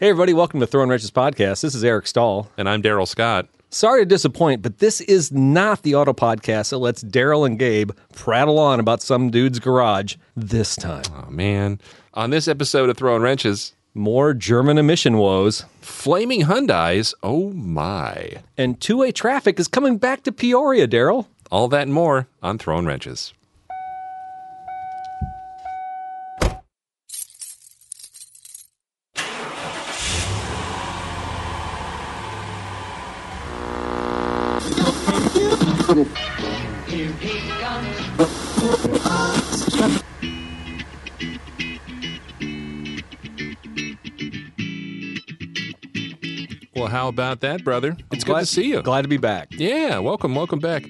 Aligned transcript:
Hey, 0.00 0.08
everybody, 0.10 0.32
welcome 0.34 0.58
to 0.60 0.66
Throwing 0.66 0.88
Wrenches 0.88 1.10
Podcast. 1.12 1.62
This 1.62 1.74
is 1.74 1.84
Eric 1.84 2.06
Stahl. 2.08 2.50
And 2.58 2.68
I'm 2.68 2.82
Daryl 2.82 3.06
Scott. 3.06 3.46
Sorry 3.70 4.02
to 4.02 4.06
disappoint, 4.06 4.60
but 4.60 4.78
this 4.78 5.00
is 5.00 5.30
not 5.32 5.82
the 5.82 5.94
auto 5.94 6.12
podcast 6.12 6.70
that 6.70 6.78
lets 6.78 7.02
Daryl 7.04 7.46
and 7.46 7.58
Gabe 7.58 7.92
prattle 8.12 8.58
on 8.58 8.80
about 8.80 9.02
some 9.02 9.30
dude's 9.30 9.60
garage 9.60 10.16
this 10.36 10.74
time. 10.76 11.04
Oh, 11.14 11.30
man. 11.30 11.80
On 12.12 12.30
this 12.30 12.48
episode 12.48 12.90
of 12.90 12.96
Throwing 12.96 13.22
Wrenches, 13.22 13.72
More 13.94 14.34
German 14.34 14.78
emission 14.78 15.16
woes, 15.16 15.64
flaming 15.80 16.42
Hyundais, 16.42 17.14
oh 17.22 17.50
my. 17.52 18.42
and 18.58 18.80
two 18.80 18.96
way 18.98 19.12
traffic 19.12 19.58
is 19.60 19.68
coming 19.68 19.98
back 19.98 20.24
to 20.24 20.32
Peoria, 20.32 20.88
Daryl. 20.88 21.26
All 21.52 21.68
that 21.68 21.82
and 21.82 21.94
more 21.94 22.26
on 22.42 22.58
Throwing 22.58 22.86
Wrenches. 22.86 23.32
About 47.14 47.42
that, 47.42 47.62
brother? 47.62 47.96
It's 48.10 48.24
good 48.24 48.40
to 48.40 48.44
see 48.44 48.66
you. 48.70 48.82
Glad 48.82 49.02
to 49.02 49.08
be 49.08 49.18
back. 49.18 49.52
Yeah, 49.52 50.00
welcome, 50.00 50.34
welcome 50.34 50.58
back. 50.58 50.84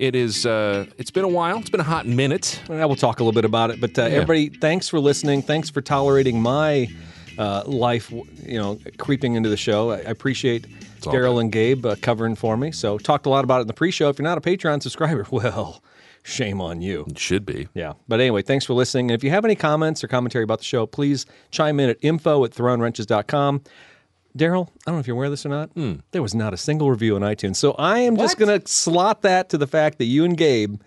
It 0.00 0.16
is. 0.16 0.44
Uh, 0.44 0.86
it's 0.98 1.12
been 1.12 1.22
a 1.22 1.28
while. 1.28 1.60
It's 1.60 1.70
been 1.70 1.78
a 1.78 1.84
hot 1.84 2.04
minute. 2.04 2.60
I 2.68 2.84
will 2.84 2.96
talk 2.96 3.20
a 3.20 3.22
little 3.22 3.32
bit 3.32 3.44
about 3.44 3.70
it, 3.70 3.80
but 3.80 3.96
uh, 3.96 4.02
everybody, 4.02 4.48
thanks 4.48 4.88
for 4.88 4.98
listening. 4.98 5.40
Thanks 5.40 5.70
for 5.70 5.80
tolerating 5.80 6.42
my 6.42 6.88
uh, 7.38 7.62
life, 7.64 8.10
you 8.10 8.58
know, 8.58 8.80
creeping 8.96 9.36
into 9.36 9.48
the 9.48 9.56
show. 9.56 9.92
I, 9.92 9.98
appreciate 9.98 10.66
Daryl 10.98 11.40
and 11.40 11.52
Gabe 11.52 11.86
uh, 11.86 11.94
covering 12.02 12.34
for 12.34 12.56
me. 12.56 12.72
So, 12.72 12.98
talked 12.98 13.26
a 13.26 13.30
lot 13.30 13.44
about 13.44 13.58
it 13.58 13.60
in 13.60 13.66
the 13.68 13.72
pre-show. 13.72 14.08
If 14.08 14.18
you're 14.18 14.24
not 14.24 14.36
a 14.36 14.40
Patreon 14.40 14.82
subscriber, 14.82 15.28
well, 15.30 15.80
shame 16.24 16.60
on 16.60 16.82
you. 16.82 17.06
It 17.08 17.20
should 17.20 17.46
be. 17.46 17.68
Yeah. 17.74 17.92
But 18.08 18.18
anyway, 18.18 18.42
thanks 18.42 18.64
for 18.64 18.74
listening. 18.74 19.12
And 19.12 19.14
if 19.14 19.22
you 19.22 19.30
have 19.30 19.44
any 19.44 19.54
comments 19.54 20.02
or 20.02 20.08
commentary 20.08 20.42
about 20.42 20.58
the 20.58 20.64
show, 20.64 20.86
please 20.86 21.24
chime 21.52 21.78
in 21.78 21.88
at 21.88 21.98
info 22.00 22.44
at 22.44 22.50
throwingwrenches.com. 22.50 23.62
Daryl, 24.36 24.68
I 24.68 24.72
don't 24.86 24.96
know 24.96 25.00
if 25.00 25.06
you're 25.06 25.16
aware 25.16 25.26
of 25.26 25.32
this 25.32 25.46
or 25.46 25.48
not. 25.48 25.70
Hmm. 25.70 25.94
There 26.12 26.22
was 26.22 26.34
not 26.34 26.54
a 26.54 26.56
single 26.56 26.90
review 26.90 27.16
on 27.16 27.22
iTunes. 27.22 27.56
So 27.56 27.72
I 27.72 28.00
am 28.00 28.16
just 28.16 28.38
going 28.38 28.60
to 28.60 28.66
slot 28.70 29.22
that 29.22 29.48
to 29.50 29.58
the 29.58 29.66
fact 29.66 29.98
that 29.98 30.04
you 30.04 30.24
and 30.24 30.36
Gabe 30.36 30.80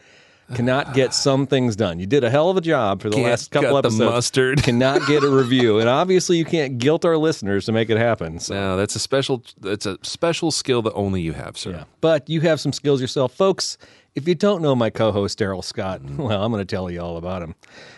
cannot 0.53 0.93
get 0.93 1.13
some 1.13 1.47
things 1.47 1.75
done. 1.75 1.99
You 1.99 2.05
did 2.05 2.23
a 2.23 2.29
hell 2.29 2.49
of 2.49 2.57
a 2.57 2.61
job 2.61 3.01
for 3.01 3.09
the 3.09 3.15
Can't 3.15 3.27
last 3.27 3.51
couple 3.51 3.71
cut 3.71 3.81
the 3.81 3.91
mustard. 3.91 4.63
cannot 4.63 5.05
get 5.07 5.23
a 5.23 5.29
review. 5.29 5.79
And 5.79 5.89
obviously 5.89 6.37
you 6.37 6.45
can't 6.45 6.77
guilt 6.77 7.03
our 7.03 7.17
listeners 7.17 7.65
to 7.65 7.71
make 7.71 7.89
it 7.89 7.97
happen. 7.97 8.39
So 8.39 8.53
No, 8.53 8.77
that's 8.77 8.95
a 8.95 8.99
special. 8.99 9.43
That's 9.59 9.85
a 9.85 9.97
special 10.03 10.51
skill 10.51 10.81
that 10.83 10.93
only 10.93 11.21
you 11.21 11.33
have, 11.33 11.57
sir. 11.57 11.71
Yeah. 11.71 11.83
But 11.99 12.29
you 12.29 12.41
have 12.41 12.59
some 12.59 12.73
skills 12.73 13.01
yourself. 13.01 13.33
Folks, 13.33 13.77
if 14.15 14.27
you 14.27 14.35
don't 14.35 14.61
know 14.61 14.75
my 14.75 14.89
co 14.89 15.11
host, 15.11 15.39
Daryl 15.39 15.63
Scott, 15.63 16.01
mm. 16.01 16.17
well, 16.17 16.43
I'm 16.43 16.51
going 16.51 16.65
to 16.65 16.75
tell 16.75 16.89
you 16.89 17.01
all 17.01 17.17
about 17.17 17.41
him. 17.41 17.55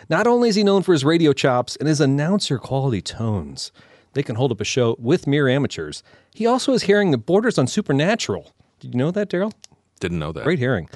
Not 0.08 0.26
only 0.26 0.48
is 0.48 0.54
he 0.54 0.62
known 0.64 0.82
for 0.82 0.92
his 0.92 1.04
radio 1.04 1.32
chops 1.32 1.76
and 1.76 1.88
his 1.88 2.00
announcer 2.00 2.58
quality 2.58 3.02
tones, 3.02 3.72
they 4.14 4.22
can 4.22 4.36
hold 4.36 4.52
up 4.52 4.60
a 4.60 4.64
show 4.64 4.96
with 4.98 5.26
mere 5.26 5.48
amateurs. 5.48 6.02
He 6.34 6.46
also 6.46 6.72
has 6.72 6.84
hearing 6.84 7.10
that 7.10 7.18
borders 7.18 7.58
on 7.58 7.66
supernatural. 7.66 8.52
Did 8.80 8.94
you 8.94 8.98
know 8.98 9.10
that, 9.10 9.28
Daryl? 9.28 9.52
Didn't 10.00 10.18
know 10.18 10.32
that. 10.32 10.44
Great 10.44 10.58
hearing. 10.58 10.88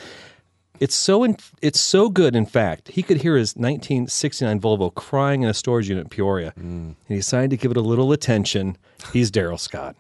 It's 0.81 0.95
so 0.95 1.25
in, 1.25 1.37
it's 1.61 1.81
so 1.81 2.09
good. 2.09 2.37
In 2.37 2.47
fact, 2.47 2.89
he 2.89 3.03
could 3.03 3.23
hear 3.23 3.37
his 3.37 3.57
1969 3.57 4.61
Volvo 4.61 4.95
crying 4.95 5.43
in 5.43 5.49
a 5.49 5.55
storage 5.55 5.89
unit 5.89 6.05
in 6.05 6.09
Peoria, 6.09 6.53
and 6.57 6.95
he 7.09 7.17
decided 7.17 7.51
to 7.51 7.57
give 7.57 7.73
it 7.73 7.77
a 7.77 7.81
little 7.83 8.13
attention. 8.13 8.77
He's 9.13 9.31
Daryl 9.31 9.59
Scott. 9.59 9.97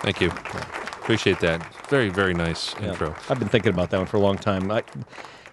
Thank 0.00 0.20
you. 0.20 0.28
Appreciate 0.28 1.38
that. 1.40 1.64
Very, 1.88 2.08
very 2.08 2.34
nice 2.34 2.74
intro. 2.80 3.14
I've 3.28 3.38
been 3.38 3.48
thinking 3.48 3.72
about 3.72 3.90
that 3.90 3.98
one 3.98 4.06
for 4.06 4.16
a 4.16 4.20
long 4.20 4.36
time. 4.36 4.70
I, 4.72 4.82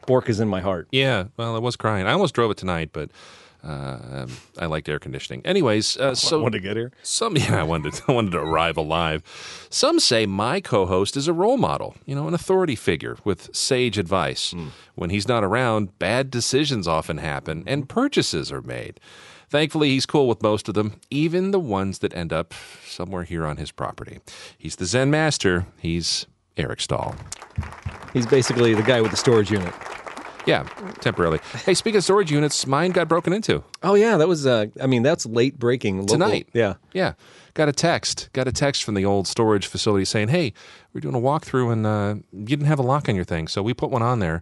Bork 0.07 0.29
is 0.29 0.39
in 0.39 0.47
my 0.47 0.61
heart. 0.61 0.87
Yeah. 0.91 1.25
Well, 1.37 1.55
I 1.55 1.59
was 1.59 1.75
crying. 1.75 2.07
I 2.07 2.11
almost 2.11 2.33
drove 2.33 2.49
it 2.49 2.57
tonight, 2.57 2.89
but 2.91 3.11
uh, 3.63 3.97
um, 4.11 4.31
I 4.59 4.65
liked 4.65 4.89
air 4.89 4.99
conditioning. 4.99 5.41
Anyways, 5.45 5.97
uh, 5.97 6.15
so 6.15 6.41
Want 6.41 6.53
to 6.53 6.59
get 6.59 6.75
here? 6.75 6.91
Some, 7.01 7.37
yeah, 7.37 7.59
I 7.59 7.63
wanted, 7.63 7.99
I 8.07 8.11
wanted 8.13 8.31
to 8.31 8.39
arrive 8.39 8.77
alive. 8.77 9.23
Some 9.69 9.99
say 9.99 10.25
my 10.25 10.59
co 10.59 10.85
host 10.85 11.15
is 11.15 11.27
a 11.27 11.33
role 11.33 11.57
model, 11.57 11.95
you 12.05 12.15
know, 12.15 12.27
an 12.27 12.33
authority 12.33 12.75
figure 12.75 13.17
with 13.23 13.55
sage 13.55 13.97
advice. 13.97 14.53
When 14.95 15.09
he's 15.09 15.27
not 15.27 15.43
around, 15.43 15.97
bad 15.99 16.29
decisions 16.29 16.87
often 16.87 17.17
happen 17.17 17.63
and 17.65 17.89
purchases 17.89 18.51
are 18.51 18.61
made. 18.61 18.99
Thankfully, 19.49 19.89
he's 19.89 20.05
cool 20.07 20.27
with 20.27 20.41
most 20.41 20.67
of 20.67 20.73
them, 20.73 20.99
even 21.11 21.51
the 21.51 21.59
ones 21.59 21.99
that 21.99 22.15
end 22.15 22.33
up 22.33 22.55
somewhere 22.87 23.23
here 23.23 23.45
on 23.45 23.57
his 23.57 23.71
property. 23.71 24.19
He's 24.57 24.77
the 24.77 24.85
Zen 24.85 25.11
master. 25.11 25.67
He's 25.77 26.25
Eric 26.57 26.81
Stahl. 26.81 27.15
He's 28.13 28.25
basically 28.25 28.73
the 28.73 28.81
guy 28.81 29.01
with 29.01 29.11
the 29.11 29.17
storage 29.17 29.51
unit. 29.51 29.73
Yeah, 30.45 30.63
temporarily. 30.99 31.39
Hey, 31.65 31.73
speaking 31.73 31.97
of 31.97 32.03
storage 32.03 32.31
units, 32.31 32.67
mine 32.67 32.91
got 32.91 33.07
broken 33.07 33.31
into 33.33 33.63
Oh 33.81 33.93
yeah, 33.95 34.17
that 34.17 34.27
was. 34.27 34.45
Uh, 34.45 34.65
I 34.81 34.87
mean, 34.87 35.03
that's 35.03 35.25
late 35.25 35.57
breaking 35.57 35.99
local- 36.01 36.15
tonight. 36.15 36.49
Yeah, 36.53 36.75
Yeah. 36.93 37.13
Got 37.55 37.69
a 37.69 37.71
text. 37.71 38.29
Got 38.33 38.47
a 38.47 38.51
text 38.51 38.83
from 38.83 38.95
the 38.95 39.05
old 39.05 39.27
storage 39.27 39.67
facility 39.67 40.05
saying, 40.05 40.29
hey, 40.29 40.53
we're 40.91 41.01
doing 41.01 41.13
a 41.13 41.19
walkthrough 41.19 41.71
and 41.71 41.85
uh, 41.85 42.15
you 42.31 42.45
didn't 42.45 42.65
have 42.65 42.79
a 42.79 42.83
lock 42.83 43.07
on 43.07 43.15
your 43.15 43.23
thing. 43.25 43.47
So 43.47 43.61
we 43.61 43.75
put 43.75 43.91
one 43.91 44.01
on 44.01 44.17
there. 44.19 44.41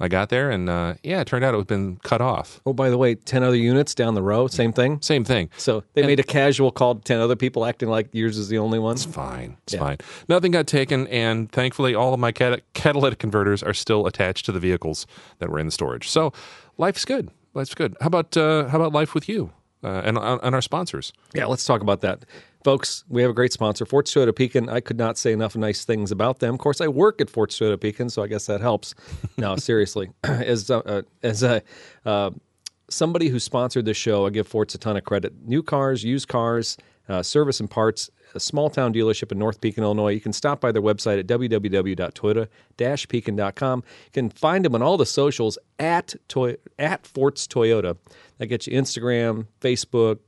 I 0.00 0.08
got 0.08 0.30
there 0.30 0.50
and 0.50 0.68
uh, 0.68 0.94
yeah, 1.02 1.20
it 1.20 1.26
turned 1.26 1.44
out 1.44 1.54
it 1.54 1.58
had 1.58 1.66
been 1.66 1.96
cut 2.02 2.20
off. 2.20 2.60
Oh, 2.66 2.72
by 2.72 2.90
the 2.90 2.98
way, 2.98 3.14
ten 3.14 3.42
other 3.42 3.56
units 3.56 3.94
down 3.94 4.14
the 4.14 4.22
row, 4.22 4.48
same 4.48 4.72
thing. 4.72 5.00
Same 5.00 5.24
thing. 5.24 5.50
So 5.56 5.84
they 5.94 6.02
made 6.02 6.18
a 6.18 6.24
casual 6.24 6.72
call 6.72 6.96
to 6.96 7.00
ten 7.00 7.20
other 7.20 7.36
people, 7.36 7.64
acting 7.64 7.88
like 7.88 8.08
yours 8.12 8.36
is 8.36 8.48
the 8.48 8.58
only 8.58 8.78
one. 8.78 8.94
It's 8.94 9.04
fine. 9.04 9.56
It's 9.64 9.76
fine. 9.76 9.98
Nothing 10.28 10.52
got 10.52 10.66
taken. 10.66 11.06
And 11.08 11.50
thankfully, 11.52 11.94
all 11.94 12.14
of 12.14 12.20
my 12.20 12.32
cat- 12.32 12.62
catalytic 12.74 13.18
converters 13.18 13.62
are 13.62 13.74
still 13.74 14.06
attached 14.06 14.44
to 14.46 14.52
the 14.52 14.60
vehicles 14.60 15.06
that 15.38 15.50
were 15.50 15.58
in 15.58 15.66
the 15.66 15.72
storage. 15.72 16.08
So 16.08 16.32
life's 16.78 17.04
good. 17.04 17.30
Life's 17.54 17.74
good. 17.74 17.96
How 18.00 18.06
about, 18.06 18.36
uh, 18.36 18.68
how 18.68 18.78
about 18.80 18.92
life 18.92 19.14
with 19.14 19.28
you 19.28 19.52
uh, 19.84 20.02
and, 20.04 20.18
and 20.18 20.54
our 20.54 20.62
sponsors? 20.62 21.12
Yeah, 21.34 21.46
let's 21.46 21.64
talk 21.64 21.82
about 21.82 22.00
that, 22.00 22.24
folks. 22.64 23.04
We 23.08 23.22
have 23.22 23.30
a 23.30 23.34
great 23.34 23.52
sponsor, 23.52 23.84
Fort 23.84 24.06
Toyota 24.06 24.34
Pekin. 24.34 24.68
I 24.68 24.80
could 24.80 24.98
not 24.98 25.18
say 25.18 25.32
enough 25.32 25.56
nice 25.56 25.84
things 25.84 26.10
about 26.10 26.40
them. 26.40 26.54
Of 26.54 26.60
course, 26.60 26.80
I 26.80 26.88
work 26.88 27.20
at 27.20 27.30
Fort 27.30 27.50
Toyota 27.50 27.80
Pekin, 27.80 28.10
so 28.10 28.22
I 28.22 28.26
guess 28.26 28.46
that 28.46 28.60
helps. 28.60 28.94
no, 29.36 29.56
seriously, 29.56 30.10
as 30.24 30.70
uh, 30.70 30.78
uh, 30.80 31.02
as 31.22 31.42
a 31.42 31.62
uh, 32.04 32.30
somebody 32.88 33.28
who 33.28 33.38
sponsored 33.38 33.84
this 33.84 33.96
show, 33.96 34.26
I 34.26 34.30
give 34.30 34.46
Forts 34.46 34.74
a 34.74 34.78
ton 34.78 34.96
of 34.96 35.04
credit. 35.04 35.34
New 35.44 35.62
cars, 35.62 36.04
used 36.04 36.28
cars, 36.28 36.76
uh, 37.08 37.22
service 37.22 37.60
and 37.60 37.70
parts. 37.70 38.10
A 38.34 38.40
small 38.40 38.70
town 38.70 38.94
dealership 38.94 39.30
in 39.30 39.38
North 39.38 39.60
Pekin, 39.60 39.84
Illinois. 39.84 40.12
You 40.12 40.20
can 40.20 40.32
stop 40.32 40.62
by 40.62 40.72
their 40.72 40.80
website 40.80 41.18
at 41.18 41.26
www.toyota-pekin.com. 41.26 43.84
You 43.86 44.12
can 44.12 44.30
find 44.30 44.64
them 44.64 44.74
on 44.74 44.80
all 44.80 44.96
the 44.96 45.04
socials 45.04 45.58
at 45.78 46.14
Toy, 46.28 46.56
at 46.78 47.06
Forts 47.06 47.46
Toyota. 47.46 47.98
That 48.38 48.46
gets 48.46 48.66
you 48.66 48.80
Instagram, 48.80 49.48
Facebook, 49.60 50.20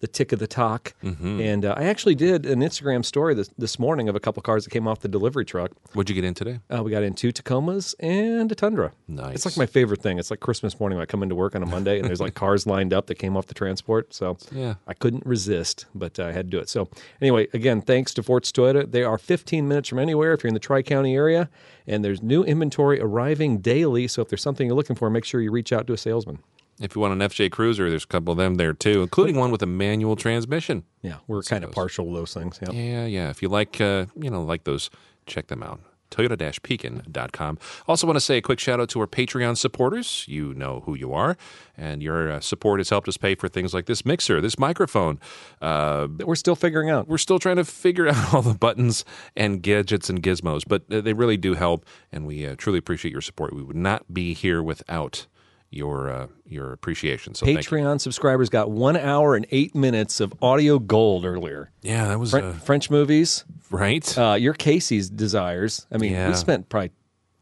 the 0.00 0.08
tick 0.08 0.32
of 0.32 0.38
the 0.38 0.46
talk. 0.46 0.94
And 1.02 1.64
uh, 1.64 1.74
I 1.76 1.84
actually 1.84 2.14
did 2.14 2.46
an 2.46 2.60
Instagram 2.60 3.04
story 3.04 3.34
this, 3.34 3.50
this 3.58 3.78
morning 3.78 4.08
of 4.08 4.16
a 4.16 4.20
couple 4.20 4.42
cars 4.42 4.64
that 4.64 4.70
came 4.70 4.88
off 4.88 5.00
the 5.00 5.08
delivery 5.08 5.44
truck. 5.44 5.72
What'd 5.92 6.08
you 6.08 6.14
get 6.14 6.24
in 6.26 6.34
today? 6.34 6.60
Uh, 6.74 6.82
we 6.82 6.90
got 6.90 7.02
in 7.02 7.14
two 7.14 7.32
Tacomas 7.32 7.94
and 8.00 8.50
a 8.50 8.54
Tundra. 8.54 8.92
Nice. 9.08 9.34
It's 9.36 9.46
like 9.46 9.56
my 9.58 9.66
favorite 9.66 10.00
thing. 10.00 10.18
It's 10.18 10.30
like 10.30 10.40
Christmas 10.40 10.80
morning 10.80 10.96
when 10.96 11.02
I 11.02 11.06
come 11.06 11.22
into 11.22 11.34
work 11.34 11.54
on 11.54 11.62
a 11.62 11.66
Monday 11.66 11.98
and 11.98 12.08
there's 12.08 12.20
like 12.20 12.34
cars 12.44 12.66
lined 12.66 12.92
up 12.94 13.06
that 13.08 13.16
came 13.16 13.36
off 13.36 13.46
the 13.46 13.54
transport. 13.54 14.14
So 14.14 14.38
Yeah. 14.50 14.74
I 14.86 14.94
couldn't 14.94 15.26
resist, 15.26 15.84
but 15.94 16.18
uh, 16.18 16.24
I 16.24 16.32
had 16.32 16.46
to 16.46 16.50
do 16.56 16.58
it. 16.58 16.68
So 16.70 16.88
anyway, 17.20 17.48
again, 17.52 17.82
thanks 17.82 18.14
to 18.14 18.22
Forts 18.22 18.50
Toyota. 18.52 18.90
They 18.90 19.02
are 19.04 19.18
15 19.18 19.68
minutes 19.68 19.88
from 19.90 19.98
anywhere 19.98 20.32
if 20.32 20.42
you're 20.42 20.48
in 20.48 20.54
the 20.54 20.60
Tri 20.60 20.80
County 20.82 21.14
area, 21.14 21.50
and 21.86 22.02
there's 22.04 22.22
new 22.22 22.42
inventory 22.42 23.00
arriving 23.00 23.58
daily. 23.58 24.08
So 24.08 24.22
if 24.22 24.28
there's 24.28 24.42
something 24.42 24.66
you're 24.66 24.76
looking 24.76 24.96
for, 24.96 25.10
make 25.10 25.24
sure 25.26 25.40
you 25.42 25.50
reach 25.50 25.72
out 25.72 25.86
to 25.88 25.92
a 25.92 25.98
salesman. 25.98 26.38
If 26.80 26.94
you 26.96 27.00
want 27.00 27.12
an 27.20 27.28
FJ 27.28 27.50
Cruiser, 27.50 27.90
there's 27.90 28.04
a 28.04 28.08
couple 28.08 28.32
of 28.32 28.38
them 28.38 28.54
there 28.54 28.72
too, 28.72 29.02
including 29.02 29.36
one 29.36 29.50
with 29.50 29.62
a 29.62 29.66
manual 29.66 30.16
transmission. 30.16 30.84
Yeah, 31.02 31.16
we're 31.26 31.42
kind 31.42 31.62
of 31.62 31.72
partial 31.72 32.06
to 32.06 32.12
those 32.12 32.32
things. 32.34 32.58
Yeah. 32.62 32.72
Yeah, 32.72 33.06
yeah. 33.06 33.30
If 33.30 33.42
you 33.42 33.48
like, 33.48 33.80
uh, 33.80 34.06
you 34.16 34.30
know, 34.30 34.42
like 34.42 34.64
those, 34.64 34.90
check 35.26 35.48
them 35.48 35.62
out. 35.62 35.80
Toyota-Pekin.com. 36.10 37.58
Also, 37.86 38.06
want 38.06 38.16
to 38.16 38.20
say 38.20 38.38
a 38.38 38.42
quick 38.42 38.58
shout 38.58 38.80
out 38.80 38.88
to 38.90 39.00
our 39.00 39.06
Patreon 39.06 39.56
supporters. 39.56 40.24
You 40.26 40.54
know 40.54 40.80
who 40.80 40.96
you 40.96 41.12
are, 41.14 41.36
and 41.76 42.02
your 42.02 42.32
uh, 42.32 42.40
support 42.40 42.80
has 42.80 42.90
helped 42.90 43.08
us 43.08 43.16
pay 43.16 43.34
for 43.34 43.48
things 43.48 43.72
like 43.72 43.86
this 43.86 44.04
mixer, 44.04 44.40
this 44.40 44.58
microphone. 44.58 45.20
Uh, 45.62 46.08
we're 46.18 46.34
still 46.34 46.56
figuring 46.56 46.90
out. 46.90 47.08
we're 47.08 47.18
still 47.18 47.38
trying 47.38 47.56
to 47.56 47.64
figure 47.64 48.08
out 48.12 48.34
all 48.34 48.42
the 48.42 48.54
buttons 48.54 49.04
and 49.36 49.62
gadgets 49.62 50.10
and 50.10 50.22
gizmos, 50.22 50.62
but 50.66 50.82
uh, 50.90 51.00
they 51.00 51.12
really 51.12 51.36
do 51.36 51.54
help, 51.54 51.84
and 52.10 52.26
we 52.26 52.46
uh, 52.46 52.54
truly 52.56 52.78
appreciate 52.78 53.12
your 53.12 53.20
support. 53.20 53.54
We 53.54 53.62
would 53.62 53.76
not 53.76 54.12
be 54.12 54.34
here 54.34 54.62
without 54.62 55.26
your 55.70 56.10
uh, 56.10 56.26
your 56.46 56.72
appreciation. 56.72 57.34
So. 57.34 57.46
Patreon 57.46 58.00
subscribers 58.00 58.48
got 58.48 58.70
one 58.70 58.96
hour 58.96 59.36
and 59.36 59.46
eight 59.50 59.74
minutes 59.74 60.20
of 60.20 60.34
audio 60.42 60.78
gold 60.78 61.24
earlier. 61.24 61.70
Yeah, 61.82 62.08
that 62.08 62.18
was 62.18 62.34
uh, 62.34 62.52
French 62.64 62.90
movies, 62.90 63.44
right. 63.70 64.18
uh, 64.18 64.34
your 64.34 64.54
Casey's 64.54 65.08
desires. 65.08 65.86
I 65.92 65.98
mean, 65.98 66.12
Yeah. 66.12 66.28
we 66.28 66.34
spent 66.34 66.68
probably 66.68 66.90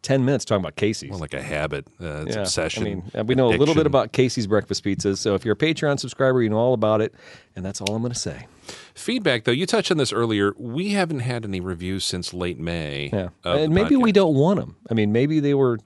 ten 0.03 0.25
minutes 0.25 0.45
talking 0.45 0.63
about 0.63 0.77
Casey's. 0.77 1.11
Like 1.19 1.33
a 1.35 1.43
habit, 1.43 1.87
uh, 2.01 2.25
it's 2.27 2.37
Yeah, 2.37 2.43
obsession. 2.43 2.83
I 2.83 2.87
mean, 2.87 3.11
uh, 3.19 3.25
we 3.25 3.35
know 3.35 3.49
a 3.49 3.57
little 3.57 3.75
bit 3.75 3.87
about 3.87 4.13
Casey's 4.13 4.47
breakfast 4.47 4.85
pizzas. 4.85 5.19
So 5.19 5.35
if 5.35 5.45
you're 5.45 5.55
a 5.55 5.57
Patreon 5.57 5.99
subscriber, 5.99 6.43
you 6.43 6.51
know 6.51 6.59
all 6.59 6.75
about 6.75 7.01
it, 7.01 7.15
and 7.57 7.65
that's 7.65 7.81
all 7.81 7.95
I'm 7.95 8.03
going 8.03 8.13
to 8.13 8.19
say. 8.19 8.47
feedback. 8.95 9.45
Though 9.45 9.53
you 9.53 9.65
touched 9.65 9.91
on 9.91 9.97
this 9.97 10.13
earlier, 10.13 10.53
we 10.59 10.91
haven't 10.91 11.21
had 11.21 11.45
any 11.47 11.61
reviews 11.61 12.05
since 12.05 12.35
late 12.35 12.59
May. 12.59 13.09
Yeah, 13.11 13.29
and 13.43 13.73
maybe 13.73 13.97
we 13.97 14.13
don't 14.13 14.35
want 14.35 14.61
them. 14.61 14.77
I 14.91 14.95
mean, 14.95 15.13
maybe 15.13 15.41
they 15.41 15.55
were. 15.55 15.79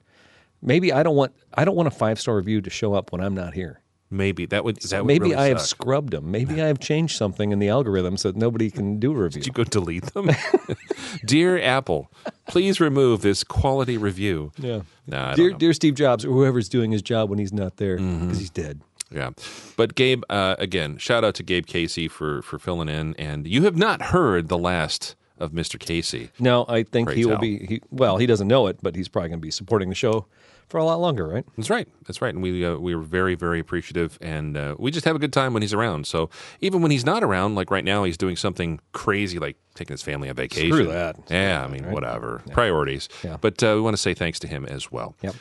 Maybe 0.63 0.91
I 0.93 1.03
don't 1.03 1.15
want. 1.15 1.33
I 1.53 1.65
don't 1.65 1.75
want 1.75 1.87
a 1.87 1.91
five 1.91 2.19
star 2.19 2.35
review 2.37 2.61
to 2.61 2.69
show 2.69 2.93
up 2.93 3.11
when 3.11 3.21
I'm 3.21 3.35
not 3.35 3.53
here. 3.53 3.81
Maybe 4.09 4.45
that 4.45 4.63
would 4.63 4.77
that 4.77 5.01
would 5.01 5.07
maybe 5.07 5.23
really 5.31 5.35
I 5.35 5.47
have 5.47 5.59
suck. 5.59 5.69
scrubbed 5.81 6.11
them. 6.13 6.29
Maybe 6.29 6.61
I 6.61 6.67
have 6.67 6.79
changed 6.79 7.17
something 7.17 7.51
in 7.51 7.57
the 7.59 7.69
algorithm 7.69 8.15
so 8.17 8.31
that 8.31 8.37
nobody 8.37 8.69
can 8.69 8.99
do 8.99 9.11
a 9.11 9.15
review. 9.15 9.41
Did 9.41 9.47
you 9.47 9.53
go 9.53 9.63
delete 9.63 10.05
them? 10.13 10.29
Dear 11.25 11.59
Apple, 11.59 12.11
please 12.47 12.79
remove 12.79 13.21
this 13.21 13.43
quality 13.43 13.97
review. 13.97 14.51
yeah. 14.57 14.81
Nah, 15.07 15.35
dear, 15.35 15.51
dear 15.51 15.73
Steve 15.73 15.95
Jobs, 15.95 16.23
or 16.23 16.29
whoever's 16.29 16.69
doing 16.69 16.91
his 16.91 17.01
job 17.01 17.29
when 17.29 17.37
he's 17.39 17.51
not 17.53 17.77
there 17.77 17.97
because 17.97 18.13
Mm-hmm. 18.13 18.33
he's 18.35 18.49
dead. 18.49 18.81
Yeah, 19.11 19.31
but 19.77 19.93
Gabe, 19.95 20.23
uh, 20.29 20.55
again, 20.59 20.97
shout 20.97 21.23
out 21.23 21.35
to 21.35 21.43
Gabe 21.43 21.65
Casey 21.67 22.07
for 22.07 22.41
for 22.41 22.57
filling 22.57 22.89
in. 22.89 23.13
And 23.15 23.45
you 23.47 23.63
have 23.63 23.75
not 23.75 24.01
heard 24.01 24.47
the 24.47 24.57
last 24.57 25.15
of 25.37 25.51
Mr. 25.51 25.77
Casey. 25.79 26.29
No, 26.39 26.65
I 26.69 26.83
think 26.83 27.07
Pray 27.09 27.15
he 27.17 27.25
will 27.25 27.37
be. 27.37 27.65
He, 27.65 27.81
well, 27.91 28.17
he 28.17 28.25
doesn't 28.25 28.47
know 28.47 28.67
it, 28.67 28.77
but 28.81 28.95
he's 28.95 29.07
probably 29.07 29.29
going 29.29 29.39
to 29.39 29.45
be 29.45 29.51
supporting 29.51 29.89
the 29.89 29.95
show 29.95 30.25
for 30.69 30.77
a 30.79 30.83
lot 30.85 30.99
longer, 30.99 31.27
right? 31.27 31.45
That's 31.57 31.69
right. 31.69 31.87
That's 32.07 32.21
right. 32.21 32.33
And 32.33 32.41
we 32.43 32.65
uh, 32.65 32.77
we 32.77 32.95
were 32.95 33.01
very 33.03 33.35
very 33.35 33.59
appreciative, 33.59 34.17
and 34.21 34.57
uh, 34.57 34.75
we 34.79 34.91
just 34.91 35.05
have 35.05 35.15
a 35.15 35.19
good 35.19 35.33
time 35.33 35.53
when 35.53 35.61
he's 35.61 35.73
around. 35.73 36.07
So 36.07 36.29
even 36.61 36.81
when 36.81 36.91
he's 36.91 37.05
not 37.05 37.23
around, 37.23 37.55
like 37.55 37.69
right 37.71 37.85
now, 37.85 38.03
he's 38.03 38.17
doing 38.17 38.35
something 38.35 38.79
crazy, 38.91 39.39
like 39.39 39.57
taking 39.75 39.93
his 39.93 40.01
family 40.01 40.29
on 40.29 40.35
vacation. 40.35 40.71
Screw 40.71 40.87
that. 40.87 41.17
Yeah, 41.29 41.63
I 41.63 41.67
mean, 41.67 41.91
whatever 41.91 42.41
priorities. 42.51 43.09
Yeah. 43.23 43.37
But 43.39 43.61
uh, 43.63 43.73
we 43.75 43.81
want 43.81 43.95
to 43.95 44.01
say 44.01 44.13
thanks 44.13 44.39
to 44.39 44.47
him 44.47 44.65
as 44.65 44.91
well. 44.91 45.15
Yep. 45.21 45.35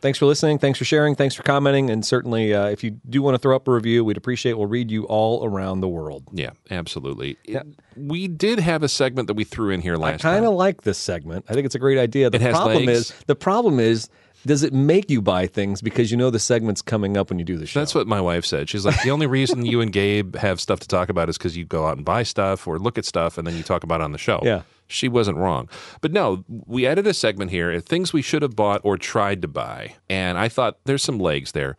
Thanks 0.00 0.16
for 0.16 0.26
listening. 0.26 0.58
Thanks 0.60 0.78
for 0.78 0.84
sharing. 0.84 1.16
Thanks 1.16 1.34
for 1.34 1.42
commenting. 1.42 1.90
And 1.90 2.06
certainly, 2.06 2.54
uh, 2.54 2.66
if 2.66 2.84
you 2.84 2.92
do 3.08 3.20
want 3.20 3.34
to 3.34 3.38
throw 3.40 3.56
up 3.56 3.66
a 3.66 3.72
review, 3.72 4.04
we'd 4.04 4.16
appreciate. 4.16 4.52
We'll 4.56 4.68
read 4.68 4.92
you 4.92 5.06
all 5.06 5.44
around 5.44 5.80
the 5.80 5.88
world. 5.88 6.22
Yeah, 6.32 6.50
absolutely. 6.70 7.36
It- 7.44 7.66
we 7.96 8.28
did 8.28 8.60
have 8.60 8.84
a 8.84 8.88
segment 8.88 9.26
that 9.26 9.34
we 9.34 9.42
threw 9.42 9.70
in 9.70 9.80
here 9.80 9.96
last. 9.96 10.24
I 10.24 10.34
kind 10.34 10.44
of 10.44 10.54
like 10.54 10.82
this 10.82 10.98
segment. 10.98 11.46
I 11.48 11.54
think 11.54 11.66
it's 11.66 11.74
a 11.74 11.80
great 11.80 11.98
idea. 11.98 12.30
The 12.30 12.40
It 12.40 12.52
problem 12.52 12.84
legs. 12.86 13.10
is 13.10 13.14
the 13.26 13.34
problem 13.34 13.80
is 13.80 14.08
does 14.46 14.62
it 14.62 14.72
make 14.72 15.10
you 15.10 15.20
buy 15.20 15.46
things 15.46 15.82
because 15.82 16.10
you 16.10 16.16
know 16.16 16.30
the 16.30 16.38
segment's 16.38 16.82
coming 16.82 17.16
up 17.16 17.30
when 17.30 17.38
you 17.38 17.44
do 17.44 17.56
the 17.56 17.66
show? 17.66 17.80
That's 17.80 17.94
what 17.94 18.06
my 18.06 18.20
wife 18.20 18.44
said. 18.44 18.68
She's 18.68 18.86
like, 18.86 19.02
the 19.02 19.10
only 19.10 19.26
reason 19.26 19.66
you 19.66 19.80
and 19.80 19.92
Gabe 19.92 20.36
have 20.36 20.60
stuff 20.60 20.80
to 20.80 20.88
talk 20.88 21.08
about 21.08 21.28
is 21.28 21.36
because 21.36 21.56
you 21.56 21.64
go 21.64 21.86
out 21.86 21.96
and 21.96 22.04
buy 22.04 22.22
stuff 22.22 22.66
or 22.66 22.78
look 22.78 22.98
at 22.98 23.04
stuff 23.04 23.38
and 23.38 23.46
then 23.46 23.56
you 23.56 23.62
talk 23.62 23.82
about 23.82 24.00
it 24.00 24.04
on 24.04 24.12
the 24.12 24.18
show. 24.18 24.40
Yeah. 24.42 24.62
She 24.86 25.08
wasn't 25.08 25.38
wrong. 25.38 25.68
But 26.00 26.12
no, 26.12 26.44
we 26.48 26.86
added 26.86 27.06
a 27.06 27.14
segment 27.14 27.50
here 27.50 27.78
things 27.80 28.12
we 28.12 28.22
should 28.22 28.42
have 28.42 28.56
bought 28.56 28.80
or 28.84 28.96
tried 28.96 29.42
to 29.42 29.48
buy. 29.48 29.96
And 30.08 30.38
I 30.38 30.48
thought 30.48 30.78
there's 30.84 31.02
some 31.02 31.18
legs 31.18 31.52
there. 31.52 31.76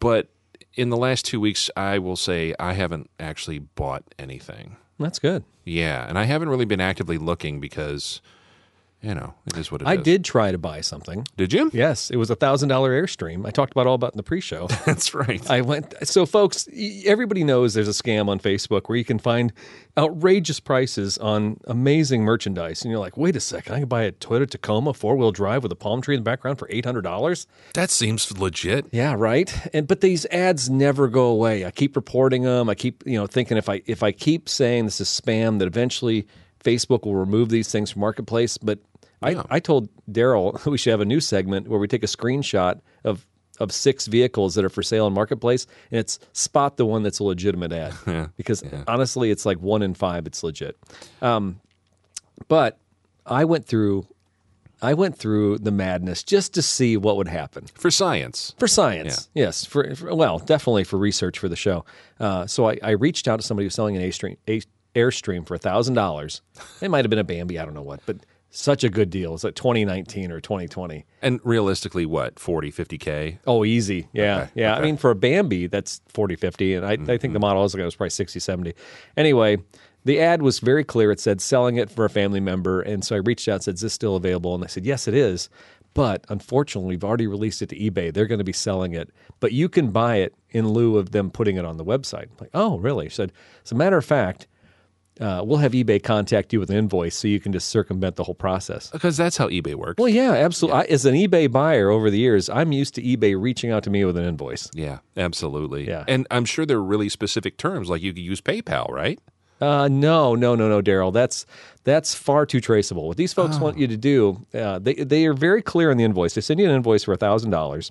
But 0.00 0.28
in 0.74 0.90
the 0.90 0.96
last 0.96 1.24
two 1.24 1.40
weeks, 1.40 1.70
I 1.76 1.98
will 1.98 2.16
say 2.16 2.54
I 2.58 2.74
haven't 2.74 3.08
actually 3.18 3.60
bought 3.60 4.04
anything. 4.18 4.76
That's 4.98 5.18
good. 5.18 5.44
Yeah. 5.64 6.06
And 6.06 6.18
I 6.18 6.24
haven't 6.24 6.48
really 6.48 6.64
been 6.64 6.80
actively 6.80 7.16
looking 7.16 7.60
because, 7.60 8.20
you 9.06 9.14
know, 9.14 9.34
it 9.46 9.56
is 9.56 9.70
what 9.70 9.82
it 9.82 9.84
is. 9.84 9.88
I 9.88 9.96
did 9.96 10.24
try 10.24 10.50
to 10.50 10.58
buy 10.58 10.80
something. 10.80 11.26
Did 11.36 11.52
you? 11.52 11.70
Yes, 11.72 12.10
it 12.10 12.16
was 12.16 12.28
a 12.28 12.34
thousand 12.34 12.70
dollar 12.70 12.90
Airstream. 12.90 13.46
I 13.46 13.50
talked 13.52 13.70
about 13.70 13.86
all 13.86 13.94
about 13.94 14.12
in 14.12 14.16
the 14.16 14.24
pre-show. 14.24 14.66
That's 14.84 15.14
right. 15.14 15.48
I 15.48 15.60
went. 15.60 15.94
So, 16.02 16.26
folks, 16.26 16.68
everybody 17.04 17.44
knows 17.44 17.74
there's 17.74 17.86
a 17.86 17.92
scam 18.02 18.28
on 18.28 18.40
Facebook 18.40 18.88
where 18.88 18.98
you 18.98 19.04
can 19.04 19.20
find 19.20 19.52
outrageous 19.96 20.58
prices 20.58 21.18
on 21.18 21.58
amazing 21.68 22.22
merchandise, 22.24 22.82
and 22.82 22.90
you're 22.90 22.98
like, 22.98 23.16
wait 23.16 23.36
a 23.36 23.40
second, 23.40 23.74
I 23.76 23.78
can 23.78 23.88
buy 23.88 24.02
a 24.02 24.12
Toyota 24.12 24.50
Tacoma 24.50 24.92
four 24.92 25.16
wheel 25.16 25.30
drive 25.30 25.62
with 25.62 25.70
a 25.70 25.76
palm 25.76 26.02
tree 26.02 26.16
in 26.16 26.20
the 26.20 26.24
background 26.24 26.58
for 26.58 26.66
eight 26.68 26.84
hundred 26.84 27.02
dollars. 27.02 27.46
that 27.74 27.90
seems 27.90 28.36
legit. 28.36 28.86
Yeah, 28.90 29.14
right. 29.16 29.54
And 29.72 29.86
but 29.86 30.00
these 30.00 30.26
ads 30.26 30.68
never 30.68 31.06
go 31.06 31.26
away. 31.26 31.64
I 31.64 31.70
keep 31.70 31.94
reporting 31.94 32.42
them. 32.42 32.68
I 32.68 32.74
keep 32.74 33.04
you 33.06 33.16
know 33.16 33.28
thinking 33.28 33.56
if 33.56 33.68
I 33.68 33.82
if 33.86 34.02
I 34.02 34.10
keep 34.10 34.48
saying 34.48 34.86
this 34.86 35.00
is 35.00 35.08
spam, 35.08 35.60
that 35.60 35.66
eventually 35.66 36.26
Facebook 36.64 37.04
will 37.04 37.14
remove 37.14 37.48
these 37.48 37.70
things 37.70 37.92
from 37.92 38.00
marketplace. 38.00 38.58
But 38.58 38.80
I 39.22 39.42
I 39.48 39.60
told 39.60 39.88
Daryl 40.10 40.64
we 40.70 40.78
should 40.78 40.90
have 40.90 41.00
a 41.00 41.04
new 41.06 41.20
segment 41.20 41.68
where 41.68 41.78
we 41.78 41.88
take 41.88 42.02
a 42.02 42.08
screenshot 42.08 42.80
of 43.04 43.26
of 43.58 43.72
six 43.72 44.06
vehicles 44.06 44.54
that 44.54 44.64
are 44.64 44.68
for 44.68 44.82
sale 44.82 45.06
in 45.06 45.14
marketplace 45.14 45.66
and 45.90 45.98
it's 45.98 46.18
spot 46.34 46.76
the 46.76 46.84
one 46.84 47.02
that's 47.02 47.20
a 47.20 47.24
legitimate 47.24 47.72
ad 47.72 48.30
because 48.36 48.62
honestly 48.86 49.30
it's 49.30 49.46
like 49.46 49.58
one 49.62 49.80
in 49.82 49.94
five 49.94 50.26
it's 50.26 50.42
legit 50.42 50.76
um, 51.22 51.58
but 52.48 52.78
i 53.24 53.46
went 53.46 53.64
through 53.64 54.06
i 54.82 54.92
went 54.92 55.16
through 55.16 55.56
the 55.56 55.70
madness 55.70 56.22
just 56.22 56.52
to 56.52 56.60
see 56.60 56.98
what 56.98 57.16
would 57.16 57.28
happen 57.28 57.64
For 57.76 57.90
science. 57.90 58.54
for 58.58 58.68
science, 58.68 59.30
yes. 59.32 59.64
For, 59.64 59.94
for 59.94 60.14
well, 60.14 60.38
definitely 60.38 60.84
for 60.84 60.98
research 60.98 61.38
for 61.38 61.48
the 61.48 61.56
show. 61.56 61.86
Uh, 62.20 62.46
so 62.46 62.68
I, 62.68 62.78
I 62.82 62.90
reached 62.90 63.26
out 63.26 63.40
to 63.40 63.46
somebody 63.46 63.64
who's 63.64 63.74
selling 63.74 63.96
an 63.96 64.02
A-stream, 64.02 64.36
a, 64.46 64.60
Airstream 64.94 65.46
for 65.46 65.56
thousand 65.56 65.94
dollars. 65.94 66.42
It 66.82 66.90
might 66.90 67.04
have 67.04 67.10
been 67.10 67.18
a 67.18 67.24
Bambi, 67.24 67.58
I 67.58 67.64
don't 67.64 67.74
know 67.74 67.82
what, 67.82 68.00
but 68.06 68.16
such 68.50 68.84
a 68.84 68.88
good 68.88 69.10
deal. 69.10 69.34
It's 69.34 69.44
like 69.44 69.54
2019 69.54 70.32
or 70.32 70.40
2020. 70.40 71.04
And 71.22 71.40
realistically, 71.44 72.06
what, 72.06 72.38
40, 72.38 72.72
50K? 72.72 73.38
Oh, 73.46 73.64
easy. 73.64 74.08
Yeah. 74.12 74.42
Okay, 74.42 74.50
Yeah. 74.54 74.76
I 74.76 74.80
mean, 74.80 74.96
for 74.96 75.10
a 75.10 75.14
Bambi, 75.14 75.66
that's 75.66 76.00
40, 76.08 76.36
50. 76.36 76.74
And 76.74 76.86
I, 76.86 76.92
I 76.92 76.96
think 76.96 77.20
the 77.20 77.28
mm-hmm. 77.28 77.40
model 77.40 77.60
I 77.60 77.62
was 77.64 77.74
looking 77.74 77.82
at 77.82 77.86
was 77.86 77.96
probably 77.96 78.10
60, 78.10 78.40
70. 78.40 78.74
Anyway, 79.16 79.58
the 80.04 80.20
ad 80.20 80.40
was 80.40 80.60
very 80.60 80.84
clear. 80.84 81.10
It 81.10 81.20
said 81.20 81.40
selling 81.40 81.76
it 81.76 81.90
for 81.90 82.04
a 82.04 82.10
family 82.10 82.40
member. 82.40 82.80
And 82.80 83.04
so 83.04 83.16
I 83.16 83.18
reached 83.18 83.48
out 83.48 83.54
and 83.54 83.64
said, 83.64 83.74
Is 83.74 83.80
this 83.80 83.92
still 83.92 84.16
available? 84.16 84.54
And 84.54 84.62
they 84.62 84.68
said, 84.68 84.86
Yes, 84.86 85.08
it 85.08 85.14
is. 85.14 85.50
But 85.94 86.26
unfortunately, 86.28 86.90
we've 86.90 87.04
already 87.04 87.26
released 87.26 87.62
it 87.62 87.70
to 87.70 87.78
eBay. 87.78 88.12
They're 88.12 88.26
going 88.26 88.38
to 88.38 88.44
be 88.44 88.52
selling 88.52 88.92
it, 88.92 89.10
but 89.40 89.52
you 89.52 89.68
can 89.68 89.92
buy 89.92 90.16
it 90.16 90.34
in 90.50 90.68
lieu 90.68 90.98
of 90.98 91.12
them 91.12 91.30
putting 91.30 91.56
it 91.56 91.64
on 91.64 91.78
the 91.78 91.84
website. 91.86 92.24
I'm 92.24 92.36
like, 92.38 92.50
oh, 92.52 92.78
really? 92.78 93.08
She 93.08 93.14
said, 93.14 93.32
as 93.64 93.72
a 93.72 93.74
matter 93.74 93.96
of 93.96 94.04
fact, 94.04 94.46
uh, 95.20 95.42
we'll 95.44 95.58
have 95.58 95.72
eBay 95.72 96.02
contact 96.02 96.52
you 96.52 96.60
with 96.60 96.70
an 96.70 96.76
invoice 96.76 97.16
so 97.16 97.26
you 97.28 97.40
can 97.40 97.52
just 97.52 97.68
circumvent 97.68 98.16
the 98.16 98.24
whole 98.24 98.34
process. 98.34 98.90
Because 98.90 99.16
that's 99.16 99.36
how 99.36 99.48
eBay 99.48 99.74
works. 99.74 99.98
Well, 99.98 100.08
yeah, 100.10 100.32
absolutely. 100.32 100.80
I, 100.80 100.84
as 100.84 101.04
an 101.06 101.14
eBay 101.14 101.50
buyer 101.50 101.88
over 101.90 102.10
the 102.10 102.18
years, 102.18 102.48
I'm 102.50 102.72
used 102.72 102.94
to 102.96 103.02
eBay 103.02 103.34
reaching 103.40 103.70
out 103.70 103.82
to 103.84 103.90
me 103.90 104.04
with 104.04 104.16
an 104.16 104.24
invoice. 104.24 104.70
Yeah, 104.74 104.98
absolutely. 105.16 105.86
Yeah. 105.88 106.04
And 106.06 106.26
I'm 106.30 106.44
sure 106.44 106.66
there 106.66 106.76
are 106.78 106.82
really 106.84 107.08
specific 107.08 107.56
terms, 107.56 107.88
like 107.88 108.02
you 108.02 108.12
could 108.12 108.22
use 108.22 108.40
PayPal, 108.40 108.90
right? 108.90 109.18
Uh, 109.58 109.88
no, 109.90 110.34
no, 110.34 110.54
no, 110.54 110.68
no, 110.68 110.82
Daryl. 110.82 111.10
That's 111.12 111.46
that's 111.84 112.14
far 112.14 112.44
too 112.44 112.60
traceable. 112.60 113.08
What 113.08 113.16
these 113.16 113.32
folks 113.32 113.56
Oh. 113.58 113.62
want 113.62 113.78
you 113.78 113.86
to 113.86 113.96
do, 113.96 114.44
uh, 114.52 114.78
they 114.80 114.92
they 114.96 115.24
are 115.24 115.32
very 115.32 115.62
clear 115.62 115.90
in 115.90 115.96
the 115.96 116.04
invoice. 116.04 116.34
They 116.34 116.42
send 116.42 116.60
you 116.60 116.68
an 116.68 116.74
invoice 116.74 117.04
for 117.04 117.16
thousand 117.16 117.52
dollars, 117.52 117.90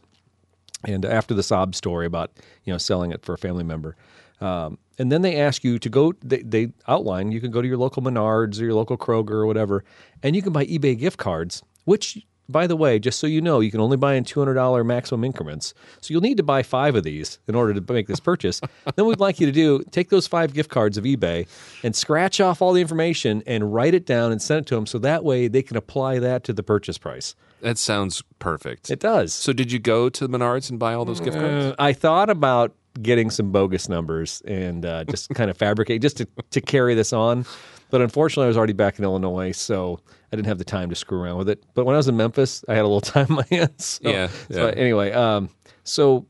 and 0.83 1.03
after 1.05 1.33
the 1.33 1.41
sob 1.41 1.73
story 1.73 2.05
about 2.05 2.29
you 2.65 2.71
know 2.73 2.77
selling 2.77 3.11
it 3.11 3.25
for 3.25 3.33
a 3.33 3.37
family 3.39 3.63
member, 3.63 3.95
um, 4.41 4.77
and 4.97 5.11
then 5.11 5.21
they 5.21 5.37
ask 5.37 5.63
you 5.63 5.79
to 5.79 5.89
go. 5.89 6.13
They, 6.23 6.41
they 6.41 6.73
outline 6.87 7.31
you 7.31 7.41
can 7.41 7.51
go 7.51 7.61
to 7.61 7.67
your 7.67 7.77
local 7.77 8.01
Menards 8.01 8.59
or 8.59 8.65
your 8.65 8.73
local 8.73 8.97
Kroger 8.97 9.31
or 9.31 9.45
whatever, 9.45 9.83
and 10.23 10.35
you 10.35 10.41
can 10.41 10.53
buy 10.53 10.65
eBay 10.65 10.97
gift 10.97 11.17
cards, 11.17 11.63
which. 11.85 12.25
By 12.47 12.67
the 12.67 12.75
way, 12.75 12.99
just 12.99 13.17
so 13.17 13.25
you 13.25 13.41
know, 13.41 13.59
you 13.59 13.71
can 13.71 13.79
only 13.79 13.97
buy 13.97 14.13
in 14.13 14.23
$200 14.23 14.85
maximum 14.85 15.23
increments. 15.23 15.73
So 15.99 16.13
you'll 16.13 16.21
need 16.21 16.37
to 16.37 16.43
buy 16.43 16.61
five 16.61 16.93
of 16.93 17.03
these 17.03 17.39
in 17.47 17.55
order 17.55 17.73
to 17.73 17.91
make 17.91 18.05
this 18.05 18.19
purchase. 18.19 18.61
then 18.95 19.07
we'd 19.07 19.19
like 19.19 19.39
you 19.39 19.47
to 19.47 19.51
do 19.51 19.83
take 19.89 20.11
those 20.11 20.27
five 20.27 20.53
gift 20.53 20.69
cards 20.69 20.95
of 20.95 21.05
eBay 21.05 21.47
and 21.83 21.95
scratch 21.95 22.39
off 22.39 22.61
all 22.61 22.71
the 22.71 22.81
information 22.81 23.41
and 23.47 23.73
write 23.73 23.95
it 23.95 24.05
down 24.05 24.31
and 24.31 24.39
send 24.43 24.59
it 24.59 24.65
to 24.67 24.75
them 24.75 24.85
so 24.85 24.99
that 24.99 25.23
way 25.23 25.47
they 25.47 25.63
can 25.63 25.75
apply 25.75 26.19
that 26.19 26.43
to 26.43 26.53
the 26.53 26.61
purchase 26.61 26.99
price. 26.99 27.33
That 27.61 27.79
sounds 27.79 28.21
perfect. 28.37 28.91
It 28.91 28.99
does. 28.99 29.33
so 29.33 29.51
did 29.51 29.71
you 29.71 29.79
go 29.79 30.07
to 30.09 30.27
the 30.27 30.37
Menards 30.37 30.69
and 30.69 30.77
buy 30.77 30.93
all 30.93 31.03
those 31.03 31.19
gift 31.19 31.37
cards? 31.37 31.65
Uh, 31.65 31.75
I 31.79 31.93
thought 31.93 32.29
about 32.29 32.75
getting 33.01 33.29
some 33.29 33.51
bogus 33.51 33.89
numbers 33.89 34.41
and 34.45 34.85
uh, 34.85 35.03
just 35.05 35.29
kind 35.29 35.49
of 35.49 35.57
fabricate 35.65 36.01
just 36.01 36.17
to, 36.17 36.27
to 36.51 36.61
carry 36.61 36.95
this 36.95 37.13
on. 37.13 37.45
But 37.89 38.01
unfortunately, 38.01 38.45
I 38.45 38.47
was 38.47 38.57
already 38.57 38.73
back 38.73 38.97
in 38.97 39.05
Illinois, 39.05 39.51
so 39.51 39.99
I 40.31 40.35
didn't 40.35 40.47
have 40.47 40.57
the 40.57 40.65
time 40.65 40.89
to 40.89 40.95
screw 40.95 41.21
around 41.21 41.37
with 41.37 41.49
it. 41.49 41.63
But 41.75 41.85
when 41.85 41.95
I 41.95 41.97
was 41.97 42.07
in 42.07 42.17
Memphis, 42.17 42.65
I 42.67 42.73
had 42.73 42.81
a 42.81 42.87
little 42.87 43.01
time 43.01 43.27
on 43.29 43.35
my 43.35 43.45
hands. 43.55 43.99
So, 44.03 44.09
Yeah, 44.09 44.27
so 44.49 44.67
anyway, 44.67 45.11
um, 45.11 45.49
so 45.83 46.25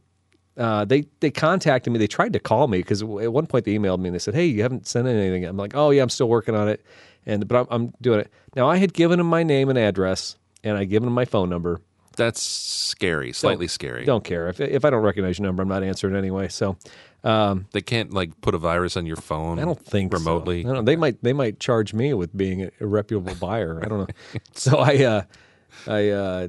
uh, 0.58 0.86
they 0.86 1.06
they 1.20 1.32
contacted 1.32 1.92
me. 1.92 2.00
They 2.00 2.08
tried 2.08 2.34
to 2.34 2.40
call 2.40 2.68
me 2.68 2.80
because 2.80 3.02
at 3.02 3.08
one 3.08 3.48
point 3.48 3.66
they 3.66 3.76
emailed 3.76 4.00
me 4.00 4.10
and 4.10 4.16
they 4.16 4.20
said, 4.20 4.36
"Hey, 4.36 4.46
you 4.46 4.62
haven't 4.62 4.88
sent 4.88 5.08
anything." 5.08 5.46
I'm 5.46 5.58
like, 5.58 5.76
"Oh 5.76 5.90
yeah, 5.92 6.02
I'm 6.02 6.10
still 6.10 6.30
working 6.30 6.56
on 6.56 6.70
it," 6.70 6.86
and 7.26 7.48
but 7.48 7.62
I'm, 7.62 7.68
I'm 7.70 7.94
doing 8.02 8.22
it 8.22 8.32
now. 8.56 8.68
I 8.70 8.78
had 8.78 8.94
given 8.94 9.18
them 9.18 9.28
my 9.28 9.44
name 9.44 9.70
and 9.70 9.78
address, 9.78 10.38
and 10.64 10.78
I 10.78 10.86
given 10.86 11.08
them 11.08 11.14
my 11.14 11.26
phone 11.26 11.50
number. 11.50 11.82
That's 12.16 12.42
scary, 12.42 13.34
slightly 13.34 13.68
scary. 13.68 14.06
Don't 14.06 14.24
care 14.24 14.50
if 14.50 14.60
if 14.60 14.86
I 14.86 14.90
don't 14.90 15.04
recognize 15.04 15.40
your 15.40 15.48
number, 15.48 15.64
I'm 15.64 15.70
not 15.70 15.84
answering 15.84 16.16
anyway. 16.16 16.48
So. 16.48 16.78
Um, 17.24 17.66
They 17.72 17.82
can't 17.82 18.14
like 18.14 18.40
put 18.42 18.54
a 18.54 18.60
virus 18.60 18.96
on 18.96 19.08
your 19.08 19.16
phone. 19.16 19.58
I 19.58 19.66
don't 19.66 19.84
think 19.84 20.12
so. 20.14 20.20
remotely. 20.20 20.64
I 20.64 20.74
don't. 20.74 20.86
They 20.86 20.96
might 20.96 21.24
they 21.24 21.34
might 21.34 21.60
charge 21.60 21.92
me 21.92 22.14
with 22.14 22.36
being 22.38 22.70
a, 22.80 22.86
reputable 22.86 23.34
buyer. 23.36 23.82
I 23.84 23.88
don't 23.88 24.00
know. 24.00 24.08
so 24.54 24.78
I 24.78 25.04
uh, 25.04 25.22
I 25.88 26.10
uh, 26.10 26.48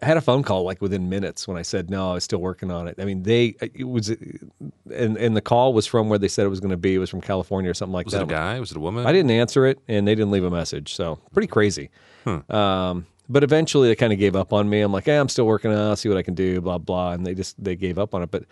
had 0.00 0.16
a 0.16 0.20
phone 0.20 0.44
call 0.44 0.62
like 0.62 0.80
within 0.80 1.08
minutes 1.08 1.48
when 1.48 1.56
I 1.56 1.62
said 1.62 1.90
no, 1.90 2.12
I 2.12 2.14
was 2.14 2.24
still 2.24 2.40
working 2.40 2.70
on 2.70 2.86
it. 2.86 2.96
I 3.00 3.04
mean, 3.04 3.24
they 3.24 3.56
it 3.60 3.88
was 3.88 4.10
and 4.10 5.16
and 5.16 5.36
the 5.36 5.40
call 5.40 5.72
was 5.74 5.86
from 5.86 6.08
where 6.08 6.20
they 6.20 6.28
said 6.28 6.46
it 6.46 6.50
was 6.50 6.60
going 6.60 6.70
to 6.70 6.76
be. 6.76 6.94
It 6.94 6.98
was 6.98 7.10
from 7.10 7.20
California 7.20 7.70
or 7.70 7.74
something 7.74 7.92
like 7.92 8.06
Was 8.06 8.12
that. 8.12 8.20
it 8.20 8.24
a 8.24 8.26
guy? 8.26 8.60
Was 8.60 8.70
it 8.70 8.76
a 8.76 8.80
woman? 8.80 9.06
I 9.06 9.12
didn't 9.12 9.32
answer 9.32 9.66
it, 9.66 9.80
and 9.88 10.06
they 10.06 10.14
didn't 10.14 10.30
leave 10.30 10.44
a 10.44 10.50
message. 10.50 10.94
So 10.94 11.18
pretty 11.32 11.48
crazy. 11.48 11.90
Hmm. 12.24 12.54
Um, 12.54 13.06
but 13.28 13.44
eventually 13.44 13.88
they 13.88 13.94
kind 13.94 14.12
of 14.12 14.18
gave 14.18 14.36
up 14.36 14.52
on 14.52 14.68
me. 14.68 14.80
I'm 14.80 14.92
like, 14.92 15.04
hey, 15.04 15.16
I'm 15.16 15.28
still 15.28 15.46
working 15.46 15.70
on 15.70 15.78
it. 15.78 15.88
I'll 15.88 15.96
see 15.96 16.08
what 16.08 16.18
I 16.18 16.22
can 16.22 16.34
do, 16.34 16.60
blah, 16.60 16.78
blah. 16.78 17.12
And 17.12 17.26
they 17.26 17.34
just, 17.34 17.62
they 17.62 17.76
gave 17.76 17.98
up 17.98 18.14
on 18.14 18.22
it. 18.22 18.30
But 18.30 18.44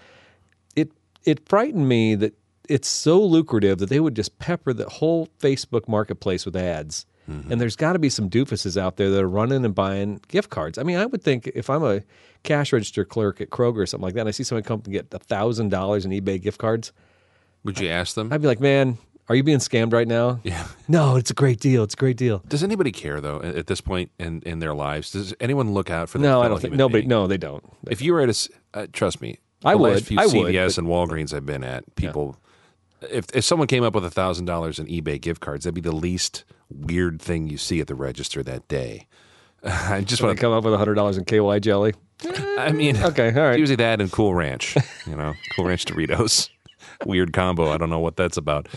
it, 0.77 0.91
it 1.25 1.49
frightened 1.49 1.89
me 1.89 2.15
that 2.15 2.35
it's 2.69 2.89
so 2.89 3.23
lucrative 3.23 3.79
that 3.79 3.89
they 3.89 4.00
would 4.00 4.15
just 4.15 4.39
pepper 4.39 4.73
the 4.73 4.89
whole 4.89 5.29
Facebook 5.41 5.89
marketplace 5.89 6.47
with 6.47 6.57
ads. 6.57 7.05
Mm-hmm. 7.29 7.53
And 7.53 7.61
there's 7.61 7.77
got 7.77 7.93
to 7.93 7.99
be 7.99 8.09
some 8.09 8.31
doofuses 8.31 8.77
out 8.77 8.97
there 8.97 9.11
that 9.11 9.23
are 9.23 9.29
running 9.29 9.65
and 9.65 9.75
buying 9.75 10.21
gift 10.29 10.50
cards. 10.50 10.79
I 10.79 10.83
mean, 10.83 10.97
I 10.97 11.07
would 11.07 11.23
think 11.23 11.49
if 11.49 11.69
I'm 11.69 11.85
a 11.85 12.03
cash 12.43 12.73
register 12.73 13.05
clerk 13.05 13.41
at 13.41 13.50
Kroger 13.50 13.79
or 13.79 13.87
something 13.87 14.05
like 14.05 14.15
that, 14.15 14.21
and 14.21 14.29
I 14.29 14.33
see 14.33 14.45
someone 14.45 14.62
come 14.62 14.83
and 14.85 14.93
get 14.93 15.11
thousand 15.11 15.71
dollars 15.71 16.05
in 16.05 16.11
eBay 16.12 16.41
gift 16.41 16.59
cards, 16.59 16.93
Would 17.65 17.79
you 17.79 17.89
ask 17.89 18.15
them? 18.15 18.33
I'd 18.33 18.41
be 18.41 18.47
like, 18.49 18.61
man, 18.61 18.99
are 19.31 19.35
you 19.37 19.43
being 19.43 19.59
scammed 19.59 19.93
right 19.95 20.07
now? 20.09 20.41
yeah. 20.45 20.67
No, 20.89 21.15
it's 21.17 21.31
a 21.31 21.35
great 21.35 21.61
deal. 21.61 21.85
It's 21.85 21.95
a 21.95 21.97
great 21.97 22.17
deal. 22.17 22.43
Does 22.49 22.63
anybody 22.65 22.91
care 22.93 23.21
though 23.21 23.41
at 23.41 23.67
this 23.69 23.81
point 23.81 24.11
in, 24.19 24.43
in 24.43 24.59
their 24.59 24.75
lives? 24.75 25.13
Does 25.13 25.33
anyone 25.41 25.73
look 25.73 25.89
out 25.89 26.09
for 26.09 26.19
that? 26.19 26.23
No, 26.23 26.41
I 26.41 26.45
fellow 26.45 26.49
don't 26.49 26.61
think 26.61 26.73
human 26.73 26.79
nobody. 26.79 27.01
being? 27.03 27.09
No, 27.09 27.27
they 27.29 27.39
don't. 27.39 27.65
If 27.89 28.03
you 28.03 28.13
were 28.13 28.21
at 28.21 28.29
a, 28.29 28.31
s- 28.31 28.49
uh, 28.75 28.87
trust 28.93 29.21
me, 29.23 29.39
I 29.65 29.73
the 29.73 29.79
would. 29.79 29.93
Last 29.95 30.05
few 30.07 30.19
I 30.21 30.27
would, 30.27 30.35
CVS 30.35 30.77
and 30.79 30.89
Walgreens 30.89 31.33
I've 31.33 31.47
been 31.47 31.63
at, 31.65 31.95
people, 31.95 32.37
if 33.09 33.27
if 33.35 33.45
someone 33.45 33.69
came 33.69 33.85
up 33.85 33.95
with 33.95 34.05
a 34.05 34.11
thousand 34.11 34.47
dollars 34.47 34.79
in 34.81 34.87
eBay 34.87 35.21
gift 35.21 35.41
cards, 35.41 35.65
that'd 35.65 35.75
be 35.77 35.81
the 35.81 35.93
least 35.95 36.45
weird 36.69 37.23
thing 37.23 37.47
you 37.47 37.57
see 37.57 37.81
at 37.81 37.87
the 37.87 37.95
register 37.95 38.43
that 38.43 38.67
day. 38.69 39.07
I 39.65 40.01
just 40.01 40.23
want 40.23 40.37
to. 40.37 40.41
come 40.41 40.53
up 40.53 40.65
with 40.65 40.75
hundred 40.75 40.95
dollars 40.95 41.17
in 41.19 41.25
KY 41.25 41.61
jelly. 41.61 41.95
I 42.59 42.73
mean, 42.73 42.97
Okay, 43.03 43.29
all 43.33 43.49
right. 43.49 43.59
Usually 43.59 43.77
that 43.77 44.01
and 44.01 44.11
Cool 44.11 44.35
Ranch, 44.35 44.75
you 45.07 45.15
know, 45.15 45.35
Cool 45.55 45.67
Ranch 45.67 45.85
Doritos. 45.85 46.49
Weird 47.07 47.33
combo. 47.33 47.71
I 47.71 47.76
don't 47.78 47.90
know 47.90 47.99
what 47.99 48.16
that's 48.16 48.37
about. 48.37 48.69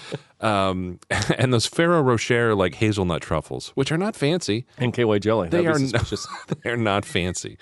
Um, 0.41 0.99
and 1.37 1.53
those 1.53 1.65
Ferrero 1.65 2.01
Rocher 2.01 2.55
like 2.55 2.75
hazelnut 2.75 3.21
truffles, 3.21 3.69
which 3.75 3.91
are 3.91 3.97
not 3.97 4.15
fancy. 4.15 4.65
And 4.77 4.93
KY 4.93 5.19
jelly. 5.19 5.49
They 5.49 5.65
are 5.67 5.77
not, 5.79 6.13
they're 6.63 6.77
not 6.77 7.05
fancy. 7.05 7.57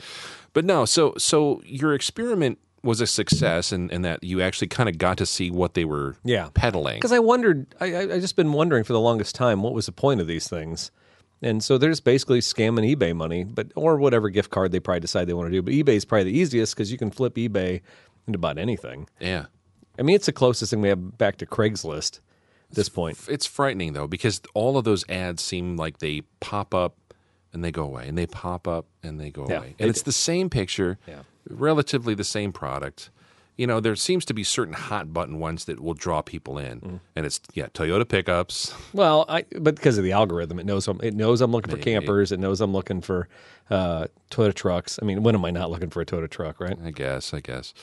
But 0.53 0.65
no, 0.65 0.85
so 0.85 1.13
so 1.17 1.61
your 1.65 1.93
experiment 1.93 2.59
was 2.83 2.99
a 2.99 3.05
success 3.07 3.71
and, 3.71 3.91
in 3.91 4.01
that 4.01 4.23
you 4.23 4.41
actually 4.41 4.67
kind 4.67 4.89
of 4.89 4.97
got 4.97 5.17
to 5.19 5.25
see 5.25 5.51
what 5.51 5.75
they 5.75 5.85
were 5.85 6.15
Yeah. 6.23 6.49
peddling. 6.55 6.95
Because 6.97 7.11
I 7.11 7.19
wondered, 7.19 7.73
I, 7.79 7.93
I 7.93 8.01
I 8.15 8.19
just 8.19 8.35
been 8.35 8.51
wondering 8.51 8.83
for 8.83 8.93
the 8.93 8.99
longest 8.99 9.35
time 9.35 9.61
what 9.61 9.73
was 9.73 9.85
the 9.85 9.91
point 9.91 10.19
of 10.19 10.25
these 10.27 10.47
things, 10.49 10.89
and 11.43 11.63
so 11.63 11.77
they're 11.77 11.91
just 11.91 12.03
basically 12.03 12.39
scamming 12.39 12.95
eBay 12.95 13.15
money, 13.15 13.43
but 13.43 13.71
or 13.75 13.97
whatever 13.97 14.29
gift 14.29 14.49
card 14.49 14.71
they 14.71 14.79
probably 14.79 14.99
decide 14.99 15.25
they 15.27 15.33
want 15.33 15.47
to 15.47 15.51
do. 15.51 15.61
But 15.61 15.73
eBay 15.73 15.95
is 15.95 16.05
probably 16.05 16.31
the 16.31 16.37
easiest 16.39 16.75
because 16.75 16.91
you 16.91 16.97
can 16.97 17.11
flip 17.11 17.35
eBay 17.35 17.81
into 18.27 18.37
about 18.37 18.57
anything. 18.57 19.07
Yeah. 19.19 19.45
I 19.99 20.03
mean, 20.03 20.15
it's 20.15 20.25
the 20.25 20.31
closest 20.33 20.71
thing 20.71 20.81
we 20.81 20.89
have 20.89 21.17
back 21.17 21.37
to 21.37 21.45
Craigslist 21.45 22.19
at 22.69 22.75
this 22.75 22.89
point. 22.89 23.17
It's 23.29 23.45
frightening 23.45 23.93
though 23.93 24.07
because 24.07 24.41
all 24.53 24.77
of 24.77 24.83
those 24.85 25.07
ads 25.09 25.41
seem 25.43 25.77
like 25.77 25.99
they 25.99 26.21
pop 26.39 26.73
up 26.73 26.95
and 27.53 27.63
they 27.63 27.71
go 27.71 27.83
away 27.83 28.07
and 28.07 28.17
they 28.17 28.25
pop 28.27 28.67
up 28.67 28.85
and 29.03 29.19
they 29.19 29.29
go 29.29 29.45
Yeah, 29.49 29.57
away. 29.59 29.75
And 29.79 29.89
it's 29.89 30.03
the 30.03 30.11
same 30.13 30.49
picture, 30.49 30.97
Yeah. 31.07 31.23
relatively 31.49 32.13
the 32.15 32.23
same 32.23 32.51
product. 32.51 33.09
You 33.57 33.67
know, 33.67 33.79
there 33.81 33.95
seems 33.97 34.23
to 34.25 34.33
be 34.33 34.43
certain 34.43 34.73
hot 34.73 35.13
button 35.13 35.37
ones 35.37 35.65
that 35.65 35.81
will 35.81 35.93
draw 35.93 36.21
people 36.21 36.57
in. 36.57 36.79
Mm. 36.79 36.99
And 37.17 37.25
it's 37.25 37.41
yeah, 37.53 37.67
Toyota 37.67 38.07
pickups. 38.07 38.73
Well, 38.93 39.25
I 39.27 39.43
but 39.59 39.75
because 39.75 39.97
of 39.97 40.03
the 40.05 40.13
algorithm, 40.13 40.57
it 40.57 40.65
knows 40.65 40.87
I'm, 40.87 40.99
it 41.03 41.13
knows 41.13 41.41
I'm 41.41 41.51
looking 41.51 41.69
for 41.75 41.81
campers. 41.81 42.31
It 42.31 42.39
knows 42.39 42.61
I'm 42.61 42.71
looking 42.71 43.01
for 43.01 43.27
uh, 43.69 44.07
Toyota 44.31 44.53
trucks. 44.53 44.97
I 45.01 45.05
mean, 45.05 45.21
when 45.21 45.35
am 45.35 45.43
I 45.45 45.51
not 45.51 45.69
looking 45.69 45.89
for 45.89 46.01
a 46.01 46.05
Toyota 46.05 46.29
truck, 46.29 46.59
right? 46.59 46.77
I 46.83 46.91
guess, 46.91 47.33
I 47.33 47.41
guess. 47.41 47.73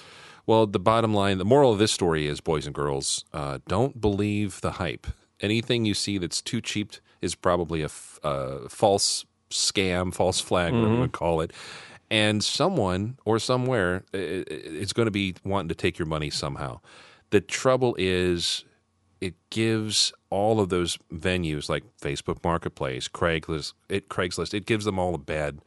Well, 0.49 0.67
the 0.67 0.79
bottom 0.79 1.13
line, 1.13 1.37
the 1.37 1.45
moral 1.45 1.75
of 1.75 1.79
this 1.79 1.93
story 1.93 2.27
is, 2.27 2.41
boys 2.41 2.65
and 2.65 2.75
girls, 2.75 3.27
uh, 3.35 3.59
don't 3.69 4.01
believe 4.01 4.63
the 4.63 4.73
hype. 4.73 5.07
Anything 5.43 5.85
you 5.85 5.93
see 5.93 6.17
that's 6.17 6.41
too 6.41 6.63
cheap 6.63 6.95
is 7.21 7.35
probably 7.35 7.83
a 7.83 7.85
f- 7.85 8.19
uh, 8.25 8.61
false 8.71 9.27
scam, 9.51 10.13
false 10.13 10.41
flag, 10.41 10.73
whatever 10.73 10.95
you 10.95 11.01
would 11.01 11.13
call 11.13 11.43
it. 11.43 11.53
And 12.11 12.43
someone 12.43 13.19
or 13.27 13.39
somewhere 13.39 14.05
is 14.15 14.95
going 14.95 15.05
to 15.05 15.11
be 15.11 15.35
wanting 15.45 15.69
to 15.69 15.75
take 15.75 15.99
your 15.99 16.07
money 16.07 16.31
somehow. 16.31 16.81
The 17.29 17.43
trouble 17.43 17.95
is, 17.99 18.65
it 19.21 19.35
gives 19.51 20.15
all 20.31 20.61
of 20.61 20.71
those 20.71 20.97
venues 21.13 21.69
like 21.69 21.85
Facebook 22.01 22.43
Marketplace, 22.43 23.07
Craigslist, 23.07 23.75
it, 23.91 24.09
Craigslist, 24.09 24.55
it 24.55 24.65
gives 24.65 24.87
them 24.87 24.99
all 24.99 25.15
a 25.15 25.19
bad 25.19 25.59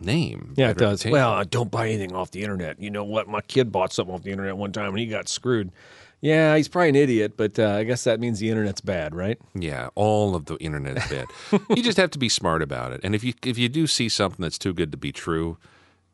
name. 0.00 0.54
Yeah, 0.56 0.70
it 0.70 0.78
does. 0.78 1.04
Well, 1.04 1.44
don't 1.44 1.70
buy 1.70 1.88
anything 1.88 2.14
off 2.14 2.30
the 2.30 2.42
internet. 2.42 2.80
You 2.80 2.90
know 2.90 3.04
what? 3.04 3.28
My 3.28 3.40
kid 3.40 3.72
bought 3.72 3.92
something 3.92 4.14
off 4.14 4.22
the 4.22 4.30
internet 4.30 4.56
one 4.56 4.72
time 4.72 4.90
and 4.90 4.98
he 4.98 5.06
got 5.06 5.28
screwed. 5.28 5.72
Yeah, 6.20 6.56
he's 6.56 6.66
probably 6.66 6.88
an 6.88 6.96
idiot, 6.96 7.34
but 7.36 7.58
uh, 7.58 7.74
I 7.74 7.84
guess 7.84 8.02
that 8.04 8.18
means 8.18 8.40
the 8.40 8.50
internet's 8.50 8.80
bad, 8.80 9.14
right? 9.14 9.38
Yeah, 9.54 9.90
all 9.94 10.34
of 10.34 10.46
the 10.46 10.56
internet 10.56 10.96
is 10.96 11.06
bad. 11.08 11.26
you 11.76 11.82
just 11.82 11.96
have 11.96 12.10
to 12.10 12.18
be 12.18 12.28
smart 12.28 12.60
about 12.60 12.92
it. 12.92 13.00
And 13.04 13.14
if 13.14 13.22
you 13.22 13.34
if 13.44 13.56
you 13.56 13.68
do 13.68 13.86
see 13.86 14.08
something 14.08 14.42
that's 14.42 14.58
too 14.58 14.72
good 14.72 14.90
to 14.90 14.98
be 14.98 15.12
true, 15.12 15.58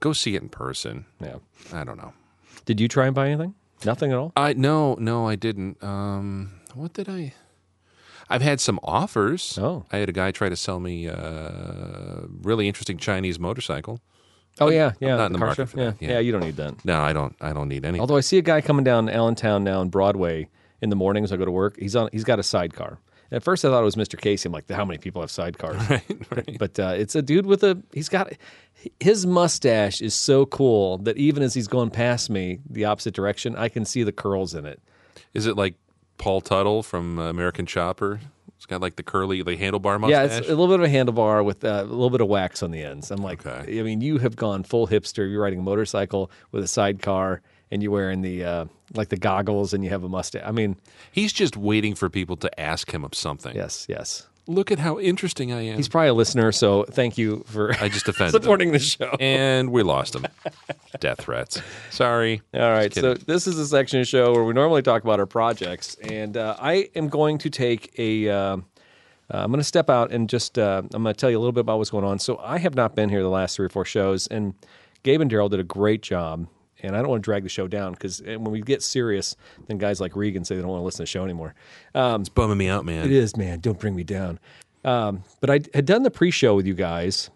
go 0.01 0.13
see 0.13 0.35
it 0.35 0.43
in 0.43 0.51
person. 0.51 1.07
Yeah. 1.21 1.37
I 1.73 1.85
don't 1.85 1.97
know. 1.97 2.13
Did 2.67 2.81
you 2.81 2.89
try 2.89 3.07
and 3.07 3.15
buy 3.15 3.29
anything? 3.29 3.55
Nothing 3.85 4.13
at 4.13 4.19
all. 4.19 4.33
I 4.37 4.53
no, 4.53 4.95
no, 4.95 5.27
I 5.27 5.37
didn't. 5.37 5.83
Um, 5.83 6.61
what 6.75 6.93
did 6.93 7.09
I? 7.09 7.33
I've 8.35 8.43
had 8.43 8.61
some 8.61 8.81
offers. 8.83 9.59
Oh. 9.61 9.87
I 9.93 9.99
had 9.99 10.09
a 10.09 10.13
guy 10.13 10.33
try 10.33 10.49
to 10.49 10.57
sell 10.57 10.81
me 10.81 11.07
a 11.07 12.25
really 12.43 12.67
interesting 12.67 12.99
Chinese 12.99 13.39
motorcycle. 13.39 14.01
Oh 14.61 14.71
yeah, 14.71 14.93
yeah. 15.01 15.17
not 15.17 15.27
in 15.27 15.33
the 15.33 15.39
market 15.39 15.67
for 15.67 15.79
yeah. 15.79 15.85
that, 15.91 16.03
yeah. 16.03 16.11
yeah, 16.11 16.19
You 16.21 16.33
don't 16.33 16.43
need 16.43 16.57
that. 16.57 16.85
No, 16.85 17.01
I 17.01 17.13
don't. 17.13 17.35
I 17.41 17.53
don't 17.53 17.69
need 17.69 17.85
any. 17.85 17.99
Although 17.99 18.17
I 18.17 18.21
see 18.21 18.39
a 18.39 18.43
guy 18.43 18.61
coming 18.61 18.85
down 18.85 19.09
Allentown 19.09 19.65
now 19.65 19.81
in 19.83 19.89
Broadway 19.89 20.49
in 20.81 20.91
the 20.91 20.97
mornings. 20.97 21.33
I 21.33 21.37
go 21.37 21.45
to 21.45 21.51
work. 21.51 21.77
He's 21.79 21.97
on. 21.97 22.09
He's 22.13 22.25
got 22.25 22.39
a 22.39 22.43
sidecar. 22.43 22.99
At 23.33 23.43
first, 23.43 23.65
I 23.65 23.69
thought 23.69 23.81
it 23.81 23.85
was 23.85 23.97
Mr. 23.97 24.21
Casey. 24.21 24.49
I'm 24.49 24.53
like, 24.53 24.71
how 24.71 24.85
many 24.85 24.99
people 24.99 25.23
have 25.23 25.31
sidecars? 25.31 25.89
right, 25.91 26.27
right. 26.31 26.57
But 26.59 26.79
uh, 26.79 26.95
it's 26.97 27.17
a 27.17 27.23
dude 27.23 27.47
with 27.47 27.65
a. 27.65 27.83
He's 27.93 28.09
got 28.09 28.33
his 29.01 29.27
mustache 29.27 30.01
is 30.01 30.15
so 30.15 30.47
cool 30.47 30.99
that 30.99 31.17
even 31.17 31.43
as 31.43 31.55
he's 31.55 31.69
going 31.69 31.91
past 31.91 32.31
me 32.31 32.61
the 32.69 32.85
opposite 32.85 33.15
direction, 33.15 33.57
I 33.57 33.69
can 33.69 33.85
see 33.85 34.03
the 34.03 34.13
curls 34.13 34.55
in 34.55 34.67
it. 34.67 34.81
Is 35.33 35.47
it 35.47 35.57
like 35.57 35.75
Paul 36.19 36.41
Teutul 36.43 36.85
from 36.85 37.19
American 37.19 37.67
Chopper? 37.67 38.21
It's 38.57 38.67
got 38.67 38.81
like 38.81 38.97
the 38.97 39.03
curly, 39.03 39.43
the 39.43 39.57
handlebar 39.57 40.01
mustache. 40.01 40.11
Yeah, 40.31 40.39
it's 40.39 40.47
a 40.49 40.55
little 40.55 40.69
bit 40.69 40.81
of 40.81 40.87
a 40.87 40.89
handlebar 40.89 41.45
with 41.45 41.65
uh, 41.65 41.83
a 41.83 41.85
little 41.85 42.09
bit 42.11 42.21
of 42.23 42.29
wax 42.29 42.63
on 42.63 42.71
the 42.71 42.83
ends. 42.83 43.11
I'm 43.11 43.23
like, 43.23 43.45
Okay. 43.47 43.79
I 43.79 43.83
mean, 43.83 44.01
you 44.01 44.19
have 44.19 44.37
gone 44.37 44.63
full 44.65 44.87
hipster. 44.89 45.31
You're 45.31 45.43
riding 45.43 45.59
a 45.59 45.63
motorcycle 45.63 46.31
with 46.51 46.65
a 46.65 46.69
sidecar, 46.69 47.43
and 47.71 47.83
you're 47.83 47.93
wearing 47.93 48.23
the 48.23 48.43
uh, 48.45 48.65
like 48.95 49.09
the 49.11 49.19
goggles, 49.19 49.75
and 49.75 49.85
you 49.85 49.91
have 49.91 50.03
a 50.05 50.09
mustache. 50.09 50.43
I 50.47 50.51
mean, 50.53 50.77
He's 51.13 51.33
just 51.33 51.57
waiting 51.59 51.95
for 51.95 52.09
people 52.09 52.37
to 52.39 52.61
ask 52.61 52.91
him 52.95 53.05
of 53.05 53.15
something. 53.15 53.55
yes, 53.55 53.85
yes. 53.89 54.27
Look 54.47 54.71
at 54.71 54.79
how 54.79 54.99
interesting 54.99 55.53
I 55.53 55.63
am. 55.63 55.77
He's 55.77 55.89
probably 55.89 56.09
a 56.09 56.15
listener, 56.15 56.53
so 56.53 56.85
thank 56.85 57.17
you 57.17 57.45
for 57.47 57.73
I 57.81 57.89
just 57.89 58.07
offended 58.09 58.35
him. 58.35 58.43
supporting 58.43 58.73
the 58.73 58.79
show. 58.79 59.17
And 59.19 59.71
we 59.71 59.83
lost 59.83 60.15
him. 60.15 60.27
Death 61.01 61.23
threats. 61.23 61.63
Sorry. 61.91 62.43
All 62.53 62.61
right, 62.61 62.93
so 62.93 63.15
this 63.15 63.47
is 63.47 63.59
a 63.59 63.67
section 63.67 64.01
of 64.01 64.03
the 64.03 64.11
show 64.11 64.33
where 64.33 64.45
we 64.45 64.53
normally 64.53 64.83
talk 64.83 65.03
about 65.03 65.19
our 65.19 65.27
projects, 65.27 65.97
and 65.97 66.37
uh, 66.37 66.57
I 66.61 66.91
am 66.95 67.09
going 67.09 67.39
to 67.39 67.51
take 67.51 67.99
a. 67.99 68.29
Uh, 68.29 68.57
uh, 69.33 69.39
I'm 69.39 69.51
going 69.51 69.61
to 69.61 69.65
step 69.65 69.89
out 69.89 70.13
and 70.13 70.29
just. 70.29 70.59
Uh, 70.59 70.83
I'm 70.93 71.03
going 71.03 71.15
to 71.15 71.19
tell 71.19 71.31
you 71.31 71.39
a 71.39 71.41
little 71.41 71.53
bit 71.53 71.63
about 71.63 71.79
what's 71.79 71.91
going 71.91 72.05
on. 72.05 72.19
So 72.19 72.37
I 72.39 72.59
have 72.59 72.75
not 72.75 72.95
been 72.95 73.09
here 73.09 73.23
the 73.23 73.31
last 73.31 73.57
three 73.57 73.67
or 73.67 73.71
four 73.71 73.87
shows, 73.87 74.27
and 74.27 74.53
Gabe 75.03 75.23
and 75.23 75.31
Daryl 75.31 75.49
did 75.49 75.61
a 75.61 75.65
great 75.65 76.03
job. 76.03 76.47
And 76.85 76.97
I 76.97 77.01
don't 77.01 77.09
want 77.09 77.23
to 77.23 77.25
drag 77.25 77.43
the 77.43 77.49
show 77.49 77.67
down 77.67 77.93
because 77.93 78.21
when 78.23 78.45
we 78.45 78.61
get 78.61 78.83
serious, 78.83 79.37
then 79.67 79.79
guys 79.79 80.01
like 80.01 80.15
Regan 80.15 80.45
say 80.45 80.57
they 80.57 80.63
don't 80.63 80.71
want 80.71 80.81
to 80.81 80.85
listen 80.85 80.99
to 80.99 81.03
the 81.03 81.07
show 81.07 81.25
anymore. 81.25 81.55
it's 81.95 82.29
bumming 82.29 82.59
me 82.59 82.69
out, 82.69 82.85
man. 82.85 83.07
It 83.07 83.13
is, 83.13 83.37
man. 83.37 83.61
Don't 83.61 83.79
bring 83.79 83.97
me 83.97 84.05
down. 84.05 84.39
Um, 84.85 85.25
but 85.41 85.51
I 85.51 85.61
had 85.73 85.87
done 85.87 86.03
the 86.03 86.11
pre-show 86.11 86.55
with 86.55 86.67
you 86.67 86.75
guys, 86.75 87.31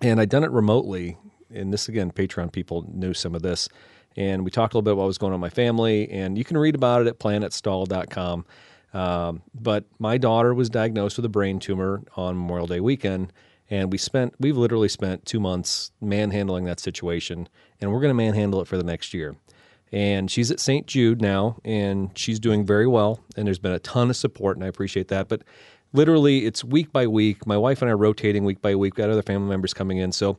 and 0.00 0.20
I'd 0.20 0.30
done 0.30 0.42
it 0.42 0.50
remotely. 0.50 1.18
And 1.54 1.72
this 1.72 1.88
again, 1.88 2.10
Patreon 2.10 2.50
people 2.50 2.86
knew 2.92 3.12
some 3.12 3.34
of 3.34 3.42
this. 3.42 3.68
And 4.16 4.44
we 4.44 4.50
talked 4.50 4.74
a 4.74 4.76
little 4.76 4.82
bit 4.82 4.92
about 4.92 5.02
what 5.02 5.06
was 5.06 5.18
going 5.18 5.32
on 5.32 5.36
in 5.36 5.40
my 5.40 5.50
family, 5.50 6.10
and 6.10 6.36
you 6.36 6.44
can 6.44 6.58
read 6.58 6.74
about 6.74 7.02
it 7.02 7.06
at 7.06 7.18
planetstahl.com. 7.18 8.44
Um, 8.94 9.42
but 9.54 9.84
my 9.98 10.18
daughter 10.18 10.52
was 10.52 10.68
diagnosed 10.68 11.16
with 11.16 11.24
a 11.24 11.30
brain 11.30 11.58
tumor 11.58 12.02
on 12.16 12.36
Memorial 12.36 12.66
Day 12.66 12.80
weekend, 12.80 13.32
and 13.70 13.90
we 13.90 13.96
spent 13.96 14.34
we've 14.38 14.56
literally 14.56 14.88
spent 14.88 15.24
two 15.24 15.40
months 15.40 15.92
manhandling 16.00 16.64
that 16.64 16.78
situation, 16.78 17.48
and 17.82 17.92
we're 17.92 18.00
going 18.00 18.10
to 18.10 18.14
manhandle 18.14 18.60
it 18.60 18.68
for 18.68 18.76
the 18.76 18.84
next 18.84 19.12
year. 19.14 19.36
And 19.92 20.30
she's 20.30 20.50
at 20.50 20.58
St. 20.58 20.86
Jude 20.86 21.20
now, 21.20 21.58
and 21.64 22.16
she's 22.16 22.40
doing 22.40 22.64
very 22.64 22.86
well. 22.86 23.20
And 23.36 23.46
there's 23.46 23.58
been 23.58 23.72
a 23.72 23.78
ton 23.78 24.08
of 24.08 24.16
support, 24.16 24.56
and 24.56 24.64
I 24.64 24.68
appreciate 24.68 25.08
that. 25.08 25.28
But 25.28 25.42
literally, 25.92 26.46
it's 26.46 26.64
week 26.64 26.92
by 26.92 27.06
week. 27.06 27.46
My 27.46 27.58
wife 27.58 27.82
and 27.82 27.90
I 27.90 27.92
are 27.92 27.96
rotating 27.98 28.44
week 28.44 28.62
by 28.62 28.74
week. 28.74 28.96
we 28.96 29.02
Got 29.02 29.10
other 29.10 29.22
family 29.22 29.50
members 29.50 29.74
coming 29.74 29.98
in, 29.98 30.12
so 30.12 30.38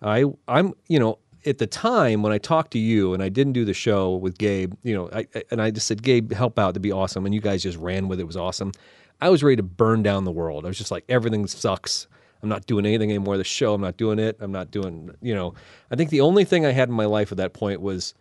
I, 0.00 0.24
I'm, 0.48 0.72
you 0.88 0.98
know, 0.98 1.18
at 1.46 1.58
the 1.58 1.66
time 1.66 2.22
when 2.22 2.32
I 2.32 2.38
talked 2.38 2.70
to 2.72 2.78
you 2.78 3.12
and 3.12 3.22
I 3.22 3.28
didn't 3.28 3.52
do 3.52 3.66
the 3.66 3.74
show 3.74 4.16
with 4.16 4.38
Gabe, 4.38 4.72
you 4.82 4.94
know, 4.94 5.10
I, 5.12 5.26
and 5.50 5.60
I 5.60 5.70
just 5.70 5.86
said, 5.86 6.02
Gabe, 6.02 6.32
help 6.32 6.58
out 6.58 6.74
to 6.74 6.80
be 6.80 6.90
awesome, 6.90 7.26
and 7.26 7.34
you 7.34 7.42
guys 7.42 7.62
just 7.62 7.76
ran 7.78 8.08
with 8.08 8.18
it. 8.18 8.22
It 8.22 8.26
was 8.26 8.36
awesome. 8.36 8.72
I 9.20 9.28
was 9.28 9.42
ready 9.42 9.56
to 9.56 9.62
burn 9.62 10.02
down 10.02 10.24
the 10.24 10.32
world. 10.32 10.64
I 10.64 10.68
was 10.68 10.78
just 10.78 10.90
like, 10.90 11.04
everything 11.08 11.46
sucks. 11.46 12.06
I'm 12.44 12.48
not 12.50 12.66
doing 12.66 12.86
anything 12.86 13.10
anymore. 13.10 13.36
The 13.36 13.44
show, 13.44 13.74
I'm 13.74 13.80
not 13.80 13.96
doing 13.96 14.18
it. 14.18 14.36
I'm 14.40 14.52
not 14.52 14.70
doing, 14.70 15.10
you 15.20 15.34
know. 15.34 15.54
I 15.90 15.96
think 15.96 16.10
the 16.10 16.20
only 16.20 16.44
thing 16.44 16.66
I 16.66 16.72
had 16.72 16.88
in 16.88 16.94
my 16.94 17.06
life 17.06 17.32
at 17.32 17.38
that 17.38 17.54
point 17.54 17.80
was 17.80 18.14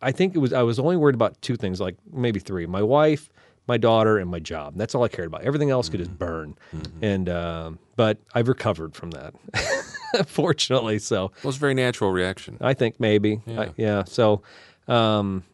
I 0.00 0.12
think 0.12 0.34
it 0.34 0.38
was 0.38 0.52
I 0.52 0.62
was 0.62 0.78
only 0.78 0.96
worried 0.96 1.14
about 1.14 1.40
two 1.42 1.56
things, 1.56 1.80
like 1.80 1.96
maybe 2.12 2.38
three. 2.38 2.66
My 2.66 2.82
wife 2.82 3.28
my 3.66 3.76
daughter, 3.78 4.18
and 4.18 4.30
my 4.30 4.38
job. 4.38 4.74
That's 4.76 4.94
all 4.94 5.02
I 5.04 5.08
cared 5.08 5.26
about. 5.26 5.42
Everything 5.42 5.70
else 5.70 5.88
could 5.88 6.00
just 6.00 6.16
burn. 6.18 6.54
And 7.02 7.28
um, 7.28 7.78
but 7.96 8.18
I've 8.34 8.48
recovered 8.48 8.94
from 8.94 9.12
that, 9.12 9.34
fortunately. 10.26 10.98
So 10.98 11.32
Well, 11.42 11.48
it's 11.48 11.56
a 11.56 11.60
very 11.60 11.74
natural 11.74 12.10
reaction. 12.10 12.58
I 12.60 12.74
think 12.74 13.00
maybe, 13.00 13.40
yeah. 13.46 13.70
yeah. 13.76 14.04
So, 14.04 14.42
um, 14.86 15.44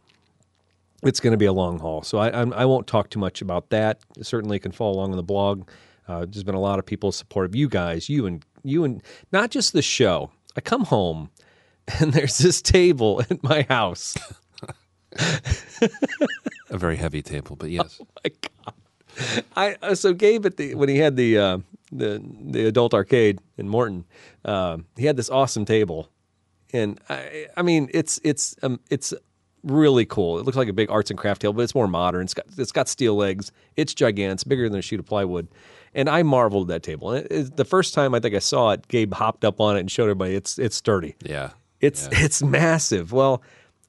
it's 1.03 1.21
going 1.21 1.31
to 1.31 1.39
be 1.39 1.47
a 1.47 1.53
long 1.53 1.79
haul. 1.79 2.03
So 2.03 2.19
I, 2.19 2.41
I'm, 2.41 2.53
I 2.53 2.67
won't 2.67 2.87
talk 2.87 3.09
too 3.09 3.19
much 3.19 3.41
about 3.41 3.71
that. 3.71 4.01
Certainly, 4.21 4.59
can 4.59 4.73
follow 4.73 4.95
along 4.95 5.13
on 5.13 5.17
the 5.17 5.23
blog. 5.23 5.69
Uh, 6.11 6.27
there's 6.27 6.43
been 6.43 6.57
a 6.57 6.61
lot 6.61 6.81
of 6.81 6.85
people 6.85 7.13
supportive. 7.13 7.55
You 7.55 7.69
guys, 7.69 8.09
you 8.09 8.27
and 8.27 8.45
you 8.65 8.83
and 8.83 9.01
not 9.31 9.51
just 9.51 9.73
the 9.73 9.83
show. 9.83 10.33
I 10.57 10.61
come 10.61 10.85
home, 10.85 11.31
and 12.01 12.13
there's 12.13 12.39
this 12.39 12.61
table 12.61 13.23
at 13.31 13.43
my 13.45 13.65
house. 13.69 14.17
A 16.69 16.79
very 16.79 16.97
heavy 16.97 17.23
table, 17.23 17.55
but 17.57 17.71
yes. 17.71 18.01
Oh 18.11 18.21
my 18.25 18.33
God. 18.65 19.45
I 19.57 19.77
uh, 19.83 19.95
so 19.95 20.13
Gabe 20.13 20.47
at 20.47 20.57
the 20.57 20.75
when 20.75 20.89
he 20.89 20.99
had 20.99 21.15
the 21.15 21.39
uh, 21.39 21.59
the 21.93 22.21
the 22.43 22.67
adult 22.67 22.93
arcade 22.93 23.39
in 23.57 23.69
Morton, 23.69 24.05
uh, 24.45 24.79
he 24.97 25.07
had 25.07 25.17
this 25.17 25.31
awesome 25.31 25.65
table, 25.65 26.11
and 26.73 27.01
I 27.09 27.47
I 27.57 27.63
mean 27.63 27.89
it's 27.95 28.21
it's 28.25 28.57
um, 28.63 28.81
it's 28.91 29.15
really 29.63 30.07
cool. 30.07 30.39
It 30.39 30.45
looks 30.45 30.57
like 30.57 30.69
a 30.69 30.73
big 30.73 30.91
arts 30.91 31.11
and 31.11 31.19
craft 31.19 31.43
table, 31.43 31.55
but 31.55 31.63
it's 31.63 31.75
more 31.75 31.89
modern. 31.89 32.23
It's 32.23 32.35
got 32.35 32.47
it's 32.57 32.73
got 32.73 32.89
steel 32.89 33.15
legs. 33.15 33.53
It's 33.77 33.95
gigantic. 33.95 34.35
It's 34.35 34.45
bigger 34.45 34.69
than 34.69 34.79
a 34.79 34.83
sheet 34.83 35.01
of 35.01 35.07
plywood. 35.07 35.49
And 35.95 36.09
I 36.09 36.23
marveled 36.23 36.71
at 36.71 36.75
that 36.75 36.83
table. 36.89 37.11
And 37.13 37.27
it, 37.27 37.33
it- 37.33 37.57
the 37.57 37.65
first 37.65 37.95
time 37.95 38.15
I 38.15 38.21
think 38.21 38.35
I 38.35 38.39
saw 38.39 38.71
it, 38.71 38.87
Gabe 38.89 39.13
hopped 39.15 39.45
up 39.45 39.61
on 39.61 39.77
it 39.77 39.81
and 39.81 39.91
showed 39.91 40.05
everybody 40.05 40.35
it's 40.35 40.59
it's 40.59 40.77
sturdy. 40.77 41.17
Yeah. 41.23 41.51
It's 41.81 42.09
it's 42.13 42.43
massive. 42.43 43.13
Well, 43.13 43.43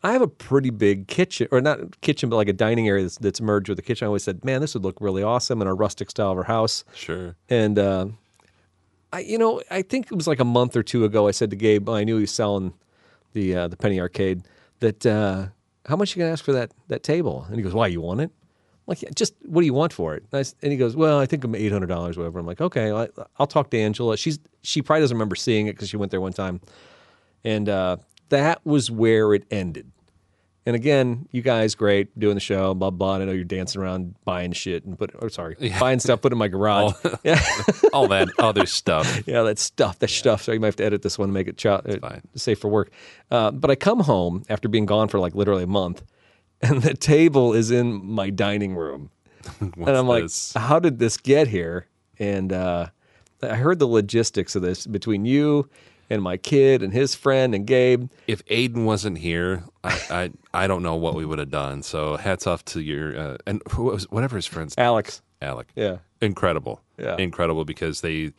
I 0.04 0.14
have 0.14 0.22
a 0.24 0.28
pretty 0.28 0.72
big 0.72 1.08
kitchen, 1.08 1.48
or 1.52 1.62
not 1.62 2.02
kitchen, 2.02 2.28
but 2.30 2.36
like 2.38 2.48
a 2.50 2.54
dining 2.54 2.88
area 2.88 3.04
that's, 3.04 3.20
that's 3.20 3.40
merged 3.40 3.70
with 3.70 3.76
the 3.78 3.84
kitchen. 3.84 4.06
I 4.06 4.08
always 4.08 4.24
said, 4.24 4.44
man, 4.44 4.60
this 4.62 4.74
would 4.74 4.84
look 4.84 4.98
really 5.00 5.22
awesome 5.22 5.62
in 5.62 5.68
our 5.68 5.76
rustic 5.76 6.10
style 6.10 6.32
of 6.32 6.38
our 6.40 6.44
house. 6.46 6.84
Sure. 6.96 7.36
And 7.50 7.78
uh, 7.78 8.08
I, 9.14 9.20
you 9.20 9.38
know, 9.38 9.62
I 9.70 9.84
think 9.84 10.08
it 10.08 10.16
was 10.16 10.26
like 10.26 10.40
a 10.40 10.46
month 10.46 10.76
or 10.76 10.82
two 10.84 11.06
ago. 11.06 11.28
I 11.28 11.32
said 11.32 11.50
to 11.52 11.56
Gabe, 11.56 11.88
I 11.90 12.04
knew 12.04 12.16
he 12.16 12.22
was 12.22 12.32
selling 12.32 12.74
the 13.34 13.56
uh, 13.56 13.68
the 13.68 13.78
penny 13.78 14.00
arcade. 14.00 14.42
That 14.80 15.06
uh, 15.06 15.48
how 15.86 15.96
much 15.98 16.16
you 16.16 16.22
gonna 16.22 16.32
ask 16.32 16.44
for 16.44 16.54
that 16.54 16.72
that 16.88 17.04
table? 17.04 17.46
And 17.48 17.58
he 17.58 17.62
goes, 17.62 17.74
Why 17.74 17.86
you 17.88 18.02
want 18.02 18.22
it? 18.22 18.32
Like, 18.88 19.02
yeah, 19.02 19.10
just 19.16 19.34
what 19.44 19.62
do 19.62 19.66
you 19.66 19.74
want 19.74 19.94
for 19.94 20.16
it? 20.16 20.24
And, 20.32 20.46
I 20.46 20.50
and 20.64 20.72
he 20.72 20.78
goes, 20.78 20.96
Well, 20.96 21.20
I 21.20 21.26
think 21.26 21.44
I'm 21.44 21.56
eight 21.56 21.72
hundred 21.72 21.88
dollars, 21.88 22.18
whatever. 22.18 22.40
I'm 22.40 22.46
like, 22.46 22.62
Okay, 22.62 22.92
I, 22.92 23.08
I'll 23.38 23.48
talk 23.48 23.70
to 23.72 23.78
Angela. 23.80 24.18
She's 24.18 24.40
she 24.64 24.82
probably 24.82 25.02
doesn't 25.02 25.16
remember 25.16 25.36
seeing 25.36 25.68
it 25.68 25.74
because 25.74 25.90
she 25.90 25.98
went 25.98 26.12
there 26.12 26.22
one 26.22 26.34
time, 26.34 26.62
and 27.44 27.70
uh, 27.70 27.98
that 28.30 28.66
was 28.66 28.90
where 28.92 29.34
it 29.34 29.46
ended. 29.52 29.92
And 30.64 30.76
again, 30.76 31.28
you 31.32 31.42
guys 31.42 31.74
great 31.74 32.18
doing 32.20 32.36
the 32.36 32.40
show, 32.42 32.76
blah 32.76 32.92
blah. 32.92 33.16
And 33.16 33.24
I 33.24 33.26
know 33.26 33.32
you're 33.32 33.44
dancing 33.44 33.82
around 33.82 34.14
buying 34.26 34.52
shit 34.52 34.86
and 34.86 34.98
put, 34.98 35.12
oh 35.20 35.28
sorry, 35.28 35.56
buying 35.80 36.00
stuff, 36.00 36.22
put 36.22 36.32
in 36.32 36.38
my 36.38 36.50
garage. 36.50 36.94
yeah, 37.24 37.42
All 37.94 38.08
that 38.10 38.30
other 38.38 38.68
stuff. 38.68 39.24
yeah, 39.26 39.42
that 39.42 39.58
stuff, 39.58 39.98
that 40.00 40.10
stuff. 40.12 40.44
So 40.44 40.52
you 40.52 40.60
might 40.60 40.68
have 40.68 40.76
to 40.78 40.86
edit 40.86 41.02
this 41.02 41.18
one 41.18 41.30
to 41.30 41.34
make 41.34 41.48
it 41.48 41.58
ch- 41.58 41.66
uh, 41.66 41.82
safe 42.36 42.60
for 42.60 42.68
work. 42.68 42.92
Uh, 43.32 43.50
but 43.52 43.72
I 43.72 43.76
come 43.76 44.02
home 44.02 44.44
after 44.50 44.68
being 44.70 44.86
gone 44.86 45.08
for 45.08 45.20
like 45.20 45.34
literally 45.34 45.64
a 45.64 45.68
month, 45.68 46.04
and 46.64 46.82
the 46.82 46.94
table 46.94 47.54
is 47.54 47.72
in 47.72 48.06
my 48.06 48.30
dining 48.30 48.76
room, 48.76 49.10
and 49.60 49.90
I'm 49.90 50.08
like, 50.08 50.24
this? 50.24 50.54
how 50.54 50.80
did 50.80 51.00
this 51.00 51.18
get 51.18 51.48
here? 51.48 51.88
And 52.20 52.54
uh, 52.54 52.88
I 53.42 53.56
heard 53.56 53.80
the 53.80 53.88
logistics 53.88 54.56
of 54.56 54.62
this 54.62 54.86
between 54.86 55.26
you 55.26 55.70
and 56.12 56.22
my 56.22 56.38
kid 56.38 56.84
and 56.84 56.94
his 56.94 57.16
friend 57.16 57.56
and 57.56 57.66
Gabe. 57.66 58.10
If 58.28 58.46
Aiden 58.46 58.84
wasn't 58.86 59.18
here, 59.18 59.64
I, 59.84 60.02
I 60.54 60.64
I 60.64 60.68
don't 60.68 60.84
know 60.84 60.96
what 60.96 61.16
we 61.16 61.26
would 61.26 61.40
have 61.40 61.50
done. 61.50 61.84
So 61.84 62.18
hats 62.18 62.46
off 62.46 62.64
to 62.66 62.82
your 62.82 63.18
uh, 63.18 63.38
and 63.48 63.62
who 63.72 63.86
was 63.86 64.10
whatever 64.12 64.36
his 64.36 64.46
friends 64.46 64.76
Alex. 64.78 65.22
Alec. 65.42 65.70
Yeah. 65.76 65.98
incredible. 66.22 66.82
Yeah. 67.00 67.16
incredible 67.18 67.66
because 67.66 68.02
they 68.02 68.34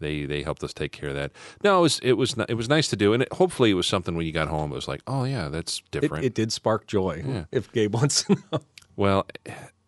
they 0.00 0.24
they 0.24 0.42
helped 0.42 0.62
us 0.64 0.72
take 0.72 0.92
care 0.92 1.08
of 1.10 1.14
that. 1.14 1.32
No, 1.62 1.78
it 1.78 1.82
was 1.82 1.98
it 2.00 2.12
was 2.14 2.36
it 2.48 2.54
was 2.54 2.68
nice 2.68 2.88
to 2.88 2.96
do, 2.96 3.12
and 3.12 3.22
it, 3.22 3.32
hopefully 3.32 3.70
it 3.70 3.74
was 3.74 3.86
something 3.86 4.16
when 4.16 4.26
you 4.26 4.32
got 4.32 4.48
home. 4.48 4.72
It 4.72 4.76
was 4.76 4.88
like, 4.88 5.02
oh 5.06 5.24
yeah, 5.24 5.48
that's 5.48 5.82
different. 5.90 6.24
it 6.24 6.34
did 6.34 6.52
spark 6.52 6.86
joy. 6.86 7.22
Yeah. 7.26 7.44
If 7.52 7.72
Gabe 7.72 7.94
wants 7.94 8.24
to 8.24 8.36
know. 8.52 8.60
Well, 8.96 9.26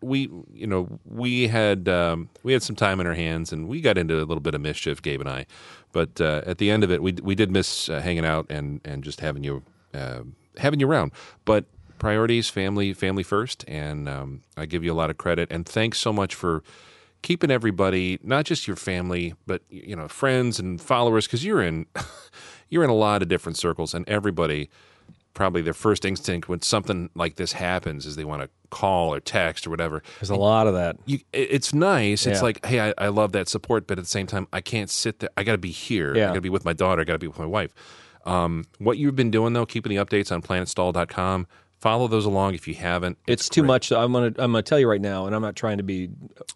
we 0.01 0.29
you 0.53 0.67
know 0.67 0.99
we 1.05 1.47
had 1.47 1.87
um, 1.87 2.29
we 2.43 2.53
had 2.53 2.63
some 2.63 2.75
time 2.75 2.99
in 2.99 3.07
our 3.07 3.13
hands, 3.13 3.53
and 3.53 3.67
we 3.67 3.81
got 3.81 3.97
into 3.97 4.15
a 4.17 4.25
little 4.25 4.39
bit 4.39 4.55
of 4.55 4.61
mischief, 4.61 5.01
Gabe 5.01 5.21
and 5.21 5.29
I. 5.29 5.45
But 5.91 6.19
uh, 6.21 6.41
at 6.45 6.57
the 6.57 6.71
end 6.71 6.83
of 6.83 6.91
it, 6.91 7.01
we 7.03 7.13
we 7.21 7.35
did 7.35 7.51
miss 7.51 7.89
uh, 7.89 8.01
hanging 8.01 8.25
out 8.25 8.45
and 8.49 8.81
and 8.85 9.03
just 9.03 9.19
having 9.19 9.43
you 9.43 9.63
uh, 9.93 10.21
having 10.57 10.79
you 10.79 10.87
around. 10.87 11.11
But 11.45 11.65
priorities, 11.99 12.49
family, 12.49 12.93
family 12.93 13.21
first, 13.21 13.63
and 13.67 14.09
um, 14.09 14.41
I 14.57 14.65
give 14.65 14.83
you 14.83 14.91
a 14.91 14.95
lot 14.95 15.09
of 15.11 15.17
credit. 15.17 15.51
And 15.51 15.67
thanks 15.67 15.99
so 15.99 16.11
much 16.11 16.33
for 16.33 16.63
keeping 17.21 17.51
everybody, 17.51 18.19
not 18.23 18.45
just 18.45 18.67
your 18.67 18.75
family, 18.75 19.33
but 19.45 19.61
you 19.69 19.95
know 19.95 20.07
friends 20.07 20.59
and 20.59 20.81
followers, 20.81 21.27
because 21.27 21.45
you're 21.45 21.61
in 21.61 21.85
you're 22.69 22.83
in 22.83 22.89
a 22.89 22.95
lot 22.95 23.21
of 23.21 23.27
different 23.27 23.57
circles, 23.57 23.93
and 23.93 24.07
everybody 24.07 24.69
probably 25.33 25.61
their 25.61 25.73
first 25.73 26.03
instinct 26.03 26.49
when 26.49 26.61
something 26.61 27.09
like 27.15 27.35
this 27.35 27.53
happens 27.53 28.05
is 28.05 28.15
they 28.17 28.25
want 28.25 28.41
to 28.41 28.49
call 28.69 29.13
or 29.13 29.19
text 29.19 29.65
or 29.65 29.69
whatever. 29.69 30.03
There's 30.19 30.29
a 30.29 30.35
lot 30.35 30.67
of 30.67 30.73
that. 30.73 30.97
You, 31.05 31.19
it's 31.31 31.73
nice. 31.73 32.25
It's 32.25 32.41
like, 32.41 32.65
hey, 32.65 32.89
I, 32.89 32.93
I 32.97 33.07
love 33.07 33.31
that 33.31 33.47
support, 33.47 33.87
but 33.87 33.97
at 33.97 34.03
the 34.03 34.09
same 34.09 34.27
time, 34.27 34.47
I 34.51 34.61
can't 34.61 34.89
sit 34.89 35.19
there. 35.19 35.29
I 35.37 35.43
got 35.43 35.53
to 35.53 35.57
be 35.57 35.71
here. 35.71 36.15
Yeah. 36.15 36.25
I 36.25 36.27
got 36.27 36.35
to 36.35 36.41
be 36.41 36.49
with 36.49 36.65
my 36.65 36.73
daughter. 36.73 37.01
I 37.01 37.05
got 37.05 37.13
to 37.13 37.19
be 37.19 37.27
with 37.27 37.39
my 37.39 37.45
wife. 37.45 37.73
Um, 38.25 38.65
what 38.77 38.97
you've 38.97 39.15
been 39.15 39.31
doing 39.31 39.53
though, 39.53 39.65
keeping 39.65 39.95
the 39.95 40.03
updates 40.03 40.31
on 40.31 40.41
planetstahl.com. 40.41 41.47
Follow 41.81 42.07
those 42.07 42.25
along 42.25 42.53
if 42.53 42.67
you 42.67 42.75
haven't. 42.75 43.17
It's 43.25 43.49
too 43.49 43.63
much. 43.63 43.91
I'm 43.91 44.13
gonna 44.13 44.27
I'm 44.27 44.51
gonna 44.51 44.61
tell 44.61 44.79
you 44.79 44.87
right 44.87 45.01
now, 45.01 45.25
and 45.25 45.35
I'm 45.35 45.41
not 45.41 45.55
trying 45.55 45.77
to 45.77 45.83
be 45.83 46.09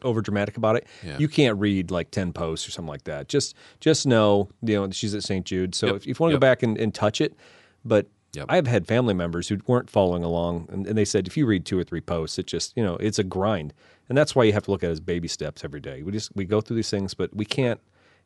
over 0.04 0.22
dramatic 0.22 0.56
about 0.56 0.76
it. 0.76 0.86
Yeah. 1.04 1.18
You 1.18 1.28
can't 1.28 1.58
read 1.60 1.90
like 1.90 2.12
ten 2.12 2.32
posts 2.32 2.68
or 2.68 2.72
something 2.72 2.90
like 2.90 3.06
that. 3.06 3.28
Just 3.28 3.56
just 3.80 4.06
know, 4.06 4.50
you 4.62 4.76
know, 4.76 4.92
she's 4.92 5.16
at 5.16 5.24
St. 5.24 5.44
Jude. 5.44 5.74
So 5.74 5.88
Yep. 5.88 5.96
if, 5.96 6.02
if 6.04 6.08
you 6.20 6.24
want 6.24 6.30
to 6.32 6.36
Yep. 6.36 6.40
go 6.42 6.48
back 6.48 6.62
and, 6.64 6.78
and 6.78 6.94
touch 6.94 7.22
it, 7.22 7.36
but 7.84 8.06
Yep. 8.34 8.46
I've 8.50 8.68
had 8.68 8.86
family 8.86 9.14
members 9.16 9.48
who 9.48 9.58
weren't 9.66 9.90
following 9.90 10.24
along, 10.24 10.68
and, 10.72 10.86
and 10.86 10.96
they 10.98 11.06
said 11.06 11.26
if 11.26 11.36
you 11.38 11.46
read 11.48 11.66
two 11.66 11.80
or 11.80 11.84
three 11.84 12.02
posts, 12.02 12.38
it 12.38 12.46
just 12.46 12.74
you 12.78 12.84
know 12.84 12.96
it's 12.98 13.18
a 13.18 13.24
grind, 13.24 13.74
and 14.10 14.16
that's 14.18 14.36
why 14.36 14.44
you 14.44 14.54
have 14.54 14.66
to 14.66 14.72
look 14.72 14.84
at 14.84 14.90
it 14.90 14.92
as 14.94 15.00
baby 15.00 15.28
steps 15.28 15.64
every 15.64 15.80
day. 15.80 16.04
We 16.04 16.12
just 16.12 16.36
we 16.36 16.46
go 16.46 16.62
through 16.62 16.76
these 16.76 16.90
things, 16.92 17.16
but 17.16 17.36
we 17.36 17.46
can't. 17.46 17.80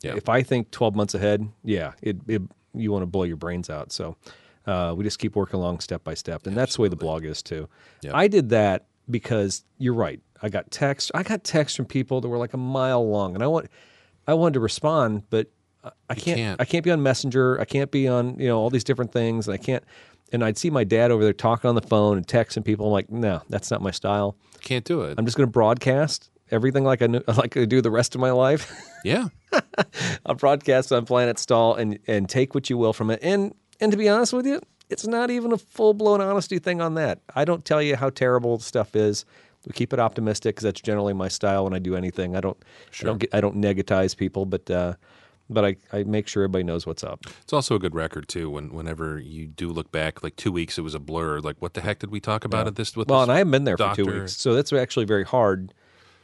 If 0.03 0.27
I 0.29 0.43
think 0.43 0.71
12 0.71 0.95
months 0.95 1.13
ahead, 1.13 1.47
yeah, 1.63 1.93
it, 2.01 2.17
it 2.27 2.41
you 2.73 2.91
want 2.91 3.03
to 3.03 3.05
blow 3.05 3.23
your 3.23 3.35
brains 3.37 3.69
out. 3.69 3.91
So 3.93 4.15
uh, 4.69 4.93
we 4.95 5.03
just 5.03 5.19
keep 5.19 5.35
working 5.35 5.59
along 5.59 5.79
step 5.79 6.03
by 6.03 6.13
step, 6.13 6.45
and 6.47 6.55
that's 6.55 6.75
the 6.75 6.81
way 6.81 6.87
the 6.89 6.95
blog 6.95 7.25
is 7.25 7.41
too. 7.41 7.67
Yep. 8.01 8.13
I 8.15 8.27
did 8.27 8.49
that 8.49 8.85
because 9.09 9.63
you're 9.77 9.93
right. 9.93 10.19
I 10.41 10.49
got 10.49 10.69
texts. 10.71 11.11
I 11.13 11.23
got 11.23 11.43
texts 11.43 11.75
from 11.75 11.85
people 11.85 12.21
that 12.21 12.27
were 12.29 12.37
like 12.37 12.53
a 12.53 12.57
mile 12.57 13.07
long, 13.07 13.33
and 13.35 13.43
I 13.43 13.47
want 13.47 13.67
I 14.27 14.33
wanted 14.35 14.53
to 14.55 14.59
respond, 14.59 15.23
but 15.29 15.47
I- 15.83 15.91
I 16.09 16.15
can't, 16.15 16.37
can't. 16.37 16.61
I 16.61 16.65
can't 16.65 16.83
be 16.83 16.91
on 16.91 17.01
Messenger. 17.01 17.59
I 17.59 17.65
can't 17.65 17.89
be 17.91 18.07
on 18.07 18.37
you 18.39 18.47
know 18.47 18.57
all 18.59 18.69
these 18.69 18.83
different 18.83 19.11
things, 19.11 19.47
and 19.47 19.53
I 19.53 19.57
can't. 19.57 19.83
And 20.31 20.43
I'd 20.43 20.57
see 20.59 20.69
my 20.69 20.83
dad 20.83 21.09
over 21.09 21.23
there 21.23 21.33
talking 21.33 21.67
on 21.69 21.73
the 21.75 21.81
phone 21.81 22.15
and 22.17 22.27
texting 22.27 22.63
people. 22.63 22.85
I'm 22.85 22.91
like, 22.91 23.09
no, 23.09 23.41
that's 23.49 23.71
not 23.71 23.81
my 23.81 23.89
style. 23.89 24.35
Can't 24.61 24.85
do 24.85 25.01
it. 25.01 25.15
I'm 25.17 25.25
just 25.25 25.35
going 25.35 25.47
to 25.47 25.51
broadcast 25.51 26.29
everything 26.51 26.83
like 26.83 27.01
I 27.01 27.07
knew, 27.07 27.23
like 27.27 27.57
I 27.57 27.65
do 27.65 27.81
the 27.81 27.89
rest 27.89 28.13
of 28.13 28.21
my 28.21 28.29
life. 28.29 28.71
yeah. 29.03 29.29
I'll 30.27 30.35
broadcast 30.35 30.91
on 30.91 31.05
Planet 31.05 31.39
Stahl 31.39 31.73
and 31.75 31.97
and 32.07 32.29
take 32.29 32.53
what 32.53 32.69
you 32.69 32.77
will 32.77 32.93
from 32.93 33.09
it. 33.09 33.19
And 33.23 33.55
and 33.79 33.91
to 33.91 33.97
be 33.97 34.09
honest 34.09 34.33
with 34.33 34.45
you, 34.45 34.61
it's 34.89 35.07
not 35.07 35.29
even 35.29 35.51
a 35.51 35.57
full 35.57 35.93
blown 35.93 36.21
honesty 36.21 36.59
thing 36.59 36.81
on 36.81 36.95
that. 36.95 37.19
I 37.35 37.45
don't 37.45 37.63
tell 37.63 37.81
you 37.81 37.95
how 37.95 38.09
terrible 38.09 38.57
the 38.57 38.63
stuff 38.63 38.95
is. 38.95 39.25
We 39.65 39.73
keep 39.73 39.93
it 39.93 39.99
optimistic 39.99 40.55
because 40.55 40.63
that's 40.63 40.81
generally 40.81 41.13
my 41.13 41.27
style 41.27 41.65
when 41.65 41.73
I 41.73 41.79
do 41.79 41.95
anything. 41.95 42.35
I 42.35 42.39
don't 42.39 42.57
sure. 42.91 43.07
I 43.07 43.11
don't 43.11 43.17
get 43.19 43.29
I 43.33 43.41
don't 43.41 43.57
negatize 43.57 44.15
people, 44.15 44.45
but 44.45 44.69
uh, 44.71 44.93
but 45.49 45.65
I, 45.65 45.75
I 45.91 46.03
make 46.03 46.27
sure 46.27 46.43
everybody 46.43 46.63
knows 46.63 46.85
what's 46.85 47.03
up. 47.03 47.25
It's 47.41 47.53
also 47.53 47.75
a 47.75 47.79
good 47.79 47.93
record 47.93 48.27
too. 48.27 48.49
When 48.49 48.73
whenever 48.73 49.19
you 49.19 49.47
do 49.47 49.69
look 49.69 49.91
back, 49.91 50.23
like 50.23 50.35
two 50.35 50.51
weeks, 50.51 50.77
it 50.77 50.81
was 50.81 50.95
a 50.95 50.99
blur. 50.99 51.39
Like, 51.39 51.57
what 51.59 51.73
the 51.73 51.81
heck 51.81 51.99
did 51.99 52.09
we 52.09 52.19
talk 52.19 52.45
about 52.45 52.67
at 52.67 52.75
this? 52.75 52.95
With 52.95 53.09
Well, 53.09 53.19
this 53.19 53.23
and 53.25 53.31
I 53.33 53.37
haven't 53.39 53.51
been 53.51 53.63
there 53.65 53.77
for 53.77 53.93
two 53.95 54.05
weeks, 54.05 54.37
so 54.37 54.53
that's 54.53 54.71
actually 54.71 55.05
very 55.05 55.25
hard 55.25 55.73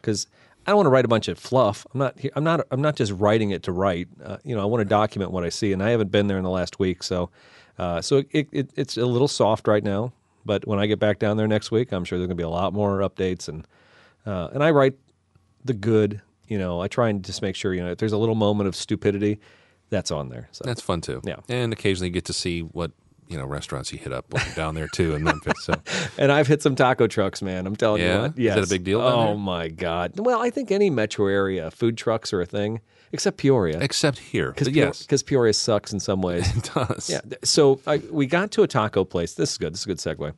because 0.01 0.27
I 0.65 0.71
don't 0.71 0.77
want 0.77 0.87
to 0.87 0.91
write 0.91 1.05
a 1.05 1.07
bunch 1.09 1.27
of 1.27 1.37
fluff. 1.37 1.85
I'm 1.93 1.99
not. 1.99 2.17
I'm 2.35 2.43
not. 2.43 2.67
I'm 2.71 2.81
not 2.81 2.95
just 2.95 3.11
writing 3.13 3.51
it 3.51 3.63
to 3.63 3.71
write. 3.71 4.07
Uh, 4.23 4.37
you 4.43 4.55
know, 4.55 4.61
I 4.61 4.65
want 4.65 4.81
to 4.81 4.85
document 4.85 5.31
what 5.31 5.43
I 5.43 5.49
see, 5.49 5.71
and 5.73 5.81
I 5.83 5.91
haven't 5.91 6.11
been 6.11 6.27
there 6.27 6.37
in 6.37 6.43
the 6.43 6.49
last 6.49 6.79
week, 6.79 7.03
so 7.03 7.29
uh, 7.77 8.01
so 8.01 8.23
it, 8.31 8.47
it, 8.51 8.69
it's 8.75 8.97
a 8.97 9.05
little 9.05 9.27
soft 9.27 9.67
right 9.67 9.83
now. 9.83 10.11
But 10.45 10.67
when 10.67 10.79
I 10.79 10.85
get 10.85 10.99
back 10.99 11.19
down 11.19 11.37
there 11.37 11.47
next 11.47 11.71
week, 11.71 11.91
I'm 11.91 12.05
sure 12.05 12.17
there's 12.17 12.27
going 12.27 12.37
to 12.37 12.41
be 12.41 12.45
a 12.45 12.49
lot 12.49 12.73
more 12.73 12.99
updates, 12.99 13.47
and 13.47 13.67
uh, 14.25 14.49
and 14.53 14.63
I 14.63 14.71
write 14.71 14.95
the 15.63 15.73
good. 15.73 16.21
You 16.47 16.57
know, 16.59 16.79
I 16.81 16.87
try 16.87 17.09
and 17.09 17.23
just 17.23 17.41
make 17.41 17.55
sure 17.55 17.73
you 17.73 17.83
know 17.83 17.91
if 17.91 17.97
there's 17.97 18.13
a 18.13 18.17
little 18.17 18.35
moment 18.35 18.67
of 18.67 18.75
stupidity, 18.75 19.39
that's 19.89 20.11
on 20.11 20.29
there. 20.29 20.47
So 20.51 20.63
That's 20.65 20.81
fun 20.81 21.01
too. 21.01 21.21
Yeah. 21.23 21.37
and 21.49 21.73
occasionally 21.73 22.07
you 22.07 22.13
get 22.13 22.25
to 22.25 22.33
see 22.33 22.61
what 22.61 22.91
you 23.27 23.37
know 23.37 23.45
restaurants 23.45 23.91
you 23.91 23.97
hit 23.97 24.13
up 24.13 24.31
when 24.33 24.43
you're 24.45 24.55
down 24.55 24.75
there 24.75 24.87
too 24.87 25.15
in 25.15 25.23
Memphis. 25.23 25.53
So 25.63 25.73
And 26.17 26.31
I've 26.31 26.47
hit 26.47 26.61
some 26.61 26.75
taco 26.75 27.07
trucks, 27.07 27.41
man. 27.41 27.65
I'm 27.67 27.75
telling 27.75 28.01
Yeah? 28.01 28.15
you 28.15 28.21
what. 28.21 28.37
Is 28.39 28.55
that 28.55 28.63
a 28.63 28.67
big 28.69 28.83
deal 28.83 28.99
down 29.01 29.11
Oh 29.13 29.37
my 29.37 29.67
god. 29.69 30.13
Well, 30.19 30.41
I 30.41 30.49
think 30.49 30.71
any 30.71 30.89
metro 30.89 31.27
area 31.27 31.71
food 31.71 31.97
trucks 31.97 32.31
are 32.33 32.41
a 32.41 32.45
thing, 32.45 32.81
except 33.11 33.37
Peoria. 33.37 33.79
except 33.79 34.19
here, 34.19 34.51
Because 34.51 34.69
yes, 34.69 35.01
because 35.01 35.23
Peoria 35.23 35.53
sucks 35.53 35.91
in 35.93 35.99
some 35.99 36.21
ways. 36.21 36.47
it 36.57 36.69
does. 36.73 37.09
yeah. 37.09 37.21
So 37.43 37.79
I, 37.87 37.97
we 38.11 38.25
got 38.27 38.51
to 38.51 38.63
a 38.63 38.67
taco 38.67 39.03
place. 39.03 39.33
This 39.33 39.51
is 39.53 39.57
good. 39.57 39.73
This 39.73 39.79
is 39.81 39.85
a 39.85 39.89
good 39.89 39.97
segue. 39.97 40.33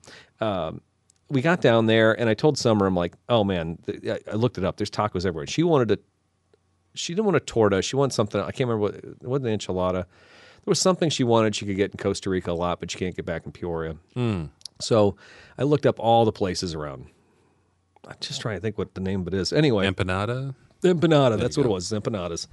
Um, 0.45 0.81
we 1.29 1.41
got 1.41 1.59
down 1.59 1.87
there, 1.87 2.17
and 2.17 2.29
I 2.29 2.33
told 2.35 2.57
Summer, 2.57 2.85
I'm 2.85 2.95
like, 2.95 3.13
oh 3.27 3.43
man, 3.43 3.79
I 4.09 4.19
I 4.31 4.35
looked 4.35 4.57
it 4.57 4.63
up. 4.63 4.77
There's 4.77 4.89
tacos 4.89 5.25
everywhere. 5.25 5.45
She 5.47 5.61
wanted 5.63 5.91
a, 5.91 5.97
she 6.93 7.13
didn't 7.13 7.25
want 7.25 7.35
a 7.35 7.41
torta. 7.41 7.81
She 7.81 7.97
wanted 7.97 8.13
something. 8.13 8.39
I 8.39 8.51
can't 8.51 8.69
remember 8.69 8.79
what. 8.79 8.95
It 8.95 9.27
wasn't 9.27 9.47
an 9.49 9.59
enchilada. 9.59 10.05
There 10.67 10.71
was 10.71 10.81
something 10.81 11.09
she 11.09 11.23
wanted. 11.23 11.55
She 11.55 11.65
could 11.65 11.77
get 11.77 11.91
in 11.91 11.97
Costa 11.97 12.29
Rica 12.29 12.51
a 12.51 12.53
lot, 12.53 12.81
but 12.81 12.91
she 12.91 12.97
can't 12.99 13.15
get 13.15 13.25
back 13.25 13.45
in 13.45 13.53
Peoria. 13.53 13.95
So 14.81 15.15
I 15.57 15.63
looked 15.63 15.85
up 15.85 15.97
all 15.97 16.25
the 16.25 16.33
places 16.33 16.75
around. 16.75 17.05
I'm 18.05 18.17
just 18.19 18.41
trying 18.41 18.57
to 18.57 18.61
think 18.61 18.77
what 18.77 18.93
the 18.93 18.99
name 18.99 19.21
of 19.21 19.27
it 19.29 19.33
is. 19.33 19.53
Anyway, 19.53 19.89
Empanada. 19.89 20.55
Empanada. 20.83 21.39
That's 21.39 21.55
what 21.55 21.65
it 21.65 21.69
was. 21.69 21.89
Empanadas. 21.93 22.47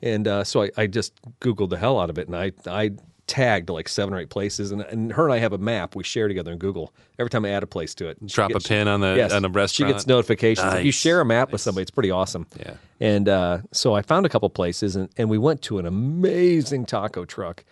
And 0.00 0.26
uh, 0.26 0.44
so 0.44 0.62
I, 0.62 0.70
I 0.78 0.86
just 0.86 1.12
Googled 1.40 1.68
the 1.68 1.76
hell 1.76 2.00
out 2.00 2.08
of 2.08 2.16
it, 2.16 2.26
and 2.26 2.34
I 2.34 2.52
I 2.66 2.92
tagged 3.28 3.68
like 3.70 3.88
seven 3.88 4.12
or 4.12 4.18
eight 4.18 4.30
places, 4.30 4.72
and, 4.72 4.82
and 4.82 5.12
her 5.12 5.24
and 5.24 5.32
I 5.32 5.38
have 5.38 5.52
a 5.52 5.58
map 5.58 5.94
we 5.94 6.02
share 6.02 6.26
together 6.26 6.50
in 6.50 6.58
Google. 6.58 6.92
Every 7.18 7.30
time 7.30 7.44
I 7.44 7.50
add 7.50 7.62
a 7.62 7.66
place 7.66 7.94
to 7.96 8.08
it, 8.08 8.26
Drop 8.26 8.50
a 8.50 8.54
gets- 8.54 8.66
pin 8.66 8.88
on 8.88 9.00
the 9.00 9.14
yes, 9.16 9.32
on 9.32 9.42
the 9.42 9.66
She 9.68 9.84
gets 9.84 10.06
notifications. 10.06 10.74
If 10.74 10.84
you 10.84 10.92
share 10.92 11.20
a 11.20 11.24
map 11.24 11.52
with 11.52 11.60
somebody, 11.60 11.82
it's 11.82 11.90
pretty 11.90 12.10
awesome. 12.10 12.46
Yeah. 12.58 12.74
And 13.00 13.28
uh, 13.28 13.58
so 13.70 13.94
I 13.94 14.02
found 14.02 14.26
a 14.26 14.28
couple 14.28 14.50
places, 14.50 14.96
and, 14.96 15.08
and 15.16 15.30
we 15.30 15.38
went 15.38 15.62
to 15.62 15.78
an 15.78 15.86
amazing 15.86 16.86
taco 16.86 17.24
truck 17.24 17.64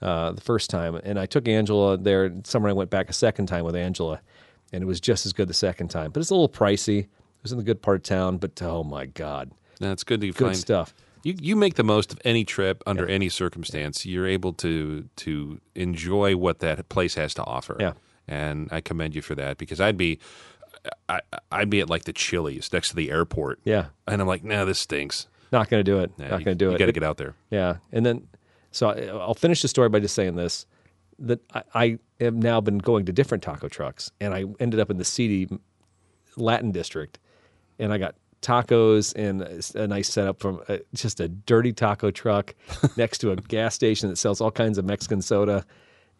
uh, 0.00 0.32
the 0.32 0.40
first 0.40 0.70
time. 0.70 0.94
And 0.94 1.18
I 1.18 1.26
took 1.26 1.46
Angela 1.48 1.98
there. 1.98 2.32
Summer 2.44 2.68
I 2.70 2.72
went 2.72 2.90
back 2.90 3.10
a 3.10 3.12
second 3.12 3.46
time 3.46 3.64
with 3.64 3.76
Angela, 3.76 4.20
and 4.72 4.82
it 4.82 4.86
was 4.86 5.00
just 5.00 5.26
as 5.26 5.32
good 5.32 5.48
the 5.48 5.54
second 5.54 5.88
time. 5.88 6.10
But 6.12 6.20
it's 6.20 6.30
a 6.30 6.34
little 6.34 6.48
pricey. 6.48 7.00
It 7.00 7.42
was 7.42 7.52
in 7.52 7.58
the 7.58 7.64
good 7.64 7.82
part 7.82 7.96
of 7.96 8.02
town, 8.02 8.38
but 8.38 8.60
oh 8.62 8.84
my 8.84 9.06
god, 9.06 9.50
it's 9.80 10.04
good 10.04 10.20
to 10.20 10.26
find 10.28 10.36
good 10.36 10.44
find 10.46 10.56
stuff. 10.56 10.94
You 11.22 11.34
you 11.40 11.56
make 11.56 11.74
the 11.74 11.84
most 11.84 12.12
of 12.12 12.18
any 12.24 12.44
trip 12.44 12.82
under 12.86 13.06
any 13.06 13.28
circumstance. 13.28 14.06
You're 14.06 14.26
able 14.26 14.52
to 14.54 15.08
to 15.16 15.60
enjoy 15.74 16.36
what 16.36 16.60
that 16.60 16.88
place 16.88 17.14
has 17.14 17.34
to 17.34 17.44
offer. 17.44 17.76
Yeah. 17.80 17.92
and 18.28 18.68
I 18.72 18.80
commend 18.80 19.14
you 19.14 19.22
for 19.22 19.34
that 19.34 19.58
because 19.58 19.80
I'd 19.80 19.96
be. 19.96 20.18
I, 21.10 21.20
I'd 21.52 21.68
be 21.68 21.80
at 21.80 21.90
like 21.90 22.04
the 22.04 22.12
Chili's 22.12 22.72
next 22.72 22.90
to 22.90 22.96
the 22.96 23.10
airport. 23.10 23.58
Yeah. 23.64 23.86
And 24.08 24.22
I'm 24.22 24.26
like, 24.28 24.42
nah, 24.44 24.64
this 24.64 24.78
stinks. 24.78 25.26
Not 25.52 25.68
going 25.68 25.80
to 25.80 25.84
do 25.84 25.98
it. 25.98 26.10
Nah, 26.16 26.28
Not 26.28 26.44
going 26.44 26.44
to 26.44 26.54
do 26.54 26.70
it. 26.70 26.72
you 26.72 26.78
got 26.78 26.86
to 26.86 26.92
get 26.92 27.02
out 27.02 27.18
there. 27.18 27.34
Yeah, 27.50 27.78
and 27.92 28.06
then 28.06 28.28
so 28.70 28.88
I, 28.88 29.06
I'll 29.08 29.34
finish 29.34 29.60
the 29.60 29.68
story 29.68 29.88
by 29.90 29.98
just 30.00 30.14
saying 30.14 30.36
this: 30.36 30.64
that 31.18 31.40
I, 31.52 31.62
I 31.74 31.98
have 32.20 32.34
now 32.34 32.60
been 32.62 32.78
going 32.78 33.04
to 33.06 33.12
different 33.12 33.42
taco 33.42 33.68
trucks, 33.68 34.10
and 34.20 34.32
I 34.32 34.44
ended 34.58 34.80
up 34.80 34.90
in 34.90 34.96
the 34.96 35.04
seedy 35.04 35.48
Latin 36.36 36.70
district, 36.72 37.18
and 37.78 37.92
I 37.92 37.98
got 37.98 38.14
tacos 38.42 39.14
and 39.14 39.42
a, 39.42 39.82
a 39.84 39.86
nice 39.86 40.08
setup 40.08 40.40
from 40.40 40.60
uh 40.68 40.78
just 40.94 41.20
a 41.20 41.28
dirty 41.28 41.72
taco 41.72 42.10
truck 42.10 42.54
next 42.96 43.18
to 43.18 43.32
a 43.32 43.36
gas 43.36 43.74
station 43.74 44.08
that 44.08 44.16
sells 44.16 44.40
all 44.40 44.50
kinds 44.50 44.78
of 44.78 44.84
Mexican 44.84 45.22
soda. 45.22 45.64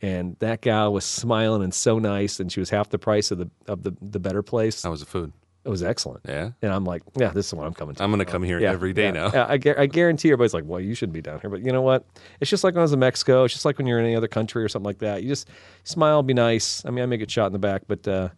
And 0.03 0.37
that 0.39 0.63
gal 0.63 0.95
was 0.95 1.05
smiling 1.05 1.63
and 1.63 1.75
so 1.75 1.99
nice, 1.99 2.41
and 2.41 2.51
she 2.51 2.59
was 2.59 2.71
half 2.71 2.89
the 2.89 2.99
price 2.99 3.31
of 3.31 3.37
the 3.39 3.51
of 3.67 3.83
the, 3.83 3.93
the 4.01 4.19
better 4.19 4.43
place. 4.43 4.83
How 4.83 4.91
was 4.91 5.01
the 5.01 5.07
food? 5.07 5.31
It 5.63 5.69
was 5.69 5.83
excellent. 5.83 6.23
Yeah. 6.27 6.53
And 6.63 6.73
I'm 6.73 6.87
like, 6.87 7.03
yeah, 7.19 7.29
this 7.33 7.49
is 7.49 7.53
what 7.53 7.67
I'm 7.67 7.75
coming 7.75 7.95
to. 7.97 8.03
I'm 8.03 8.09
going 8.11 8.19
to 8.21 8.25
come 8.25 8.43
here 8.43 8.59
Yeah, 8.59 8.71
every 8.73 8.95
day 8.95 9.05
yeah. 9.05 9.11
now. 9.11 9.31
Yeah, 9.31 9.47
I, 9.47 9.59
gu- 9.59 9.75
I 9.77 9.85
guarantee 9.85 10.29
everybody's 10.31 10.55
like, 10.55 10.65
well, 10.67 10.81
you 10.81 10.95
shouldn't 10.95 11.13
be 11.13 11.21
down 11.21 11.39
here. 11.39 11.51
But 11.51 11.61
you 11.67 11.71
know 11.71 11.83
what? 11.83 12.07
It's 12.41 12.49
just 12.49 12.65
like 12.65 12.73
when 12.73 12.81
I 12.81 12.85
was 12.85 12.95
in 12.95 12.99
Mexico. 12.99 13.45
It's 13.45 13.53
just 13.53 13.67
like 13.67 13.77
when 13.77 13.87
you're 13.87 13.99
in 13.99 14.07
any 14.07 14.17
other 14.17 14.27
country 14.27 14.65
or 14.65 14.69
something 14.71 14.87
like 14.87 15.01
that. 15.01 15.23
You 15.23 15.29
just 15.29 15.49
smile, 15.85 16.23
be 16.23 16.33
nice. 16.33 16.83
I 16.87 16.91
mean, 16.91 17.03
I 17.03 17.07
may 17.07 17.19
get 17.19 17.31
shot 17.31 17.45
in 17.49 17.53
the 17.53 17.59
back, 17.59 17.83
but 17.87 18.09
uh, 18.09 18.31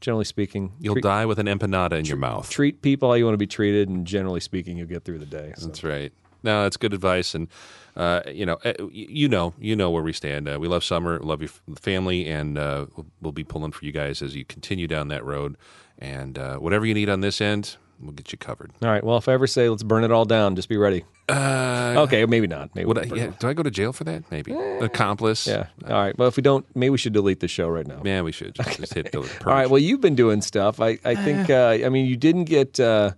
generally 0.00 0.24
speaking, 0.24 0.72
You'll 0.80 0.94
treat, 0.94 1.02
die 1.02 1.26
with 1.26 1.38
an 1.38 1.46
empanada 1.46 1.98
in 1.98 2.04
your 2.04 2.16
mouth. 2.16 2.48
treat 2.50 2.82
people 2.82 3.08
how 3.10 3.14
you 3.14 3.24
want 3.24 3.34
to 3.34 3.38
be 3.38 3.46
treated, 3.46 3.88
and 3.88 4.06
generally 4.06 4.40
speaking, 4.40 4.76
you'll 4.76 4.86
get 4.86 5.04
through 5.04 5.18
the 5.18 5.26
day. 5.26 5.52
So. 5.56 5.66
That's 5.66 5.84
right. 5.84 6.12
No, 6.42 6.62
that's 6.62 6.76
good 6.76 6.94
advice, 6.94 7.34
and 7.34 7.48
uh, 7.96 8.22
you 8.32 8.46
know, 8.46 8.58
uh, 8.64 8.74
you 8.92 9.28
know, 9.28 9.54
you 9.58 9.74
know 9.74 9.90
where 9.90 10.04
we 10.04 10.12
stand. 10.12 10.48
Uh, 10.48 10.56
we 10.60 10.68
love 10.68 10.84
summer, 10.84 11.18
love 11.18 11.40
your 11.40 11.50
family, 11.80 12.28
and 12.28 12.56
uh, 12.56 12.86
we'll, 12.94 13.06
we'll 13.20 13.32
be 13.32 13.42
pulling 13.42 13.72
for 13.72 13.84
you 13.84 13.90
guys 13.90 14.22
as 14.22 14.36
you 14.36 14.44
continue 14.44 14.86
down 14.86 15.08
that 15.08 15.24
road. 15.24 15.56
And 15.98 16.38
uh, 16.38 16.58
whatever 16.58 16.86
you 16.86 16.94
need 16.94 17.08
on 17.08 17.22
this 17.22 17.40
end, 17.40 17.76
we'll 18.00 18.12
get 18.12 18.32
you 18.32 18.38
covered. 18.38 18.72
All 18.82 18.88
right. 18.88 19.02
Well, 19.02 19.16
if 19.16 19.28
I 19.28 19.32
ever 19.32 19.46
say 19.46 19.68
let's 19.68 19.82
burn 19.82 20.04
it 20.04 20.10
all 20.10 20.24
down, 20.24 20.56
just 20.56 20.68
be 20.68 20.76
ready. 20.76 21.04
Uh, 21.28 21.94
Okay, 21.98 22.24
maybe 22.26 22.46
not. 22.46 22.74
Maybe 22.74 22.86
would 22.86 22.98
I, 22.98 23.00
we'll 23.02 23.10
burn 23.10 23.18
it 23.18 23.22
yeah, 23.22 23.36
do 23.38 23.48
I 23.48 23.52
go 23.54 23.62
to 23.62 23.70
jail 23.70 23.92
for 23.92 24.04
that? 24.04 24.30
Maybe 24.30 24.52
accomplice. 24.52 25.46
yeah. 25.46 25.66
All 25.86 25.92
right. 25.92 26.16
Well, 26.16 26.28
if 26.28 26.36
we 26.36 26.42
don't, 26.42 26.64
maybe 26.76 26.90
we 26.90 26.98
should 26.98 27.12
delete 27.12 27.40
the 27.40 27.48
show 27.48 27.68
right 27.68 27.86
now. 27.86 28.00
Yeah, 28.04 28.22
we 28.22 28.32
should 28.32 28.54
just, 28.54 28.78
just 28.78 28.94
hit 28.94 29.12
the 29.12 29.18
All 29.20 29.52
right. 29.52 29.68
Well, 29.68 29.80
you've 29.80 30.00
been 30.00 30.14
doing 30.14 30.40
stuff. 30.42 30.80
I, 30.80 30.98
I 31.04 31.14
think. 31.14 31.50
Uh, 31.50 31.78
I 31.84 31.88
mean, 31.88 32.06
you 32.06 32.16
didn't 32.16 32.44
get 32.44 32.78
uh, 32.80 33.12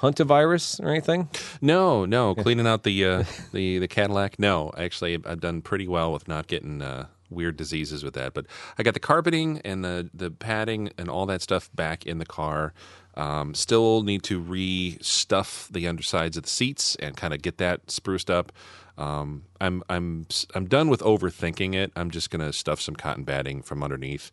hantavirus 0.00 0.82
or 0.82 0.88
anything. 0.90 1.28
No, 1.60 2.04
no, 2.04 2.34
cleaning 2.34 2.66
out 2.66 2.82
the 2.82 3.04
uh, 3.04 3.24
the 3.52 3.78
the 3.78 3.88
Cadillac. 3.88 4.38
No, 4.38 4.72
actually, 4.76 5.14
I've 5.24 5.40
done 5.40 5.62
pretty 5.62 5.88
well 5.88 6.12
with 6.12 6.28
not 6.28 6.46
getting 6.46 6.82
uh, 6.82 7.06
weird 7.30 7.56
diseases 7.56 8.04
with 8.04 8.14
that. 8.14 8.34
But 8.34 8.46
I 8.78 8.82
got 8.82 8.94
the 8.94 9.00
carpeting 9.00 9.60
and 9.64 9.84
the 9.84 10.10
the 10.12 10.30
padding 10.30 10.90
and 10.98 11.08
all 11.08 11.26
that 11.26 11.42
stuff 11.42 11.70
back 11.74 12.06
in 12.06 12.18
the 12.18 12.26
car. 12.26 12.72
Um, 13.16 13.54
still 13.54 14.02
need 14.02 14.22
to 14.24 14.40
re-stuff 14.40 15.68
the 15.70 15.86
undersides 15.86 16.36
of 16.36 16.42
the 16.44 16.48
seats 16.48 16.96
and 16.96 17.16
kind 17.16 17.32
of 17.32 17.42
get 17.42 17.58
that 17.58 17.90
spruced 17.90 18.30
up. 18.30 18.52
Um, 18.96 19.44
I'm 19.60 19.82
I'm 19.88 20.26
I'm 20.54 20.66
done 20.66 20.88
with 20.88 21.00
overthinking 21.00 21.74
it. 21.74 21.92
I'm 21.96 22.10
just 22.10 22.30
gonna 22.30 22.52
stuff 22.52 22.80
some 22.80 22.96
cotton 22.96 23.24
batting 23.24 23.62
from 23.62 23.82
underneath, 23.82 24.30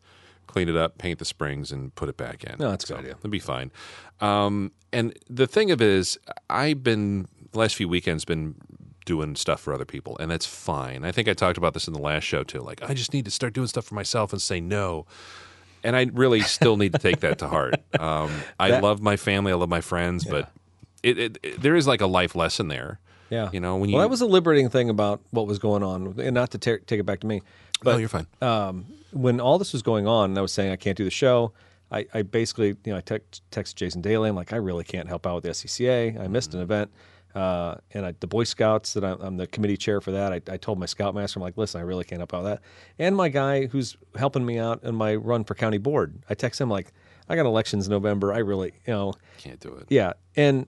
clean 0.48 0.70
it 0.70 0.76
up, 0.76 0.98
paint 0.98 1.20
the 1.20 1.26
springs, 1.26 1.72
and 1.72 1.94
put 1.96 2.10
it 2.10 2.18
back 2.18 2.44
in. 2.44 2.56
No, 2.60 2.70
that's 2.70 2.84
a 2.86 2.88
good 2.88 3.00
idea. 3.00 3.12
It'll 3.12 3.30
be 3.30 3.40
fine. 3.40 3.72
Um, 4.20 4.72
and 4.94 5.18
the 5.30 5.48
thing 5.48 5.72
of 5.72 5.82
it 5.82 5.88
is, 5.88 6.20
I've 6.50 6.84
been 6.84 7.28
the 7.52 7.60
last 7.60 7.76
few 7.76 7.88
weekends 7.88 8.26
been 8.26 8.56
doing 9.06 9.36
stuff 9.36 9.62
for 9.62 9.74
other 9.74 9.86
people, 9.86 10.18
and 10.20 10.30
that's 10.30 10.46
fine. 10.46 11.04
I 11.04 11.12
think 11.12 11.28
I 11.28 11.34
talked 11.34 11.58
about 11.58 11.74
this 11.74 11.88
in 11.88 11.94
the 11.94 12.02
last 12.02 12.24
show 12.24 12.44
too. 12.44 12.60
Like, 12.60 12.82
I 12.88 12.94
just 12.94 13.14
need 13.14 13.26
to 13.26 13.32
start 13.32 13.54
doing 13.54 13.68
stuff 13.68 13.86
for 13.86 13.96
myself 13.96 14.32
and 14.32 14.42
say 14.42 14.62
no. 14.62 15.06
And 15.84 15.96
I 15.96 16.10
really 16.14 16.42
still 16.58 16.78
need 16.78 16.94
to 16.94 17.00
take 17.00 17.22
that 17.22 17.40
to 17.40 17.48
heart. 17.48 17.76
Um, 18.00 18.32
I 18.60 18.72
That- 18.72 18.84
love 18.84 19.02
my 19.02 19.18
family, 19.18 19.52
I 19.52 19.56
love 19.56 19.70
my 19.70 19.82
friends, 19.82 20.26
but 20.26 20.52
it, 21.04 21.18
it, 21.18 21.38
it- 21.44 21.62
there 21.62 21.76
is 21.76 21.88
like 21.88 22.02
a 22.02 22.08
life 22.08 22.36
lesson 22.36 22.68
there. 22.68 23.00
Yeah. 23.30 23.50
You 23.54 23.60
know, 23.62 23.78
when 23.78 23.90
you 23.90 23.96
well, 23.96 24.04
that 24.06 24.10
was 24.10 24.20
a 24.22 24.26
liberating 24.26 24.70
thing 24.70 24.90
about 24.90 25.22
what 25.32 25.48
was 25.48 25.58
going 25.58 25.84
on, 25.84 26.20
and 26.20 26.34
not 26.34 26.52
to 26.52 26.58
ta- 26.58 26.84
take 26.86 27.00
it 27.00 27.06
back 27.06 27.22
to 27.22 27.28
me, 27.28 27.42
but 27.82 27.94
no, 27.94 27.98
you're 27.98 28.10
fine. 28.10 28.28
um, 28.42 28.86
when 29.14 29.40
all 29.40 29.58
this 29.58 29.72
was 29.72 29.82
going 29.82 30.06
on, 30.06 30.32
and 30.32 30.38
I 30.38 30.42
was 30.42 30.52
saying 30.52 30.72
I 30.72 30.76
can't 30.76 30.98
do 30.98 31.06
the 31.06 31.10
show. 31.12 31.54
I, 31.94 32.06
I 32.14 32.22
basically, 32.24 32.70
you 32.86 32.92
know, 32.94 32.98
I 32.98 33.02
text 33.02 33.76
Jason 33.78 34.02
Daly. 34.02 34.30
I'm 34.30 34.36
like, 34.36 34.52
I 34.54 34.58
really 34.58 34.84
can't 34.86 35.08
help 35.10 35.26
out 35.28 35.36
with 35.36 35.44
the 35.46 35.50
SCCA. 35.52 36.20
I 36.20 36.28
missed 36.28 36.50
Mm-hmm. 36.52 36.58
an 36.60 36.64
event, 36.64 36.92
uh, 37.36 37.76
and 37.94 38.06
I, 38.06 38.14
the 38.20 38.28
Boy 38.28 38.44
Scouts 38.44 38.94
that 38.94 39.04
I'm, 39.04 39.20
I'm 39.22 39.38
the 39.38 39.48
committee 39.48 39.78
chair 39.78 40.02
for 40.02 40.12
that. 40.12 40.34
I, 40.34 40.42
I 40.52 40.58
told 40.58 40.80
my 40.80 40.86
Scoutmaster, 40.86 41.40
I'm 41.40 41.44
like, 41.44 41.58
listen, 41.58 41.80
I 41.80 41.84
really 41.84 42.04
can't 42.04 42.20
help 42.20 42.34
out 42.34 42.44
with 42.44 42.52
that. 42.54 42.62
And 43.00 43.16
my 43.16 43.30
guy 43.30 43.68
who's 43.68 43.96
helping 44.16 44.46
me 44.46 44.58
out 44.60 44.84
in 44.84 44.96
my 44.96 45.16
run 45.16 45.44
for 45.44 45.56
county 45.56 45.78
board, 45.78 46.24
I 46.30 46.34
text 46.34 46.60
him 46.60 46.70
like, 46.70 46.92
I 47.30 47.36
got 47.36 47.46
elections 47.46 47.88
in 47.88 47.92
November. 47.92 48.34
I 48.34 48.40
really, 48.40 48.74
you 48.86 48.94
know, 48.94 49.14
Can't 49.38 49.60
do 49.60 49.74
it. 49.76 49.86
yeah, 49.90 50.14
and 50.36 50.66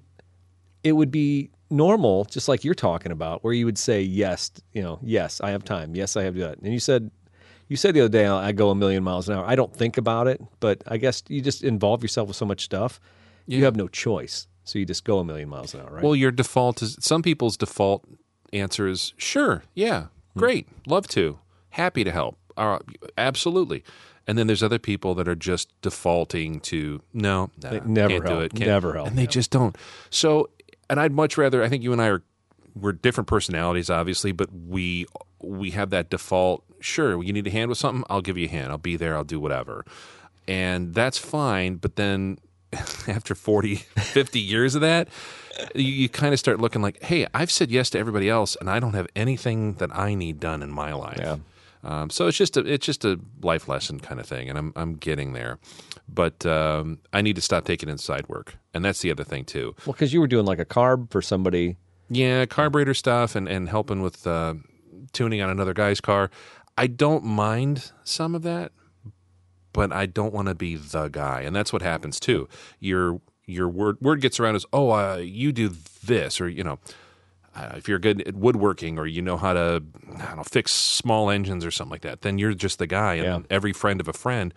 it 0.83 0.93
would 0.93 1.11
be 1.11 1.49
normal, 1.69 2.25
just 2.25 2.47
like 2.47 2.63
you're 2.63 2.73
talking 2.75 3.11
about, 3.11 3.43
where 3.43 3.53
you 3.53 3.65
would 3.65 3.77
say 3.77 4.01
yes, 4.01 4.51
you 4.73 4.81
know, 4.81 4.99
yes, 5.01 5.41
I 5.41 5.49
have 5.51 5.63
time. 5.63 5.95
Yes, 5.95 6.15
I 6.15 6.23
have 6.23 6.35
that. 6.35 6.59
And 6.59 6.71
you 6.71 6.79
said, 6.79 7.09
you 7.69 7.77
said 7.77 7.95
the 7.95 8.01
other 8.01 8.09
day, 8.09 8.27
I 8.27 8.51
go 8.51 8.69
a 8.69 8.75
million 8.75 9.03
miles 9.03 9.27
an 9.29 9.35
hour. 9.37 9.45
I 9.45 9.55
don't 9.55 9.73
think 9.75 9.97
about 9.97 10.27
it, 10.27 10.39
but 10.59 10.83
I 10.85 10.97
guess 10.97 11.23
you 11.29 11.41
just 11.41 11.63
involve 11.63 12.03
yourself 12.03 12.27
with 12.27 12.37
so 12.37 12.45
much 12.45 12.63
stuff, 12.63 12.99
you 13.47 13.63
have 13.65 13.75
no 13.75 13.87
choice. 13.87 14.47
So 14.63 14.79
you 14.79 14.85
just 14.85 15.03
go 15.03 15.19
a 15.19 15.23
million 15.25 15.49
miles 15.49 15.73
an 15.73 15.81
hour, 15.81 15.89
right? 15.91 16.03
Well, 16.03 16.15
your 16.15 16.31
default 16.31 16.81
is 16.81 16.97
some 16.99 17.21
people's 17.21 17.57
default 17.57 18.03
answer 18.53 18.87
is 18.87 19.13
sure, 19.17 19.63
yeah, 19.73 20.05
great, 20.37 20.67
love 20.87 21.07
to, 21.09 21.39
happy 21.71 22.03
to 22.03 22.11
help, 22.11 22.37
uh, 22.55 22.79
absolutely. 23.17 23.83
And 24.25 24.37
then 24.37 24.47
there's 24.47 24.63
other 24.63 24.79
people 24.79 25.15
that 25.15 25.27
are 25.27 25.35
just 25.35 25.69
defaulting 25.81 26.61
to 26.61 27.01
no, 27.13 27.49
nah, 27.61 27.71
never 27.85 28.09
can't 28.09 28.25
do 28.25 28.31
help, 28.31 28.43
it, 28.45 28.53
can't- 28.53 28.67
never 28.69 28.93
help, 28.93 29.07
and 29.07 29.17
they 29.17 29.27
just 29.27 29.51
don't. 29.51 29.75
So, 30.09 30.49
and 30.89 30.99
I'd 30.99 31.11
much 31.11 31.37
rather. 31.37 31.61
I 31.61 31.67
think 31.67 31.83
you 31.83 31.91
and 31.91 32.01
I 32.01 32.07
are 32.07 32.23
we're 32.75 32.93
different 32.93 33.27
personalities, 33.27 33.89
obviously, 33.89 34.31
but 34.31 34.49
we 34.53 35.05
we 35.41 35.71
have 35.71 35.89
that 35.89 36.09
default. 36.09 36.63
Sure, 36.79 37.21
you 37.21 37.33
need 37.33 37.47
a 37.47 37.49
hand 37.51 37.67
with 37.69 37.77
something, 37.77 38.03
I'll 38.09 38.21
give 38.21 38.37
you 38.37 38.47
a 38.47 38.49
hand. 38.49 38.71
I'll 38.71 38.77
be 38.77 38.95
there. 38.95 39.15
I'll 39.15 39.23
do 39.25 39.39
whatever, 39.39 39.83
and 40.47 40.93
that's 40.93 41.17
fine. 41.17 41.75
But 41.75 41.97
then 41.97 42.37
after 43.07 43.35
40, 43.35 43.75
50 43.75 44.39
years 44.39 44.75
of 44.75 44.81
that, 44.81 45.07
you, 45.75 45.83
you 45.83 46.09
kind 46.09 46.33
of 46.33 46.39
start 46.39 46.59
looking 46.59 46.81
like, 46.81 47.01
hey, 47.03 47.27
I've 47.33 47.51
said 47.51 47.71
yes 47.71 47.89
to 47.91 47.99
everybody 47.99 48.29
else, 48.29 48.55
and 48.59 48.69
I 48.69 48.79
don't 48.79 48.93
have 48.93 49.07
anything 49.15 49.73
that 49.75 49.95
I 49.95 50.15
need 50.15 50.39
done 50.39 50.61
in 50.63 50.71
my 50.71 50.93
life. 50.93 51.19
Yeah. 51.19 51.37
Um, 51.83 52.09
so 52.09 52.27
it's 52.27 52.37
just 52.37 52.55
a 52.55 52.61
it's 52.61 52.85
just 52.85 53.03
a 53.03 53.19
life 53.41 53.67
lesson 53.67 53.99
kind 53.99 54.19
of 54.21 54.25
thing, 54.25 54.49
and 54.49 54.57
I'm 54.57 54.71
I'm 54.75 54.95
getting 54.95 55.33
there, 55.33 55.59
but 56.07 56.45
um, 56.45 56.99
I 57.11 57.21
need 57.21 57.35
to 57.35 57.41
stop 57.41 57.65
taking 57.65 57.89
inside 57.89 58.29
work, 58.29 58.55
and 58.73 58.85
that's 58.85 59.01
the 59.01 59.11
other 59.11 59.25
thing 59.25 59.43
too. 59.43 59.75
well, 59.85 59.91
because 59.91 60.13
you 60.13 60.21
were 60.21 60.27
doing 60.27 60.45
like 60.45 60.59
a 60.59 60.65
carb 60.65 61.11
for 61.11 61.21
somebody. 61.21 61.75
Yeah, 62.09 62.45
carburetor 62.45 62.93
stuff 62.93 63.35
and 63.35 63.49
and 63.49 63.67
helping 63.67 64.01
with 64.01 64.25
uh, 64.25 64.53
tuning 65.11 65.41
on 65.41 65.49
another 65.49 65.73
guy's 65.73 65.99
car. 65.99 66.29
I 66.77 66.87
don't 66.87 67.25
mind 67.25 67.91
some 68.03 68.33
of 68.33 68.43
that, 68.43 68.71
but 69.73 69.91
I 69.91 70.05
don't 70.05 70.33
want 70.33 70.47
to 70.47 70.55
be 70.55 70.75
the 70.75 71.09
guy, 71.09 71.41
and 71.41 71.55
that's 71.55 71.73
what 71.73 71.81
happens 71.81 72.19
too. 72.19 72.47
Your 72.79 73.19
your 73.45 73.67
word 73.67 73.99
word 73.99 74.21
gets 74.21 74.39
around 74.39 74.55
as 74.55 74.65
oh 74.71 74.91
uh, 74.91 75.17
you 75.17 75.51
do 75.51 75.69
this 76.05 76.39
or 76.39 76.47
you 76.47 76.63
know 76.63 76.79
uh, 77.55 77.73
if 77.75 77.87
you're 77.89 77.99
good 77.99 78.21
at 78.27 78.35
woodworking 78.35 78.97
or 78.97 79.05
you 79.05 79.21
know 79.21 79.35
how 79.37 79.53
to 79.53 79.83
I 80.17 80.25
don't 80.27 80.37
know 80.37 80.43
fix 80.43 80.71
small 80.71 81.29
engines 81.29 81.65
or 81.65 81.71
something 81.71 81.91
like 81.91 82.01
that, 82.01 82.21
then 82.21 82.37
you're 82.37 82.53
just 82.53 82.79
the 82.79 82.87
guy, 82.87 83.15
and 83.15 83.25
Yeah. 83.25 83.39
every 83.49 83.73
friend 83.73 83.99
of 83.99 84.07
a 84.07 84.13
friend 84.13 84.53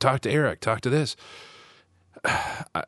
talk 0.00 0.20
to 0.22 0.30
Eric, 0.30 0.60
talk 0.60 0.80
to 0.82 0.90
this. 0.90 1.16
I, 2.24 2.84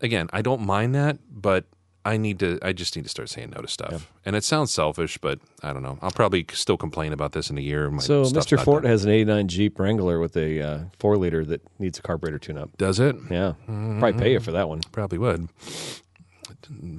again, 0.00 0.28
I 0.32 0.42
don't 0.42 0.62
mind 0.62 0.94
that, 0.94 1.18
but 1.30 1.66
I 2.08 2.16
need 2.16 2.38
to. 2.40 2.58
I 2.62 2.72
just 2.72 2.96
need 2.96 3.02
to 3.02 3.08
start 3.08 3.28
saying 3.28 3.50
no 3.54 3.60
to 3.62 3.68
stuff. 3.68 4.10
And 4.24 4.34
it 4.36 4.44
sounds 4.44 4.72
selfish, 4.72 5.18
but 5.18 5.38
I 5.62 5.72
don't 5.72 5.82
know. 5.82 5.98
I'll 6.02 6.10
probably 6.10 6.46
still 6.52 6.76
complain 6.76 7.12
about 7.12 7.32
this 7.32 7.50
in 7.50 7.58
a 7.58 7.60
year. 7.60 7.90
My 7.90 8.00
So 8.00 8.24
Mr. 8.24 8.62
Fort 8.62 8.82
done. 8.82 8.90
has 8.90 9.04
an 9.04 9.10
'89 9.10 9.48
Jeep 9.48 9.78
Wrangler 9.78 10.18
with 10.20 10.36
a 10.36 10.60
uh, 10.62 10.78
four 10.98 11.16
liter 11.16 11.44
that 11.44 11.60
needs 11.78 11.98
a 11.98 12.02
carburetor 12.02 12.38
tune-up. 12.38 12.76
does 12.78 12.98
it? 13.00 13.16
Yeah, 13.30 13.52
probably 13.66 14.14
pay 14.14 14.32
you 14.32 14.40
for 14.40 14.52
that 14.52 14.68
one. 14.68 14.80
Probably 14.92 15.18
would. 15.18 15.48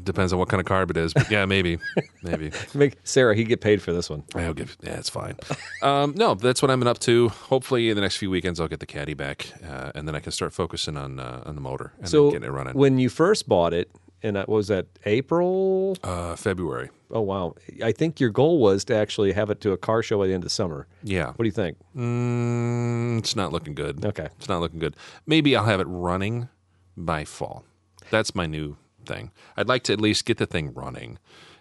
Depends 0.03 0.31
on 0.31 0.39
what 0.39 0.47
kind 0.49 0.61
of 0.61 0.67
carb 0.67 0.89
it 0.91 0.97
is, 0.97 1.13
but 1.13 1.29
yeah, 1.29 1.45
maybe, 1.45 1.79
maybe. 2.23 2.51
Make 2.73 2.95
Sarah, 3.03 3.35
he 3.35 3.43
get 3.43 3.61
paid 3.61 3.81
for 3.81 3.91
this 3.93 4.09
one. 4.09 4.23
I'll 4.35 4.53
give. 4.53 4.77
Yeah, 4.81 4.97
it's 4.97 5.09
fine. 5.09 5.35
Um, 5.81 6.13
no, 6.15 6.33
that's 6.35 6.61
what 6.61 6.71
I'm 6.71 6.81
up 6.87 6.99
to. 6.99 7.29
Hopefully, 7.29 7.89
in 7.89 7.95
the 7.95 8.01
next 8.01 8.17
few 8.17 8.29
weekends, 8.29 8.59
I'll 8.59 8.67
get 8.67 8.79
the 8.79 8.85
caddy 8.85 9.13
back, 9.15 9.51
uh, 9.67 9.91
and 9.95 10.07
then 10.07 10.15
I 10.15 10.19
can 10.19 10.31
start 10.31 10.53
focusing 10.53 10.97
on 10.97 11.19
uh, 11.19 11.43
on 11.45 11.55
the 11.55 11.61
motor 11.61 11.93
and 11.99 12.07
So 12.09 12.25
then 12.25 12.33
getting 12.41 12.49
it 12.49 12.51
running. 12.51 12.73
when 12.75 12.99
you 12.99 13.09
first 13.09 13.47
bought 13.49 13.73
it, 13.73 13.91
and 14.23 14.35
what 14.37 14.49
was 14.49 14.67
that 14.67 14.87
April? 15.05 15.97
uh, 16.03 16.35
February. 16.35 16.89
Oh 17.11 17.21
wow! 17.21 17.55
I 17.83 17.91
think 17.91 18.19
your 18.19 18.29
goal 18.29 18.59
was 18.59 18.83
to 18.85 18.95
actually 18.95 19.31
have 19.33 19.49
it 19.49 19.61
to 19.61 19.71
a 19.71 19.77
car 19.77 20.03
show 20.03 20.19
by 20.19 20.27
the 20.27 20.33
end 20.33 20.43
of 20.43 20.51
summer. 20.51 20.87
Yeah, 21.03 21.27
What 21.27 21.37
do 21.39 21.45
you 21.45 21.51
think? 21.51 21.77
mm, 21.95 23.17
it's 23.19 23.35
not 23.35 23.51
looking 23.51 23.73
good. 23.75 24.05
Okay. 24.05 24.27
It's 24.37 24.47
not 24.49 24.59
looking 24.61 24.79
good. 24.79 24.95
Maybe 25.25 25.55
I'll 25.55 25.65
have 25.65 25.79
it 25.79 25.87
running 25.87 26.49
by 26.95 27.25
fall. 27.25 27.63
That's 28.11 28.35
my 28.35 28.45
new 28.45 28.77
thing. 29.05 29.31
I'd 29.57 29.67
like 29.67 29.83
to 29.83 29.93
at 29.93 30.01
least 30.01 30.25
get 30.25 30.37
the 30.37 30.45
thing 30.45 30.73
running. 30.73 31.17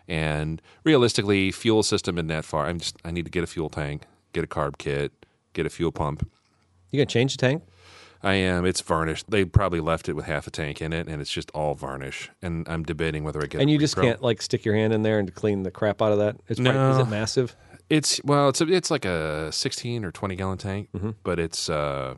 And 0.06 0.60
realistically, 0.84 1.50
fuel 1.52 1.82
system 1.82 2.16
isn't 2.18 2.28
that 2.28 2.44
far. 2.44 2.66
I'm 2.66 2.78
just 2.78 2.96
I 3.04 3.10
need 3.10 3.24
to 3.26 3.30
get 3.30 3.44
a 3.44 3.46
fuel 3.46 3.68
tank, 3.68 4.04
get 4.32 4.44
a 4.44 4.46
carb 4.46 4.78
kit, 4.78 5.12
get 5.52 5.66
a 5.66 5.70
fuel 5.70 5.92
pump. 5.92 6.28
You 6.90 6.98
gonna 6.98 7.06
change 7.06 7.36
the 7.36 7.38
tank? 7.46 7.62
I 8.22 8.34
am. 8.34 8.64
It's 8.66 8.80
varnished. 8.80 9.30
They 9.30 9.44
probably 9.44 9.80
left 9.80 10.08
it 10.08 10.14
with 10.14 10.24
half 10.24 10.46
a 10.46 10.50
tank 10.50 10.82
in 10.82 10.92
it, 10.92 11.06
and 11.08 11.20
it's 11.20 11.30
just 11.30 11.50
all 11.52 11.74
varnish. 11.74 12.30
And 12.42 12.68
I'm 12.68 12.82
debating 12.82 13.22
whether 13.24 13.40
I 13.42 13.46
get. 13.46 13.60
And 13.60 13.70
you 13.70 13.78
just 13.78 13.96
repro. 13.96 14.02
can't 14.02 14.22
like 14.22 14.42
stick 14.42 14.64
your 14.64 14.74
hand 14.74 14.92
in 14.92 15.02
there 15.02 15.18
and 15.18 15.32
clean 15.34 15.62
the 15.62 15.70
crap 15.70 16.02
out 16.02 16.12
of 16.12 16.18
that. 16.18 16.36
It's 16.48 16.58
probably, 16.60 16.90
is 16.90 16.98
it 17.06 17.10
massive? 17.10 17.54
It's 17.88 18.20
well, 18.24 18.48
it's 18.48 18.60
a, 18.60 18.68
it's 18.72 18.90
like 18.90 19.04
a 19.04 19.50
16 19.52 20.04
or 20.04 20.10
20 20.10 20.36
gallon 20.36 20.58
tank, 20.58 20.88
Mm-hmm. 20.94 21.10
but 21.22 21.38
it's. 21.38 21.70
Uh, 21.70 22.14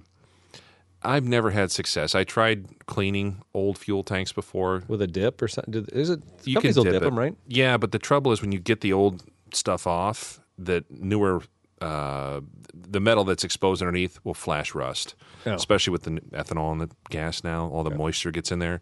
I've 1.02 1.24
never 1.24 1.50
had 1.50 1.70
success. 1.70 2.14
I 2.14 2.24
tried 2.24 2.84
cleaning 2.86 3.40
old 3.54 3.78
fuel 3.78 4.02
tanks 4.02 4.32
before. 4.32 4.82
with 4.86 5.00
a 5.00 5.06
dip 5.06 5.40
or 5.40 5.48
something? 5.48 5.72
Did- 5.72 5.92
Is 5.92 6.10
it? 6.10 6.20
You 6.44 6.60
can 6.60 6.72
dip 6.74 6.84
dip 6.84 7.02
them, 7.02 7.18
right? 7.18 7.34
Yeah, 7.46 7.76
but 7.78 7.92
the 7.92 7.98
trouble 7.98 8.32
is 8.32 8.42
when 8.42 8.52
you 8.52 8.58
get 8.58 8.80
the 8.82 8.92
old 8.92 9.22
stuff 9.54 9.86
off, 9.86 10.40
that 10.58 10.90
newer. 10.90 11.42
Uh, 11.80 12.40
the 12.74 13.00
metal 13.00 13.24
that's 13.24 13.42
exposed 13.44 13.80
underneath 13.82 14.18
will 14.24 14.34
flash 14.34 14.74
rust, 14.74 15.14
Oh. 15.46 15.54
especially 15.54 15.92
with 15.92 16.02
the 16.02 16.10
ethanol 16.32 16.72
and 16.72 16.80
the 16.82 16.90
gas 17.08 17.42
now. 17.42 17.68
All 17.68 17.82
the 17.82 17.90
moisture 17.90 18.30
gets 18.30 18.52
in 18.52 18.58
there, 18.58 18.80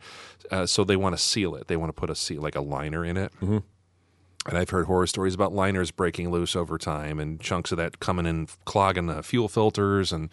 uh, 0.51 0.67
so 0.67 0.83
they 0.85 0.97
want 0.97 1.17
to 1.17 1.23
seal 1.23 1.55
it. 1.55 1.69
They 1.69 1.77
want 1.77 1.91
to 1.91 1.93
put 2.01 2.11
a 2.11 2.15
seal, 2.17 2.43
like 2.43 2.57
a 2.57 2.61
liner 2.61 3.05
in 3.05 3.17
it. 3.17 3.33
Mm-hmm. 3.41 3.59
And 4.49 4.57
I've 4.59 4.71
heard 4.71 4.87
horror 4.87 5.07
stories 5.07 5.35
about 5.35 5.53
liners 5.53 5.91
breaking 5.91 6.31
loose 6.31 6.57
over 6.57 6.79
time 6.79 7.21
and 7.21 7.39
chunks 7.41 7.71
of 7.71 7.79
that 7.79 8.01
coming 8.01 8.25
in, 8.27 8.49
clogging 8.65 9.07
the 9.07 9.23
fuel 9.23 9.47
filters. 9.49 10.11
And 10.13 10.31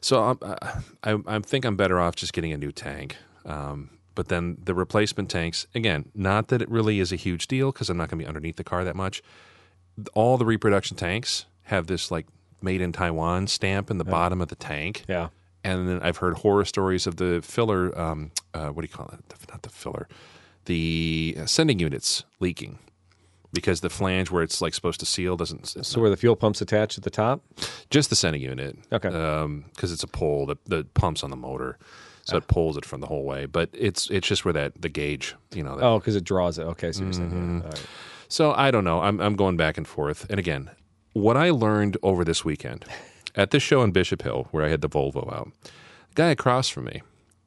so 0.00 0.22
I'm, 0.42 0.56
I, 1.02 1.18
I 1.26 1.38
think 1.40 1.64
I'm 1.64 1.76
better 1.76 1.98
off 2.00 2.14
just 2.14 2.32
getting 2.32 2.52
a 2.52 2.56
new 2.56 2.70
tank. 2.72 3.16
Um, 3.44 3.90
but 4.14 4.28
then 4.28 4.58
the 4.62 4.74
replacement 4.74 5.28
tanks, 5.28 5.66
again, 5.74 6.10
not 6.14 6.48
that 6.48 6.62
it 6.62 6.70
really 6.70 7.00
is 7.00 7.10
a 7.12 7.16
huge 7.16 7.48
deal 7.48 7.72
because 7.72 7.90
I'm 7.90 7.96
not 7.96 8.10
going 8.10 8.18
to 8.20 8.24
be 8.24 8.28
underneath 8.28 8.56
the 8.56 8.64
car 8.64 8.84
that 8.84 8.94
much. 8.94 9.22
All 10.14 10.38
the 10.38 10.46
reproduction 10.46 10.96
tanks 10.96 11.46
have 11.64 11.86
this 11.86 12.10
like 12.10 12.26
made 12.60 12.80
in 12.80 12.92
Taiwan 12.92 13.46
stamp 13.46 13.90
in 13.90 13.98
the 13.98 14.04
bottom 14.04 14.40
of 14.40 14.48
the 14.48 14.56
tank. 14.56 15.04
Yeah. 15.08 15.28
And 15.64 15.88
then 15.88 16.00
I've 16.02 16.16
heard 16.16 16.38
horror 16.38 16.64
stories 16.64 17.06
of 17.06 17.16
the 17.16 17.40
filler. 17.42 17.96
Um, 17.98 18.30
uh, 18.54 18.68
what 18.68 18.82
do 18.82 18.88
you 18.90 18.96
call 18.96 19.08
it? 19.12 19.28
The- 19.28 19.52
Not 19.52 19.62
the 19.62 19.68
filler, 19.68 20.08
the 20.66 21.36
uh, 21.40 21.46
sending 21.46 21.78
units 21.78 22.24
leaking 22.40 22.78
because 23.52 23.80
the 23.80 23.90
flange 23.90 24.30
where 24.30 24.42
it's 24.42 24.60
like 24.62 24.74
supposed 24.74 24.98
to 25.00 25.06
seal 25.06 25.36
doesn't. 25.36 25.66
So 25.84 26.00
where 26.00 26.10
the 26.10 26.16
fuel 26.16 26.36
pump's 26.36 26.60
attached 26.62 26.98
at 26.98 27.04
the 27.04 27.10
top? 27.10 27.42
just 27.90 28.10
the 28.10 28.16
sending 28.16 28.40
unit. 28.42 28.76
Okay. 28.92 29.08
Because 29.74 29.92
it's 29.92 30.02
a 30.02 30.08
pull 30.08 30.46
that 30.46 30.64
the 30.66 30.84
pumps 30.94 31.22
on 31.22 31.30
the 31.30 31.36
motor, 31.36 31.78
so 32.24 32.36
it 32.38 32.46
pulls 32.48 32.76
it 32.76 32.84
from 32.84 33.00
the 33.00 33.06
whole 33.06 33.24
way. 33.24 33.46
But 33.46 33.68
it's 33.72 34.08
it's 34.10 34.26
just 34.26 34.44
where 34.44 34.54
that 34.54 34.80
the 34.80 34.88
gauge, 34.88 35.34
you 35.54 35.62
know. 35.62 35.76
That, 35.76 35.84
Oh, 35.84 35.98
because 35.98 36.16
it 36.16 36.24
draws 36.24 36.58
it. 36.58 36.62
Okay, 36.62 36.90
so. 36.92 37.02
Mm-hmm. 37.04 37.58
Yeah. 37.58 37.64
All 37.64 37.68
right. 37.70 37.86
So 38.28 38.52
I 38.52 38.70
don't 38.70 38.84
know. 38.84 39.00
I'm 39.02 39.20
I'm 39.20 39.36
going 39.36 39.56
back 39.58 39.76
and 39.76 39.86
forth. 39.86 40.26
And 40.30 40.38
again, 40.40 40.70
what 41.12 41.36
I 41.36 41.50
learned 41.50 41.96
over 42.02 42.24
this 42.24 42.44
weekend 42.44 42.84
at 43.34 43.50
this 43.50 43.62
show 43.62 43.82
in 43.82 43.90
Bishop 43.92 44.22
Hill, 44.22 44.48
where 44.50 44.64
I 44.64 44.68
had 44.68 44.80
the 44.80 44.88
Volvo 44.88 45.32
out, 45.32 45.50
the 45.62 46.14
guy 46.14 46.28
across 46.30 46.68
from 46.68 46.84
me 46.84 47.02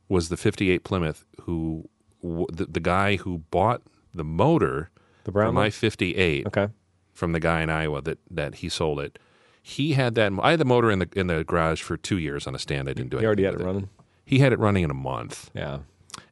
was 0.09 0.29
the 0.29 0.37
'58 0.37 0.83
Plymouth, 0.83 1.25
who 1.41 1.89
the, 2.21 2.65
the 2.65 2.79
guy 2.79 3.17
who 3.17 3.39
bought 3.51 3.81
the 4.13 4.23
motor 4.23 4.89
The 5.25 5.31
brown 5.31 5.53
my 5.53 5.69
'58 5.69 6.47
Okay. 6.47 6.67
from 7.13 7.31
the 7.33 7.39
guy 7.39 7.61
in 7.61 7.69
Iowa 7.69 8.01
that 8.03 8.19
that 8.31 8.55
he 8.55 8.69
sold 8.69 8.99
it. 8.99 9.19
He 9.61 9.93
had 9.93 10.13
that. 10.15 10.31
I 10.41 10.51
had 10.51 10.59
the 10.59 10.65
motor 10.65 10.91
in 10.91 10.99
the 10.99 11.09
in 11.15 11.27
the 11.27 11.43
garage 11.43 11.81
for 11.81 11.97
two 11.97 12.17
years 12.17 12.45
on 12.47 12.53
a 12.55 12.59
stand. 12.59 12.87
I 12.89 12.93
didn't 12.93 13.09
do 13.09 13.17
it. 13.17 13.21
You 13.21 13.27
already 13.27 13.43
had 13.43 13.55
it 13.55 13.61
running. 13.61 13.89
He 14.25 14.39
had 14.39 14.53
it 14.53 14.59
running 14.59 14.83
in 14.83 14.89
a 14.91 14.95
month 14.95 15.49
Yeah. 15.55 15.79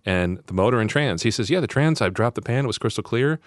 and 0.06 0.40
the 0.48 0.54
motor 0.54 0.80
and 0.80 0.90
trans. 0.90 1.24
He 1.24 1.32
says, 1.32 1.50
"Yeah, 1.50 1.60
the 1.60 1.68
trans. 1.68 2.02
I 2.02 2.10
dropped 2.10 2.36
the 2.36 2.42
pan. 2.42 2.66
It 2.66 2.68
was 2.68 2.78
crystal 2.78 3.04
clear. 3.04 3.40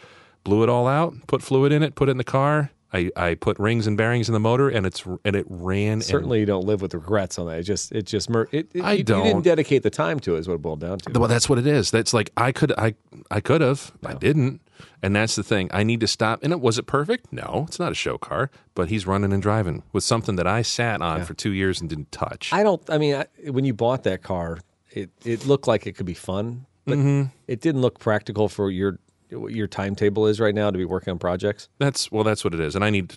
Blew 0.45 0.63
it 0.63 0.69
all 0.69 0.87
out. 0.87 1.15
Put 1.27 1.43
fluid 1.43 1.73
in 1.73 1.83
it. 1.83 1.95
Put 1.97 2.09
it 2.09 2.13
in 2.13 2.17
the 2.19 2.25
car. 2.25 2.71
I, 2.97 3.11
I 3.17 3.35
put 3.35 3.59
rings 3.59 3.87
and 3.87 3.97
bearings 3.97 4.29
in 4.29 4.33
the 4.33 4.41
motor, 4.41 4.69
and 4.69 4.87
it's 4.87 5.05
and 5.25 5.37
it 5.37 5.45
ran. 5.49 5.93
and- 5.95 6.05
Certainly, 6.05 6.41
you 6.41 6.47
don't 6.47 6.65
live 6.65 6.81
with 6.83 6.95
regrets 6.95 7.39
on 7.39 7.47
that. 7.47 7.59
It 7.59 7.63
just, 7.65 7.93
it 7.93 8.07
just, 8.07 8.31
mer- 8.31 8.49
it, 8.53 8.69
it, 8.75 8.83
I 8.83 8.93
you, 8.95 9.05
don't. 9.05 9.27
You 9.27 9.33
didn't 9.33 9.45
dedicate 9.45 9.83
the 9.83 9.91
time 9.91 10.19
to 10.21 10.37
it. 10.37 10.41
Is 10.41 10.49
what 10.49 10.55
it 10.55 10.63
boiled 10.63 10.81
down 10.81 10.99
to. 11.01 11.19
well, 11.19 11.29
that's 11.29 11.49
what 11.49 11.59
it 11.59 11.67
is. 11.67 11.91
That's 11.91 12.13
like 12.15 12.31
I 12.37 12.53
could 12.53 12.73
I 12.79 12.95
I 13.31 13.41
could 13.41 13.61
have. 13.61 13.93
I 14.05 14.15
didn't. 14.15 14.61
And 15.03 15.17
that's 15.17 15.37
the 15.37 15.43
thing. 15.43 15.71
I 15.73 15.83
need 15.85 16.01
to 16.01 16.07
stop. 16.07 16.43
And 16.43 16.53
it 16.53 16.61
was 16.61 16.77
it 16.79 16.87
perfect? 16.87 17.33
No, 17.33 17.65
it's 17.69 17.79
not 17.79 17.93
a 17.93 17.95
show 17.95 18.19
car. 18.19 18.51
But 18.75 18.89
he's 18.91 19.07
running 19.07 19.33
and 19.33 19.43
driving 19.43 19.83
with 19.93 20.05
something 20.05 20.37
that 20.37 20.47
I 20.47 20.63
sat 20.63 21.01
on 21.01 21.25
for 21.25 21.33
two 21.35 21.53
years 21.53 21.81
and 21.81 21.89
didn't 21.89 22.13
touch. 22.13 22.53
I 22.53 22.63
don't. 22.63 22.83
I 22.91 22.99
mean, 22.99 23.15
I, 23.15 23.27
when 23.51 23.65
you 23.65 23.73
bought 23.75 24.03
that 24.05 24.23
car, 24.23 24.59
it 24.91 25.11
it 25.25 25.47
looked 25.47 25.67
like 25.67 25.87
it 25.87 25.93
could 25.97 26.07
be 26.07 26.15
fun, 26.15 26.67
but 26.85 26.99
Mm-hmm. 26.99 27.29
it 27.47 27.61
didn't 27.61 27.81
look 27.81 27.99
practical 27.99 28.49
for 28.49 28.71
your 28.71 28.99
what 29.31 29.53
your 29.53 29.67
timetable 29.67 30.27
is 30.27 30.39
right 30.41 30.55
now 30.55 30.71
to 30.71 30.79
be 30.79 30.85
working 30.85 31.11
on 31.11 31.19
projects. 31.19 31.69
That's 31.79 32.11
well, 32.13 32.25
that's 32.25 32.45
what 32.45 32.55
it 32.55 32.61
is. 32.61 32.75
And 32.75 32.85
I 32.85 32.91
need. 32.91 33.17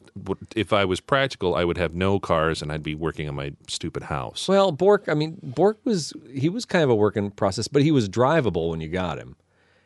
If 0.55 0.73
I 0.73 0.85
was 0.85 0.99
practical, 0.99 1.55
I 1.55 1.63
would 1.63 1.77
have 1.77 1.93
no 1.93 2.19
cars, 2.19 2.61
and 2.61 2.71
I'd 2.71 2.83
be 2.83 2.95
working 2.95 3.27
on 3.29 3.35
my 3.35 3.53
stupid 3.67 4.03
house. 4.03 4.47
Well, 4.47 4.71
Bork. 4.71 5.05
I 5.07 5.13
mean, 5.13 5.37
Bork 5.41 5.79
was 5.83 6.13
he 6.33 6.49
was 6.49 6.65
kind 6.65 6.83
of 6.83 6.89
a 6.89 6.95
working 6.95 7.31
process, 7.31 7.67
but 7.67 7.81
he 7.83 7.91
was 7.91 8.09
drivable 8.09 8.69
when 8.69 8.81
you 8.81 8.89
got 8.89 9.17
him. 9.17 9.35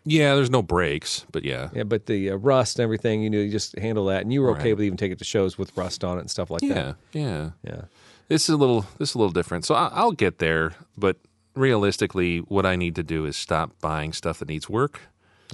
Yeah, 0.05 0.35
there's 0.35 0.49
no 0.49 0.61
brakes, 0.61 1.25
but 1.31 1.45
yeah, 1.45 1.69
Yeah, 1.73 1.83
but 1.83 2.07
the 2.07 2.31
uh, 2.31 2.35
rust 2.35 2.77
and 2.77 2.83
everything, 2.83 3.23
you 3.23 3.29
know, 3.29 3.37
you 3.37 3.49
just 3.49 3.79
handle 3.79 4.05
that, 4.07 4.21
and 4.21 4.33
you 4.33 4.41
were 4.41 4.51
okay 4.51 4.73
with 4.73 4.83
even 4.83 4.97
taking 4.97 5.13
it 5.13 5.19
to 5.19 5.23
shows 5.23 5.57
with 5.57 5.75
rust 5.77 6.03
on 6.03 6.17
it 6.17 6.21
and 6.21 6.29
stuff 6.29 6.51
like 6.51 6.61
yeah, 6.61 6.73
that. 6.73 6.95
yeah. 7.13 7.21
Yeah. 7.23 7.49
Yeah. 7.63 7.81
This 8.27 8.43
is 8.43 8.49
a 8.49 8.57
little 8.57 8.85
this 8.97 9.11
is 9.11 9.15
a 9.15 9.17
little 9.17 9.31
different. 9.31 9.63
So 9.63 9.75
I, 9.75 9.89
I'll 9.93 10.11
get 10.11 10.39
there, 10.39 10.73
but 10.97 11.17
realistically, 11.55 12.39
what 12.39 12.65
I 12.65 12.75
need 12.75 12.95
to 12.95 13.03
do 13.03 13.25
is 13.25 13.37
stop 13.37 13.71
buying 13.79 14.11
stuff 14.13 14.39
that 14.39 14.47
needs 14.49 14.69
work. 14.69 14.99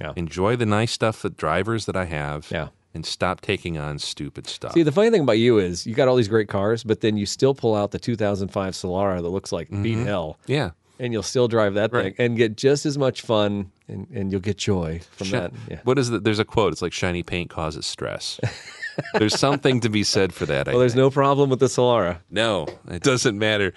Yeah. 0.00 0.12
Enjoy 0.16 0.56
the 0.56 0.66
nice 0.66 0.92
stuff, 0.92 1.22
the 1.22 1.30
drivers 1.30 1.86
that 1.86 1.96
I 1.96 2.04
have. 2.04 2.48
Yeah. 2.50 2.68
And 2.92 3.06
stop 3.06 3.40
taking 3.40 3.78
on 3.78 4.00
stupid 4.00 4.48
stuff. 4.48 4.72
See, 4.72 4.82
the 4.82 4.90
funny 4.90 5.10
thing 5.10 5.20
about 5.22 5.38
you 5.38 5.58
is 5.58 5.86
you 5.86 5.94
got 5.94 6.08
all 6.08 6.16
these 6.16 6.26
great 6.26 6.48
cars, 6.48 6.82
but 6.82 7.00
then 7.02 7.16
you 7.16 7.24
still 7.24 7.54
pull 7.54 7.76
out 7.76 7.92
the 7.92 8.00
2005 8.00 8.74
Solara 8.74 9.22
that 9.22 9.28
looks 9.28 9.52
like 9.52 9.70
beat 9.70 9.96
mm-hmm. 9.96 10.06
hell, 10.06 10.38
yeah. 10.46 10.70
and 10.98 11.12
you'll 11.12 11.22
still 11.22 11.46
drive 11.46 11.74
that 11.74 11.92
Right. 11.92 12.02
thing 12.02 12.14
and 12.18 12.36
get 12.36 12.56
just 12.56 12.86
as 12.86 12.98
much 12.98 13.22
fun, 13.22 13.70
and, 13.86 14.08
and 14.12 14.32
you'll 14.32 14.40
get 14.40 14.56
joy 14.58 15.00
from 15.12 15.28
Shi- 15.28 15.32
that. 15.36 15.52
Yeah. 15.70 15.78
What 15.84 16.00
is 16.00 16.10
it? 16.10 16.24
There's 16.24 16.40
a 16.40 16.44
quote. 16.44 16.72
It's 16.72 16.82
like 16.82 16.92
shiny 16.92 17.22
paint 17.22 17.48
causes 17.48 17.86
stress. 17.86 18.40
there's 19.14 19.38
something 19.38 19.78
to 19.82 19.88
be 19.88 20.02
said 20.02 20.32
for 20.32 20.44
that. 20.46 20.66
I 20.66 20.72
Well, 20.72 20.80
there's 20.80 20.94
think. 20.94 21.02
no 21.04 21.10
problem 21.10 21.48
with 21.48 21.60
the 21.60 21.66
Solara. 21.66 22.18
No, 22.28 22.66
it 22.88 23.04
doesn't 23.04 23.38
matter. 23.38 23.72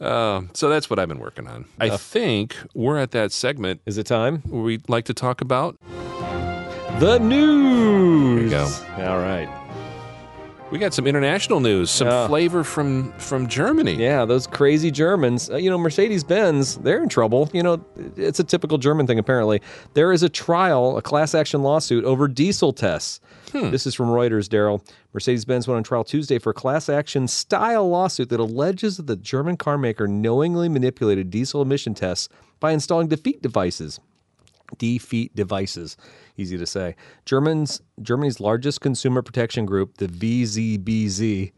Um, 0.00 0.50
so 0.54 0.68
that's 0.68 0.90
what 0.90 0.98
I've 0.98 1.08
been 1.08 1.18
working 1.20 1.46
on. 1.46 1.66
I 1.80 1.96
think 1.96 2.56
we're 2.74 2.98
at 2.98 3.12
that 3.12 3.32
segment 3.32 3.80
Is 3.86 3.96
it 3.98 4.06
time? 4.06 4.38
where 4.48 4.62
we'd 4.62 4.88
like 4.88 5.04
to 5.06 5.14
talk 5.14 5.40
about. 5.40 5.76
The 7.00 7.18
news. 7.18 8.50
go. 8.50 8.64
All 8.98 9.18
right. 9.18 9.48
We 10.70 10.78
got 10.78 10.92
some 10.94 11.06
international 11.06 11.60
news, 11.60 11.90
some 11.90 12.08
Yeah. 12.08 12.26
flavor 12.26 12.64
from 12.64 13.12
from 13.18 13.46
Germany. 13.46 13.94
Yeah, 13.94 14.24
those 14.24 14.46
crazy 14.48 14.90
Germans. 14.90 15.48
Uh, 15.50 15.56
you 15.56 15.70
know, 15.70 15.78
Mercedes 15.78 16.24
Benz, 16.24 16.76
they're 16.78 17.02
in 17.02 17.08
trouble. 17.08 17.48
You 17.52 17.62
know, 17.62 17.84
it's 18.16 18.40
a 18.40 18.44
typical 18.44 18.78
German 18.78 19.06
thing, 19.06 19.18
apparently. 19.18 19.60
There 19.92 20.12
is 20.12 20.22
a 20.24 20.28
trial, 20.28 20.96
a 20.96 21.02
class 21.02 21.34
action 21.34 21.62
lawsuit 21.62 22.04
over 22.04 22.26
diesel 22.26 22.72
tests. 22.72 23.20
Hmm. 23.54 23.70
This 23.70 23.86
is 23.86 23.94
from 23.94 24.08
Reuters, 24.08 24.48
Daryl. 24.48 24.84
Mercedes 25.12 25.44
Benz 25.44 25.68
went 25.68 25.76
on 25.76 25.84
trial 25.84 26.02
Tuesday 26.02 26.40
for 26.40 26.50
a 26.50 26.54
class 26.54 26.88
action 26.88 27.28
style 27.28 27.88
lawsuit 27.88 28.28
that 28.30 28.40
alleges 28.40 28.96
that 28.96 29.06
the 29.06 29.14
German 29.14 29.56
carmaker 29.56 30.08
knowingly 30.08 30.68
manipulated 30.68 31.30
diesel 31.30 31.62
emission 31.62 31.94
tests 31.94 32.28
by 32.58 32.72
installing 32.72 33.06
defeat 33.06 33.42
devices 33.42 34.00
defeat 34.78 35.36
devices. 35.36 35.96
Easy 36.36 36.56
to 36.56 36.66
say. 36.66 36.96
Germans, 37.26 37.80
Germany's 38.02 38.40
largest 38.40 38.80
consumer 38.80 39.22
protection 39.22 39.66
group, 39.66 39.98
the 39.98 40.08
VZBV, 40.08 41.52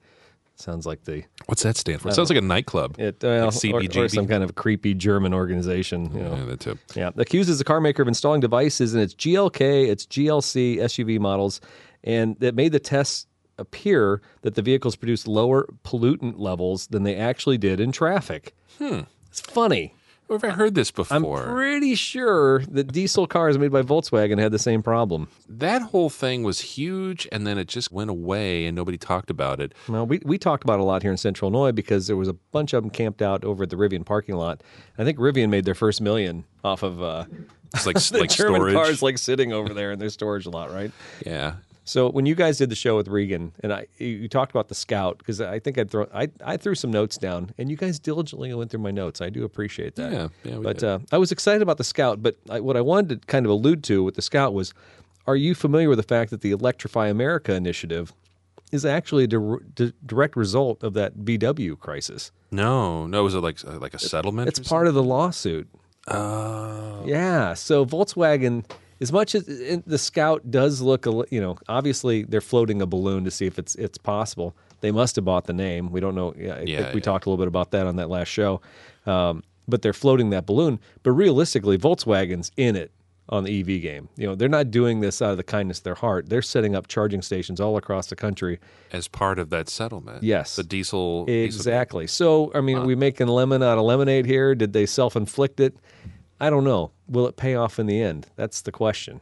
Sounds 0.58 0.86
like 0.86 1.04
the 1.04 1.22
What's 1.46 1.62
that 1.64 1.76
stand 1.76 2.00
for? 2.00 2.08
It 2.08 2.14
sounds 2.14 2.30
like 2.30 2.38
a 2.38 2.42
nightclub. 2.42 2.98
it 2.98 3.22
well, 3.22 3.50
Like 3.50 3.94
or, 3.94 4.04
or 4.04 4.08
some 4.08 4.26
kind 4.26 4.42
of 4.42 4.54
creepy 4.54 4.94
German 4.94 5.34
organization. 5.34 6.10
You 6.16 6.22
know. 6.22 6.34
Yeah, 6.34 6.44
that 6.46 6.60
too. 6.60 6.78
Yeah, 6.94 7.10
accuses 7.16 7.58
the 7.58 7.64
car 7.64 7.78
maker 7.78 8.00
of 8.00 8.08
installing 8.08 8.40
devices 8.40 8.94
in 8.94 9.00
its 9.00 9.14
GLK, 9.14 9.88
its 9.88 10.06
GLC 10.06 10.78
SUV 10.78 11.20
models, 11.20 11.60
and 12.06 12.38
that 12.38 12.54
made 12.54 12.72
the 12.72 12.80
tests 12.80 13.26
appear 13.58 14.20
that 14.42 14.54
the 14.54 14.62
vehicles 14.62 14.96
produced 14.96 15.26
lower 15.28 15.66
pollutant 15.84 16.38
levels 16.38 16.86
than 16.88 17.02
they 17.02 17.16
actually 17.16 17.58
did 17.58 17.80
in 17.80 17.90
traffic. 17.92 18.54
Hmm. 18.78 19.00
It's 19.28 19.40
funny. 19.40 19.94
Where 20.26 20.36
have 20.40 20.50
I 20.50 20.54
heard 20.54 20.74
this 20.74 20.90
before? 20.90 21.16
I'm 21.44 21.54
pretty 21.54 21.94
sure 21.94 22.58
that 22.70 22.92
diesel 22.92 23.28
cars 23.28 23.58
made 23.58 23.70
by 23.70 23.82
Volkswagen 23.82 24.40
had 24.40 24.50
the 24.50 24.58
same 24.58 24.82
problem. 24.82 25.28
that 25.48 25.82
whole 25.82 26.10
thing 26.10 26.42
was 26.42 26.60
huge, 26.60 27.28
and 27.30 27.46
then 27.46 27.58
it 27.58 27.68
just 27.68 27.92
went 27.92 28.10
away, 28.10 28.66
and 28.66 28.74
nobody 28.74 28.98
talked 28.98 29.30
about 29.30 29.60
it. 29.60 29.72
Well, 29.88 30.04
we, 30.04 30.20
we 30.24 30.36
talked 30.36 30.64
about 30.64 30.80
it 30.80 30.80
a 30.80 30.84
lot 30.84 31.02
here 31.02 31.12
in 31.12 31.16
Central 31.16 31.48
Illinois 31.52 31.70
because 31.70 32.08
there 32.08 32.16
was 32.16 32.26
a 32.28 32.32
bunch 32.32 32.72
of 32.72 32.82
them 32.82 32.90
camped 32.90 33.22
out 33.22 33.44
over 33.44 33.62
at 33.62 33.70
the 33.70 33.76
Rivian 33.76 34.04
parking 34.04 34.34
lot. 34.34 34.64
I 34.98 35.04
think 35.04 35.16
Rivian 35.18 35.48
made 35.48 35.64
their 35.64 35.76
first 35.76 36.00
million 36.00 36.44
off 36.64 36.82
of 36.82 37.00
uh, 37.00 37.26
It's 37.72 37.86
like 37.86 37.96
the 38.10 38.18
like 38.18 38.30
German 38.30 38.56
storage. 38.56 38.74
cars 38.74 39.02
like 39.02 39.18
sitting 39.18 39.52
over 39.52 39.72
there 39.72 39.92
in 39.92 40.00
their 40.00 40.10
storage 40.10 40.46
lot, 40.46 40.72
right? 40.72 40.90
yeah, 41.24 41.54
So 41.88 42.10
when 42.10 42.26
you 42.26 42.34
guys 42.34 42.58
did 42.58 42.68
the 42.68 42.74
show 42.74 42.96
with 42.96 43.06
Regan, 43.06 43.52
and 43.60 43.72
I, 43.72 43.86
you 43.96 44.28
talked 44.28 44.50
about 44.50 44.66
the 44.66 44.74
Scout 44.74 45.18
because 45.18 45.40
I 45.40 45.60
think 45.60 45.78
I'd 45.78 45.88
throw, 45.88 46.08
I, 46.12 46.28
I 46.44 46.56
threw 46.56 46.74
some 46.74 46.90
notes 46.90 47.16
down, 47.16 47.52
and 47.58 47.70
you 47.70 47.76
guys 47.76 48.00
diligently 48.00 48.52
went 48.52 48.72
through 48.72 48.80
my 48.80 48.90
notes. 48.90 49.20
I 49.20 49.30
do 49.30 49.44
appreciate 49.44 49.94
that. 49.94 50.10
Yeah, 50.12 50.28
yeah, 50.42 50.56
we 50.58 50.64
but 50.64 50.82
uh, 50.82 50.98
I 51.12 51.18
was 51.18 51.30
excited 51.30 51.62
about 51.62 51.78
the 51.78 51.84
Scout, 51.84 52.22
but 52.22 52.36
I, 52.50 52.58
what 52.58 52.76
I 52.76 52.80
wanted 52.80 53.22
to 53.22 53.26
kind 53.28 53.46
of 53.46 53.50
allude 53.52 53.84
to 53.84 54.02
with 54.02 54.16
the 54.16 54.22
Scout 54.22 54.52
was, 54.52 54.74
are 55.28 55.36
you 55.36 55.54
familiar 55.54 55.88
with 55.88 55.98
the 55.98 56.02
fact 56.02 56.32
that 56.32 56.40
the 56.40 56.50
Electrify 56.50 57.06
America 57.06 57.54
initiative 57.54 58.12
is 58.72 58.84
actually 58.84 59.22
a 59.22 59.28
dir- 59.28 59.60
di- 59.76 59.92
direct 60.04 60.34
result 60.36 60.82
of 60.82 60.92
that 60.94 61.16
VW 61.18 61.78
crisis? 61.78 62.32
no, 62.50 63.06
no. 63.06 63.22
Was 63.22 63.34
it 63.36 63.40
like 63.40 63.62
like 63.64 63.94
a 63.94 63.98
settlement? 64.00 64.48
It's 64.48 64.58
part 64.58 64.88
of 64.88 64.94
the 64.94 65.02
lawsuit. 65.04 65.68
Oh, 66.08 67.02
Yeah. 67.06 67.54
So 67.54 67.84
Volkswagen, 67.86 68.64
as 69.00 69.12
much 69.12 69.34
as 69.34 69.44
the 69.44 69.98
Scout 69.98 70.50
does 70.50 70.80
look, 70.80 71.06
you 71.30 71.40
know, 71.40 71.56
obviously 71.68 72.22
they're 72.24 72.40
floating 72.40 72.80
a 72.82 72.86
balloon 72.86 73.24
to 73.24 73.30
see 73.30 73.46
if 73.46 73.58
it's 73.58 73.74
it's 73.76 73.98
possible. 73.98 74.56
They 74.80 74.90
must 74.90 75.16
have 75.16 75.24
bought 75.24 75.46
the 75.46 75.52
name. 75.52 75.90
We 75.90 76.00
don't 76.00 76.14
know. 76.14 76.34
Yeah, 76.38 76.54
I 76.56 76.60
Yeah, 76.62 76.82
think 76.82 76.94
we 76.94 77.00
yeah. 77.00 77.04
talked 77.04 77.26
a 77.26 77.30
little 77.30 77.42
bit 77.42 77.48
about 77.48 77.70
that 77.72 77.86
on 77.86 77.96
that 77.96 78.08
last 78.10 78.28
show. 78.28 78.60
Um, 79.06 79.42
but 79.68 79.82
they're 79.82 79.92
floating 79.92 80.30
that 80.30 80.46
balloon. 80.46 80.78
But 81.02 81.12
realistically, 81.12 81.76
Volkswagen's 81.78 82.52
in 82.56 82.76
it 82.76 82.92
on 83.28 83.42
the 83.42 83.58
EV 83.60 83.82
game. 83.82 84.08
You 84.16 84.28
know, 84.28 84.34
they're 84.36 84.48
not 84.48 84.70
doing 84.70 85.00
this 85.00 85.20
out 85.20 85.32
of 85.32 85.36
the 85.36 85.42
kindness 85.42 85.78
of 85.78 85.84
their 85.84 85.96
heart. 85.96 86.28
They're 86.28 86.42
setting 86.42 86.76
up 86.76 86.86
charging 86.86 87.22
stations 87.22 87.60
all 87.60 87.76
across 87.76 88.06
the 88.06 88.14
country. 88.16 88.60
as 88.92 89.08
part 89.08 89.40
of 89.40 89.50
that 89.50 89.68
settlement. 89.68 90.22
Yes. 90.22 90.54
the 90.54 90.62
diesel. 90.62 91.24
diesel- 91.24 91.44
Exactly. 91.44 92.06
So, 92.06 92.52
I 92.54 92.60
mean, 92.60 92.78
are 92.78 92.86
we 92.86 92.94
making 92.94 93.26
lemon 93.26 93.62
out 93.64 93.78
of 93.78 93.84
lemonade 93.84 94.26
here? 94.26 94.54
Did 94.54 94.72
they 94.72 94.86
self-inflict 94.86 95.58
it? 95.58 95.74
I 96.40 96.50
don't 96.50 96.64
know. 96.64 96.92
Will 97.08 97.26
it 97.26 97.36
pay 97.36 97.54
off 97.54 97.78
in 97.78 97.86
the 97.86 98.00
end? 98.00 98.26
That's 98.36 98.60
the 98.60 98.72
question. 98.72 99.20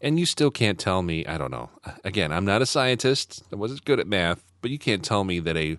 And 0.00 0.18
you 0.18 0.26
still 0.26 0.50
can't 0.50 0.78
tell 0.78 1.02
me, 1.02 1.26
I 1.26 1.36
don't 1.36 1.50
know. 1.50 1.70
Again, 2.04 2.32
I'm 2.32 2.44
not 2.44 2.62
a 2.62 2.66
scientist. 2.66 3.42
I 3.52 3.56
wasn't 3.56 3.84
good 3.84 4.00
at 4.00 4.06
math, 4.06 4.44
but 4.62 4.70
you 4.70 4.78
can't 4.78 5.04
tell 5.04 5.24
me 5.24 5.40
that 5.40 5.56
a 5.56 5.78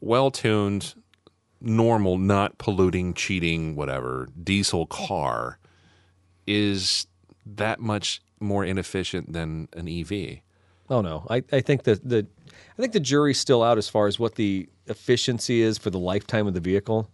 well 0.00 0.30
tuned, 0.30 0.94
normal, 1.60 2.18
not 2.18 2.58
polluting, 2.58 3.14
cheating, 3.14 3.76
whatever, 3.76 4.28
diesel 4.42 4.86
car 4.86 5.58
is 6.46 7.06
that 7.46 7.80
much 7.80 8.20
more 8.40 8.64
inefficient 8.64 9.32
than 9.32 9.68
an 9.74 9.88
EV. 9.88 10.38
Oh 10.88 11.00
no, 11.00 11.26
I, 11.30 11.42
I 11.52 11.60
think 11.60 11.84
that 11.84 12.06
the 12.06 12.26
I 12.46 12.82
think 12.82 12.92
the 12.92 13.00
jury's 13.00 13.38
still 13.38 13.62
out 13.62 13.78
as 13.78 13.88
far 13.88 14.06
as 14.06 14.18
what 14.18 14.34
the 14.34 14.68
efficiency 14.86 15.62
is 15.62 15.78
for 15.78 15.90
the 15.90 15.98
lifetime 15.98 16.46
of 16.46 16.54
the 16.54 16.60
vehicle. 16.60 17.08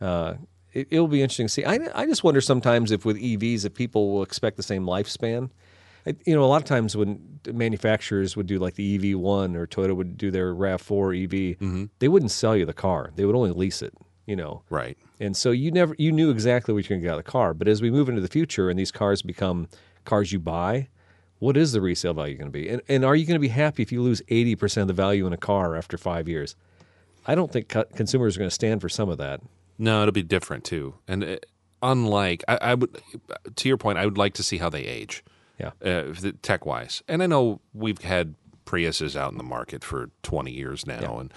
Uh, 0.00 0.34
it, 0.74 0.88
it'll 0.90 1.08
be 1.08 1.22
interesting 1.22 1.46
to 1.46 1.52
see. 1.52 1.64
I, 1.64 1.78
I 1.94 2.06
just 2.06 2.22
wonder 2.24 2.40
sometimes 2.40 2.90
if 2.90 3.04
with 3.04 3.16
EVs 3.16 3.64
if 3.64 3.74
people 3.74 4.12
will 4.12 4.22
expect 4.22 4.56
the 4.56 4.62
same 4.62 4.84
lifespan. 4.84 5.50
I, 6.06 6.14
you 6.26 6.34
know, 6.34 6.44
a 6.44 6.46
lot 6.46 6.60
of 6.60 6.64
times 6.68 6.94
when 6.96 7.40
manufacturers 7.50 8.36
would 8.36 8.46
do 8.46 8.58
like 8.58 8.74
the 8.74 9.12
EV 9.14 9.18
one 9.18 9.56
or 9.56 9.66
Toyota 9.66 9.96
would 9.96 10.18
do 10.18 10.30
their 10.30 10.52
Rav 10.54 10.82
Four 10.82 11.14
EV, 11.14 11.30
mm-hmm. 11.30 11.84
they 12.00 12.08
wouldn't 12.08 12.30
sell 12.30 12.54
you 12.54 12.66
the 12.66 12.74
car; 12.74 13.10
they 13.16 13.24
would 13.24 13.36
only 13.36 13.52
lease 13.52 13.80
it. 13.80 13.94
You 14.26 14.36
know, 14.36 14.62
Right. 14.70 14.96
and 15.20 15.36
so 15.36 15.50
you 15.50 15.70
never 15.70 15.94
you 15.98 16.10
knew 16.10 16.30
exactly 16.30 16.72
what 16.72 16.88
you're 16.88 16.96
going 16.96 17.02
to 17.02 17.06
get 17.06 17.12
out 17.12 17.18
of 17.18 17.24
the 17.26 17.30
car. 17.30 17.52
But 17.52 17.68
as 17.68 17.82
we 17.82 17.90
move 17.90 18.08
into 18.08 18.22
the 18.22 18.28
future 18.28 18.70
and 18.70 18.78
these 18.78 18.90
cars 18.90 19.20
become 19.20 19.68
cars 20.06 20.32
you 20.32 20.38
buy, 20.38 20.88
what 21.40 21.58
is 21.58 21.72
the 21.72 21.82
resale 21.82 22.14
value 22.14 22.38
going 22.38 22.48
to 22.48 22.50
be? 22.50 22.70
And, 22.70 22.80
and 22.88 23.04
are 23.04 23.14
you 23.14 23.26
going 23.26 23.34
to 23.34 23.38
be 23.38 23.48
happy 23.48 23.82
if 23.82 23.92
you 23.92 24.00
lose 24.00 24.22
80% 24.30 24.80
of 24.80 24.88
the 24.88 24.94
value 24.94 25.26
in 25.26 25.34
a 25.34 25.36
car 25.36 25.76
after 25.76 25.98
five 25.98 26.26
years? 26.26 26.56
I 27.26 27.34
don't 27.34 27.52
think 27.52 27.68
co- 27.68 27.84
consumers 27.84 28.36
are 28.36 28.38
going 28.38 28.48
to 28.48 28.54
stand 28.54 28.80
for 28.80 28.88
some 28.88 29.10
of 29.10 29.18
that. 29.18 29.42
No, 29.78 30.02
it'll 30.02 30.12
be 30.12 30.22
different 30.22 30.64
too. 30.64 30.94
And 31.08 31.24
uh, 31.24 31.36
unlike, 31.82 32.44
I, 32.48 32.56
I 32.56 32.74
would, 32.74 33.00
to 33.56 33.68
your 33.68 33.76
point, 33.76 33.98
I 33.98 34.04
would 34.04 34.18
like 34.18 34.34
to 34.34 34.42
see 34.42 34.58
how 34.58 34.68
they 34.70 34.84
age. 34.84 35.24
Yeah. 35.58 35.70
uh, 35.84 36.12
tech 36.42 36.66
wise. 36.66 37.02
And 37.06 37.22
I 37.22 37.26
know 37.26 37.60
we've 37.72 38.00
had 38.02 38.34
Priuses 38.66 39.14
out 39.14 39.30
in 39.30 39.38
the 39.38 39.44
market 39.44 39.84
for 39.84 40.10
20 40.24 40.50
years 40.50 40.84
now. 40.86 41.18
And, 41.20 41.32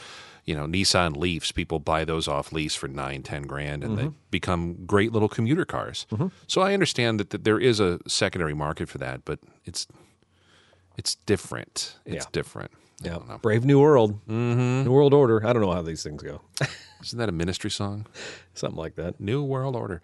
you 0.46 0.56
know, 0.56 0.66
Nissan 0.66 1.16
Leafs, 1.18 1.52
people 1.52 1.78
buy 1.80 2.04
those 2.04 2.28
off 2.28 2.52
lease 2.52 2.74
for 2.74 2.88
nine, 2.88 3.22
10 3.22 3.44
grand, 3.44 3.84
and 3.84 3.98
they 3.98 4.10
become 4.32 4.86
great 4.86 5.12
little 5.12 5.30
commuter 5.30 5.66
cars. 5.66 6.08
So 6.48 6.62
I 6.62 6.74
understand 6.74 7.20
that, 7.20 7.30
that 7.32 7.44
there 7.44 7.60
is 7.60 7.80
a 7.80 8.00
secondary 8.08 8.54
market 8.56 8.90
for 8.90 8.98
that, 8.98 9.24
but 9.26 9.40
it's 9.66 9.86
it's 10.98 11.16
different. 11.16 11.96
It's 12.06 12.26
Yeah. 12.26 12.30
different. 12.32 12.72
I 13.04 13.10
don't. 13.10 13.42
Brave 13.42 13.64
New 13.64 13.80
World, 13.80 14.20
mm-hmm. 14.28 14.84
New 14.86 14.92
World 14.92 15.14
Order. 15.14 15.46
I 15.46 15.54
don't 15.54 15.62
know 15.62 15.72
how 15.72 15.84
these 15.84 16.02
things 16.04 16.24
go. 16.24 16.42
Isn't 17.04 17.20
that 17.20 17.30
a 17.30 17.32
ministry 17.32 17.70
song? 17.70 18.08
Something 18.56 18.78
like 18.80 18.96
that. 18.96 19.20
New 19.22 19.44
World 19.44 19.76
Order. 19.76 20.02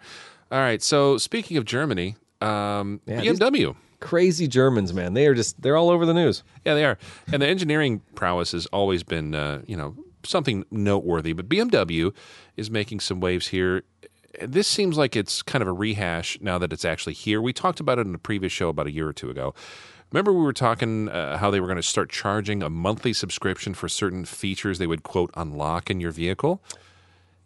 All 0.52 0.60
right. 0.60 0.80
So 0.80 1.18
speaking 1.18 1.56
of 1.56 1.64
Germany, 1.64 2.16
um, 2.40 3.00
Yeah, 3.06 3.20
BMW. 3.22 3.74
Crazy 4.00 4.46
Germans, 4.46 4.92
man. 4.94 5.14
They 5.14 5.26
are 5.26 5.34
just, 5.34 5.60
they're 5.60 5.76
all 5.76 5.90
over 5.90 6.06
the 6.06 6.14
news. 6.14 6.44
Yeah, 6.64 6.74
they 6.74 6.84
are. 6.84 6.98
And 7.32 7.42
the 7.42 7.46
engineering 7.48 8.02
prowess 8.14 8.52
has 8.52 8.66
always 8.66 9.02
been, 9.02 9.34
uh, 9.34 9.62
you 9.66 9.76
know, 9.76 9.96
something 10.24 10.64
noteworthy. 10.70 11.32
But 11.32 11.48
BMW 11.48 12.14
is 12.56 12.70
making 12.70 13.00
some 13.00 13.18
waves 13.18 13.48
here. 13.48 13.82
This 14.42 14.68
seems 14.68 14.96
like 14.98 15.16
it's 15.16 15.42
kind 15.42 15.62
of 15.62 15.68
a 15.68 15.72
rehash 15.72 16.38
now 16.40 16.58
that 16.58 16.72
it's 16.72 16.84
actually 16.84 17.14
here. 17.14 17.40
We 17.40 17.52
talked 17.52 17.80
about 17.80 17.98
it 17.98 18.06
in 18.06 18.14
a 18.14 18.18
previous 18.18 18.52
show 18.52 18.68
about 18.68 18.86
a 18.86 18.92
year 18.92 19.08
or 19.08 19.12
two 19.12 19.30
ago. 19.30 19.54
Remember, 20.12 20.32
we 20.32 20.42
were 20.42 20.52
talking 20.52 21.08
uh, 21.08 21.38
how 21.38 21.50
they 21.50 21.60
were 21.60 21.66
going 21.66 21.76
to 21.76 21.82
start 21.82 22.10
charging 22.10 22.62
a 22.62 22.70
monthly 22.70 23.12
subscription 23.12 23.74
for 23.74 23.88
certain 23.88 24.24
features 24.24 24.78
they 24.78 24.86
would, 24.86 25.02
quote, 25.02 25.30
unlock 25.34 25.90
in 25.90 26.00
your 26.00 26.12
vehicle? 26.12 26.60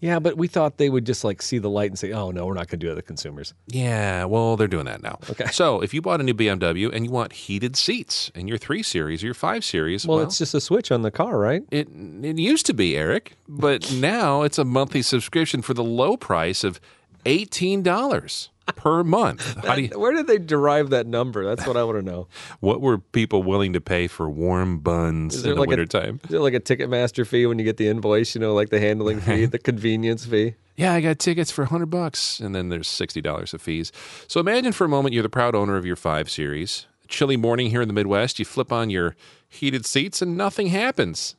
Yeah, 0.01 0.21
but 0.21 0.37
we 0.37 0.47
thought 0.47 0.77
they 0.77 0.91
would 0.91 1.05
just 1.05 1.25
like 1.25 1.43
see 1.43 1.59
the 1.59 1.69
light 1.71 1.91
and 1.91 1.99
say, 1.99 2.13
oh, 2.13 2.31
no, 2.31 2.47
we're 2.47 2.55
not 2.55 2.69
going 2.69 2.79
to 2.79 2.87
do 2.87 2.89
that 2.89 2.95
to 2.97 3.03
consumers. 3.03 3.53
Yeah, 3.67 4.27
well, 4.27 4.57
they're 4.57 4.69
doing 4.69 4.85
that 4.85 5.03
now. 5.03 5.19
Okay. 5.29 5.47
So 5.47 5.81
if 5.81 5.93
you 5.93 6.01
bought 6.01 6.21
a 6.21 6.23
new 6.23 6.35
BMW 6.35 6.95
and 6.95 7.05
you 7.05 7.11
want 7.11 7.33
heated 7.33 7.75
seats 7.75 8.31
in 8.35 8.47
your 8.47 8.59
3 8.59 8.83
Series 8.85 9.25
or 9.25 9.27
your 9.27 9.35
5 9.35 9.65
Series, 9.65 10.07
Well, 10.07 10.21
it's 10.21 10.39
just 10.39 10.55
a 10.55 10.61
switch 10.61 10.93
on 10.93 11.03
the 11.03 11.11
car, 11.11 11.37
right? 11.37 11.65
It 11.73 11.89
it 12.23 12.39
used 12.39 12.65
to 12.67 12.75
be 12.75 12.97
Eric, 12.97 13.33
but 13.49 13.93
now 13.93 14.43
it's 14.43 14.59
a 14.59 14.65
monthly 14.65 15.03
subscription 15.03 15.63
for 15.63 15.75
the 15.75 15.85
low 15.85 16.17
price 16.17 16.63
of 16.63 16.81
eighteen 17.29 17.83
dollars 17.83 18.51
per 18.77 19.05
month. 19.05 19.57
You, 19.79 19.89
Where 19.99 20.13
did 20.13 20.27
they 20.27 20.39
derive 20.39 20.91
that 20.91 21.07
number? 21.07 21.45
That's 21.45 21.67
what 21.67 21.77
I 21.77 21.85
want 21.85 21.99
to 21.99 22.05
know. 22.05 22.27
what 22.61 22.81
were 22.81 22.99
people 22.99 23.43
willing 23.43 23.75
to 23.75 23.81
pay 23.81 24.07
for 24.07 24.29
warm 24.29 24.79
buns 24.79 25.45
in 25.45 25.51
the 25.51 25.57
like 25.57 25.69
wintertime? 25.69 26.21
is 26.25 26.31
there 26.31 26.41
like 26.41 26.55
a 26.55 26.61
Ticketmaster 26.61 27.27
fee 27.27 27.47
when 27.47 27.59
you 27.59 27.65
get 27.65 27.77
the 27.77 27.87
invoice? 27.87 28.35
You 28.35 28.41
know, 28.41 28.55
like 28.55 28.71
the 28.71 28.81
handling 28.81 29.21
fee, 29.21 29.45
the 29.45 29.59
convenience 29.59 30.25
fee. 30.25 30.55
Yeah, 30.77 30.95
I 30.95 31.01
got 31.01 31.19
tickets 31.19 31.51
for 31.51 31.67
hundred 31.67 31.91
bucks, 31.91 32.41
and 32.41 32.55
then 32.55 32.71
there's 32.71 32.89
sixty 32.89 33.21
dollars 33.21 33.53
of 33.53 33.61
fees. 33.61 33.93
So 34.27 34.41
imagine 34.41 34.73
for 34.73 34.85
a 34.85 34.89
moment 34.89 35.13
you're 35.13 35.23
the 35.23 35.29
proud 35.29 35.55
owner 35.55 35.77
of 35.77 35.85
your 35.85 35.97
five 35.97 36.31
series. 36.31 36.87
Chilly 37.09 37.37
morning 37.37 37.71
here 37.71 37.83
in 37.83 37.89
the 37.89 37.95
Midwest, 37.95 38.39
you 38.39 38.45
flip 38.45 38.73
on 38.73 38.91
your 38.91 39.17
heated 39.49 39.87
seats 39.87 40.21
and 40.23 40.37
nothing 40.37 40.69
happens. 40.69 41.37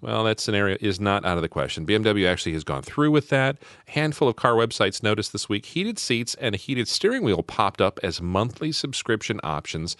Well, 0.00 0.22
that 0.24 0.38
scenario 0.38 0.76
is 0.80 1.00
not 1.00 1.24
out 1.24 1.38
of 1.38 1.42
the 1.42 1.48
question. 1.48 1.84
BMW 1.84 2.28
actually 2.28 2.52
has 2.52 2.62
gone 2.62 2.82
through 2.82 3.10
with 3.10 3.30
that. 3.30 3.56
A 3.88 3.90
handful 3.92 4.28
of 4.28 4.36
car 4.36 4.52
websites 4.52 5.02
noticed 5.02 5.32
this 5.32 5.48
week 5.48 5.66
heated 5.66 5.98
seats 5.98 6.36
and 6.36 6.54
a 6.54 6.58
heated 6.58 6.86
steering 6.86 7.24
wheel 7.24 7.42
popped 7.42 7.80
up 7.80 7.98
as 8.02 8.22
monthly 8.22 8.70
subscription 8.70 9.40
options 9.42 9.96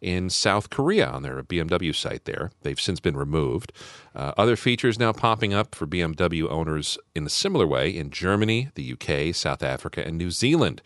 in 0.00 0.30
South 0.30 0.70
Korea 0.70 1.06
on 1.06 1.22
their 1.22 1.42
BMW 1.42 1.94
site 1.94 2.24
there. 2.24 2.50
They've 2.62 2.80
since 2.80 2.98
been 2.98 3.16
removed. 3.16 3.72
Uh, 4.14 4.32
other 4.36 4.56
features 4.56 4.98
now 4.98 5.12
popping 5.12 5.54
up 5.54 5.74
for 5.74 5.86
BMW 5.86 6.50
owners 6.50 6.98
in 7.14 7.24
a 7.24 7.30
similar 7.30 7.66
way 7.66 7.90
in 7.90 8.10
Germany, 8.10 8.70
the 8.74 8.92
UK, 8.94 9.34
South 9.34 9.62
Africa, 9.62 10.04
and 10.04 10.18
New 10.18 10.30
Zealand. 10.30 10.82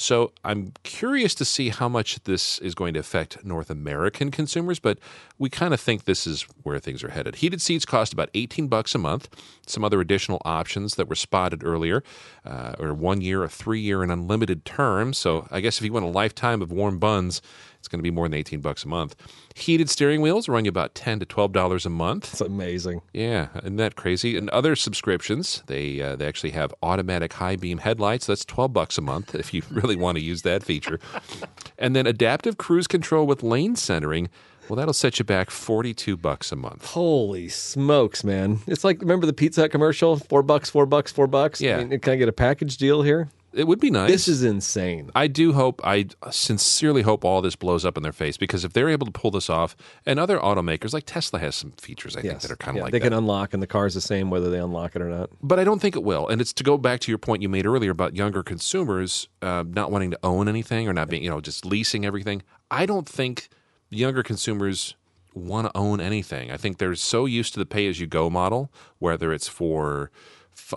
So 0.00 0.32
I'm 0.42 0.72
curious 0.82 1.34
to 1.34 1.44
see 1.44 1.68
how 1.68 1.86
much 1.86 2.24
this 2.24 2.58
is 2.60 2.74
going 2.74 2.94
to 2.94 3.00
affect 3.00 3.44
North 3.44 3.68
American 3.68 4.30
consumers, 4.30 4.78
but 4.78 4.98
we 5.38 5.50
kind 5.50 5.74
of 5.74 5.80
think 5.80 6.04
this 6.04 6.26
is 6.26 6.46
where 6.62 6.78
things 6.78 7.04
are 7.04 7.10
headed. 7.10 7.36
Heated 7.36 7.60
seats 7.60 7.84
cost 7.84 8.14
about 8.14 8.30
18 8.32 8.68
bucks 8.68 8.94
a 8.94 8.98
month. 8.98 9.28
Some 9.66 9.84
other 9.84 10.00
additional 10.00 10.40
options 10.42 10.94
that 10.94 11.06
were 11.06 11.14
spotted 11.14 11.62
earlier 11.62 12.02
uh, 12.46 12.76
are 12.80 12.94
one 12.94 13.20
year, 13.20 13.44
a 13.44 13.48
three 13.50 13.80
year, 13.80 14.02
and 14.02 14.10
unlimited 14.10 14.64
term. 14.64 15.12
So 15.12 15.46
I 15.50 15.60
guess 15.60 15.76
if 15.76 15.84
you 15.84 15.92
want 15.92 16.06
a 16.06 16.08
lifetime 16.08 16.62
of 16.62 16.72
warm 16.72 16.98
buns, 16.98 17.42
It's 17.80 17.88
going 17.88 17.98
to 17.98 18.02
be 18.02 18.10
more 18.10 18.26
than 18.26 18.34
18 18.34 18.60
bucks 18.60 18.84
a 18.84 18.88
month. 18.88 19.16
Heated 19.54 19.88
steering 19.88 20.20
wheels 20.20 20.48
run 20.48 20.66
you 20.66 20.68
about 20.68 20.94
10 20.94 21.18
to 21.20 21.26
12 21.26 21.52
dollars 21.52 21.86
a 21.86 21.90
month. 21.90 22.30
It's 22.32 22.40
amazing. 22.42 23.00
Yeah, 23.14 23.48
isn't 23.56 23.76
that 23.76 23.96
crazy? 23.96 24.36
And 24.36 24.50
other 24.50 24.76
subscriptions, 24.76 25.62
they 25.66 26.00
uh, 26.00 26.14
they 26.14 26.26
actually 26.28 26.50
have 26.50 26.74
automatic 26.82 27.32
high 27.32 27.56
beam 27.56 27.78
headlights. 27.78 28.26
That's 28.26 28.44
12 28.44 28.72
bucks 28.72 28.98
a 28.98 29.00
month 29.00 29.34
if 29.34 29.54
you 29.54 29.62
really 29.70 29.96
want 29.96 30.18
to 30.18 30.22
use 30.22 30.42
that 30.42 30.62
feature. 30.62 31.00
and 31.78 31.96
then 31.96 32.06
adaptive 32.06 32.58
cruise 32.58 32.86
control 32.86 33.26
with 33.26 33.42
lane 33.42 33.76
centering. 33.76 34.28
Well, 34.68 34.76
that'll 34.76 34.94
set 34.94 35.18
you 35.18 35.24
back 35.24 35.50
42 35.50 36.16
bucks 36.16 36.52
a 36.52 36.56
month. 36.56 36.84
Holy 36.84 37.48
smokes, 37.48 38.22
man! 38.22 38.60
It's 38.68 38.84
like 38.84 39.00
remember 39.00 39.26
the 39.26 39.32
Pizza 39.32 39.62
Hut 39.62 39.72
commercial? 39.72 40.16
Four 40.16 40.42
bucks, 40.44 40.70
four 40.70 40.86
bucks, 40.86 41.10
four 41.10 41.26
bucks. 41.26 41.60
Yeah. 41.60 41.78
I 41.78 41.84
mean, 41.84 41.98
can 41.98 42.12
I 42.12 42.16
get 42.16 42.28
a 42.28 42.32
package 42.32 42.76
deal 42.76 43.02
here? 43.02 43.30
It 43.52 43.66
would 43.66 43.80
be 43.80 43.90
nice. 43.90 44.08
This 44.10 44.28
is 44.28 44.42
insane. 44.44 45.10
I 45.14 45.26
do 45.26 45.52
hope, 45.52 45.80
I 45.84 46.06
sincerely 46.30 47.02
hope 47.02 47.24
all 47.24 47.42
this 47.42 47.56
blows 47.56 47.84
up 47.84 47.96
in 47.96 48.02
their 48.04 48.12
face 48.12 48.36
because 48.36 48.64
if 48.64 48.72
they're 48.72 48.88
able 48.88 49.06
to 49.06 49.12
pull 49.12 49.30
this 49.32 49.50
off, 49.50 49.76
and 50.06 50.20
other 50.20 50.38
automakers 50.38 50.92
like 50.92 51.04
Tesla 51.04 51.40
has 51.40 51.56
some 51.56 51.72
features 51.72 52.16
I 52.16 52.22
think 52.22 52.40
that 52.40 52.50
are 52.50 52.56
kind 52.56 52.76
of 52.76 52.80
Yeah, 52.80 52.82
like 52.84 52.92
they 52.92 52.98
that. 53.00 53.06
can 53.06 53.12
unlock, 53.12 53.52
and 53.52 53.62
the 53.62 53.66
car's 53.66 53.94
the 53.94 54.00
same 54.00 54.30
whether 54.30 54.50
they 54.50 54.58
unlock 54.58 54.94
it 54.94 55.02
or 55.02 55.08
not. 55.08 55.30
but 55.42 55.58
I 55.58 55.64
don't 55.64 55.80
think 55.80 55.96
it 55.96 56.04
will. 56.04 56.28
And 56.28 56.40
it's 56.40 56.52
to 56.54 56.64
go 56.64 56.78
back 56.78 57.00
to 57.00 57.10
your 57.10 57.18
point 57.18 57.42
you 57.42 57.48
made 57.48 57.66
earlier 57.66 57.90
about 57.90 58.14
younger 58.14 58.42
consumers 58.42 59.28
uh, 59.42 59.64
not 59.66 59.90
wanting 59.90 60.12
to 60.12 60.18
own 60.22 60.48
anything 60.48 60.88
or 60.88 60.92
not 60.92 61.08
being, 61.08 61.24
you 61.24 61.30
know, 61.30 61.40
just 61.40 61.64
leasing 61.66 62.04
everything. 62.06 62.42
I 62.70 62.86
don't 62.86 63.08
think 63.08 63.48
younger 63.88 64.22
consumers 64.22 64.94
want 65.34 65.66
to 65.66 65.76
own 65.76 66.00
anything. 66.00 66.50
I 66.52 66.56
think 66.56 66.78
they're 66.78 66.94
so 66.94 67.24
used 67.26 67.52
to 67.54 67.58
the 67.58 67.66
pay 67.66 67.88
as 67.88 67.98
you 68.00 68.06
go 68.06 68.30
model, 68.30 68.72
whether 68.98 69.32
it's 69.32 69.48
for 69.48 70.10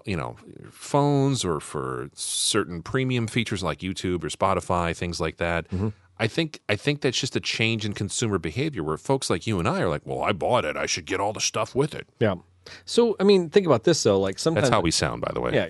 you 0.06 0.18
know 0.18 0.36
phones 0.72 1.44
or 1.46 1.60
for 1.60 2.10
certain 2.14 2.82
premium 2.82 3.28
features 3.28 3.64
like 3.64 3.80
YouTube 3.80 4.24
or 4.24 4.30
Spotify, 4.30 4.96
things 4.96 5.20
like 5.20 5.38
that. 5.38 5.68
I 6.20 6.28
think 6.28 6.62
I 6.70 6.76
think 6.76 7.02
that's 7.02 7.20
just 7.20 7.36
a 7.36 7.40
change 7.40 7.86
in 7.86 7.94
consumer 7.94 8.38
behavior 8.38 8.84
where 8.84 8.98
folks 8.98 9.30
like 9.30 9.48
you 9.48 9.60
and 9.60 9.68
I 9.68 9.82
are 9.82 9.90
like, 9.90 10.02
well, 10.06 10.22
I 10.22 10.32
bought 10.32 10.66
it, 10.66 10.78
I 10.78 10.86
should 10.86 11.06
get 11.06 11.20
all 11.20 11.34
the 11.34 11.42
stuff 11.42 11.76
with 11.76 11.96
it. 11.96 12.08
Yeah. 12.20 12.36
So 12.86 13.16
I 13.20 13.24
mean, 13.24 13.50
think 13.50 13.66
about 13.66 13.84
this 13.84 14.02
though. 14.04 14.20
Like 14.20 14.40
sometimes 14.40 14.66
That's 14.70 14.74
how 14.74 14.82
we 14.82 14.92
sound, 14.92 15.22
by 15.22 15.32
the 15.34 15.42
way. 15.42 15.54
Yeah. 15.54 15.68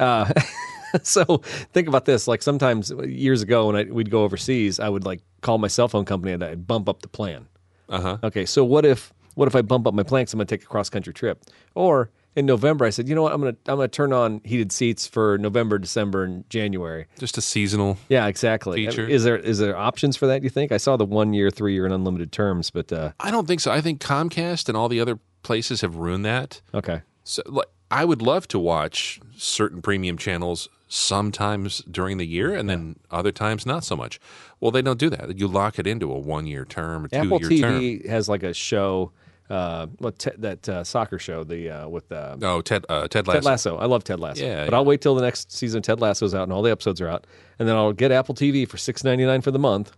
Uh, 0.00 0.32
so 1.02 1.38
think 1.72 1.86
about 1.86 2.06
this. 2.06 2.26
Like 2.26 2.42
sometimes 2.42 2.90
years 2.90 3.42
ago 3.42 3.66
when 3.68 3.76
I, 3.76 3.84
we'd 3.84 4.10
go 4.10 4.24
overseas, 4.24 4.80
I 4.80 4.88
would 4.88 5.04
like 5.04 5.20
call 5.42 5.58
my 5.58 5.68
cell 5.68 5.88
phone 5.88 6.04
company 6.04 6.32
and 6.32 6.42
I'd 6.42 6.66
bump 6.66 6.88
up 6.88 7.02
the 7.02 7.08
plan. 7.08 7.46
Uh 7.88 8.00
huh. 8.00 8.18
Okay, 8.24 8.46
so 8.46 8.64
what 8.64 8.84
if 8.84 9.12
what 9.34 9.48
if 9.48 9.54
I 9.56 9.62
bump 9.62 9.86
up 9.86 9.94
my 9.94 10.02
plan 10.02 10.22
because 10.22 10.34
I'm 10.34 10.38
going 10.38 10.46
to 10.46 10.56
take 10.56 10.64
a 10.64 10.68
cross 10.68 10.90
country 10.90 11.12
trip? 11.12 11.42
Or 11.74 12.10
in 12.36 12.46
November, 12.46 12.84
I 12.84 12.90
said, 12.90 13.08
you 13.08 13.14
know 13.14 13.22
what, 13.22 13.32
I'm 13.32 13.40
going 13.40 13.54
to 13.54 13.70
I'm 13.70 13.76
going 13.76 13.88
to 13.88 13.96
turn 13.96 14.12
on 14.12 14.40
heated 14.44 14.72
seats 14.72 15.06
for 15.06 15.36
November, 15.38 15.78
December, 15.78 16.24
and 16.24 16.48
January. 16.48 17.06
Just 17.18 17.36
a 17.38 17.40
seasonal. 17.40 17.98
Yeah, 18.08 18.26
exactly. 18.26 18.86
Feature. 18.86 19.06
Is 19.06 19.24
there 19.24 19.36
is 19.36 19.58
there 19.58 19.76
options 19.76 20.16
for 20.16 20.26
that? 20.26 20.42
You 20.42 20.50
think? 20.50 20.72
I 20.72 20.76
saw 20.76 20.96
the 20.96 21.04
one 21.04 21.32
year, 21.32 21.50
three 21.50 21.74
year, 21.74 21.84
and 21.84 21.94
unlimited 21.94 22.32
terms, 22.32 22.70
but 22.70 22.92
uh, 22.92 23.12
I 23.18 23.30
don't 23.30 23.46
think 23.48 23.60
so. 23.60 23.70
I 23.72 23.80
think 23.80 24.00
Comcast 24.00 24.68
and 24.68 24.76
all 24.76 24.88
the 24.88 25.00
other 25.00 25.18
places 25.42 25.80
have 25.80 25.96
ruined 25.96 26.24
that. 26.24 26.60
okay. 26.74 27.02
So, 27.24 27.42
like, 27.46 27.68
I 27.90 28.04
would 28.04 28.22
love 28.22 28.48
to 28.48 28.58
watch 28.58 29.20
certain 29.36 29.82
premium 29.82 30.16
channels 30.16 30.68
sometimes 30.90 31.78
during 31.90 32.18
the 32.18 32.26
year, 32.26 32.52
and 32.54 32.68
then 32.68 32.96
other 33.10 33.32
times 33.32 33.64
not 33.64 33.84
so 33.84 33.96
much. 33.96 34.20
Well, 34.58 34.70
they 34.72 34.82
don't 34.82 34.98
do 34.98 35.08
that. 35.10 35.38
You 35.38 35.46
lock 35.46 35.78
it 35.78 35.86
into 35.86 36.12
a 36.12 36.18
one-year 36.18 36.64
term, 36.66 37.08
a 37.12 37.16
Apple 37.16 37.38
two-year 37.40 37.62
term. 37.62 37.74
Apple 37.76 37.80
TV 37.80 38.08
has 38.08 38.28
like 38.28 38.42
a 38.42 38.52
show, 38.52 39.12
uh, 39.48 39.86
what 39.98 40.18
te- 40.18 40.30
that 40.38 40.68
uh, 40.68 40.82
soccer 40.84 41.18
show, 41.18 41.44
the 41.44 41.70
uh, 41.70 41.88
with 41.88 42.10
uh, 42.12 42.36
Oh, 42.42 42.60
Ted, 42.60 42.84
uh, 42.88 43.06
Ted 43.08 43.26
Lasso. 43.28 43.38
Ted 43.40 43.44
Lasso. 43.44 43.76
I 43.78 43.86
love 43.86 44.02
Ted 44.04 44.20
Lasso. 44.20 44.44
Yeah, 44.44 44.64
but. 44.66 44.74
I'll 44.74 44.84
wait 44.84 45.00
till 45.00 45.14
the 45.14 45.22
next 45.22 45.52
season 45.52 45.78
of 45.78 45.84
Ted 45.84 46.00
Lasso's 46.00 46.34
out 46.34 46.42
and 46.42 46.52
all 46.52 46.62
the 46.62 46.70
episodes 46.72 47.00
are 47.00 47.08
out, 47.08 47.26
and 47.58 47.68
then 47.68 47.76
I'll 47.76 47.92
get 47.92 48.10
Apple 48.10 48.34
TV 48.34 48.68
for 48.68 48.76
six 48.76 49.04
ninety 49.04 49.24
nine 49.24 49.40
for 49.40 49.52
the 49.52 49.58
month. 49.60 49.92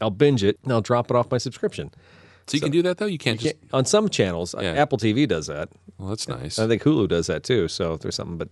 I'll 0.00 0.10
binge 0.10 0.42
it 0.42 0.58
and 0.64 0.72
I'll 0.72 0.80
drop 0.82 1.08
it 1.10 1.16
off 1.16 1.30
my 1.30 1.38
subscription. 1.38 1.92
So 2.48 2.56
you 2.56 2.60
can 2.60 2.72
do 2.72 2.82
that 2.82 2.98
though. 2.98 3.06
You 3.06 3.16
can't 3.16 3.38
just. 3.40 3.54
On 3.72 3.84
some 3.84 4.08
channels, 4.08 4.54
Yeah. 4.60 4.72
Apple 4.72 4.98
TV 4.98 5.26
does 5.26 5.46
that. 5.46 5.68
Well, 5.98 6.08
that's 6.08 6.28
nice. 6.28 6.58
I 6.58 6.66
think 6.66 6.82
Hulu 6.82 7.08
does 7.08 7.28
that 7.28 7.44
too. 7.44 7.68
So 7.68 7.94
if 7.94 8.00
there's 8.00 8.16
something, 8.16 8.36
but 8.36 8.48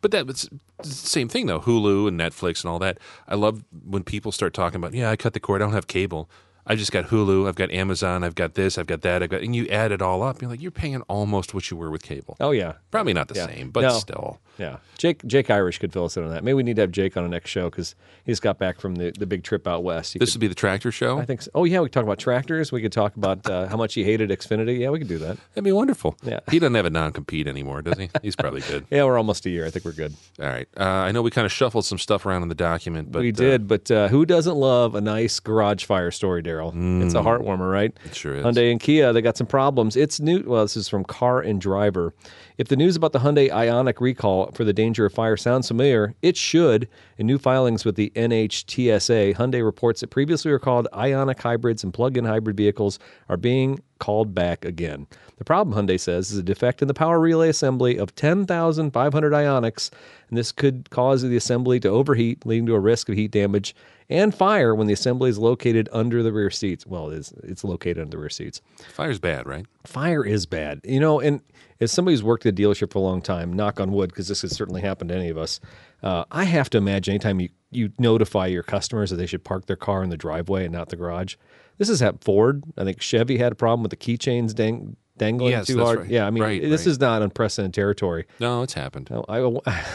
But 0.00 0.10
that 0.10 0.28
it's 0.28 0.48
the 0.78 0.88
same 0.88 1.28
thing 1.28 1.46
though. 1.46 1.60
Hulu 1.60 2.08
and 2.08 2.18
Netflix 2.18 2.62
and 2.62 2.70
all 2.70 2.78
that. 2.80 2.98
I 3.28 3.34
love 3.34 3.64
when 3.84 4.02
people 4.04 4.32
start 4.32 4.54
talking 4.54 4.76
about, 4.76 4.94
yeah, 4.94 5.10
I 5.10 5.16
cut 5.16 5.32
the 5.32 5.40
cord. 5.40 5.62
I 5.62 5.64
don't 5.64 5.74
have 5.74 5.86
cable. 5.86 6.28
I 6.66 6.76
just 6.76 6.92
got 6.92 7.06
Hulu. 7.06 7.48
I've 7.48 7.56
got 7.56 7.70
Amazon. 7.72 8.22
I've 8.22 8.34
got 8.36 8.54
this. 8.54 8.78
I've 8.78 8.86
got 8.86 9.00
that. 9.02 9.22
I've 9.22 9.30
got, 9.30 9.42
and 9.42 9.54
you 9.56 9.66
add 9.68 9.90
it 9.92 10.00
all 10.00 10.22
up. 10.22 10.40
You're 10.40 10.50
like, 10.50 10.62
you're 10.62 10.70
paying 10.70 11.00
almost 11.02 11.54
what 11.54 11.70
you 11.70 11.76
were 11.76 11.90
with 11.90 12.02
cable. 12.02 12.36
oh 12.40 12.52
yeah, 12.52 12.74
Probably 12.90 13.12
not 13.12 13.28
the 13.28 13.34
Yeah. 13.34 13.46
same, 13.46 13.70
but 13.70 13.80
No. 13.80 13.90
still. 13.98 14.38
yeah. 14.58 14.76
Jake 14.98 15.26
Jake 15.26 15.50
Irish 15.50 15.78
could 15.78 15.92
fill 15.92 16.04
us 16.04 16.16
in 16.16 16.22
on 16.22 16.30
that. 16.30 16.44
Maybe 16.44 16.54
we 16.54 16.62
need 16.62 16.76
to 16.76 16.82
have 16.82 16.92
Jake 16.92 17.16
on 17.16 17.24
the 17.24 17.28
next 17.28 17.50
show 17.50 17.68
because 17.68 17.96
he 18.24 18.30
just 18.30 18.42
got 18.42 18.58
back 18.58 18.78
from 18.80 18.94
the, 18.94 19.10
the 19.18 19.26
big 19.26 19.42
trip 19.42 19.66
out 19.66 19.82
west. 19.82 20.12
He 20.12 20.20
This 20.20 20.34
would 20.34 20.40
be 20.40 20.46
the 20.46 20.54
tractor 20.54 20.92
show. 20.92 21.18
I 21.18 21.24
think 21.24 21.42
so. 21.42 21.50
Oh 21.54 21.64
yeah, 21.64 21.80
we 21.80 21.86
could 21.86 21.94
talk 21.94 22.04
about 22.04 22.18
tractors. 22.20 22.70
We 22.70 22.80
could 22.80 22.92
talk 22.92 23.16
about 23.16 23.48
uh, 23.50 23.66
how 23.66 23.76
much 23.76 23.94
he 23.94 24.04
hated 24.04 24.30
Xfinity. 24.30 24.78
Yeah, 24.78 24.90
we 24.90 24.98
could 25.00 25.08
do 25.08 25.18
that. 25.18 25.38
That'd 25.54 25.64
be 25.64 25.72
wonderful. 25.72 26.16
Yeah. 26.22 26.38
He 26.50 26.60
doesn't 26.60 26.74
have 26.76 26.86
a 26.86 26.90
non 26.90 27.10
compete 27.12 27.48
anymore, 27.48 27.82
does 27.82 27.98
he? 27.98 28.08
He's 28.22 28.36
probably 28.36 28.60
good. 28.60 28.86
Yeah, 28.92 29.04
we're 29.04 29.18
almost 29.18 29.46
a 29.46 29.50
year. 29.50 29.66
I 29.66 29.70
think 29.70 29.84
we're 29.84 29.92
good. 29.92 30.14
All 30.40 30.46
right. 30.46 30.68
Uh, 30.78 30.84
I 30.84 31.10
know 31.12 31.22
we 31.22 31.30
kind 31.32 31.46
of 31.46 31.50
shuffled 31.52 31.84
some 31.86 31.98
stuff 31.98 32.24
around 32.26 32.42
in 32.42 32.48
the 32.48 32.54
document, 32.54 33.10
but 33.10 33.22
we 33.22 33.30
uh, 33.30 33.32
did, 33.32 33.66
but 33.66 33.90
uh, 33.90 34.08
who 34.08 34.24
doesn't 34.26 34.54
love 34.56 34.94
a 34.94 35.00
nice 35.00 35.40
garage 35.40 35.84
fire 35.84 36.10
story, 36.10 36.42
Daryl? 36.52 37.02
It's 37.02 37.14
a 37.14 37.18
mm. 37.18 37.24
heartwarmer, 37.24 37.70
right? 37.70 37.96
It 38.04 38.14
sure 38.14 38.36
is. 38.36 38.44
Hyundai 38.44 38.70
and 38.70 38.80
Kia, 38.80 39.12
they 39.12 39.22
got 39.22 39.36
some 39.36 39.46
problems. 39.46 39.96
It's 39.96 40.20
new. 40.20 40.42
Well, 40.46 40.62
this 40.62 40.76
is 40.76 40.88
from 40.88 41.04
Car 41.04 41.40
and 41.40 41.60
Driver. 41.60 42.14
If 42.58 42.68
the 42.68 42.76
news 42.76 42.96
about 42.96 43.12
the 43.12 43.20
Hyundai 43.20 43.50
Ioniq 43.50 44.00
recall 44.00 44.50
for 44.52 44.64
the 44.64 44.72
danger 44.72 45.06
of 45.06 45.12
fire 45.12 45.36
sounds 45.36 45.68
familiar, 45.68 46.14
it 46.22 46.36
should. 46.36 46.88
In 47.18 47.26
new 47.26 47.38
filings 47.38 47.84
with 47.84 47.96
the 47.96 48.12
NHTSA, 48.14 49.36
Hyundai 49.36 49.64
reports 49.64 50.00
that 50.00 50.08
previously 50.08 50.52
recalled 50.52 50.88
Ioniq 50.92 51.40
hybrids 51.40 51.82
and 51.82 51.94
plug-in 51.94 52.24
hybrid 52.24 52.56
vehicles 52.56 52.98
are 53.28 53.36
being 53.36 53.80
called 54.02 54.34
back 54.34 54.64
again. 54.64 55.06
The 55.38 55.44
problem, 55.44 55.76
Hyundai 55.76 55.98
says, 55.98 56.32
is 56.32 56.38
a 56.38 56.42
defect 56.42 56.82
in 56.82 56.88
the 56.88 56.94
power 56.94 57.20
relay 57.20 57.48
assembly 57.48 57.98
of 57.98 58.16
10,500 58.16 59.32
Ioniqs, 59.32 59.90
and 60.28 60.36
this 60.36 60.50
could 60.50 60.90
cause 60.90 61.22
the 61.22 61.36
assembly 61.36 61.78
to 61.78 61.88
overheat, 61.88 62.44
leading 62.44 62.66
to 62.66 62.74
a 62.74 62.80
risk 62.80 63.08
of 63.08 63.14
heat 63.14 63.30
damage 63.30 63.76
and 64.10 64.34
fire 64.34 64.74
when 64.74 64.88
the 64.88 64.92
assembly 64.92 65.30
is 65.30 65.38
located 65.38 65.88
under 65.92 66.20
the 66.24 66.32
rear 66.32 66.50
seats. 66.50 66.84
Well, 66.84 67.10
it 67.10 67.18
is, 67.18 67.32
it's 67.44 67.62
located 67.62 68.00
under 68.00 68.10
the 68.10 68.18
rear 68.18 68.28
seats. 68.28 68.60
fire's 68.92 69.20
bad, 69.20 69.46
right? 69.46 69.66
Fire 69.84 70.26
is 70.26 70.46
bad, 70.46 70.80
you 70.82 70.98
know. 70.98 71.20
And 71.20 71.40
as 71.78 71.92
somebody 71.92 72.14
who's 72.14 72.24
worked 72.24 72.44
at 72.44 72.54
a 72.54 72.56
dealership 72.56 72.92
for 72.92 72.98
a 72.98 73.02
long 73.02 73.22
time, 73.22 73.52
knock 73.52 73.78
on 73.78 73.92
wood, 73.92 74.10
because 74.10 74.26
this 74.26 74.42
has 74.42 74.50
certainly 74.50 74.80
happened 74.80 75.10
to 75.10 75.16
any 75.16 75.28
of 75.28 75.38
us. 75.38 75.60
Uh, 76.02 76.24
I 76.32 76.42
have 76.42 76.70
to 76.70 76.78
imagine 76.78 77.12
anytime 77.12 77.38
you 77.38 77.50
you 77.70 77.90
notify 77.98 78.46
your 78.46 78.62
customers 78.64 79.10
that 79.10 79.16
they 79.16 79.26
should 79.26 79.44
park 79.44 79.66
their 79.66 79.76
car 79.76 80.02
in 80.02 80.10
the 80.10 80.16
driveway 80.16 80.64
and 80.64 80.72
not 80.72 80.90
the 80.90 80.96
garage. 80.96 81.36
This 81.82 81.88
has 81.88 81.98
happened. 81.98 82.22
Ford, 82.22 82.62
I 82.78 82.84
think 82.84 83.00
Chevy 83.00 83.38
had 83.38 83.50
a 83.50 83.54
problem 83.56 83.82
with 83.82 83.90
the 83.90 83.96
keychains 83.96 84.54
dang, 84.54 84.94
dangling 85.18 85.50
Yes, 85.50 85.66
too 85.66 85.80
hard. 85.80 85.98
right. 85.98 86.08
Yeah, 86.08 86.28
I 86.28 86.30
mean, 86.30 86.40
Right, 86.44 86.62
this 86.62 86.82
right. 86.82 86.86
is 86.92 87.00
not 87.00 87.22
unprecedented 87.22 87.74
territory. 87.74 88.26
No, 88.38 88.62
it's 88.62 88.74
happened. 88.74 89.08
No, 89.10 89.24
I, 89.28 89.40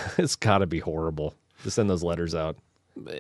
it's 0.18 0.36
got 0.36 0.58
to 0.58 0.68
be 0.68 0.80
horrible 0.80 1.34
to 1.64 1.72
send 1.72 1.90
those 1.90 2.04
letters 2.04 2.36
out. 2.36 2.58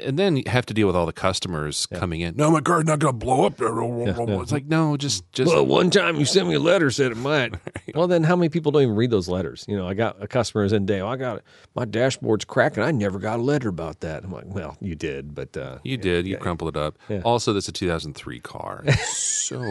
And 0.04 0.18
then 0.18 0.38
you 0.38 0.44
have 0.48 0.66
to 0.68 0.74
deal 0.74 0.88
with 0.88 0.96
all 0.96 1.06
the 1.06 1.14
customers 1.14 1.86
coming 1.88 2.22
in. 2.22 2.36
No, 2.36 2.52
my 2.52 2.62
car's 2.62 2.86
not 2.86 3.00
going 3.00 3.14
to 3.14 3.18
blow 3.18 3.46
up. 3.46 3.56
It's 3.60 4.52
like, 4.52 4.66
no, 4.66 4.98
just, 4.98 5.30
just 5.32 5.52
Well, 5.52 5.66
one 5.66 5.90
time 5.90 6.18
you 6.18 6.26
sent 6.26 6.48
me 6.48 6.56
a 6.56 6.60
letter 6.60 6.90
said 6.92 7.12
it 7.12 7.18
might. 7.18 7.56
well, 7.96 8.08
then 8.08 8.24
how 8.24 8.36
many 8.36 8.50
people 8.50 8.72
don't 8.72 8.84
even 8.84 8.96
read 8.96 9.12
those 9.12 9.28
letters? 9.28 9.66
You 9.68 9.78
know, 9.78 9.88
I 9.88 9.94
got 9.94 10.22
a 10.22 10.28
customer 10.28 10.64
is 10.64 10.74
in 10.74 10.86
day. 10.86 11.02
Oh, 11.02 11.08
I 11.08 11.16
got 11.16 11.38
it. 11.38 11.44
My 11.76 11.86
dashboard's 11.86 12.46
cracking. 12.46 12.84
I 12.84 12.92
never 12.92 13.20
got 13.20 13.40
a 13.40 13.42
letter 13.42 13.70
about 13.70 14.02
that. 14.02 14.24
I'm 14.24 14.32
like, 14.32 14.46
well, 14.48 14.78
you 14.80 14.96
did, 14.96 15.36
but 15.36 15.56
uh, 15.56 15.80
You 15.84 15.98
did. 15.98 16.28
You 16.28 16.38
crumpled 16.38 16.76
it 16.76 16.80
up. 16.80 16.98
Also, 17.24 17.54
that's 17.54 17.68
a 17.68 17.72
2003 17.72 18.40
car. 18.40 18.84
so, 19.06 19.62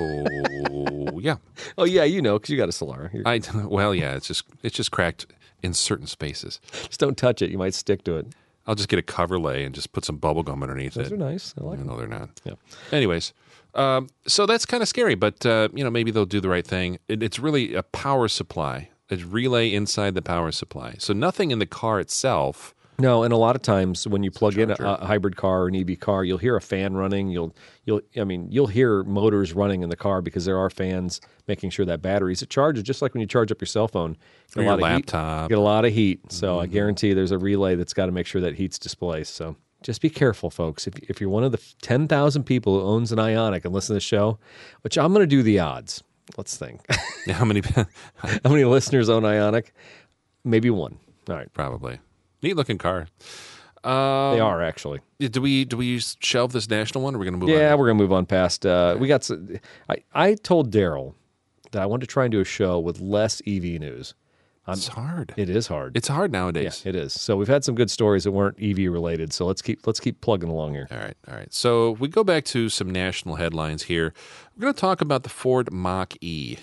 yeah. 1.18 1.36
oh 1.78 1.84
yeah, 1.84 2.04
you 2.04 2.22
know, 2.22 2.38
because 2.38 2.50
you 2.50 2.56
got 2.56 2.68
a 2.68 2.72
Solara. 2.72 3.12
You 3.12 3.22
I 3.24 3.40
well, 3.66 3.94
yeah. 3.94 4.14
It's 4.14 4.28
just 4.28 4.44
it's 4.62 4.76
just 4.76 4.90
cracked 4.90 5.26
in 5.62 5.74
certain 5.74 6.06
spaces. 6.06 6.60
just 6.72 7.00
don't 7.00 7.16
touch 7.16 7.42
it. 7.42 7.50
You 7.50 7.58
might 7.58 7.74
stick 7.74 8.04
to 8.04 8.16
it. 8.16 8.26
I'll 8.66 8.74
just 8.74 8.88
get 8.88 8.98
a 8.98 9.02
coverlay 9.02 9.64
and 9.64 9.74
just 9.74 9.92
put 9.92 10.04
some 10.04 10.16
bubble 10.16 10.42
gum 10.42 10.62
underneath 10.62 10.94
Those 10.94 11.06
it. 11.06 11.10
Those 11.10 11.20
are 11.20 11.30
nice. 11.30 11.54
I 11.60 11.64
like 11.64 11.78
them. 11.78 11.86
No, 11.86 11.96
they're 11.96 12.06
not. 12.08 12.30
Yeah. 12.44 12.54
Anyways, 12.92 13.32
um, 13.74 14.08
so 14.26 14.46
that's 14.46 14.66
kind 14.66 14.82
of 14.82 14.88
scary, 14.88 15.14
but 15.14 15.44
uh, 15.46 15.68
you 15.74 15.84
know 15.84 15.90
maybe 15.90 16.10
they'll 16.10 16.26
do 16.26 16.40
the 16.40 16.48
right 16.48 16.66
thing. 16.66 16.98
It, 17.08 17.22
it's 17.22 17.38
really 17.38 17.74
a 17.74 17.82
power 17.82 18.28
supply, 18.28 18.90
a 19.10 19.16
relay 19.16 19.72
inside 19.72 20.14
the 20.14 20.22
power 20.22 20.50
supply. 20.50 20.96
So 20.98 21.12
nothing 21.12 21.50
in 21.50 21.58
the 21.58 21.66
car 21.66 22.00
itself. 22.00 22.74
No, 22.98 23.22
and 23.24 23.32
a 23.32 23.36
lot 23.36 23.56
of 23.56 23.62
times 23.62 24.06
when 24.06 24.22
you 24.22 24.30
plug 24.30 24.56
in 24.58 24.70
a, 24.70 24.76
a 24.78 25.04
hybrid 25.04 25.36
car 25.36 25.62
or 25.62 25.68
an 25.68 25.76
EV 25.76 26.00
car, 26.00 26.24
you'll 26.24 26.38
hear 26.38 26.56
a 26.56 26.60
fan 26.60 26.94
running. 26.94 27.28
You'll 27.28 27.54
you'll 27.84 28.00
I 28.16 28.24
mean 28.24 28.48
you'll 28.50 28.66
hear 28.68 29.02
motors 29.04 29.52
running 29.52 29.82
in 29.82 29.88
the 29.90 29.96
car 29.96 30.22
because 30.22 30.44
there 30.44 30.58
are 30.58 30.70
fans 30.70 31.20
making 31.46 31.70
sure 31.70 31.84
that 31.86 32.02
batteries 32.02 32.42
it 32.42 32.50
charges 32.50 32.82
just 32.82 33.02
like 33.02 33.14
when 33.14 33.20
you 33.20 33.26
charge 33.26 33.52
up 33.52 33.60
your 33.60 33.66
cell 33.66 33.88
phone. 33.88 34.16
You 34.54 34.62
Or 34.62 34.64
get 34.64 34.68
a 34.68 34.70
lot 34.70 34.74
of 34.74 34.78
heat- 34.78 35.12
laptop. 35.12 35.42
you 35.44 35.48
get 35.56 35.58
a 35.58 35.62
lot 35.62 35.84
of 35.84 35.92
heat. 35.92 36.32
So 36.32 36.58
I 36.58 36.64
mm-hmm. 36.64 36.72
guarantee 36.72 37.12
there's 37.12 37.32
a 37.32 37.38
relay 37.38 37.74
that's 37.74 37.92
got 37.92 38.06
to 38.06 38.12
make 38.12 38.26
sure 38.26 38.40
that 38.40 38.54
heat's 38.54 38.78
displaced. 38.78 39.34
So 39.34 39.56
just 39.82 40.00
be 40.00 40.10
careful, 40.10 40.50
folks. 40.50 40.86
If 40.86 40.96
if 41.10 41.20
you're 41.20 41.30
one 41.30 41.44
of 41.44 41.52
the 41.52 41.60
ten 41.82 42.08
thousand 42.08 42.44
people 42.44 42.80
who 42.80 42.86
owns 42.86 43.12
an 43.12 43.18
Ioniq 43.18 43.64
and 43.64 43.74
listen 43.74 43.88
to 43.88 43.94
the 43.94 44.00
show, 44.00 44.38
which 44.80 44.96
I'm 44.96 45.12
going 45.12 45.22
to 45.22 45.26
do 45.26 45.42
the 45.42 45.58
odds. 45.58 46.02
Let's 46.36 46.56
think. 46.56 46.80
How 47.30 47.44
many? 47.44 47.60
How 48.16 48.50
many 48.50 48.64
listeners 48.64 49.08
own 49.08 49.22
Ioniq? 49.22 49.66
Maybe 50.44 50.70
one. 50.70 50.98
All 51.28 51.36
right. 51.36 51.52
Probably. 51.52 51.98
Neat 52.46 52.56
looking 52.56 52.78
car. 52.78 53.06
Um, 53.84 54.34
They 54.34 54.40
are 54.40 54.62
actually. 54.62 55.00
Do 55.18 55.40
we 55.40 55.64
do 55.64 55.76
we 55.76 55.98
shelve 55.98 56.52
this 56.52 56.68
national 56.68 57.04
one? 57.04 57.14
Or 57.14 57.18
are 57.18 57.20
we 57.20 57.26
going 57.26 57.38
to 57.40 57.46
move 57.46 57.48
Yeah, 57.56 57.72
on? 57.72 57.78
we're 57.78 57.86
gonna 57.86 57.98
move 57.98 58.12
on 58.12 58.26
past. 58.26 58.64
Uh, 58.66 58.96
we 58.98 59.06
got. 59.08 59.28
I 59.88 59.96
I 60.14 60.34
told 60.34 60.70
Daryl 60.72 61.14
that 61.72 61.82
I 61.82 61.86
wanted 61.86 62.06
to 62.08 62.12
try 62.12 62.24
and 62.24 62.32
do 62.32 62.40
a 62.40 62.44
show 62.44 62.78
with 62.78 63.00
less 63.00 63.40
EV 63.46 63.80
news. 63.80 64.14
It's 64.68 64.88
hard. 64.88 65.32
It 65.36 65.48
is 65.48 65.68
hard. 65.68 65.96
It's 65.96 66.08
hard 66.08 66.32
yeah, 66.32 66.40
nowadays. 66.40 66.82
it 66.84 66.96
is. 66.96 67.12
So 67.12 67.36
we've 67.36 67.46
had 67.46 67.62
some 67.62 67.76
good 67.76 67.88
stories 67.88 68.24
that 68.24 68.32
weren't 68.32 68.56
EV 68.60 68.90
related. 68.90 69.32
So 69.32 69.46
let's 69.46 69.62
keep 69.62 69.86
let's 69.86 70.00
keep 70.00 70.20
plugging 70.20 70.48
along 70.48 70.74
here. 70.74 70.88
All 70.90 70.98
right, 70.98 71.16
all 71.28 71.36
right. 71.36 71.52
So 71.54 71.92
we 71.92 72.08
go 72.08 72.24
back 72.24 72.44
to 72.46 72.68
some 72.68 72.90
national 72.90 73.36
headlines 73.36 73.84
here. 73.84 74.12
We're 74.56 74.62
going 74.62 74.74
to 74.74 74.80
talk 74.80 75.00
about 75.00 75.22
the 75.22 75.28
Ford 75.28 75.72
Mach 75.72 76.14
E, 76.20 76.56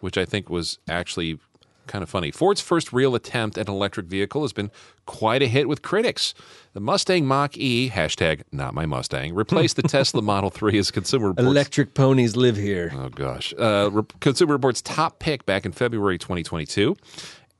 which 0.00 0.16
I 0.16 0.24
think 0.24 0.48
was 0.48 0.78
actually 0.88 1.38
kind 1.86 2.02
of 2.02 2.08
funny. 2.10 2.30
Ford's 2.30 2.60
first 2.60 2.92
real 2.92 3.14
attempt 3.14 3.58
at 3.58 3.68
an 3.68 3.74
electric 3.74 4.06
vehicle 4.06 4.42
has 4.42 4.52
been 4.52 4.70
quite 5.06 5.42
a 5.42 5.46
hit 5.46 5.68
with 5.68 5.82
critics. 5.82 6.34
The 6.72 6.80
Mustang 6.80 7.26
Mach 7.26 7.56
E, 7.56 7.90
hashtag 7.90 8.42
not 8.52 8.74
my 8.74 8.86
Mustang, 8.86 9.34
replaced 9.34 9.76
the 9.76 9.82
Tesla 9.88 10.22
Model 10.22 10.50
3 10.50 10.78
as 10.78 10.90
Consumer 10.90 11.28
Reports. 11.28 11.46
Electric 11.46 11.94
ponies 11.94 12.36
live 12.36 12.56
here. 12.56 12.92
Oh 12.94 13.08
gosh, 13.08 13.52
uh, 13.58 13.90
Re- 13.92 14.04
Consumer 14.20 14.52
Reports 14.52 14.80
top 14.82 15.18
pick 15.18 15.44
back 15.46 15.66
in 15.66 15.72
February 15.72 16.16
2022, 16.18 16.96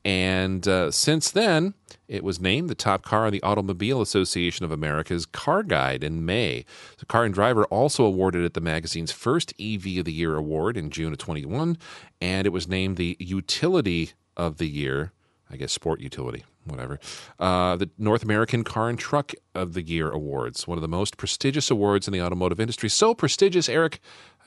and 0.04 0.66
uh, 0.66 0.90
since 0.90 1.30
then 1.30 1.74
it 2.08 2.24
was 2.24 2.40
named 2.40 2.68
the 2.68 2.74
top 2.74 3.02
car 3.02 3.26
on 3.26 3.32
the 3.32 3.42
Automobile 3.42 4.00
Association 4.00 4.64
of 4.64 4.72
America's 4.72 5.26
Car 5.26 5.62
Guide 5.62 6.02
in 6.02 6.24
May. 6.24 6.64
The 6.98 7.06
Car 7.06 7.24
and 7.24 7.32
Driver 7.32 7.64
also 7.66 8.04
awarded 8.04 8.44
it 8.44 8.54
the 8.54 8.60
magazine's 8.60 9.12
first 9.12 9.52
EV 9.60 9.98
of 9.98 10.04
the 10.06 10.12
Year 10.12 10.34
award 10.36 10.76
in 10.76 10.90
June 10.90 11.12
of 11.12 11.18
21, 11.18 11.78
and 12.20 12.46
it 12.46 12.50
was 12.50 12.66
named 12.66 12.96
the 12.96 13.16
Utility 13.20 14.12
of 14.36 14.58
the 14.58 14.68
Year. 14.68 15.12
I 15.52 15.56
guess 15.56 15.72
sport 15.72 16.00
utility, 16.00 16.44
whatever. 16.64 17.00
Uh, 17.38 17.74
the 17.76 17.90
North 17.98 18.22
American 18.22 18.62
Car 18.62 18.88
and 18.88 18.98
Truck 18.98 19.32
of 19.54 19.74
the 19.74 19.82
Year 19.82 20.08
awards, 20.08 20.66
one 20.66 20.78
of 20.78 20.82
the 20.82 20.88
most 20.88 21.16
prestigious 21.16 21.70
awards 21.70 22.06
in 22.06 22.12
the 22.12 22.22
automotive 22.22 22.60
industry. 22.60 22.88
So 22.88 23.14
prestigious, 23.14 23.68
Eric, 23.68 24.00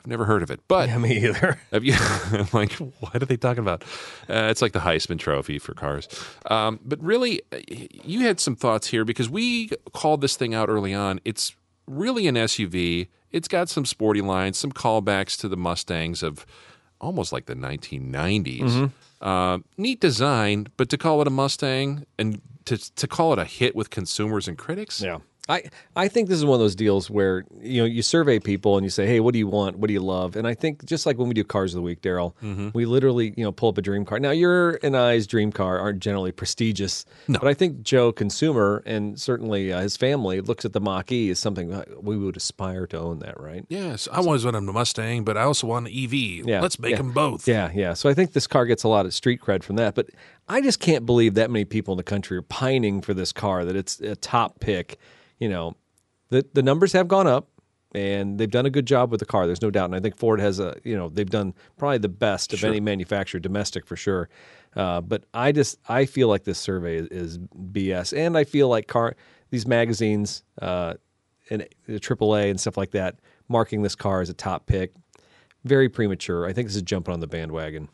I've 0.04 0.10
never 0.10 0.26
heard 0.26 0.44
of 0.44 0.52
it. 0.52 0.60
But 0.68 0.90
Yeah, 0.90 0.98
me 0.98 1.18
either. 1.26 1.58
have 1.72 1.84
you, 1.86 1.94
I'm 2.32 2.48
like, 2.52 2.74
what 2.74 3.16
are 3.22 3.26
they 3.26 3.38
talking 3.38 3.64
about? 3.64 3.84
Uh, 4.30 4.50
it's 4.52 4.62
like 4.62 4.74
the 4.74 4.80
Heisman 4.80 5.18
Trophy 5.18 5.60
for 5.60 5.74
cars. 5.74 6.08
Um, 6.48 6.80
but 6.84 7.02
really, 7.02 7.42
uh, 7.54 7.60
you 7.70 8.20
had 8.22 8.40
some 8.42 8.56
thoughts 8.56 8.88
here 8.88 9.06
because 9.06 9.30
we 9.30 9.70
called 9.94 10.20
this 10.22 10.36
thing 10.36 10.54
out 10.54 10.68
early 10.68 10.94
on. 10.94 11.22
It's 11.24 11.56
really 11.88 12.28
an 12.28 12.36
SUV. 12.36 13.08
It's 13.32 13.48
got 13.48 13.70
some 13.70 13.86
sporty 13.86 14.22
lines, 14.22 14.58
some 14.58 14.72
callbacks 14.74 15.40
to 15.40 15.48
the 15.48 15.58
Mustangs 15.58 16.22
of 16.22 16.46
almost 17.00 17.32
like 17.32 17.46
the 17.46 17.56
1990s. 17.56 18.92
Uh, 19.22 19.60
neat 19.78 20.02
design, 20.02 20.68
but 20.76 20.90
to 20.90 20.98
call 20.98 21.22
it 21.22 21.28
a 21.28 21.32
Mustang 21.32 22.06
and 22.20 22.42
to 22.66 22.78
to 22.96 23.08
call 23.08 23.32
it 23.34 23.40
a 23.40 23.46
hit 23.46 23.74
with 23.74 23.90
consumers 23.90 24.48
and 24.50 24.58
critics, 24.58 25.02
Yeah. 25.02 25.20
I, 25.50 25.64
I 25.94 26.08
think 26.08 26.30
this 26.30 26.38
is 26.38 26.46
one 26.46 26.54
of 26.54 26.62
those 26.62 26.76
deals 26.76 27.10
where 27.10 27.44
you 27.60 27.82
know 27.82 27.86
you 27.86 28.02
survey 28.02 28.40
people 28.40 28.78
and 28.78 28.86
you 28.86 28.90
say, 28.90 29.06
hey, 29.06 29.20
what 29.20 29.34
do 29.34 29.40
you 29.40 29.48
want? 29.48 29.78
What 29.78 29.88
do 29.88 29.94
you 29.94 30.00
love? 30.00 30.38
And 30.38 30.48
I 30.48 30.54
think 30.54 30.86
just 30.86 31.06
like 31.06 31.18
when 31.18 31.28
we 31.28 31.34
do 31.34 31.44
cars 31.44 31.74
of 31.74 31.80
the 31.80 31.82
week, 31.82 32.02
Daryl, 32.02 32.34
we 32.74 32.86
literally 32.86 33.34
you 33.36 33.44
know 33.44 33.52
pull 33.52 33.68
up 33.70 33.78
a 33.78 33.82
dream 33.82 34.06
car. 34.06 34.20
Now 34.20 34.32
your 34.32 34.80
and 34.84 34.96
I's 34.96 35.28
dream 35.28 35.52
car 35.52 35.80
aren't 35.80 36.00
generally 36.00 36.32
prestigious, 36.32 37.06
but 37.28 37.46
I 37.46 37.54
think 37.54 37.82
Joe, 37.82 38.14
consumer, 38.14 38.84
and 38.86 39.20
certainly 39.20 39.74
uh, 39.74 39.82
his 39.82 39.98
family 39.98 40.40
looks 40.40 40.64
at 40.64 40.72
the 40.72 40.80
Mach 40.80 41.12
E 41.12 41.30
as 41.30 41.40
something 41.40 41.84
we 42.02 42.18
would 42.18 42.38
aspire 42.38 42.88
to 42.88 42.98
own. 42.98 43.20
That 43.20 43.38
right? 43.38 43.66
Yes, 43.68 44.08
I 44.10 44.18
always 44.18 44.46
wanted 44.46 44.60
a 44.60 44.72
Mustang, 44.72 45.26
but 45.26 45.36
I 45.36 45.44
also 45.44 45.68
want 45.68 45.88
an 45.88 45.94
EV. 45.94 46.14
Yeah, 46.48 46.62
Let's 46.62 46.80
make 46.80 46.92
yeah. 46.92 46.98
them 46.98 47.12
both. 47.12 47.50
Yeah, 47.50 47.70
yeah. 47.74 47.94
So 47.96 48.10
I 48.10 48.14
think 48.14 48.32
this 48.32 48.48
car 48.48 48.66
gets 48.66 48.84
a 48.84 48.88
lot 48.88 49.06
of 49.06 49.14
street 49.14 49.42
cred 49.42 49.62
from 49.62 49.76
that. 49.76 49.94
But 49.94 50.10
I 50.48 50.62
just 50.62 50.80
can't 50.80 51.06
believe 51.06 51.34
that 51.34 51.52
many 51.52 51.66
people 51.66 51.94
in 51.94 51.98
the 51.98 52.04
country 52.04 52.38
are 52.38 52.42
pining 52.44 53.02
for 53.02 53.14
this 53.14 53.34
car, 53.34 53.66
that 53.66 53.76
it's 53.76 54.00
a 54.00 54.16
top 54.16 54.62
pick. 54.62 54.98
You 55.44 55.50
know, 55.50 55.76
the 56.30 56.46
the 56.54 56.64
numbers 56.64 56.94
have 56.94 57.08
gone 57.08 57.28
up 57.28 57.50
and 57.96 58.40
they've 58.40 58.50
done 58.50 58.66
a 58.66 58.70
good 58.70 58.86
job 58.86 59.12
with 59.12 59.20
the 59.20 59.26
car. 59.26 59.46
There's 59.46 59.62
no 59.62 59.72
doubt. 59.72 59.86
And 59.86 59.96
I 59.96 60.00
think 60.00 60.18
Ford 60.18 60.40
has 60.40 60.60
a, 60.60 60.76
you 60.84 60.98
know, 60.98 61.10
they've 61.10 61.30
done 61.30 61.54
probably 61.78 62.00
the 62.00 62.10
best 62.10 62.54
of 62.54 62.64
any 62.64 62.80
manufacturer, 62.80 63.40
domestic 63.40 63.86
for 63.86 63.96
sure. 63.96 64.30
Uh, 64.76 65.02
but 65.02 65.26
I 65.34 65.52
just, 65.52 65.78
I 65.88 66.06
feel 66.06 66.28
like 66.28 66.44
this 66.44 66.58
survey 66.58 66.98
is, 66.98 67.08
is 67.10 67.38
BS. 67.38 68.18
And 68.18 68.36
I 68.38 68.44
feel 68.44 68.68
like 68.68 68.88
car, 68.88 69.16
these 69.52 69.68
magazines, 69.68 70.44
uh, 70.62 70.96
and 71.50 71.68
the 71.86 72.00
AAA 72.00 72.50
and 72.50 72.60
stuff 72.60 72.78
like 72.78 72.92
that, 72.92 73.20
marking 73.48 73.84
this 73.84 73.96
car 73.96 74.22
as 74.22 74.30
a 74.30 74.34
top 74.34 74.66
pick, 74.66 74.94
very 75.64 75.90
premature. 75.90 76.48
I 76.48 76.54
think 76.54 76.70
this 76.70 76.76
is 76.76 76.82
jumping 76.82 77.14
on 77.14 77.20
the 77.20 77.28
bandwagon. 77.28 77.90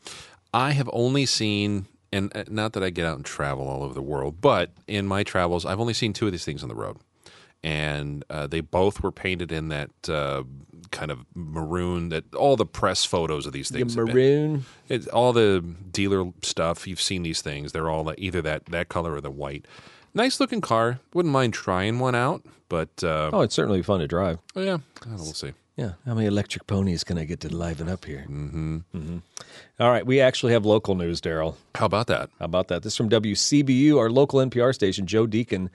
I 0.54 0.70
have 0.70 0.88
only 0.92 1.26
seen, 1.26 1.86
and 2.12 2.34
uh, 2.34 2.44
not 2.48 2.72
that 2.72 2.82
I 2.82 2.90
get 2.90 3.04
out 3.04 3.16
and 3.16 3.24
travel 3.24 3.68
all 3.68 3.82
over 3.82 3.92
the 3.92 4.02
world, 4.02 4.40
but 4.40 4.72
in 4.86 5.06
my 5.06 5.24
travels, 5.24 5.66
I've 5.66 5.80
only 5.80 5.94
seen 5.94 6.12
two 6.14 6.26
of 6.26 6.32
these 6.32 6.44
things 6.44 6.62
on 6.62 6.68
the 6.70 6.74
road. 6.74 6.96
And 7.62 8.24
uh, 8.30 8.46
they 8.46 8.60
both 8.60 9.02
were 9.02 9.12
painted 9.12 9.52
in 9.52 9.68
that 9.68 9.90
uh, 10.08 10.44
kind 10.90 11.10
of 11.10 11.26
maroon, 11.34 12.08
that 12.08 12.34
all 12.34 12.56
the 12.56 12.64
press 12.64 13.04
photos 13.04 13.44
of 13.46 13.52
these 13.52 13.70
things. 13.70 13.94
been. 13.94 14.06
Maroon. 14.06 14.64
It's 14.88 15.06
all 15.08 15.32
the 15.32 15.62
dealer 15.90 16.32
stuff. 16.42 16.86
You've 16.86 17.02
seen 17.02 17.22
these 17.22 17.42
things. 17.42 17.72
They're 17.72 17.90
all 17.90 18.12
either 18.16 18.40
that, 18.42 18.66
that 18.66 18.88
color 18.88 19.14
or 19.14 19.20
the 19.20 19.30
white. 19.30 19.66
Nice 20.14 20.40
looking 20.40 20.60
car. 20.60 21.00
Wouldn't 21.12 21.32
mind 21.32 21.52
trying 21.54 21.98
one 21.98 22.14
out, 22.14 22.42
but 22.68 23.04
uh, 23.04 23.30
Oh, 23.32 23.42
it's 23.42 23.54
certainly 23.54 23.82
fun 23.82 24.00
to 24.00 24.08
drive. 24.08 24.38
oh, 24.56 24.62
yeah, 24.62 24.78
I 25.02 25.04
don't 25.04 25.16
know, 25.16 25.22
we'll 25.22 25.34
see. 25.34 25.52
Yeah. 25.76 25.92
How 26.04 26.14
many 26.14 26.26
electric 26.26 26.66
ponies 26.66 27.04
can 27.04 27.16
I 27.16 27.24
get 27.24 27.40
to 27.40 27.48
liven 27.54 27.88
up 27.88 28.04
here? 28.04 28.26
Mm-hmm. 28.28 28.76
mm-hmm. 28.94 29.18
All 29.78 29.90
right. 29.90 30.04
We 30.04 30.20
actually 30.20 30.52
have 30.52 30.66
local 30.66 30.94
news, 30.94 31.22
Daryl. 31.22 31.54
How 31.74 31.86
about 31.86 32.06
that? 32.08 32.28
How 32.38 32.44
about 32.44 32.68
that? 32.68 32.82
This 32.82 32.92
is 32.92 32.96
from 32.98 33.08
WCBU, 33.08 33.96
our 33.98 34.10
local 34.10 34.40
NPR 34.40 34.74
station. 34.74 35.06
Joe 35.06 35.26
Deacon. 35.26 35.70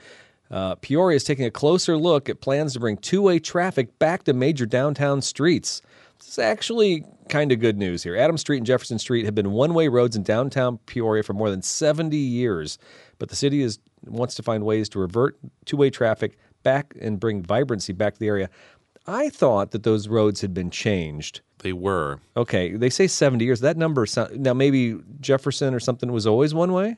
Uh, 0.56 0.74
Peoria 0.76 1.18
is 1.18 1.26
taking 1.26 1.44
a 1.44 1.52
closer 1.52 1.98
look 1.98 2.30
at 2.30 2.40
plans 2.40 2.72
to 2.74 2.80
bring 2.80 2.96
two 2.96 3.22
way 3.22 3.40
traffic 3.40 4.00
back 4.00 4.24
to 4.24 4.34
major 4.34 4.66
downtown 4.66 5.22
streets. 5.22 5.82
This 6.18 6.30
is 6.30 6.40
actually 6.40 7.04
kind 7.28 7.52
of 7.52 7.60
good 7.60 7.78
news 7.78 8.04
here. 8.04 8.16
Adams 8.16 8.40
Street 8.40 8.60
and 8.60 8.66
Jefferson 8.66 8.98
Street 8.98 9.26
have 9.26 9.36
been 9.36 9.52
one 9.52 9.74
way 9.74 9.90
roads 9.90 10.16
in 10.16 10.24
downtown 10.24 10.78
Peoria 10.86 11.24
for 11.24 11.34
more 11.34 11.50
than 11.50 11.62
70 11.62 12.16
years, 12.16 12.78
but 13.20 13.28
the 13.28 13.36
city 13.36 13.64
is, 13.64 13.80
wants 14.06 14.34
to 14.36 14.44
find 14.44 14.64
ways 14.64 14.88
to 14.90 15.00
revert 15.00 15.38
two 15.66 15.76
way 15.76 15.90
traffic 15.90 16.38
back 16.64 16.96
and 17.02 17.20
bring 17.20 17.44
vibrancy 17.44 17.92
back 17.92 18.14
to 18.14 18.20
the 18.22 18.28
area. 18.28 18.50
I 19.06 19.28
thought 19.32 19.72
that 19.72 19.84
those 19.84 20.08
roads 20.08 20.40
had 20.40 20.54
been 20.54 20.70
changed. 20.70 21.42
They 21.60 21.74
were. 21.74 22.22
Okay, 22.38 22.78
they 22.78 22.90
say 22.90 23.08
70 23.08 23.44
years. 23.44 23.60
That 23.60 23.76
number 23.76 24.06
sound, 24.06 24.40
now 24.40 24.54
maybe 24.54 25.02
Jefferson 25.20 25.74
or 25.74 25.82
something 25.82 26.14
was 26.14 26.26
always 26.26 26.54
one 26.54 26.72
way. 26.72 26.96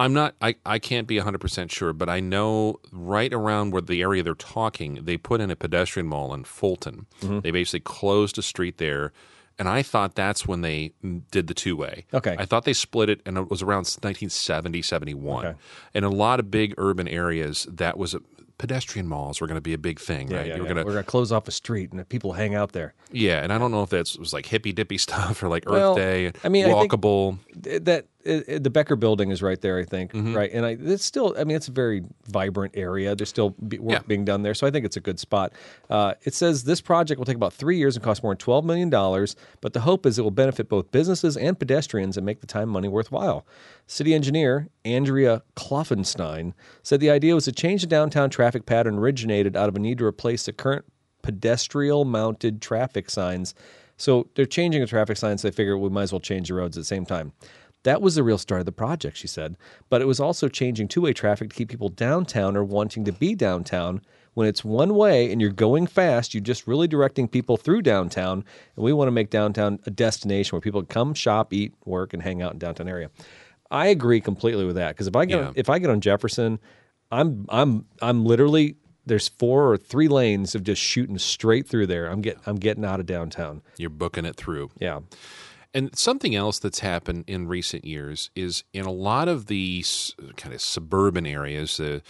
I'm 0.00 0.12
not. 0.12 0.34
I, 0.40 0.56
I 0.64 0.78
can't 0.78 1.06
be 1.06 1.16
100 1.16 1.38
percent 1.40 1.70
sure, 1.70 1.92
but 1.92 2.08
I 2.08 2.20
know 2.20 2.80
right 2.90 3.32
around 3.32 3.72
where 3.72 3.82
the 3.82 4.00
area 4.02 4.22
they're 4.22 4.34
talking, 4.34 5.00
they 5.04 5.16
put 5.16 5.40
in 5.40 5.50
a 5.50 5.56
pedestrian 5.56 6.06
mall 6.06 6.32
in 6.34 6.44
Fulton. 6.44 7.06
Mm-hmm. 7.20 7.40
They 7.40 7.50
basically 7.50 7.80
closed 7.80 8.38
a 8.38 8.42
street 8.42 8.78
there, 8.78 9.12
and 9.58 9.68
I 9.68 9.82
thought 9.82 10.14
that's 10.14 10.46
when 10.46 10.62
they 10.62 10.92
did 11.30 11.46
the 11.46 11.54
two 11.54 11.76
way. 11.76 12.06
Okay. 12.14 12.34
I 12.38 12.46
thought 12.46 12.64
they 12.64 12.72
split 12.72 13.10
it, 13.10 13.20
and 13.26 13.36
it 13.36 13.50
was 13.50 13.62
around 13.62 13.84
1970, 14.00 14.82
71. 14.82 15.46
Okay. 15.46 15.58
In 15.94 16.04
a 16.04 16.10
lot 16.10 16.40
of 16.40 16.50
big 16.50 16.74
urban 16.78 17.06
areas, 17.06 17.66
that 17.70 17.98
was 17.98 18.14
a, 18.14 18.20
pedestrian 18.58 19.06
malls 19.06 19.40
were 19.40 19.46
going 19.46 19.56
to 19.56 19.60
be 19.62 19.72
a 19.72 19.78
big 19.78 19.98
thing, 19.98 20.28
right? 20.28 20.46
yeah, 20.46 20.56
you 20.56 20.62
were 20.62 20.68
yeah. 20.68 20.74
gonna, 20.74 20.84
We're 20.84 20.92
gonna 20.92 21.02
close 21.02 21.32
off 21.32 21.48
a 21.48 21.50
street 21.50 21.92
and 21.92 22.06
people 22.10 22.34
hang 22.34 22.54
out 22.54 22.72
there. 22.72 22.92
yeah, 23.10 23.42
and 23.42 23.52
I 23.54 23.58
don't 23.58 23.70
know 23.70 23.82
if 23.82 23.88
that 23.90 24.14
was 24.18 24.32
like 24.34 24.44
hippy 24.46 24.72
dippy 24.72 24.98
stuff 25.06 25.42
or 25.42 25.48
like 25.48 25.64
Earth 25.66 25.72
Well, 25.72 25.94
Day, 25.94 26.32
I 26.44 26.48
mean, 26.50 26.66
I 26.66 26.68
walkable. 26.68 27.38
Th- 27.62 27.82
That 27.84 28.06
uh, 28.26 28.58
the 28.58 28.70
Becker 28.70 28.96
Building 28.96 29.30
is 29.30 29.42
right 29.42 29.60
there, 29.60 29.78
I 29.78 29.84
think, 29.84 30.12
Mm-hmm. 30.12 30.36
right? 30.36 30.50
And 30.52 30.66
I, 30.66 30.76
it's 30.80 31.04
still, 31.04 31.34
I 31.38 31.44
mean, 31.44 31.56
it's 31.56 31.68
a 31.68 31.72
very 31.72 32.02
vibrant 32.28 32.74
area. 32.76 33.14
There's 33.16 33.28
still 33.28 33.50
be, 33.50 33.78
work 33.78 33.92
Yeah. 33.98 34.02
being 34.06 34.24
done 34.24 34.42
there, 34.42 34.54
so 34.54 34.66
I 34.66 34.70
think 34.70 34.84
it's 34.84 34.96
a 34.96 35.00
good 35.00 35.18
spot. 35.18 35.52
Uh, 35.88 36.14
it 36.24 36.34
says 36.34 36.64
this 36.64 36.80
project 36.80 37.18
will 37.18 37.24
take 37.24 37.36
about 37.36 37.52
three 37.52 37.78
years 37.78 37.96
and 37.96 38.04
cost 38.04 38.22
more 38.22 38.32
than 38.32 38.38
twelve 38.38 38.64
million 38.64 38.90
dollars, 38.90 39.36
but 39.60 39.72
the 39.72 39.80
hope 39.80 40.04
is 40.06 40.18
it 40.18 40.22
will 40.22 40.30
benefit 40.30 40.68
both 40.68 40.90
businesses 40.90 41.36
and 41.36 41.58
pedestrians 41.58 42.16
and 42.16 42.26
make 42.26 42.40
the 42.40 42.46
time 42.46 42.68
money 42.68 42.88
worthwhile. 42.88 43.46
City 43.86 44.14
engineer 44.14 44.68
Andrea 44.84 45.42
Klopfenstein 45.56 46.52
said 46.82 47.00
the 47.00 47.10
idea 47.10 47.34
was 47.34 47.44
to 47.46 47.52
change 47.52 47.80
the 47.82 47.86
downtown 47.86 48.30
traffic 48.30 48.66
pattern 48.66 48.98
originated 48.98 49.56
out 49.56 49.68
of 49.68 49.76
a 49.76 49.78
need 49.78 49.98
to 49.98 50.04
replace 50.04 50.44
the 50.46 50.52
current 50.52 50.84
pedestrian 51.22 52.08
mounted 52.08 52.60
traffic 52.62 53.10
signs. 53.10 53.54
So 53.96 54.28
they're 54.34 54.46
changing 54.46 54.80
the 54.80 54.86
traffic 54.86 55.16
signs. 55.18 55.42
They 55.42 55.50
figure 55.50 55.76
we 55.76 55.90
might 55.90 56.04
as 56.04 56.12
well 56.12 56.20
change 56.20 56.48
the 56.48 56.54
roads 56.54 56.76
at 56.76 56.80
the 56.80 56.86
same 56.86 57.04
time. 57.04 57.32
That 57.84 58.02
was 58.02 58.14
the 58.14 58.22
real 58.22 58.38
start 58.38 58.60
of 58.60 58.66
the 58.66 58.72
project, 58.72 59.16
she 59.16 59.26
said. 59.26 59.56
But 59.88 60.02
it 60.02 60.06
was 60.06 60.20
also 60.20 60.48
changing 60.48 60.88
two 60.88 61.00
way 61.02 61.12
traffic 61.12 61.50
to 61.50 61.56
keep 61.56 61.68
people 61.70 61.88
downtown 61.88 62.56
or 62.56 62.64
wanting 62.64 63.04
to 63.06 63.12
be 63.12 63.34
downtown. 63.34 64.02
When 64.34 64.46
it's 64.46 64.64
one 64.64 64.94
way 64.94 65.32
and 65.32 65.40
you're 65.40 65.50
going 65.50 65.86
fast, 65.86 66.34
you're 66.34 66.42
just 66.42 66.66
really 66.66 66.86
directing 66.86 67.26
people 67.26 67.56
through 67.56 67.82
downtown. 67.82 68.44
And 68.76 68.84
we 68.84 68.92
want 68.92 69.08
to 69.08 69.12
make 69.12 69.30
downtown 69.30 69.80
a 69.86 69.90
destination 69.90 70.54
where 70.54 70.60
people 70.60 70.82
come, 70.84 71.14
shop, 71.14 71.52
eat, 71.52 71.74
work, 71.84 72.12
and 72.12 72.22
hang 72.22 72.40
out 72.42 72.52
in 72.52 72.58
downtown 72.58 72.88
area. 72.88 73.10
I 73.70 73.86
agree 73.86 74.20
completely 74.20 74.64
with 74.66 74.76
that 74.76 74.90
because 74.94 75.06
if 75.06 75.16
I 75.16 75.24
get 75.24 75.38
Yeah. 75.40 75.52
if 75.56 75.68
I 75.70 75.78
get 75.78 75.90
on 75.90 76.00
Jefferson, 76.00 76.58
I'm 77.10 77.46
I'm 77.48 77.86
I'm 78.02 78.24
literally 78.24 78.76
there's 79.06 79.28
four 79.28 79.72
or 79.72 79.76
three 79.76 80.06
lanes 80.08 80.54
of 80.54 80.62
just 80.62 80.80
shooting 80.80 81.18
straight 81.18 81.66
through 81.66 81.86
there. 81.86 82.06
I'm 82.06 82.20
get 82.20 82.38
I'm 82.46 82.56
getting 82.56 82.84
out 82.84 83.00
of 83.00 83.06
downtown. 83.06 83.62
You're 83.78 83.90
booking 83.90 84.24
it 84.26 84.36
through. 84.36 84.70
Yeah. 84.78 85.00
And 85.72 85.96
something 85.96 86.34
else 86.34 86.58
that's 86.58 86.80
happened 86.80 87.24
in 87.26 87.46
recent 87.46 87.84
years 87.84 88.30
is 88.34 88.64
in 88.72 88.86
a 88.86 88.92
lot 88.92 89.28
of 89.28 89.46
the 89.46 89.84
kind 90.36 90.54
of 90.54 90.60
suburban 90.60 91.26
areas, 91.26 91.78
uh, 91.78 92.00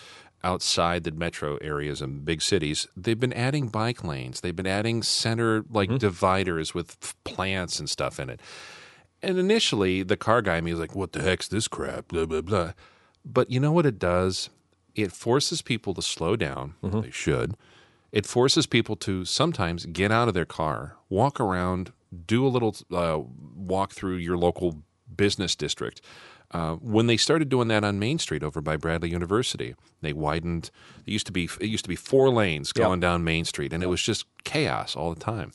outside 0.43 1.05
the 1.05 1.11
metro 1.11 1.57
areas 1.59 2.01
and 2.01 2.25
big 2.25 2.41
cities, 2.43 2.87
they've 2.97 3.21
been 3.21 3.33
adding 3.33 3.69
bike 3.69 4.03
lanes. 4.03 4.41
They've 4.41 4.57
been 4.57 4.67
adding 4.67 5.03
center 5.03 5.65
like 5.71 5.99
dividers 5.99 6.75
with 6.75 6.97
f- 7.03 7.15
plants 7.25 7.79
and 7.79 7.89
stuff 7.89 8.19
in 8.19 8.31
it. 8.31 8.41
And 9.23 9.39
initially, 9.39 10.03
the 10.03 10.17
car 10.17 10.41
guy 10.41 10.61
me 10.63 10.71
was 10.71 10.81
like, 10.81 10.97
"What 10.97 11.13
the 11.13 11.21
heck's 11.21 11.49
this 11.49 11.69
crap?" 11.69 12.09
Blah 12.09 12.25
blah 12.25 12.41
blah. 12.41 12.73
But 13.23 13.51
you 13.51 13.61
know 13.61 13.73
what 13.73 13.85
it 13.85 13.99
does? 13.99 14.49
It 14.95 15.13
forces 15.13 15.61
people 15.61 15.93
to 15.95 16.03
slow 16.03 16.37
down. 16.37 16.75
They 17.03 17.11
should. 17.11 17.55
It 18.13 18.25
forces 18.27 18.67
people 18.67 18.97
to 18.97 19.27
sometimes 19.27 19.85
get 19.87 20.11
out 20.11 20.27
of 20.29 20.35
their 20.35 20.47
car, 20.47 20.97
walk 21.11 21.39
around, 21.39 21.93
do 22.27 22.47
a 22.47 22.49
little 22.49 22.77
uh, 22.93 23.21
walk 23.55 23.93
through 23.93 24.17
your 24.17 24.37
local 24.37 24.83
business 25.15 25.55
district. 25.55 26.01
Uh, 26.53 26.75
when 26.77 27.07
they 27.07 27.17
started 27.17 27.49
doing 27.49 27.69
that 27.69 27.85
on 27.85 27.99
Main 27.99 28.19
Street 28.19 28.43
over 28.43 28.61
by 28.61 28.77
Bradley 28.77 29.11
University, 29.11 29.77
they 30.01 30.13
widened. 30.13 30.71
It 31.07 31.13
used 31.13 31.27
to 31.27 31.33
be 31.33 31.49
it 31.61 31.69
used 31.69 31.85
to 31.85 31.89
be 31.89 31.97
four 31.97 32.31
lanes 32.31 32.73
going 32.73 32.99
down 32.99 33.23
Main 33.23 33.45
Street, 33.45 33.73
and 33.73 33.83
it 33.83 33.87
was 33.87 34.03
just 34.03 34.27
chaos 34.43 34.97
all 34.97 35.15
the 35.15 35.21
time. 35.21 35.53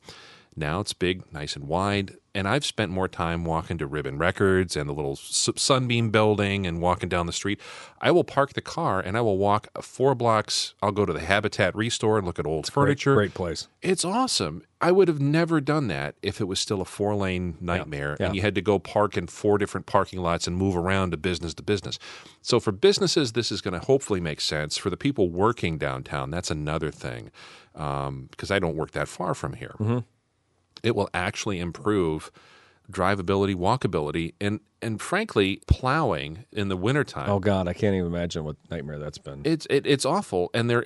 Now 0.55 0.79
it's 0.79 0.93
big, 0.93 1.23
nice 1.33 1.55
and 1.55 1.67
wide, 1.67 2.15
and 2.35 2.49
I've 2.49 2.65
spent 2.65 2.91
more 2.91 3.07
time 3.07 3.45
walking 3.45 3.77
to 3.77 3.87
Ribbon 3.87 4.17
Records 4.17 4.75
and 4.75 4.89
the 4.89 4.93
little 4.93 5.15
Sunbeam 5.15 6.11
building 6.11 6.67
and 6.67 6.81
walking 6.81 7.07
down 7.07 7.27
the 7.27 7.33
street. 7.33 7.61
I 8.01 8.11
will 8.11 8.25
park 8.25 8.53
the 8.53 8.61
car 8.61 8.99
and 8.99 9.17
I 9.17 9.21
will 9.21 9.37
walk 9.37 9.69
four 9.81 10.15
blocks. 10.15 10.73
I'll 10.81 10.91
go 10.91 11.05
to 11.05 11.13
the 11.13 11.21
Habitat 11.21 11.73
Restore 11.75 12.17
and 12.17 12.27
look 12.27 12.37
at 12.37 12.45
old 12.45 12.71
furniture. 12.71 13.15
Great 13.15 13.33
place. 13.33 13.69
It's 13.81 14.03
awesome. 14.03 14.63
I 14.81 14.91
would 14.91 15.07
have 15.07 15.21
never 15.21 15.61
done 15.61 15.87
that 15.87 16.15
if 16.21 16.41
it 16.41 16.43
was 16.43 16.59
still 16.59 16.81
a 16.81 16.85
four 16.85 17.15
lane 17.15 17.57
nightmare 17.61 18.17
yeah. 18.19 18.27
and 18.27 18.35
you 18.35 18.41
had 18.41 18.55
to 18.55 18.61
go 18.61 18.79
park 18.79 19.15
in 19.15 19.27
four 19.27 19.57
different 19.57 19.85
parking 19.85 20.19
lots 20.19 20.45
and 20.45 20.57
move 20.57 20.75
around 20.75 21.11
to 21.11 21.17
business 21.17 21.53
to 21.53 21.63
business. 21.63 21.97
So 22.41 22.59
for 22.59 22.73
businesses, 22.73 23.31
this 23.31 23.49
is 23.49 23.61
going 23.61 23.79
to 23.79 23.85
hopefully 23.85 24.19
make 24.19 24.41
sense. 24.41 24.77
For 24.77 24.89
the 24.89 24.97
people 24.97 25.29
working 25.29 25.77
downtown, 25.77 26.31
that's 26.31 26.51
another 26.51 26.91
thing 26.91 27.31
um, 27.75 28.27
because 28.29 28.51
I 28.51 28.59
don't 28.59 28.75
work 28.75 28.91
that 28.91 29.07
far 29.07 29.33
from 29.33 29.53
here. 29.53 29.75
Mm-hmm. 29.79 29.99
It 30.85 30.95
will 30.95 31.09
actually 31.13 31.59
improve 31.59 32.31
drivability, 32.91 33.55
walkability, 33.55 34.33
and 34.39 34.59
and 34.81 35.01
frankly, 35.01 35.61
plowing 35.67 36.45
in 36.51 36.67
the 36.69 36.77
wintertime. 36.77 37.29
Oh 37.29 37.39
God, 37.39 37.67
I 37.67 37.73
can't 37.73 37.95
even 37.95 38.07
imagine 38.07 38.43
what 38.43 38.55
nightmare 38.69 38.99
that's 38.99 39.17
been. 39.17 39.41
It's 39.43 39.65
it, 39.69 39.85
it's 39.87 40.05
awful, 40.05 40.49
and 40.53 40.69
they're 40.69 40.83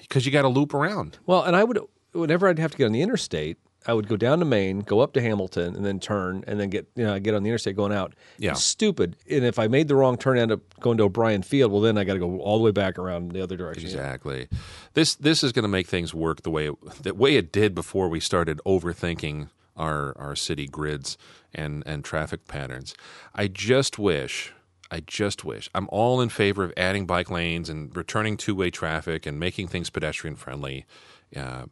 because 0.00 0.26
you 0.26 0.32
got 0.32 0.42
to 0.42 0.48
loop 0.48 0.74
around. 0.74 1.18
Well, 1.26 1.42
and 1.42 1.56
I 1.56 1.64
would 1.64 1.78
whenever 2.12 2.48
I'd 2.48 2.58
have 2.58 2.72
to 2.72 2.78
get 2.78 2.86
on 2.86 2.92
the 2.92 3.02
interstate, 3.02 3.58
I 3.86 3.94
would 3.94 4.08
go 4.08 4.16
down 4.16 4.40
to 4.40 4.44
Main, 4.44 4.80
go 4.80 5.00
up 5.00 5.12
to 5.14 5.20
Hamilton, 5.20 5.76
and 5.76 5.84
then 5.84 6.00
turn, 6.00 6.44
and 6.46 6.58
then 6.58 6.70
get 6.70 6.88
you 6.96 7.04
know 7.04 7.18
get 7.18 7.34
on 7.34 7.42
the 7.42 7.48
interstate 7.48 7.76
going 7.76 7.92
out. 7.92 8.14
Yeah. 8.38 8.52
It's 8.52 8.62
stupid. 8.62 9.16
And 9.30 9.44
if 9.44 9.58
I 9.58 9.68
made 9.68 9.88
the 9.88 9.94
wrong 9.94 10.16
turn, 10.16 10.38
end 10.38 10.52
up 10.52 10.60
going 10.80 10.98
to 10.98 11.04
O'Brien 11.04 11.42
Field. 11.42 11.72
Well, 11.72 11.80
then 11.80 11.96
I 11.96 12.04
got 12.04 12.14
to 12.14 12.18
go 12.18 12.40
all 12.40 12.58
the 12.58 12.64
way 12.64 12.72
back 12.72 12.98
around 12.98 13.32
the 13.32 13.42
other 13.42 13.56
direction. 13.56 13.84
Exactly. 13.84 14.48
This 14.94 15.14
this 15.14 15.44
is 15.44 15.52
going 15.52 15.64
to 15.64 15.68
make 15.68 15.86
things 15.86 16.12
work 16.12 16.42
the 16.42 16.50
way 16.50 16.68
it, 16.68 17.02
the 17.02 17.14
way 17.14 17.36
it 17.36 17.52
did 17.52 17.74
before 17.74 18.08
we 18.08 18.20
started 18.20 18.60
overthinking 18.66 19.48
our 19.76 20.16
our 20.18 20.34
city 20.34 20.66
grids 20.66 21.16
and 21.54 21.82
and 21.86 22.04
traffic 22.04 22.46
patterns. 22.48 22.94
I 23.34 23.46
just 23.48 23.98
wish 23.98 24.52
I 24.90 25.00
just 25.00 25.44
wish 25.44 25.68
I'm 25.74 25.88
all 25.90 26.20
in 26.20 26.28
favor 26.28 26.64
of 26.64 26.72
adding 26.76 27.06
bike 27.06 27.30
lanes 27.30 27.68
and 27.68 27.94
returning 27.96 28.36
two 28.36 28.54
way 28.54 28.70
traffic 28.70 29.26
and 29.26 29.38
making 29.38 29.68
things 29.68 29.90
pedestrian 29.90 30.36
friendly. 30.36 30.86
Uh, 31.34 31.66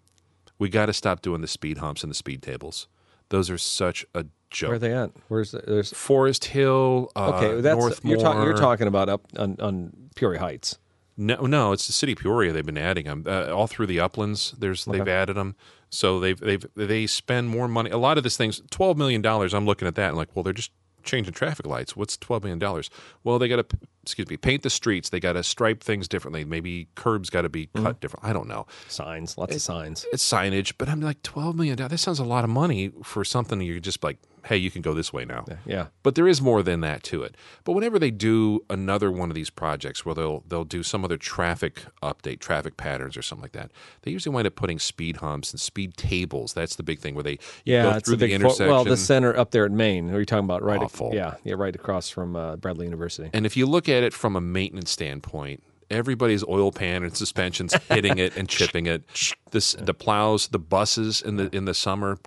we 0.58 0.68
got 0.68 0.86
to 0.86 0.92
stop 0.92 1.22
doing 1.22 1.40
the 1.40 1.48
speed 1.48 1.78
humps 1.78 2.02
and 2.02 2.10
the 2.10 2.14
speed 2.14 2.42
tables. 2.42 2.88
Those 3.30 3.50
are 3.50 3.58
such 3.58 4.04
a 4.14 4.26
joke. 4.50 4.68
Where 4.68 4.76
are 4.76 4.78
they 4.78 4.94
at? 4.94 5.10
Where's 5.28 5.50
the, 5.52 5.58
there's 5.58 5.92
Forest 5.92 6.46
Hill, 6.46 7.10
uh, 7.16 7.32
okay? 7.32 7.60
That's 7.60 7.76
Northmoor. 7.76 8.10
you're, 8.10 8.20
talking. 8.20 8.42
you're 8.42 8.56
talking 8.56 8.86
about 8.86 9.08
up 9.08 9.22
on, 9.38 9.56
on 9.60 9.92
Peoria 10.14 10.40
Heights. 10.40 10.78
No, 11.16 11.36
no, 11.46 11.72
it's 11.72 11.86
the 11.86 11.92
city 11.92 12.12
of 12.12 12.18
Peoria. 12.18 12.52
They've 12.52 12.66
been 12.66 12.78
adding 12.78 13.04
them 13.04 13.24
uh, 13.26 13.52
all 13.52 13.66
through 13.68 13.86
the 13.86 14.00
uplands. 14.00 14.52
There's 14.58 14.84
they've 14.84 15.06
added 15.06 15.36
them, 15.36 15.54
so 15.88 16.18
they've 16.18 16.38
they've 16.38 16.66
they 16.74 17.06
spend 17.06 17.50
more 17.50 17.68
money. 17.68 17.90
A 17.90 17.98
lot 17.98 18.18
of 18.18 18.24
this 18.24 18.36
things, 18.36 18.60
twelve 18.70 18.98
million 18.98 19.22
dollars. 19.22 19.54
I'm 19.54 19.64
looking 19.64 19.86
at 19.86 19.94
that 19.94 20.08
and 20.08 20.16
like, 20.16 20.34
well, 20.34 20.42
they're 20.42 20.52
just 20.52 20.72
changing 21.04 21.32
traffic 21.32 21.66
lights. 21.66 21.94
What's 21.94 22.16
twelve 22.16 22.42
million 22.42 22.58
dollars? 22.58 22.90
Well, 23.22 23.38
they 23.38 23.46
got 23.46 23.68
to 23.68 23.76
excuse 24.08 24.28
me, 24.28 24.36
paint 24.36 24.62
the 24.62 24.70
streets. 24.70 25.10
They 25.10 25.20
got 25.20 25.34
to 25.34 25.42
stripe 25.42 25.82
things 25.82 26.08
differently. 26.08 26.44
Maybe 26.44 26.88
curbs 26.94 27.30
got 27.30 27.42
to 27.42 27.48
be 27.48 27.66
cut 27.74 28.00
different. 28.00 28.24
I 28.24 28.32
don't 28.32 28.48
know. 28.48 28.66
Signs, 28.88 29.36
lots 29.38 29.54
of 29.56 29.62
signs. 29.62 30.06
It's 30.12 30.24
signage, 30.28 30.74
but 30.78 30.88
I'm 30.88 31.00
like 31.00 31.22
twelve 31.22 31.56
million 31.56 31.76
dollars. 31.76 31.90
That 31.92 31.98
sounds 31.98 32.18
a 32.18 32.24
lot 32.24 32.44
of 32.44 32.50
money 32.50 32.92
for 33.02 33.24
something 33.24 33.60
you're 33.60 33.80
just 33.80 34.02
like, 34.04 34.18
hey, 34.46 34.56
you 34.58 34.70
can 34.70 34.82
go 34.82 34.92
this 34.92 35.10
way 35.12 35.24
now. 35.24 35.44
Yeah. 35.64 35.86
But 36.02 36.16
there 36.16 36.28
is 36.28 36.42
more 36.42 36.62
than 36.62 36.80
that 36.82 37.02
to 37.04 37.22
it. 37.22 37.34
But 37.64 37.72
whenever 37.72 37.98
they 37.98 38.10
do 38.10 38.62
another 38.68 39.10
one 39.10 39.30
of 39.30 39.34
these 39.34 39.48
projects 39.50 40.04
where 40.04 40.14
they'll 40.14 40.44
they'll 40.48 40.64
do 40.64 40.82
some 40.82 41.04
other 41.04 41.16
traffic 41.16 41.82
update, 42.02 42.40
traffic 42.40 42.76
patterns 42.76 43.16
or 43.16 43.22
something 43.22 43.42
like 43.42 43.52
that, 43.52 43.70
they 44.02 44.10
usually 44.10 44.34
wind 44.34 44.46
up 44.46 44.54
putting 44.54 44.78
speed 44.78 45.18
humps 45.18 45.50
and 45.52 45.60
speed 45.60 45.96
tables. 45.96 46.52
That's 46.52 46.76
the 46.76 46.82
big 46.82 46.98
thing 46.98 47.14
where 47.14 47.24
they 47.24 47.38
Yeah, 47.64 47.84
go 47.94 48.00
through 48.00 48.16
the 48.16 48.28
fo- 48.28 48.34
intersection. 48.34 48.66
well, 48.68 48.84
the 48.84 48.96
center 48.98 49.34
up 49.36 49.50
there 49.52 49.64
at 49.64 49.72
Main. 49.72 50.10
Are 50.10 50.18
you 50.18 50.26
talking 50.26 50.44
about 50.44 50.62
right? 50.62 50.76
ac- 50.76 50.84
Awful. 50.84 51.14
yeah, 51.14 51.36
yeah, 51.44 51.54
right 51.56 51.74
across 51.74 52.10
from 52.10 52.36
uh, 52.36 52.56
Bradley 52.56 52.84
University. 52.84 53.30
and 53.32 53.46
if 53.46 53.56
you 53.56 53.64
look 53.66 53.88
at 53.88 53.93
it 54.02 54.12
from 54.12 54.34
a 54.34 54.40
maintenance 54.40 54.90
standpoint, 54.90 55.62
everybody's 55.90 56.42
oil 56.48 56.72
pan 56.72 57.02
and 57.04 57.16
suspensions 57.16 57.74
hitting 57.88 58.18
it 58.18 58.36
and 58.36 58.48
chipping 58.56 58.86
it. 58.86 59.04
This 59.50 59.74
the 59.74 59.94
plows, 59.94 60.48
the 60.48 60.58
buses 60.58 61.20
in 61.22 61.36
the 61.36 61.54
in 61.54 61.66
the 61.66 61.74
summer, 61.74 62.18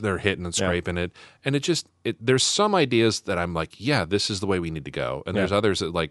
they're 0.00 0.18
hitting 0.18 0.44
and 0.44 0.54
scraping 0.54 0.96
it, 0.98 1.12
and 1.44 1.54
it 1.54 1.62
just 1.62 1.86
it, 2.04 2.16
there's 2.24 2.42
some 2.42 2.74
ideas 2.74 3.20
that 3.22 3.38
I'm 3.38 3.54
like, 3.54 3.78
yeah, 3.78 4.04
this 4.04 4.30
is 4.30 4.40
the 4.40 4.46
way 4.46 4.58
we 4.58 4.70
need 4.70 4.84
to 4.86 4.90
go, 4.90 5.22
and 5.26 5.36
there's 5.36 5.52
others 5.52 5.78
that 5.80 5.92
like 5.94 6.10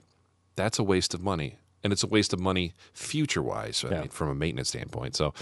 that's 0.55 0.79
a 0.79 0.83
waste 0.83 1.13
of 1.13 1.21
money, 1.21 1.57
and 1.83 1.91
it's 1.91 2.03
a 2.03 2.07
waste 2.07 2.31
of 2.33 2.39
money 2.39 2.73
future 2.93 3.41
wise, 3.41 3.83
I 3.85 3.89
Yeah. 3.91 3.99
mean, 4.01 4.09
from 4.09 4.29
a 4.29 4.35
maintenance 4.35 4.69
standpoint. 4.69 5.15
So, 5.15 5.33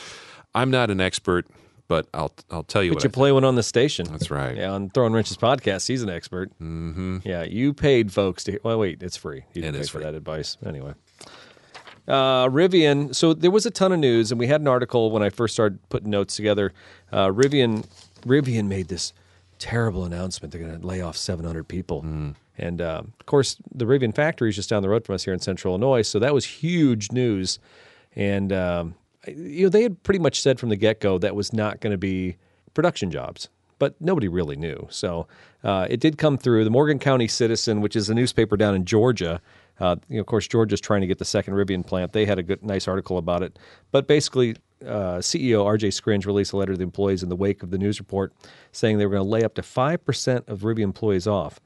I'm 0.56 0.72
not 0.72 0.90
an 0.90 1.00
expert, 1.02 1.48
but 1.90 2.08
I'll 2.14 2.32
I'll 2.50 2.64
tell 2.64 2.82
you 2.82 2.92
But 2.92 2.98
what. 2.98 3.04
you 3.04 3.10
I 3.10 3.12
play 3.12 3.32
one 3.34 3.44
on 3.44 3.56
the 3.56 3.64
station. 3.64 4.06
That's 4.10 4.32
right. 4.32 4.56
Yeah, 4.56 4.72
on 4.72 4.90
Throwing 4.92 5.12
Wrenches 5.12 5.36
podcast, 5.36 5.86
he's 5.90 6.02
an 6.04 6.10
expert. 6.10 6.52
Mm-hmm. 6.62 7.18
Yeah, 7.26 7.44
you 7.44 7.74
paid 7.74 8.14
folks 8.14 8.46
to. 8.46 8.58
Well, 8.64 8.80
wait, 8.80 9.04
it's 9.04 9.18
free. 9.18 9.44
You 9.54 9.62
didn't 9.62 9.76
It 9.76 9.80
pay 9.80 9.82
is 9.82 9.90
for 9.90 9.98
free. 9.98 10.06
that 10.06 10.14
advice 10.16 10.56
anyway. 10.66 10.94
Uh, 12.08 12.48
Rivian. 12.48 13.14
So 13.14 13.34
there 13.34 13.52
was 13.52 13.66
a 13.66 13.72
ton 13.72 13.92
of 13.92 14.00
news, 14.00 14.32
and 14.32 14.40
we 14.40 14.48
had 14.48 14.62
an 14.62 14.68
article 14.68 15.12
when 15.12 15.22
I 15.22 15.30
first 15.30 15.54
started 15.54 15.78
putting 15.90 16.10
notes 16.10 16.36
together. 16.36 16.74
Uh, 17.12 17.28
Rivian, 17.28 17.86
Rivian 18.22 18.68
made 18.68 18.88
this 18.88 19.14
terrible 19.60 20.06
announcement. 20.06 20.52
They're 20.52 20.62
going 20.62 20.80
to 20.80 20.88
lay 20.88 21.02
off 21.02 21.18
700 21.18 21.68
people, 21.68 22.02
and 22.58 22.82
um, 22.82 23.14
of 23.20 23.26
course, 23.28 23.58
the 23.74 23.86
Rivian 23.86 24.16
factory 24.16 24.50
is 24.50 24.56
just 24.56 24.70
down 24.70 24.82
the 24.82 24.90
road 24.90 25.06
from 25.06 25.16
us 25.16 25.24
here 25.26 25.34
in 25.34 25.40
Central 25.40 25.74
Illinois. 25.74 26.02
So 26.02 26.18
that 26.20 26.34
was 26.34 26.46
huge 26.46 27.12
news, 27.12 27.60
and 28.16 28.52
um, 28.54 28.96
you 29.28 29.64
know 29.64 29.70
they 29.70 29.84
had 29.84 30.02
pretty 30.04 30.20
much 30.20 30.42
said 30.42 30.60
from 30.60 30.70
the 30.70 30.76
get 30.76 31.00
go 31.00 31.18
that 31.18 31.36
was 31.36 31.54
not 31.54 31.82
going 31.82 31.92
to 31.92 31.98
be 31.98 32.38
production 32.74 33.12
jobs 33.12 33.50
but 33.80 33.96
nobody 34.00 34.28
really 34.28 34.58
knew. 34.58 34.86
So 34.92 35.26
uh, 35.64 35.88
it 35.90 36.02
did 36.02 36.18
come 36.18 36.38
through. 36.38 36.66
The 36.66 36.70
Morgan 36.70 37.00
County 37.00 37.28
Citizen, 37.28 37.82
which 37.82 37.96
is 37.96 38.10
a 38.10 38.14
newspaper 38.14 38.58
down 38.58 38.76
in 38.76 38.86
Georgia, 38.86 39.42
uh, 39.80 39.96
you 40.10 40.16
know, 40.16 40.22
of 40.22 40.28
course, 40.28 40.48
Georgia's 40.48 40.82
trying 40.82 41.02
to 41.02 41.08
get 41.08 41.18
the 41.18 41.26
second 41.26 41.54
Rivian 41.54 41.86
plant. 41.86 42.12
They 42.12 42.26
had 42.26 42.38
a 42.38 42.44
good, 42.44 42.62
nice 42.64 42.88
article 42.88 43.18
about 43.18 43.42
it. 43.42 43.58
But 43.92 44.08
basically, 44.08 44.58
uh, 44.86 45.20
CEO 45.20 45.66
RJ 45.66 45.90
Scaringe 45.90 46.26
released 46.26 46.52
a 46.52 46.58
letter 46.58 46.74
to 46.74 46.78
the 46.78 46.84
employees 46.84 47.24
in 47.24 47.30
the 47.30 47.36
wake 47.36 47.64
of 47.64 47.72
the 47.72 47.78
news 47.78 48.00
report 48.00 48.34
saying 48.72 48.98
they 48.98 49.06
were 49.06 49.16
going 49.16 49.24
to 49.24 49.30
lay 49.30 49.44
up 49.44 49.56
to 49.56 49.62
5% 49.62 50.48
of 50.48 50.60
Rivian 50.60 50.84
employees 50.84 51.28
off. 51.28 51.60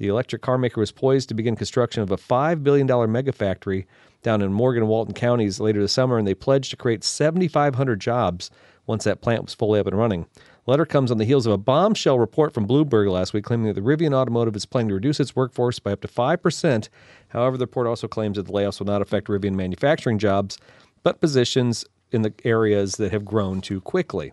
The 0.00 0.08
electric 0.08 0.40
car 0.40 0.56
maker 0.56 0.80
was 0.80 0.92
poised 0.92 1.28
to 1.28 1.34
begin 1.34 1.56
construction 1.56 2.02
of 2.02 2.10
a 2.10 2.16
$5 2.16 2.62
billion 2.62 3.12
mega 3.12 3.32
factory 3.32 3.86
down 4.22 4.40
in 4.40 4.50
Morgan 4.50 4.84
and 4.84 4.88
Walton 4.88 5.12
counties 5.12 5.60
later 5.60 5.82
this 5.82 5.92
summer, 5.92 6.16
and 6.16 6.26
they 6.26 6.32
pledged 6.32 6.70
to 6.70 6.76
create 6.78 7.04
7,500 7.04 8.00
jobs 8.00 8.50
once 8.86 9.04
that 9.04 9.20
plant 9.20 9.44
was 9.44 9.52
fully 9.52 9.78
up 9.78 9.86
and 9.86 9.98
running. 9.98 10.24
The 10.64 10.70
letter 10.70 10.86
comes 10.86 11.10
on 11.10 11.18
the 11.18 11.26
heels 11.26 11.44
of 11.44 11.52
a 11.52 11.58
bombshell 11.58 12.18
report 12.18 12.54
from 12.54 12.66
Bloomberg 12.66 13.10
last 13.10 13.34
week 13.34 13.44
claiming 13.44 13.66
that 13.66 13.74
the 13.74 13.82
Rivian 13.82 14.14
Automotive 14.14 14.56
is 14.56 14.64
planning 14.64 14.88
to 14.88 14.94
reduce 14.94 15.20
its 15.20 15.36
workforce 15.36 15.78
by 15.78 15.92
up 15.92 16.00
to 16.00 16.08
5%. 16.08 16.88
However, 17.28 17.58
the 17.58 17.66
report 17.66 17.86
also 17.86 18.08
claims 18.08 18.38
that 18.38 18.46
the 18.46 18.52
layoffs 18.52 18.78
will 18.78 18.86
not 18.86 19.02
affect 19.02 19.28
Rivian 19.28 19.54
manufacturing 19.54 20.18
jobs, 20.18 20.56
but 21.02 21.20
positions 21.20 21.84
in 22.10 22.22
the 22.22 22.32
areas 22.42 22.92
that 22.92 23.12
have 23.12 23.26
grown 23.26 23.60
too 23.60 23.82
quickly. 23.82 24.32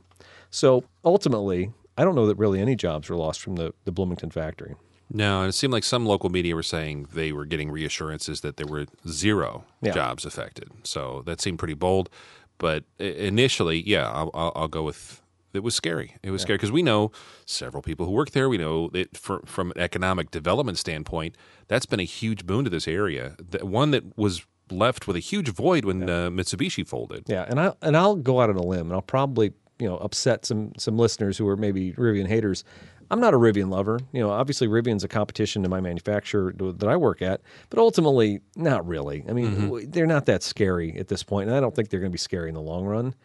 So 0.49 0.86
ultimately, 1.03 1.74
I 1.97 2.05
don't 2.05 2.15
know 2.15 2.28
that 2.28 2.38
really 2.38 2.61
any 2.61 2.78
jobs 2.78 3.09
were 3.09 3.18
lost 3.18 3.41
from 3.41 3.57
the, 3.57 3.74
the 3.84 3.91
Bloomington 3.91 4.32
factory. 4.32 4.76
No, 5.10 5.41
and 5.41 5.49
it 5.49 5.53
seemed 5.53 5.72
like 5.74 5.84
some 5.86 6.05
local 6.05 6.30
media 6.30 6.53
were 6.55 6.64
saying 6.64 7.08
they 7.14 7.32
were 7.32 7.45
getting 7.45 7.72
reassurances 7.72 8.41
that 8.41 8.58
there 8.58 8.68
were 8.68 8.86
zero 9.08 9.64
Yeah. 9.82 9.91
jobs 9.93 10.26
affected. 10.26 10.70
So 10.84 11.24
that 11.26 11.39
seemed 11.41 11.60
pretty 11.60 11.76
bold. 11.76 12.10
But 12.58 12.84
initially, 12.99 13.82
yeah, 13.88 14.10
I'll, 14.10 14.32
I'll, 14.34 14.51
I'll 14.55 14.68
go 14.68 14.84
with 14.84 15.22
it 15.53 15.64
was 15.64 15.74
scary. 15.76 16.16
It 16.22 16.32
was 16.32 16.41
scary 16.41 16.58
because 16.58 16.72
we 16.72 16.84
know 16.84 17.12
several 17.45 17.82
people 17.82 18.05
who 18.05 18.12
work 18.12 18.32
there. 18.32 18.47
We 18.49 18.58
know 18.58 18.89
that 18.89 19.16
for, 19.18 19.41
from 19.45 19.72
an 19.72 19.80
economic 19.80 20.30
development 20.30 20.78
standpoint, 20.78 21.36
that's 21.68 21.86
been 21.86 21.99
a 21.99 22.03
huge 22.03 22.45
boon 22.45 22.64
to 22.66 22.70
this 22.70 22.88
area. 22.88 23.36
The 23.39 23.66
one 23.66 23.91
that 23.91 24.18
was 24.18 24.45
left 24.70 25.08
with 25.08 25.16
a 25.16 25.20
huge 25.20 25.49
void 25.49 25.86
when 25.86 26.03
uh, 26.10 26.30
Mitsubishi 26.30 26.86
folded. 26.88 27.24
Yeah, 27.28 27.45
and 27.47 27.60
I 27.60 27.74
and 27.82 27.95
I'll 27.95 28.16
go 28.18 28.41
out 28.41 28.49
on 28.49 28.58
a 28.58 28.62
limb, 28.64 28.88
and 28.88 28.93
I'll 28.93 29.01
probably 29.01 29.53
you 29.80 29.88
know 29.88 29.97
upset 29.97 30.45
some 30.45 30.74
some 30.78 30.97
listeners 30.97 31.38
who 31.38 31.47
are 31.47 31.58
maybe 31.58 31.93
Rivian 31.93 32.28
haters. 32.28 32.64
I'm 33.10 33.20
not 33.20 33.34
a 33.34 33.38
Rivian 33.38 33.70
lover. 33.70 33.99
You 34.12 34.22
know, 34.22 34.30
obviously 34.30 34.68
Rivian's 34.68 35.03
a 35.03 35.08
competition 35.08 35.64
to 35.64 35.70
my 35.70 35.80
manufacturer 35.80 36.53
that 36.53 36.88
I 36.88 36.95
work 36.97 37.22
at, 37.22 37.41
but 37.70 37.80
ultimately, 37.80 38.41
not 38.55 38.88
really. 38.88 39.24
I 39.30 39.34
mean, 39.34 39.53
w 39.68 39.88
they're 39.88 40.05
not 40.05 40.26
that 40.26 40.43
scary 40.43 40.97
at 40.97 41.08
this 41.08 41.24
point, 41.24 41.47
and 41.47 41.58
I 41.58 41.60
don't 41.60 41.76
think 41.76 41.89
they're 41.89 41.99
going 41.99 42.12
to 42.12 42.16
be 42.16 42.18
scary 42.20 42.49
in 42.49 42.55
the 42.55 42.62
long 42.62 42.86
run. 42.86 43.16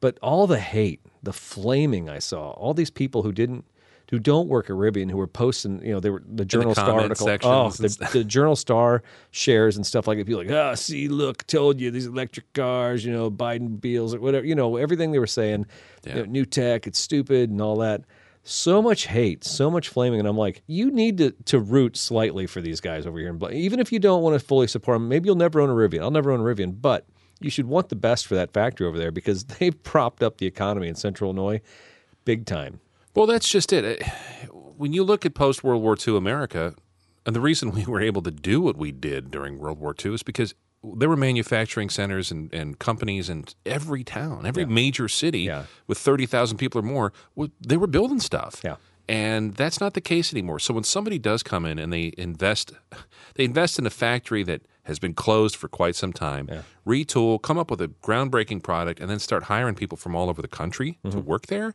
But 0.00 0.18
all 0.22 0.46
the 0.46 0.58
hate, 0.58 1.00
the 1.22 1.32
flaming 1.34 2.08
I 2.08 2.20
saw, 2.20 2.52
all 2.52 2.72
these 2.72 2.90
people 2.90 3.22
who 3.22 3.32
didn't, 3.32 3.66
who 4.10 4.18
don't 4.18 4.48
work 4.48 4.70
at 4.70 4.72
Rivian, 4.72 5.10
who 5.10 5.18
were 5.18 5.26
posting, 5.26 5.84
you 5.84 5.92
know, 5.92 6.00
they 6.00 6.08
were 6.10 6.22
the 6.26 6.44
Journal 6.46 6.74
Star 6.74 7.00
article. 7.02 7.28
Oh, 7.44 7.70
the, 7.70 8.08
the 8.12 8.24
Journal 8.24 8.56
Star 8.56 9.02
shares 9.30 9.76
and 9.76 9.86
stuff 9.86 10.08
like 10.08 10.16
that. 10.18 10.26
People 10.26 10.42
like, 10.42 10.50
ah, 10.50 10.74
see, 10.74 11.06
look, 11.06 11.46
told 11.46 11.78
you 11.78 11.90
these 11.90 12.06
electric 12.06 12.50
cars, 12.54 13.04
you 13.04 13.12
know, 13.12 13.30
Biden 13.30 13.78
Beals 13.80 14.14
or 14.14 14.20
whatever, 14.20 14.46
you 14.46 14.54
know, 14.54 14.76
everything 14.76 15.12
they 15.12 15.18
were 15.18 15.26
saying, 15.26 15.66
you 16.06 16.14
know, 16.14 16.24
new 16.24 16.46
tech, 16.46 16.86
it's 16.86 16.98
stupid 16.98 17.50
and 17.50 17.60
all 17.60 17.76
that. 17.76 18.02
So 18.42 18.80
much 18.80 19.06
hate, 19.06 19.44
so 19.44 19.70
much 19.70 19.88
flaming, 19.88 20.18
and 20.18 20.28
I'm 20.28 20.38
like, 20.38 20.62
you 20.66 20.90
need 20.90 21.18
to 21.18 21.32
to 21.46 21.60
root 21.60 21.96
slightly 21.96 22.46
for 22.46 22.60
these 22.60 22.80
guys 22.80 23.06
over 23.06 23.18
here, 23.18 23.28
and 23.28 23.52
even 23.52 23.80
if 23.80 23.92
you 23.92 23.98
don't 23.98 24.22
want 24.22 24.40
to 24.40 24.44
fully 24.44 24.66
support 24.66 24.96
them, 24.96 25.08
maybe 25.08 25.26
you'll 25.26 25.36
never 25.36 25.60
own 25.60 25.68
a 25.68 25.74
Rivian. 25.74 26.00
I'll 26.00 26.10
never 26.10 26.32
own 26.32 26.40
a 26.40 26.42
Rivian, 26.42 26.80
but 26.80 27.06
you 27.40 27.50
should 27.50 27.66
want 27.66 27.88
the 27.88 27.96
best 27.96 28.26
for 28.26 28.34
that 28.34 28.52
factory 28.52 28.86
over 28.86 28.98
there 28.98 29.10
because 29.10 29.44
they've 29.58 29.82
propped 29.82 30.22
up 30.22 30.38
the 30.38 30.46
economy 30.46 30.88
in 30.88 30.94
Central 30.94 31.30
Illinois 31.30 31.60
big 32.24 32.46
time. 32.46 32.80
Well, 33.14 33.26
that's 33.26 33.48
just 33.48 33.72
it. 33.72 34.02
When 34.52 34.92
you 34.92 35.02
look 35.02 35.26
at 35.26 35.34
post 35.34 35.64
World 35.64 35.82
War 35.82 35.96
II 35.96 36.16
America, 36.16 36.74
and 37.26 37.34
the 37.34 37.40
reason 37.40 37.70
we 37.74 37.84
were 37.84 38.00
able 38.00 38.22
to 38.22 38.30
do 38.30 38.60
what 38.60 38.76
we 38.76 38.92
did 38.92 39.30
during 39.30 39.58
World 39.58 39.78
War 39.78 39.94
II 40.02 40.14
is 40.14 40.22
because 40.22 40.54
there 40.82 41.08
were 41.08 41.16
manufacturing 41.16 41.90
centers 41.90 42.30
and, 42.30 42.52
and 42.54 42.78
companies 42.78 43.28
in 43.28 43.44
every 43.66 44.02
town, 44.02 44.46
every 44.46 44.64
major 44.64 45.08
city 45.08 45.40
Yeah. 45.40 45.64
with 45.86 45.98
30,000 45.98 46.56
people 46.56 46.80
or 46.80 46.82
more. 46.82 47.12
They 47.60 47.76
were 47.76 47.86
building 47.86 48.20
stuff. 48.20 48.60
Yeah. 48.64 48.76
And 49.08 49.54
that's 49.54 49.80
not 49.80 49.94
the 49.94 50.00
case 50.00 50.32
anymore. 50.32 50.60
So 50.60 50.72
when 50.72 50.84
somebody 50.84 51.18
does 51.18 51.42
come 51.42 51.66
in 51.66 51.78
and 51.78 51.92
they 51.92 52.12
invest, 52.16 52.72
they 53.34 53.44
invest 53.44 53.78
in 53.78 53.86
a 53.86 53.90
factory 53.90 54.42
that 54.44 54.62
has 54.84 54.98
been 54.98 55.14
closed 55.14 55.56
for 55.56 55.68
quite 55.68 55.94
some 55.94 56.12
time, 56.12 56.48
retool, 56.86 57.40
come 57.40 57.58
up 57.58 57.70
with 57.70 57.80
a 57.80 57.88
groundbreaking 57.88 58.62
product, 58.62 58.98
and 58.98 59.10
then 59.10 59.18
start 59.18 59.44
hiring 59.44 59.74
people 59.74 59.96
from 59.96 60.16
all 60.16 60.28
over 60.28 60.40
the 60.40 60.48
country 60.48 60.98
to 61.04 61.10
mm-hmm. 61.10 61.20
work 61.28 61.46
there. 61.46 61.74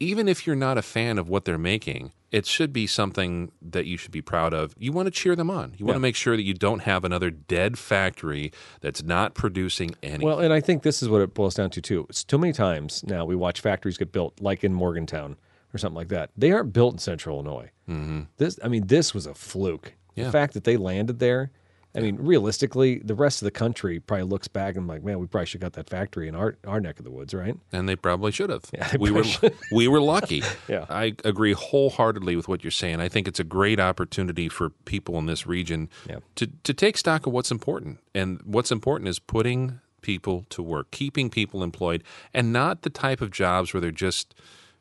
Even 0.00 0.28
if 0.28 0.46
you're 0.46 0.56
not 0.56 0.78
a 0.78 0.82
fan 0.82 1.18
of 1.18 1.28
what 1.28 1.44
they're 1.44 1.58
making, 1.58 2.12
it 2.30 2.46
should 2.46 2.72
be 2.72 2.86
something 2.86 3.52
that 3.60 3.86
you 3.86 3.96
should 3.96 4.12
be 4.12 4.22
proud 4.22 4.54
of. 4.54 4.74
You 4.78 4.92
want 4.92 5.06
to 5.06 5.10
cheer 5.10 5.36
them 5.36 5.50
on. 5.50 5.74
You 5.76 5.84
want 5.84 5.96
to 5.96 6.00
make 6.00 6.16
sure 6.16 6.36
that 6.36 6.42
you 6.42 6.54
don't 6.54 6.80
have 6.80 7.04
another 7.04 7.30
dead 7.30 7.78
factory 7.78 8.50
that's 8.80 9.02
not 9.02 9.34
producing 9.34 9.94
anything. 10.02 10.26
Well, 10.26 10.38
and 10.38 10.52
I 10.52 10.60
think 10.60 10.82
this 10.82 11.02
is 11.02 11.08
what 11.08 11.20
it 11.20 11.34
boils 11.34 11.54
down 11.54 11.70
to 11.70 11.82
too. 11.82 12.06
It's 12.08 12.24
too 12.24 12.38
many 12.38 12.52
times 12.52 13.04
now 13.04 13.24
we 13.24 13.36
watch 13.36 13.60
factories 13.60 13.98
get 13.98 14.10
built, 14.10 14.40
like 14.40 14.64
in 14.64 14.72
Morgantown 14.72 15.36
or 15.74 15.78
something 15.78 15.96
like 15.96 16.08
that. 16.08 16.30
They 16.36 16.50
aren't 16.52 16.72
built 16.72 16.94
in 16.94 16.98
Central 16.98 17.36
Illinois. 17.36 17.70
Mm-hmm. 17.88 18.22
This, 18.38 18.58
I 18.64 18.68
mean, 18.68 18.86
this 18.86 19.12
was 19.12 19.26
a 19.26 19.34
fluke. 19.34 19.94
Yeah. 20.14 20.24
The 20.24 20.32
fact 20.32 20.54
that 20.54 20.64
they 20.64 20.76
landed 20.76 21.18
there. 21.18 21.50
I 21.94 22.00
mean, 22.00 22.16
realistically, 22.16 23.00
the 23.00 23.14
rest 23.16 23.42
of 23.42 23.46
the 23.46 23.50
country 23.50 23.98
probably 23.98 24.24
looks 24.24 24.46
back 24.46 24.76
and 24.76 24.86
like, 24.86 25.02
man, 25.02 25.18
we 25.18 25.26
probably 25.26 25.46
should 25.46 25.60
have 25.62 25.72
got 25.72 25.76
that 25.84 25.90
factory 25.90 26.28
in 26.28 26.34
our 26.36 26.56
our 26.66 26.80
neck 26.80 26.98
of 26.98 27.04
the 27.04 27.10
woods, 27.10 27.34
right? 27.34 27.56
and 27.72 27.88
they 27.88 27.96
probably 27.96 28.30
should 28.30 28.48
have. 28.50 28.62
they 28.70 28.96
we 28.98 29.10
were 29.10 29.24
probably 29.24 29.50
we 29.72 29.88
were 29.88 30.00
lucky. 30.00 30.42
Yeah. 30.68 30.86
I 30.88 31.14
agree 31.24 31.52
wholeheartedly 31.52 32.36
with 32.36 32.46
what 32.48 32.62
you're 32.62 32.70
saying. 32.70 33.00
I 33.00 33.08
think 33.08 33.26
it's 33.26 33.40
a 33.40 33.44
great 33.44 33.80
opportunity 33.80 34.48
for 34.48 34.70
people 34.84 35.18
in 35.18 35.26
this 35.26 35.46
region 35.46 35.88
Yeah. 36.08 36.18
to 36.36 36.46
to 36.62 36.72
take 36.74 36.96
stock 36.96 37.26
of 37.26 37.32
what's 37.32 37.50
important, 37.50 37.98
and 38.14 38.40
what's 38.44 38.70
important 38.70 39.08
is 39.08 39.18
putting 39.18 39.80
people 40.00 40.46
to 40.50 40.62
work, 40.62 40.90
keeping 40.92 41.28
people 41.28 41.62
employed, 41.62 42.02
and 42.32 42.52
not 42.52 42.82
the 42.82 42.90
type 42.90 43.20
of 43.20 43.30
jobs 43.30 43.74
where 43.74 43.80
they're 43.80 43.90
just 43.90 44.34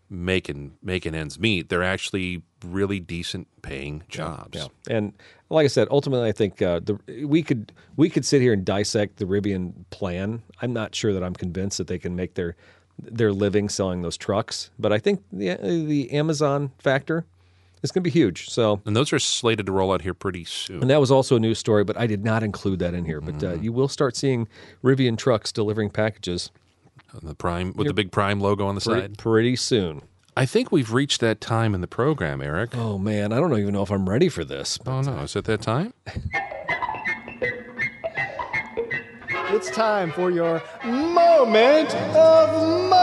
making 0.09 0.77
making 0.81 1.15
ends 1.15 1.39
meet. 1.39 1.69
They're 1.69 1.83
actually 1.83 2.41
really 2.65 2.99
decent 2.99 3.47
paying 3.61 4.03
jobs. 4.09 4.57
Yeah, 4.57 4.67
and 4.89 5.13
like 5.49 5.65
I 5.65 5.67
said, 5.67 5.87
ultimately, 5.91 6.27
I 6.27 6.31
think 6.31 6.61
uh, 6.61 6.79
the 6.79 7.25
we 7.25 7.43
could 7.43 7.71
we 7.95 8.09
could 8.09 8.25
sit 8.25 8.41
here 8.41 8.53
and 8.53 8.65
dissect 8.65 9.17
the 9.17 9.25
Rivian 9.25 9.73
plan. 9.89 10.41
I'm 10.61 10.73
not 10.73 10.95
sure 10.95 11.13
that 11.13 11.23
I'm 11.23 11.33
convinced 11.33 11.77
that 11.77 11.87
they 11.87 11.99
can 11.99 12.15
make 12.15 12.35
their 12.35 12.55
their 12.97 13.31
living 13.31 13.69
selling 13.69 14.01
those 14.01 14.17
trucks, 14.17 14.71
but 14.79 14.91
I 14.91 14.99
think 14.99 15.23
the 15.31 15.55
the 15.61 16.11
Amazon 16.11 16.71
factor 16.79 17.25
is 17.81 17.91
going 17.91 18.03
to 18.03 18.09
be 18.09 18.11
huge. 18.11 18.49
So. 18.49 18.81
And 18.85 18.95
those 18.95 19.13
are 19.13 19.19
slated 19.19 19.65
to 19.67 19.71
roll 19.71 19.93
out 19.93 20.01
here 20.01 20.13
pretty 20.13 20.43
soon. 20.43 20.81
And 20.81 20.89
that 20.89 20.99
was 20.99 21.11
also 21.11 21.37
a 21.37 21.39
news 21.39 21.59
story, 21.59 21.83
but 21.83 21.97
I 21.97 22.07
did 22.07 22.25
not 22.25 22.43
include 22.43 22.79
that 22.79 22.93
in 22.93 23.05
here. 23.05 23.21
But 23.21 23.41
uh, 23.41 23.53
you 23.53 23.71
will 23.71 23.87
start 23.87 24.17
seeing 24.17 24.47
Rivian 24.83 25.17
trucks 25.17 25.53
delivering 25.53 25.89
packages 25.89 26.51
the 27.21 27.35
prime 27.35 27.73
with 27.75 27.87
the 27.87 27.93
big 27.93 28.11
prime 28.11 28.39
logo 28.39 28.67
on 28.67 28.75
the 28.75 28.81
pretty, 28.81 29.01
side. 29.01 29.17
pretty 29.17 29.55
soon. 29.55 30.01
I 30.37 30.45
think 30.45 30.71
we've 30.71 30.93
reached 30.93 31.21
that 31.21 31.41
time 31.41 31.75
in 31.75 31.81
the 31.81 31.87
program, 31.87 32.41
Eric. 32.41 32.75
Oh 32.75 32.97
man, 32.97 33.33
I 33.33 33.37
don't 33.37 33.57
even 33.57 33.73
know 33.73 33.83
if 33.83 33.91
I'm 33.91 34.09
ready 34.09 34.29
for 34.29 34.45
this. 34.45 34.79
Oh 34.85 35.01
no, 35.01 35.17
is 35.19 35.35
it 35.35 35.45
that 35.45 35.61
time? 35.61 35.93
It's 39.51 39.71
time 39.71 40.11
for 40.11 40.29
your 40.29 40.61
moment 40.85 41.95
of 41.95 42.51
mo. 42.87 42.95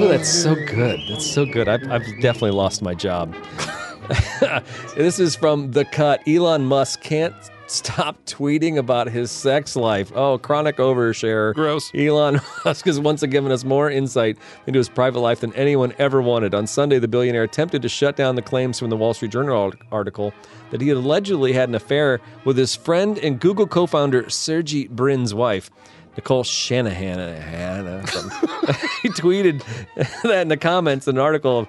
Oh, 0.00 0.06
that's 0.08 0.28
so 0.28 0.54
good. 0.54 1.00
That's 1.08 1.28
so 1.28 1.44
good. 1.44 1.66
I've, 1.68 1.82
I've 1.90 2.06
definitely 2.20 2.52
lost 2.52 2.80
my 2.80 2.94
job. 2.94 3.34
this 4.96 5.18
is 5.18 5.34
from 5.34 5.72
The 5.72 5.84
Cut. 5.84 6.26
Elon 6.26 6.64
Musk 6.64 7.00
can't 7.02 7.34
stop 7.70 8.22
tweeting 8.26 8.76
about 8.76 9.08
his 9.08 9.30
sex 9.30 9.74
life. 9.74 10.12
Oh, 10.14 10.36
chronic 10.38 10.76
overshare. 10.76 11.54
Gross. 11.54 11.90
Elon 11.94 12.40
Musk 12.64 12.84
has 12.84 13.00
once 13.00 13.22
again 13.22 13.38
given 13.38 13.52
us 13.52 13.62
more 13.62 13.88
insight 13.88 14.36
into 14.66 14.78
his 14.78 14.88
private 14.88 15.20
life 15.20 15.38
than 15.38 15.54
anyone 15.54 15.94
ever 15.98 16.20
wanted. 16.20 16.56
On 16.56 16.66
Sunday, 16.66 16.98
the 16.98 17.06
billionaire 17.06 17.44
attempted 17.44 17.82
to 17.82 17.88
shut 17.88 18.16
down 18.16 18.34
the 18.34 18.42
claims 18.42 18.76
from 18.76 18.90
the 18.90 18.96
Wall 18.96 19.14
Street 19.14 19.30
Journal 19.30 19.72
article 19.92 20.34
that 20.72 20.80
he 20.80 20.88
had 20.88 20.96
allegedly 20.96 21.52
had 21.52 21.68
an 21.68 21.76
affair 21.76 22.20
with 22.44 22.56
his 22.56 22.74
friend 22.74 23.16
and 23.20 23.38
Google 23.38 23.68
co 23.68 23.86
founder 23.86 24.28
Sergey 24.28 24.88
Brin's 24.88 25.34
wife. 25.34 25.70
Nicole 26.16 26.42
Shanahan, 26.42 27.20
Hannah, 27.40 28.00
he 29.02 29.08
tweeted 29.10 29.62
that 30.24 30.42
in 30.42 30.48
the 30.48 30.56
comments, 30.56 31.06
an 31.06 31.16
article 31.16 31.60
of, 31.60 31.68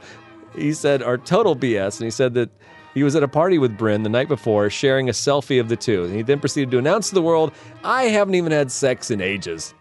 he 0.55 0.73
said, 0.73 1.03
are 1.03 1.19
total 1.19 1.55
BS. 1.55 1.99
And 1.99 2.05
he 2.05 2.09
said 2.09 2.33
that 2.33 2.49
he 2.93 3.03
was 3.03 3.15
at 3.15 3.23
a 3.23 3.27
party 3.27 3.57
with 3.57 3.77
Brin 3.77 4.03
the 4.03 4.09
night 4.09 4.27
before, 4.27 4.69
sharing 4.69 5.09
a 5.09 5.13
selfie 5.13 5.59
of 5.59 5.69
the 5.69 5.75
two. 5.75 6.03
And 6.03 6.15
he 6.15 6.21
then 6.21 6.39
proceeded 6.39 6.71
to 6.71 6.77
announce 6.77 7.09
to 7.09 7.15
the 7.15 7.21
world, 7.21 7.51
I 7.83 8.03
haven't 8.03 8.35
even 8.35 8.51
had 8.51 8.71
sex 8.71 9.11
in 9.11 9.21
ages. 9.21 9.73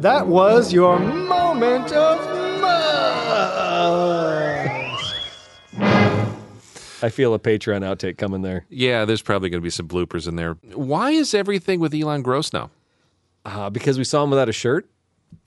That 0.00 0.26
was 0.28 0.72
your 0.72 0.98
moment 0.98 1.92
of 1.92 2.18
mo. 2.60 3.64
I 7.02 7.10
feel 7.10 7.34
a 7.34 7.38
Patreon 7.38 7.82
outtake 7.82 8.16
coming 8.16 8.40
there. 8.40 8.64
Yeah, 8.70 9.04
there's 9.04 9.20
probably 9.20 9.50
going 9.50 9.60
to 9.60 9.64
be 9.64 9.68
some 9.68 9.86
bloopers 9.86 10.26
in 10.26 10.36
there. 10.36 10.54
Why 10.72 11.10
is 11.10 11.34
everything 11.34 11.78
with 11.78 11.92
Elon 11.92 12.22
gross 12.22 12.50
now? 12.52 12.70
Uh, 13.44 13.68
because 13.68 13.98
we 13.98 14.04
saw 14.04 14.24
him 14.24 14.30
without 14.30 14.48
a 14.48 14.52
shirt. 14.52 14.88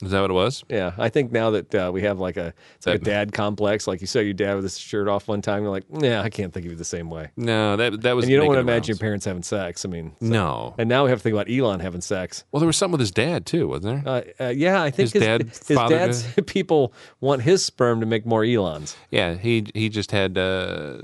Is 0.02 0.10
that 0.10 0.20
what 0.20 0.30
it 0.30 0.34
was? 0.34 0.64
Yeah, 0.68 0.92
I 0.98 1.08
think 1.08 1.32
now 1.32 1.50
that 1.50 1.74
uh, 1.74 1.90
we 1.92 2.02
have 2.02 2.18
like 2.18 2.36
a 2.36 2.52
it's 2.76 2.86
like 2.86 3.00
a 3.02 3.04
dad 3.04 3.32
complex, 3.32 3.86
like 3.86 4.00
you 4.00 4.06
saw 4.06 4.18
your 4.20 4.34
dad 4.34 4.54
with 4.54 4.64
his 4.64 4.78
shirt 4.78 5.08
off 5.08 5.28
one 5.28 5.42
time, 5.42 5.62
you're 5.62 5.70
like, 5.70 5.84
yeah, 6.00 6.22
I 6.22 6.30
can't 6.30 6.52
think 6.52 6.66
of 6.66 6.72
you 6.72 6.76
the 6.78 6.84
same 6.84 7.10
way. 7.10 7.30
No, 7.36 7.76
that 7.76 8.00
that 8.02 8.12
was. 8.16 8.24
And 8.24 8.30
you 8.32 8.36
don't 8.38 8.46
want 8.46 8.56
to 8.56 8.60
imagine 8.60 8.88
your 8.94 8.98
parents 8.98 9.24
having 9.24 9.42
sex. 9.42 9.84
I 9.84 9.88
mean, 9.88 10.12
so- 10.20 10.26
No. 10.26 10.74
And 10.78 10.88
now 10.88 11.04
we 11.04 11.10
have 11.10 11.18
to 11.20 11.22
think 11.22 11.34
about 11.34 11.50
Elon 11.50 11.80
having 11.80 12.00
sex. 12.00 12.44
Well, 12.52 12.60
there 12.60 12.66
was 12.66 12.76
something 12.76 12.92
with 12.92 13.00
his 13.00 13.10
dad 13.10 13.46
too, 13.46 13.68
wasn't 13.68 14.04
there? 14.04 14.24
Uh, 14.40 14.44
uh, 14.44 14.48
yeah, 14.48 14.82
I 14.82 14.90
think 14.90 15.12
His 15.12 15.22
dad 15.22 15.42
his 15.42 15.66
dad's 15.88 16.24
people 16.46 16.92
want 17.20 17.42
his 17.42 17.64
sperm 17.64 18.00
to 18.00 18.06
make 18.06 18.24
more 18.26 18.44
Elons. 18.44 18.96
yeah, 19.10 19.34
he 19.34 19.66
he 19.74 19.88
just 19.88 20.10
had 20.12 20.36
uh, 20.38 20.98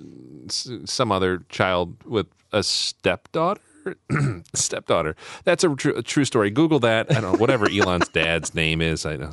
some 0.48 1.10
other 1.12 1.42
child 1.48 1.96
with 2.04 2.26
a 2.52 2.62
stepdaughter. 2.62 3.60
stepdaughter. 4.54 5.16
That's 5.44 5.64
a, 5.64 5.74
tr- 5.74 5.90
a 5.90 6.02
true 6.02 6.24
story. 6.24 6.50
Google 6.50 6.78
that. 6.80 7.10
I 7.10 7.20
don't 7.20 7.32
know 7.32 7.38
whatever 7.38 7.68
Elon's 7.70 8.08
dad's 8.08 8.54
name 8.54 8.80
is. 8.80 9.04
I 9.06 9.16
know 9.16 9.30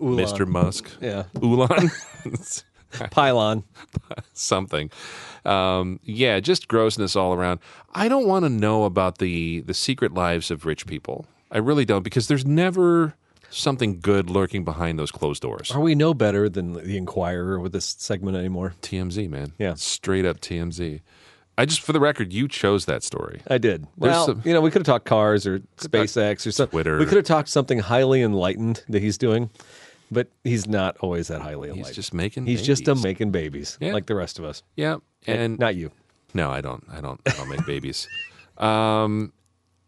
Mr. 0.00 0.46
Musk. 0.46 0.90
Yeah, 1.00 1.24
Ulan. 1.40 1.90
pylon. 3.10 3.64
something. 4.32 4.90
Um, 5.44 6.00
yeah, 6.02 6.40
just 6.40 6.68
grossness 6.68 7.16
all 7.16 7.32
around. 7.32 7.60
I 7.94 8.08
don't 8.08 8.26
want 8.26 8.44
to 8.44 8.48
know 8.48 8.84
about 8.84 9.18
the 9.18 9.60
the 9.60 9.74
secret 9.74 10.12
lives 10.14 10.50
of 10.50 10.66
rich 10.66 10.86
people. 10.86 11.26
I 11.50 11.58
really 11.58 11.84
don't 11.84 12.02
because 12.02 12.28
there's 12.28 12.46
never 12.46 13.14
something 13.50 13.98
good 14.00 14.30
lurking 14.30 14.64
behind 14.64 14.98
those 14.98 15.10
closed 15.10 15.42
doors. 15.42 15.70
Are 15.72 15.80
we 15.80 15.94
no 15.94 16.14
better 16.14 16.48
than 16.48 16.74
the 16.74 16.96
Inquirer 16.96 17.58
with 17.58 17.72
this 17.72 17.96
segment 17.98 18.36
anymore? 18.36 18.74
TMZ, 18.82 19.28
man. 19.28 19.52
Yeah. 19.58 19.74
straight 19.74 20.24
up 20.24 20.40
TMZ. 20.40 21.00
I 21.60 21.66
just, 21.66 21.82
for 21.82 21.92
the 21.92 22.00
record, 22.00 22.32
you 22.32 22.48
chose 22.48 22.86
that 22.86 23.02
story. 23.02 23.42
I 23.48 23.58
did. 23.58 23.82
There's 23.98 24.12
Well, 24.12 24.26
some- 24.26 24.42
you 24.44 24.52
know, 24.54 24.60
we 24.60 24.70
could 24.70 24.80
have 24.80 24.86
talked 24.86 25.04
cars 25.04 25.46
or 25.46 25.60
SpaceX 25.76 26.46
or 26.46 26.52
something. 26.52 26.70
Twitter. 26.72 26.98
We 26.98 27.04
could 27.06 27.16
have 27.16 27.26
talked 27.26 27.48
something 27.50 27.78
highly 27.80 28.22
enlightened 28.22 28.82
that 28.88 29.02
he's 29.02 29.18
doing, 29.18 29.50
but 30.10 30.28
he's 30.42 30.66
not 30.66 30.96
always 31.00 31.28
that 31.28 31.42
highly 31.42 31.68
enlightened. 31.68 31.86
He's 31.86 31.94
just 31.96 32.14
making. 32.14 32.46
He's 32.46 32.62
just 32.62 32.82
a 32.88 32.92
babies. 32.94 33.04
making 33.04 33.30
babies, 33.30 33.78
Yeah. 33.80 33.92
like 33.92 34.06
the 34.06 34.14
rest 34.14 34.38
of 34.38 34.44
us. 34.44 34.62
yeah, 34.76 34.96
and 35.26 35.58
not 35.58 35.76
you. 35.76 35.90
No, 36.32 36.50
I 36.50 36.60
don't. 36.60 36.82
I 36.90 37.00
don't. 37.00 37.20
I 37.26 37.30
don't 37.32 37.48
make 37.48 37.66
babies. 37.66 38.08
Um, 38.58 39.32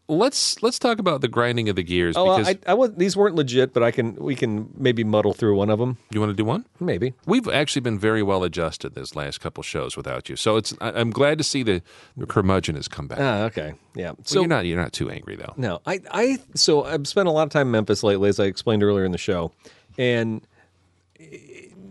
let's 0.07 0.61
let's 0.61 0.79
talk 0.79 0.99
about 0.99 1.21
the 1.21 1.27
grinding 1.27 1.69
of 1.69 1.75
the 1.75 1.83
gears. 1.83 2.15
Oh, 2.17 2.37
because 2.37 2.55
I, 2.55 2.71
I 2.71 2.73
was, 2.73 2.93
these 2.95 3.15
weren't 3.15 3.35
legit, 3.35 3.73
but 3.73 3.83
I 3.83 3.91
can 3.91 4.15
we 4.15 4.35
can 4.35 4.69
maybe 4.75 5.03
muddle 5.03 5.33
through 5.33 5.55
one 5.55 5.69
of 5.69 5.79
them. 5.79 5.97
you 6.11 6.19
want 6.19 6.31
to 6.31 6.35
do 6.35 6.45
one? 6.45 6.65
Maybe. 6.79 7.13
We've 7.25 7.47
actually 7.47 7.81
been 7.81 7.99
very 7.99 8.23
well 8.23 8.43
adjusted 8.43 8.95
this 8.95 9.15
last 9.15 9.39
couple 9.39 9.63
shows 9.63 9.95
without 9.95 10.29
you, 10.29 10.35
so 10.35 10.57
it's. 10.57 10.73
I, 10.81 10.91
I'm 10.91 11.11
glad 11.11 11.37
to 11.37 11.43
see 11.43 11.63
the, 11.63 11.81
the 12.17 12.25
curmudgeon 12.25 12.75
has 12.75 12.87
come 12.87 13.07
back. 13.07 13.19
Ah, 13.19 13.43
okay. 13.43 13.73
Yeah. 13.95 14.11
so 14.23 14.35
So 14.35 14.39
you're 14.41 14.49
not 14.49 14.65
you're 14.65 14.81
not 14.81 14.93
too 14.93 15.09
angry 15.09 15.35
though. 15.35 15.53
No, 15.57 15.81
I, 15.85 16.01
I, 16.11 16.39
so 16.55 16.83
I've 16.83 17.07
spent 17.07 17.27
a 17.27 17.31
lot 17.31 17.43
of 17.43 17.49
time 17.49 17.67
in 17.67 17.71
Memphis 17.71 18.03
lately, 18.03 18.29
as 18.29 18.39
I 18.39 18.45
explained 18.45 18.83
earlier 18.83 19.05
in 19.05 19.11
the 19.11 19.17
show, 19.17 19.51
and 19.97 20.45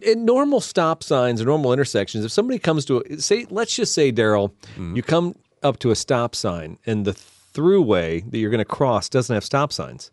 in 0.03 0.25
normal 0.25 0.61
stop 0.61 1.03
signs 1.03 1.41
or 1.41 1.45
normal 1.45 1.73
intersections, 1.73 2.25
if 2.25 2.33
somebody 2.33 2.59
comes 2.59 2.85
to 2.87 3.03
a, 3.09 3.19
say, 3.19 3.47
let's 3.51 3.75
just 3.75 3.95
say, 3.95 4.13
Daryl, 4.13 4.53
you 4.95 5.03
come 5.03 5.35
up 5.63 5.79
to 5.79 5.91
a 5.91 5.97
stop 5.97 6.35
sign 6.35 6.77
and 6.87 7.05
the 7.05 7.13
throughway 7.53 8.29
that 8.31 8.39
you're 8.39 8.51
going 8.51 8.59
to 8.59 8.65
cross 8.65 9.09
doesn't 9.09 9.33
have 9.35 9.45
stop 9.45 9.73
signs. 9.73 10.11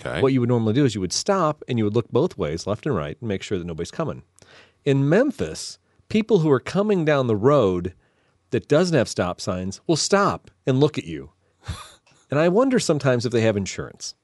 Okay. 0.00 0.20
What 0.20 0.32
you 0.32 0.40
would 0.40 0.48
normally 0.48 0.72
do 0.72 0.84
is 0.84 0.94
you 0.94 1.00
would 1.00 1.12
stop 1.12 1.62
and 1.68 1.78
you 1.78 1.84
would 1.84 1.94
look 1.94 2.10
both 2.10 2.38
ways, 2.38 2.66
left 2.66 2.86
and 2.86 2.96
right, 2.96 3.16
and 3.20 3.28
make 3.28 3.42
sure 3.42 3.58
that 3.58 3.66
nobody's 3.66 3.90
coming. 3.90 4.22
In 4.84 5.08
Memphis, 5.08 5.78
people 6.08 6.40
who 6.40 6.50
are 6.50 6.60
coming 6.60 7.04
down 7.04 7.26
the 7.26 7.36
road 7.36 7.94
that 8.50 8.68
doesn't 8.68 8.96
have 8.96 9.08
stop 9.08 9.40
signs 9.40 9.80
will 9.86 9.96
stop 9.96 10.50
and 10.66 10.80
look 10.80 10.98
at 10.98 11.04
you. 11.04 11.30
And 12.32 12.40
I 12.40 12.48
wonder 12.48 12.78
sometimes 12.78 13.26
if 13.26 13.32
they 13.32 13.42
have 13.42 13.58
insurance. 13.58 14.14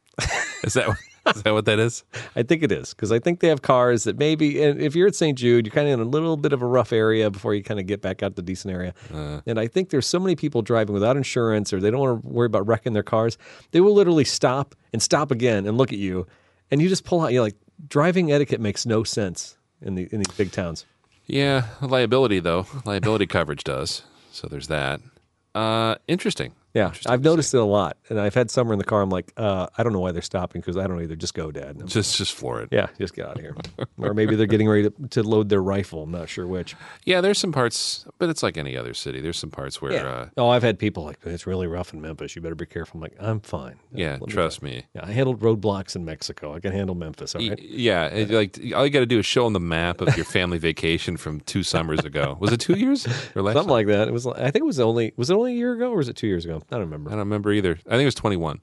is 0.64 0.72
that 0.72 0.96
is 1.34 1.42
that 1.42 1.52
what 1.52 1.64
that 1.66 1.78
is? 1.78 2.04
I 2.36 2.42
think 2.42 2.62
it 2.62 2.72
is 2.72 2.94
because 2.94 3.12
I 3.12 3.18
think 3.18 3.40
they 3.40 3.48
have 3.48 3.62
cars 3.62 4.04
that 4.04 4.18
maybe, 4.18 4.62
and 4.62 4.80
if 4.80 4.94
you're 4.94 5.08
at 5.08 5.14
St. 5.14 5.36
Jude, 5.38 5.66
you're 5.66 5.74
kind 5.74 5.88
of 5.88 5.94
in 5.94 6.00
a 6.00 6.08
little 6.08 6.36
bit 6.36 6.52
of 6.52 6.62
a 6.62 6.66
rough 6.66 6.92
area 6.92 7.30
before 7.30 7.54
you 7.54 7.62
kind 7.62 7.80
of 7.80 7.86
get 7.86 8.00
back 8.00 8.22
out 8.22 8.36
to 8.36 8.42
decent 8.42 8.72
area. 8.74 8.94
and 9.10 9.58
I 9.58 9.66
think 9.66 9.90
there's 9.90 10.06
so 10.06 10.18
many 10.18 10.36
people 10.36 10.62
driving 10.62 10.94
without 10.94 11.16
insurance 11.16 11.72
or 11.72 11.80
they 11.80 11.90
don't 11.90 12.00
want 12.00 12.22
to 12.22 12.28
worry 12.28 12.46
about 12.46 12.66
wrecking 12.66 12.92
their 12.92 13.02
cars. 13.02 13.38
They 13.70 13.80
will 13.80 13.94
literally 13.94 14.24
stop 14.24 14.74
and 14.92 15.02
stop 15.02 15.30
again 15.30 15.66
and 15.66 15.76
look 15.76 15.92
at 15.92 15.98
you, 15.98 16.26
and 16.70 16.80
you 16.80 16.88
just 16.88 17.04
pull 17.04 17.20
out. 17.20 17.32
You're 17.32 17.42
like, 17.42 17.56
driving 17.88 18.32
etiquette 18.32 18.60
makes 18.60 18.86
no 18.86 19.04
sense 19.04 19.56
in 19.80 19.94
the 19.94 20.08
in 20.10 20.18
these 20.20 20.36
big 20.36 20.52
towns. 20.52 20.84
Yeah, 21.26 21.66
liability 21.82 22.40
though. 22.40 22.66
Liability 22.84 23.26
coverage 23.26 23.64
does. 23.64 24.02
So 24.32 24.48
there's 24.48 24.68
that. 24.68 25.00
Uh, 25.54 25.96
interesting. 26.06 26.52
Yeah, 26.74 26.92
I've 27.06 27.22
noticed 27.22 27.54
it 27.54 27.58
a 27.58 27.64
lot, 27.64 27.96
and 28.10 28.20
I've 28.20 28.34
had 28.34 28.50
summer 28.50 28.72
in 28.74 28.78
the 28.78 28.84
car. 28.84 29.00
I'm 29.00 29.08
like, 29.08 29.32
uh, 29.38 29.68
I 29.78 29.82
don't 29.82 29.92
know 29.94 30.00
why 30.00 30.12
they're 30.12 30.20
stopping 30.22 30.60
because 30.60 30.76
I 30.76 30.86
don't 30.86 31.02
either. 31.02 31.16
Just 31.16 31.32
go, 31.34 31.50
Dad. 31.50 31.80
Just 31.86 32.16
just 32.16 32.34
floor 32.34 32.60
it. 32.60 32.68
Yeah, 32.70 32.88
just 32.98 33.14
get 33.14 33.26
out 33.26 33.36
of 33.36 33.40
here. 33.40 33.56
or 33.98 34.12
maybe 34.12 34.36
they're 34.36 34.46
getting 34.46 34.68
ready 34.68 34.90
to, 34.90 35.08
to 35.08 35.22
load 35.22 35.48
their 35.48 35.62
rifle. 35.62 36.02
I'm 36.02 36.10
not 36.10 36.28
sure 36.28 36.46
which. 36.46 36.76
Yeah, 37.04 37.20
there's 37.22 37.38
some 37.38 37.52
parts, 37.52 38.04
but 38.18 38.28
it's 38.28 38.42
like 38.42 38.56
any 38.58 38.76
other 38.76 38.92
city. 38.92 39.20
There's 39.20 39.38
some 39.38 39.50
parts 39.50 39.80
where, 39.80 40.06
uh, 40.06 40.28
oh, 40.36 40.50
I've 40.50 40.62
had 40.62 40.78
people 40.78 41.04
like, 41.04 41.18
it's 41.24 41.46
really 41.46 41.66
rough 41.66 41.94
in 41.94 42.00
Memphis. 42.02 42.36
You 42.36 42.42
better 42.42 42.54
be 42.54 42.66
careful. 42.66 42.98
I'm 42.98 43.02
like, 43.02 43.16
I'm 43.18 43.40
fine. 43.40 43.76
yeah, 43.92 44.18
Let 44.20 44.28
trust 44.28 44.60
go. 44.60 44.66
me. 44.66 44.84
Yeah, 44.94 45.04
I 45.04 45.12
handled 45.12 45.40
roadblocks 45.40 45.96
in 45.96 46.04
Mexico. 46.04 46.54
I 46.54 46.60
can 46.60 46.72
handle 46.72 46.94
Memphis. 46.94 47.34
All 47.34 47.40
right. 47.48 47.58
Yeah, 47.60 48.26
like 48.28 48.58
all 48.76 48.84
you 48.84 48.90
got 48.90 49.00
to 49.00 49.06
do 49.06 49.18
is 49.20 49.26
show 49.26 49.44
them 49.44 49.54
the 49.54 49.60
map 49.60 50.00
of 50.02 50.14
your 50.16 50.26
family 50.26 50.58
vacation 50.68 51.16
from 51.16 51.40
two 51.40 51.62
summers 51.62 52.04
ago. 52.04 52.36
Was 52.40 52.52
it 52.52 52.60
two 52.60 52.78
years 52.78 53.06
or 53.34 53.40
less? 53.42 53.54
Something 53.54 53.70
like 53.72 53.86
that. 53.86 54.06
It 54.08 54.12
was. 54.12 54.26
I 54.26 54.50
think 54.50 54.62
it 54.62 54.66
was 54.66 54.78
only. 54.78 55.12
Was 55.16 55.30
it 55.30 55.34
only 55.34 55.54
a 55.54 55.56
year 55.56 55.72
ago 55.72 55.90
or 55.92 55.96
was 55.96 56.08
it 56.10 56.14
two 56.16 56.26
years 56.26 56.44
ago? 56.44 56.57
I 56.70 56.76
don't 56.76 56.80
remember. 56.80 57.10
I 57.10 57.12
don't 57.12 57.20
remember 57.20 57.52
either. 57.52 57.72
I 57.86 57.90
think 57.90 58.02
it 58.02 58.06
was 58.06 58.14
21. 58.14 58.62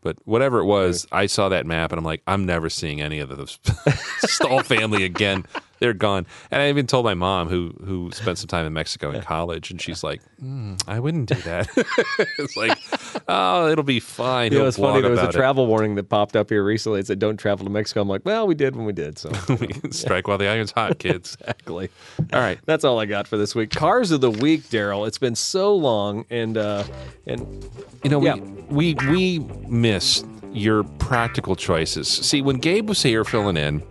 But 0.00 0.16
whatever 0.24 0.58
it 0.58 0.64
was, 0.64 1.06
I 1.12 1.26
saw 1.26 1.48
that 1.50 1.64
map 1.64 1.92
and 1.92 1.98
I'm 1.98 2.04
like, 2.04 2.22
I'm 2.26 2.44
never 2.44 2.68
seeing 2.68 3.00
any 3.00 3.20
of 3.20 3.28
those 3.28 3.58
Stahl 4.18 4.62
family 4.64 5.04
again. 5.04 5.46
They're 5.82 5.92
gone. 5.92 6.28
And 6.52 6.62
I 6.62 6.68
even 6.68 6.86
told 6.86 7.04
my 7.04 7.14
mom, 7.14 7.48
who 7.48 7.74
who 7.84 8.12
spent 8.12 8.38
some 8.38 8.46
time 8.46 8.64
in 8.66 8.72
Mexico 8.72 9.10
in 9.10 9.20
college, 9.20 9.72
and 9.72 9.80
she's 9.82 10.04
like, 10.04 10.20
mm, 10.40 10.80
I 10.86 11.00
wouldn't 11.00 11.28
do 11.28 11.34
that. 11.34 11.68
it's 12.38 12.56
like, 12.56 12.78
oh, 13.26 13.66
it'll 13.68 13.82
be 13.82 13.98
fine. 13.98 14.52
You 14.52 14.60
know, 14.60 14.66
it's 14.68 14.76
funny. 14.76 15.00
There 15.02 15.10
was 15.10 15.18
a 15.18 15.22
about 15.24 15.34
it. 15.34 15.36
travel 15.38 15.66
warning 15.66 15.96
that 15.96 16.08
popped 16.08 16.36
up 16.36 16.50
here 16.50 16.62
recently. 16.62 17.00
It 17.00 17.08
said, 17.08 17.18
"Don't 17.18 17.36
travel 17.36 17.64
to 17.66 17.70
Mexico." 17.70 18.00
I'm 18.00 18.08
like, 18.08 18.24
"Well, 18.24 18.46
we 18.46 18.54
did 18.54 18.76
when 18.76 18.86
we 18.86 18.92
did." 18.92 19.18
So 19.18 19.32
Strike 19.90 20.28
while 20.28 20.38
the 20.38 20.46
iron's 20.48 20.70
hot, 20.70 21.00
kids. 21.00 21.36
exactly. 21.40 21.90
All 22.32 22.38
right. 22.38 22.60
That's 22.64 22.84
all 22.84 23.00
I 23.00 23.06
got 23.06 23.26
for 23.26 23.36
this 23.36 23.56
week. 23.56 23.70
Cars 23.70 24.12
of 24.12 24.20
the 24.20 24.30
week, 24.30 24.62
Daryl. 24.70 25.08
It's 25.08 25.18
been 25.18 25.34
so 25.34 25.74
long, 25.74 26.26
and 26.30 26.56
uh, 26.56 26.84
and 27.26 27.68
You 28.04 28.10
know, 28.10 28.22
Yeah. 28.22 28.36
we, 28.70 28.94
we 28.94 29.08
we 29.10 29.38
miss 29.66 30.22
your 30.52 30.84
practical 30.84 31.56
choices. 31.56 32.06
See, 32.06 32.40
when 32.40 32.58
Gabe 32.58 32.88
was 32.88 33.02
here 33.02 33.24
filling 33.24 33.56
in, 33.56 33.82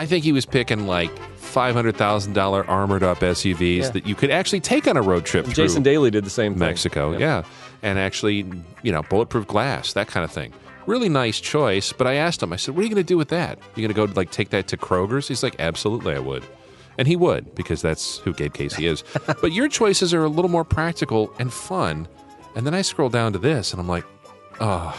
I 0.00 0.06
think 0.06 0.24
he 0.24 0.32
was 0.32 0.46
picking 0.46 0.86
like 0.86 1.10
five 1.36 1.74
hundred 1.74 1.96
thousand 1.96 2.32
dollar 2.32 2.64
armored 2.68 3.02
up 3.02 3.18
SUVs 3.20 3.76
Yeah. 3.78 3.90
that 3.90 4.06
you 4.06 4.14
could 4.14 4.30
actually 4.30 4.60
take 4.60 4.86
on 4.88 4.96
a 4.96 5.02
road 5.02 5.24
trip 5.26 5.46
Jason 5.48 5.82
Daly 5.82 6.10
did 6.10 6.24
the 6.24 6.30
same 6.30 6.52
thing. 6.54 6.60
Mexico. 6.60 7.16
Yeah. 7.16 7.42
and 7.82 7.98
actually, 7.98 8.44
you 8.82 8.92
know, 8.92 9.02
bulletproof 9.02 9.46
glass, 9.46 9.92
that 9.94 10.06
kind 10.08 10.24
of 10.24 10.30
thing. 10.30 10.52
Really 10.86 11.08
nice 11.10 11.38
choice. 11.40 11.92
But 11.92 12.06
I 12.06 12.14
asked 12.14 12.42
him, 12.42 12.52
I 12.52 12.56
said, 12.56 12.74
"What 12.74 12.80
are 12.80 12.84
you 12.84 12.88
going 12.94 13.04
to 13.04 13.12
do 13.14 13.18
with 13.18 13.28
that? 13.28 13.58
You 13.76 13.86
going 13.86 13.94
to 13.94 14.06
go 14.06 14.12
like 14.20 14.30
take 14.30 14.48
that 14.50 14.66
to 14.68 14.76
Kroger's?" 14.78 15.28
He's 15.28 15.42
like, 15.42 15.56
"Absolutely, 15.60 16.14
I 16.14 16.18
would." 16.18 16.44
And 16.98 17.06
he 17.06 17.16
would 17.16 17.54
because 17.54 17.80
that's 17.82 18.18
who 18.18 18.32
Gabe 18.32 18.52
Casey 18.54 18.86
is. 18.86 19.04
but 19.42 19.52
your 19.52 19.68
choices 19.68 20.12
are 20.14 20.24
a 20.24 20.28
little 20.28 20.50
more 20.50 20.64
practical 20.64 21.32
and 21.38 21.52
fun. 21.52 22.08
And 22.56 22.66
then 22.66 22.74
I 22.74 22.82
scroll 22.82 23.08
down 23.10 23.32
to 23.34 23.38
this, 23.38 23.72
and 23.72 23.80
I'm 23.80 23.88
like, 23.88 24.04
oh, 24.60 24.94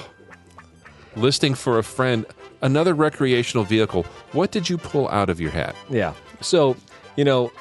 listing 1.15 1.53
for 1.55 1.77
a 1.79 1.83
friend, 1.83 2.25
another 2.61 2.93
recreational 2.93 3.63
vehicle. 3.63 4.03
What 4.31 4.51
did 4.51 4.69
you 4.69 4.77
pull 4.77 5.07
out 5.09 5.29
of 5.29 5.39
your 5.39 5.51
hat? 5.51 5.75
Yeah. 5.89 6.13
So, 6.41 6.75
you 7.15 7.23
know, 7.23 7.51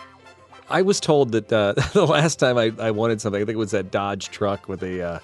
I 0.68 0.82
was 0.82 1.00
told 1.00 1.32
that 1.32 1.52
uh, 1.52 1.72
the 1.92 2.06
last 2.06 2.38
time 2.38 2.56
I, 2.56 2.72
I 2.78 2.90
wanted 2.90 3.20
something, 3.20 3.42
I 3.42 3.44
think 3.44 3.54
it 3.54 3.58
was 3.58 3.72
that 3.72 3.90
Dodge 3.90 4.30
truck 4.30 4.68
with 4.68 4.82
a. 4.82 5.02
Uh, 5.02 5.18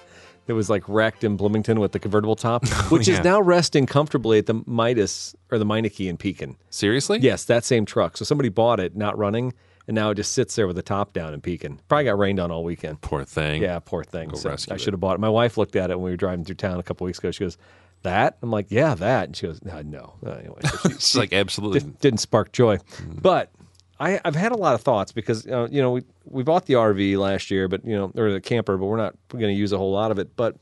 it 0.47 0.53
was 0.53 0.69
like 0.69 0.87
wrecked 0.87 1.25
in 1.25 1.35
Bloomington 1.35 1.81
with 1.81 1.91
the 1.91 1.99
convertible 1.99 2.37
top, 2.37 2.65
which 2.89 3.09
yeah. 3.09 3.15
is 3.15 3.23
now 3.23 3.41
resting 3.41 3.85
comfortably 3.85 4.37
at 4.37 4.45
the 4.45 4.61
Midas 4.65 5.35
or 5.51 5.57
the 5.57 5.65
Meineke 5.65 6.07
in 6.07 6.15
Pekin. 6.15 6.55
Seriously? 6.69 7.19
Yes, 7.19 7.43
that 7.45 7.65
same 7.65 7.85
truck. 7.85 8.15
So 8.15 8.23
somebody 8.23 8.47
bought 8.47 8.79
it, 8.79 8.95
not 8.95 9.17
running, 9.17 9.53
and 9.87 9.95
now 9.95 10.11
it 10.11 10.15
just 10.15 10.31
sits 10.31 10.55
there 10.55 10.65
with 10.65 10.77
the 10.77 10.81
top 10.81 11.11
down 11.11 11.33
in 11.33 11.41
Pekin. 11.41 11.81
Probably 11.89 12.05
got 12.05 12.17
rained 12.17 12.39
on 12.39 12.49
all 12.49 12.63
weekend. 12.63 13.01
Poor 13.01 13.25
thing. 13.25 13.61
Yeah, 13.61 13.79
poor 13.79 14.05
thing. 14.05 14.33
So 14.35 14.49
rescue 14.49 14.73
I 14.73 14.77
should 14.77 14.93
have 14.93 15.01
bought 15.01 15.15
it. 15.15 15.19
My 15.19 15.29
wife 15.29 15.57
looked 15.57 15.75
at 15.75 15.91
it 15.91 15.95
when 15.95 16.05
we 16.05 16.11
were 16.11 16.17
driving 16.17 16.45
through 16.45 16.55
town 16.55 16.79
a 16.79 16.83
couple 16.83 17.03
weeks 17.03 17.19
ago. 17.19 17.31
She 17.31 17.43
goes, 17.43 17.57
"That?" 18.03 18.37
I'm 18.41 18.51
like, 18.51 18.67
"Yeah, 18.69 18.95
that." 18.95 19.25
And 19.25 19.35
she 19.35 19.47
goes, 19.47 19.63
"No, 19.63 19.81
no." 19.81 20.13
Uh, 20.25 20.31
Anyway, 20.31 20.59
she, 20.63 20.69
It's 20.89 21.15
like 21.15 21.33
absolutely. 21.33 21.79
didn't, 21.79 21.99
didn't 21.99 22.19
spark 22.19 22.51
joy. 22.51 22.79
But 23.21 23.51
I, 23.99 24.19
I've 24.23 24.35
had 24.35 24.51
a 24.51 24.57
lot 24.57 24.75
of 24.75 24.81
thoughts 24.81 25.11
because 25.11 25.47
uh, 25.47 25.67
you 25.71 25.81
know 25.81 25.91
we 25.91 26.03
we 26.25 26.43
bought 26.43 26.65
the 26.65 26.75
RV 26.75 27.17
last 27.17 27.49
year, 27.51 27.67
but 27.67 27.85
you 27.85 27.95
know 27.95 28.11
or 28.15 28.31
the 28.31 28.41
camper, 28.41 28.77
but 28.77 28.85
we're 28.85 28.97
not 28.97 29.15
going 29.29 29.47
to 29.47 29.53
use 29.53 29.71
a 29.71 29.77
whole 29.77 29.91
lot 29.91 30.11
of 30.11 30.19
it. 30.19 30.35
But 30.35 30.55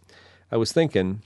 I 0.52 0.58
was 0.58 0.72
thinking, 0.72 1.22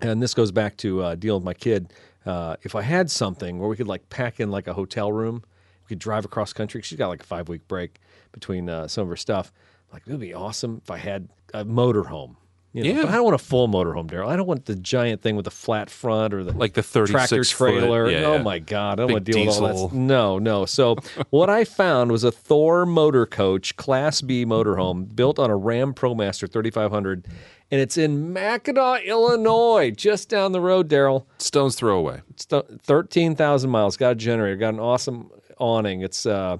and 0.00 0.22
this 0.22 0.34
goes 0.34 0.50
back 0.52 0.76
to 0.78 1.02
uh, 1.02 1.14
dealing 1.14 1.42
with 1.42 1.46
my 1.46 1.54
kid. 1.54 1.92
Uh, 2.24 2.56
if 2.62 2.74
I 2.74 2.80
had 2.82 3.10
something 3.10 3.58
where 3.58 3.68
we 3.68 3.76
could 3.76 3.88
like 3.88 4.08
pack 4.08 4.40
in 4.40 4.50
like 4.50 4.66
a 4.66 4.72
hotel 4.72 5.12
room, 5.12 5.42
we 5.84 5.88
could 5.88 5.98
drive 5.98 6.24
across 6.24 6.52
country. 6.54 6.80
She's 6.80 6.98
got 6.98 7.08
like 7.08 7.22
a 7.22 7.26
five 7.26 7.48
week 7.50 7.68
break 7.68 8.00
between 8.32 8.68
uh, 8.70 8.88
some 8.88 9.02
of 9.02 9.08
her 9.08 9.16
stuff. 9.16 9.52
Like 9.92 10.02
it 10.06 10.10
would 10.10 10.20
be 10.20 10.32
awesome 10.34 10.80
if 10.82 10.90
I 10.90 10.96
had 10.96 11.28
a 11.52 11.64
motorhome. 11.66 12.36
You 12.74 12.82
know, 12.82 12.90
Yeah. 12.90 13.02
but 13.02 13.10
I 13.10 13.14
don't 13.14 13.24
want 13.24 13.34
a 13.36 13.38
full 13.38 13.68
motorhome, 13.68 14.10
Daryl. 14.10 14.26
I 14.26 14.34
don't 14.36 14.48
want 14.48 14.66
the 14.66 14.74
giant 14.74 15.22
thing 15.22 15.36
with 15.36 15.44
the 15.44 15.50
flat 15.52 15.88
front 15.88 16.34
or 16.34 16.42
the 16.42 16.52
Like 16.52 16.74
the 16.74 16.82
36 16.82 17.12
tractor 17.12 17.44
trailer. 17.44 18.10
yeah, 18.10 18.24
oh 18.26 18.32
yeah. 18.34 18.42
my 18.42 18.58
god, 18.58 18.94
I 18.98 19.02
don't 19.02 19.06
Big 19.06 19.14
want 19.14 19.26
to 19.26 19.32
deal 19.32 19.46
with 19.46 19.56
all 19.72 19.88
that. 19.88 19.94
No, 19.96 20.38
no. 20.40 20.66
So 20.66 20.96
what 21.30 21.48
I 21.48 21.64
found 21.64 22.10
was 22.10 22.24
a 22.24 22.32
Thor 22.32 22.84
motor 22.84 23.26
coach 23.26 23.76
Class 23.76 24.20
B 24.20 24.44
motorhome 24.44 25.14
built 25.14 25.38
on 25.38 25.50
a 25.50 25.56
Ram 25.56 25.94
ProMaster 25.94 26.50
3500, 26.50 27.26
and 27.70 27.80
it's 27.80 27.96
in 27.96 28.34
Mackinaw, 28.34 29.04
Illinois, 29.06 29.92
just 29.92 30.28
down 30.28 30.50
the 30.52 30.60
road. 30.60 30.88
Daryl, 30.88 31.26
Stone's 31.38 31.76
throw 31.76 31.96
away. 31.96 32.22
it's 32.30 32.44
thirteen 32.82 33.36
thousand 33.36 33.70
miles. 33.70 33.96
Got 33.96 34.10
a 34.10 34.14
generator. 34.16 34.56
Got 34.56 34.74
an 34.74 34.80
awesome 34.80 35.30
awning. 35.58 36.00
It's 36.02 36.26
uh, 36.26 36.56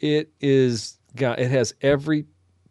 it 0.00 0.30
is 0.40 0.98
got 1.14 1.38
it 1.38 1.50
has 1.50 1.74
every 1.82 2.24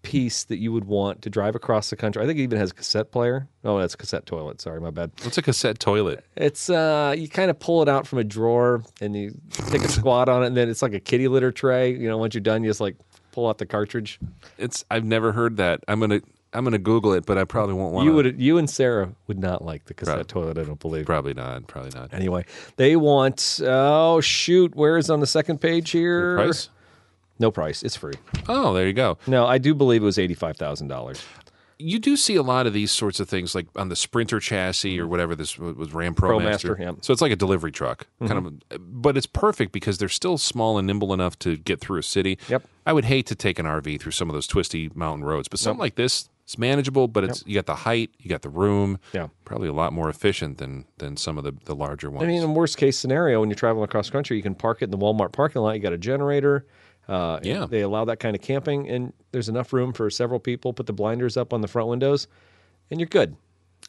piece 0.04 0.44
that 0.44 0.58
you 0.58 0.72
would 0.72 0.86
want 0.86 1.22
to 1.24 1.30
drive 1.30 1.56
across 1.56 1.90
the 1.90 1.96
country. 1.96 2.22
I 2.22 2.28
think 2.28 2.38
it 2.38 2.44
even 2.44 2.60
has 2.60 2.72
a 2.72 2.74
cassette 2.76 3.12
player. 3.12 3.48
Oh, 3.64 3.80
that's 3.80 3.96
a 3.96 3.98
cassette 3.98 4.26
toilet. 4.26 4.62
Sorry, 4.62 4.80
my 4.80 4.92
bad. 4.92 5.12
What's 5.24 5.38
a 5.38 5.42
cassette 5.42 5.80
toilet? 5.80 6.24
It's 6.36 6.70
uh, 6.70 7.16
you 7.18 7.28
kind 7.28 7.50
of 7.50 7.58
pull 7.60 7.82
it 7.82 7.90
out 7.90 8.06
from 8.06 8.20
a 8.20 8.24
drawer 8.24 8.84
and 9.02 9.16
you 9.16 9.34
take 9.68 9.82
a 9.82 9.88
squat 9.90 10.30
on 10.30 10.44
it, 10.44 10.48
and 10.48 10.58
then 10.58 10.70
it's 10.70 10.82
like 10.82 10.94
a 10.94 11.00
kitty 11.00 11.28
litter 11.28 11.52
tray. 11.52 11.92
You 11.92 12.08
know, 12.08 12.18
once 12.18 12.36
you're 12.36 12.42
done, 12.42 12.64
you 12.64 12.70
just 12.70 12.82
like 12.82 12.96
pull 13.32 13.48
out 13.48 13.58
the 13.58 13.66
cartridge. 13.66 14.20
It's 14.58 14.86
I've 14.92 15.06
never 15.06 15.32
heard 15.32 15.58
that. 15.58 15.84
I'm 15.88 16.00
gonna 16.00 16.22
I'm 16.54 16.64
gonna 16.64 16.78
Google 16.78 17.14
it, 17.14 17.26
but 17.26 17.38
I 17.38 17.46
probably 17.46 17.74
won't 17.76 17.94
want. 17.94 18.06
You 18.06 18.14
would, 18.14 18.40
you 18.40 18.58
and 18.58 18.70
Sarah 18.70 19.14
would 19.28 19.40
not 19.40 19.64
like 19.64 19.86
the 19.86 19.94
cassette 19.94 20.28
Probably. 20.28 20.52
toilet. 20.54 20.58
I 20.60 20.64
don't 20.66 20.80
believe. 20.80 21.06
probably 21.06 21.34
not. 21.34 21.66
Probably 21.68 21.92
not. 21.98 22.14
Anyway, 22.14 22.46
they 22.76 22.96
want. 22.96 23.60
Oh 23.64 24.22
shoot, 24.22 24.76
where 24.76 24.98
is 24.98 25.10
on 25.10 25.20
the 25.22 25.28
second 25.28 25.60
page 25.62 25.92
here? 25.92 26.36
Price? 26.36 26.70
No 27.40 27.52
price. 27.52 27.84
It's 27.84 27.96
free. 27.96 28.14
Oh, 28.48 28.74
there 28.74 28.88
you 28.88 28.94
go. 28.94 29.18
No, 29.28 29.46
I 29.46 29.58
do 29.58 29.74
believe 29.74 30.02
it 30.02 30.06
was 30.06 30.20
eighty 30.20 30.34
five 30.34 30.58
thousand 30.58 30.88
dollars. 30.88 31.24
You 31.80 32.00
do 32.00 32.16
see 32.16 32.36
a 32.36 32.44
lot 32.44 32.68
of 32.68 32.72
these 32.74 32.92
sorts 32.92 33.20
of 33.20 33.28
things, 33.28 33.56
like 33.56 33.66
on 33.76 33.90
the 33.90 33.96
Sprinter 33.96 34.40
chassis 34.40 35.00
or 35.00 35.08
whatever 35.08 35.36
this 35.36 35.58
was 35.58 35.94
Ram 35.94 36.16
ProMaster. 36.16 36.78
ProMaster, 36.78 36.80
yeah. 36.80 36.92
So 37.02 37.12
it's 37.12 37.22
like 37.22 37.32
a 37.32 37.36
delivery 37.36 37.72
truck, 37.72 38.08
kind 38.20 38.32
mm-hmm. 38.32 38.76
of, 38.76 39.02
but 39.02 39.18
it's 39.18 39.26
perfect 39.26 39.72
because 39.72 39.98
they're 39.98 40.08
still 40.08 40.38
small 40.38 40.78
and 40.78 40.86
nimble 40.88 41.14
enough 41.14 41.38
to 41.40 41.58
get 41.58 41.82
through 41.82 42.00
a 42.00 42.04
city. 42.04 42.38
Yep. 42.48 42.64
I 42.86 42.94
would 42.94 43.06
hate 43.06 43.26
to 43.28 43.36
take 43.36 43.60
an 43.60 43.66
RV 43.66 44.00
through 44.00 44.12
some 44.12 44.30
of 44.30 44.34
those 44.34 44.48
twisty 44.48 44.92
mountain 44.94 45.26
roads, 45.26 45.48
but 45.48 45.60
something 45.60 45.80
like 45.80 45.96
this, 45.96 46.30
It's 46.46 46.58
manageable, 46.58 47.08
but 47.08 47.24
it's 47.24 47.44
you 47.46 47.56
got 47.56 47.66
the 47.66 47.76
height, 47.76 48.12
you 48.20 48.30
got 48.30 48.44
the 48.44 48.50
room. 48.50 49.00
Yeah. 49.12 49.28
probably 49.44 49.68
a 49.68 49.74
lot 49.74 49.92
more 49.94 50.10
efficient 50.10 50.60
than 50.60 50.86
than 51.00 51.18
some 51.18 51.38
of 51.38 51.44
the 51.44 51.54
the 51.66 51.76
larger 51.76 52.10
ones. 52.10 52.24
I 52.24 52.28
mean, 52.28 52.44
in 52.44 52.54
worst 52.54 52.78
case 52.78 52.98
scenario, 52.98 53.40
when 53.40 53.50
you're 53.50 53.56
traveling 53.56 53.84
across 53.84 54.10
country, 54.10 54.38
you 54.38 54.44
can 54.44 54.56
park 54.56 54.82
it 54.82 54.86
in 54.86 54.92
the 54.92 54.98
Walmart 54.98 55.32
parking 55.34 55.62
lot. 55.62 55.72
You 55.72 55.82
got 55.82 55.94
a 55.94 55.98
generator. 55.98 56.66
Uh, 57.08 57.40
Yeah. 57.44 57.66
they 57.70 57.82
allow 57.82 58.06
that 58.06 58.20
kind 58.20 58.36
of 58.36 58.42
camping, 58.42 58.90
and 58.90 59.14
there's 59.32 59.50
enough 59.50 59.74
room 59.74 59.92
for 59.94 60.10
several 60.10 60.40
people. 60.40 60.72
Put 60.74 60.86
the 60.86 60.94
blinders 60.94 61.36
up 61.38 61.52
on 61.54 61.62
the 61.62 61.68
front 61.68 61.90
windows, 61.90 62.28
and 62.92 63.00
you're 63.00 63.08
good. 63.08 63.36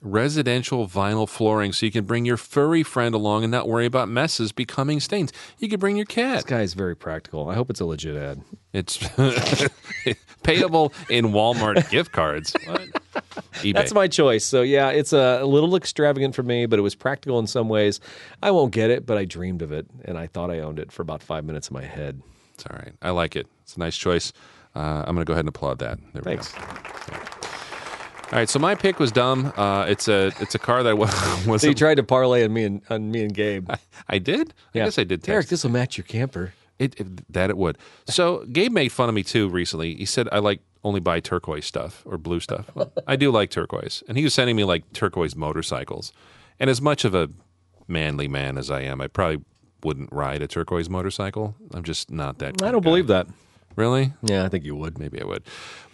residential 0.03 0.87
vinyl 0.89 1.27
flooring, 1.27 1.73
so 1.73 1.87
you 1.87 1.93
can 1.93 2.05
bring 2.05 2.25
your 2.25 2.37
furry 2.37 2.83
friend 2.83 3.15
along 3.15 3.45
and 3.45 3.51
not 3.53 3.69
worry 3.69 3.87
about 3.87 4.09
messes 4.09 4.51
becoming 4.51 4.99
stains. 5.01 5.33
You 5.59 5.69
could 5.69 5.79
bring 5.81 5.97
your 5.97 6.05
cat. 6.05 6.35
This 6.39 6.45
guy 6.45 6.63
is 6.63 6.75
very 6.75 6.97
practical. 6.97 7.49
I 7.49 7.55
hope 7.55 7.71
it's 7.71 7.81
a 7.81 7.85
legit 7.87 8.17
ad. 8.17 8.43
It's 8.73 8.99
payable 10.43 10.93
in 11.09 11.27
Walmart 11.27 11.89
gift 11.93 12.13
cards. 12.13 12.55
What? 12.67 12.83
eBay. 13.63 13.75
That's 13.75 13.95
my 13.95 14.09
choice. 14.09 14.45
So 14.45 14.63
yeah, 14.63 14.91
it's 14.91 15.13
a, 15.13 15.39
a 15.43 15.47
little 15.47 15.75
extravagant 15.77 16.35
for 16.35 16.43
me, 16.43 16.67
but 16.67 16.79
it 16.79 16.83
was 16.83 16.95
practical 16.95 17.39
in 17.39 17.47
some 17.47 17.69
ways. 17.69 18.01
I 18.43 18.51
won't 18.51 18.73
get 18.73 18.91
it, 18.91 19.07
but 19.07 19.17
I 19.17 19.25
dreamed 19.25 19.63
of 19.63 19.73
it, 19.73 19.87
and 20.05 20.19
I 20.19 20.27
thought 20.27 20.51
I 20.51 20.59
owned 20.59 20.79
it 20.79 20.93
for 20.93 21.03
about 21.03 21.23
five 21.23 21.45
minutes 21.45 21.69
in 21.69 21.75
my 21.75 21.85
head. 21.85 22.21
It's 22.55 22.65
all 22.67 22.77
right. 22.77 22.93
I 23.03 23.11
like 23.11 23.37
it. 23.37 23.47
It's 23.63 23.77
a 23.77 23.81
nice 23.81 23.97
choice. 23.97 24.33
Uh, 24.75 25.05
I'm 25.07 25.15
going 25.15 25.19
to 25.19 25.25
go 25.25 25.33
ahead 25.35 25.45
and 25.45 25.49
applaud 25.51 25.79
that. 25.81 25.99
There 26.13 26.23
we 26.25 26.37
Thanks. 26.37 26.53
go. 26.53 26.61
All 28.33 28.39
right, 28.41 28.49
so 28.49 28.59
my 28.59 28.75
pick 28.75 28.99
was 28.99 29.13
dumb. 29.13 29.53
Uh, 29.57 29.85
it's 29.89 30.09
a 30.09 30.33
it's 30.41 30.55
a 30.55 30.59
car 30.59 30.83
that 30.83 30.97
was 31.47 31.61
So 31.61 31.69
you 31.69 31.75
tried 31.75 31.97
to 31.97 32.03
parlay 32.03 32.43
on 32.45 32.53
me 32.53 32.65
and 32.65 32.83
on 32.91 33.11
me 33.11 33.23
and 33.23 33.33
Gabe. 33.35 33.71
I 34.09 34.19
did. 34.19 34.53
I 34.75 34.79
guess 34.79 34.99
I 34.99 35.05
did. 35.05 35.21
Text. 35.23 35.29
Eric, 35.29 35.47
this 35.49 35.63
will 35.63 35.71
match 35.71 35.97
your 35.97 36.05
camper. 36.05 36.53
It, 36.79 36.99
it- 36.99 37.33
that 37.33 37.51
it 37.51 37.57
would. 37.57 37.79
So 38.09 38.45
Gabe 38.47 38.73
made 38.73 38.91
fun 38.91 39.09
of 39.09 39.15
me 39.15 39.23
too 39.23 39.49
recently. 39.49 39.95
He 39.95 40.07
said 40.07 40.29
I 40.33 40.39
like 40.41 40.61
only 40.83 40.99
buy 41.01 41.21
turquoise 41.21 41.67
stuff 41.67 42.03
or 42.07 42.19
blue 42.19 42.41
stuff. 42.41 42.69
Well, 42.75 42.93
I 43.07 43.15
do 43.15 43.31
like 43.31 43.51
turquoise, 43.51 44.03
and 44.09 44.19
he 44.19 44.25
was 44.25 44.35
sending 44.35 44.57
me 44.57 44.65
like 44.65 44.93
turquoise 44.93 45.37
motorcycles. 45.37 46.13
And 46.59 46.69
as 46.69 46.81
much 46.81 47.05
of 47.05 47.15
a 47.15 47.29
manly 47.87 48.27
man 48.27 48.59
as 48.59 48.69
I 48.71 48.81
am, 48.81 49.01
I 49.01 49.07
probably 49.07 49.45
wouldn't 49.85 50.13
ride 50.13 50.43
a 50.43 50.47
turquoise 50.47 50.89
motorcycle. 50.89 51.55
I'm 51.73 51.85
just 51.85 52.11
not 52.11 52.39
that. 52.39 52.63
I 52.63 52.71
don't 52.71 52.83
believe 52.83 53.07
that. 53.09 53.27
Really? 53.77 54.13
Yeah, 54.23 54.45
I 54.45 54.49
think 54.49 54.65
you 54.65 54.77
would. 54.77 54.99
Maybe 54.99 55.21
I 55.21 55.25
would. 55.25 55.43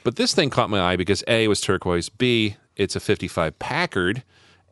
But 0.05 0.17
this 0.17 0.35
thing 0.35 0.51
caught 0.51 0.71
my 0.71 0.81
eye 0.81 0.97
because 0.97 1.25
A, 1.29 1.49
was 1.49 1.61
turquoise. 1.61 2.09
B, 2.09 2.57
it's 2.77 2.97
a 2.97 3.01
55 3.01 3.59
Packard, 3.59 4.23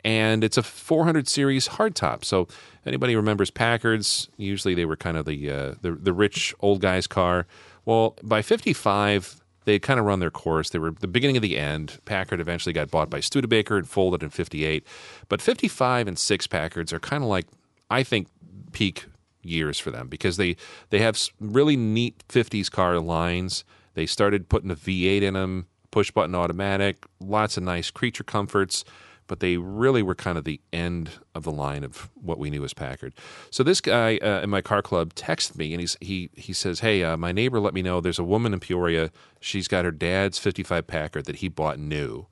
and 0.04 0.44
it's 0.44 0.56
a 0.56 0.62
400 0.62 1.28
series 1.28 1.68
hardtop. 1.68 2.24
So 2.24 2.48
anybody 2.86 3.16
remembers 3.16 3.50
Packards, 3.50 4.28
usually 4.36 4.74
they 4.74 4.84
were 4.84 4.96
kind 4.96 5.16
of 5.16 5.26
the, 5.26 5.50
uh, 5.50 5.74
the, 5.80 5.92
the 5.92 6.12
rich 6.12 6.54
old 6.60 6.80
guy's 6.80 7.06
car. 7.06 7.46
Well, 7.84 8.16
by 8.22 8.42
55, 8.42 9.40
they 9.64 9.78
kind 9.78 10.00
of 10.00 10.06
run 10.06 10.20
their 10.20 10.30
course. 10.30 10.70
They 10.70 10.78
were 10.78 10.92
the 10.92 11.08
beginning 11.08 11.36
of 11.36 11.42
the 11.42 11.58
end. 11.58 11.98
Packard 12.04 12.40
eventually 12.40 12.72
got 12.72 12.90
bought 12.90 13.10
by 13.10 13.20
Studebaker 13.20 13.76
and 13.76 13.88
folded 13.88 14.22
in 14.22 14.30
58. 14.30 14.86
But 15.28 15.42
55 15.42 16.08
and 16.08 16.18
6 16.18 16.46
Packards 16.46 16.92
are 16.92 17.00
kind 17.00 17.22
of 17.22 17.28
like, 17.28 17.46
I 17.90 18.02
think, 18.02 18.28
peak 18.72 19.06
years 19.42 19.78
for 19.78 19.90
them 19.90 20.08
because 20.08 20.36
they 20.36 20.56
they 20.90 20.98
have 20.98 21.18
really 21.40 21.76
neat 21.76 22.24
50s 22.28 22.70
car 22.70 22.98
lines. 23.00 23.64
They 23.94 24.06
started 24.06 24.48
putting 24.48 24.70
a 24.70 24.76
V8 24.76 25.22
in 25.22 25.34
them, 25.34 25.66
push 25.90 26.10
button 26.10 26.34
automatic, 26.34 27.04
lots 27.20 27.56
of 27.56 27.62
nice 27.64 27.90
creature 27.90 28.24
comforts, 28.24 28.84
but 29.26 29.40
they 29.40 29.56
really 29.56 30.02
were 30.02 30.14
kind 30.14 30.38
of 30.38 30.44
the 30.44 30.60
end 30.72 31.10
of 31.34 31.44
the 31.44 31.50
line 31.50 31.84
of 31.84 32.08
what 32.14 32.38
we 32.38 32.50
knew 32.50 32.64
as 32.64 32.74
Packard. 32.74 33.12
So 33.50 33.62
this 33.62 33.80
guy 33.80 34.18
uh, 34.18 34.40
in 34.42 34.50
my 34.50 34.60
car 34.60 34.82
club 34.82 35.14
texted 35.14 35.56
me 35.56 35.72
and 35.72 35.80
he's 35.80 35.96
he 36.00 36.30
he 36.34 36.52
says, 36.52 36.80
"Hey, 36.80 37.02
uh, 37.04 37.16
my 37.16 37.32
neighbor 37.32 37.60
let 37.60 37.74
me 37.74 37.82
know 37.82 38.00
there's 38.00 38.18
a 38.18 38.24
woman 38.24 38.52
in 38.52 38.60
Peoria. 38.60 39.10
She's 39.40 39.68
got 39.68 39.84
her 39.84 39.92
dad's 39.92 40.38
55 40.38 40.86
Packard 40.86 41.26
that 41.26 41.36
he 41.36 41.48
bought 41.48 41.78
new, 41.78 42.26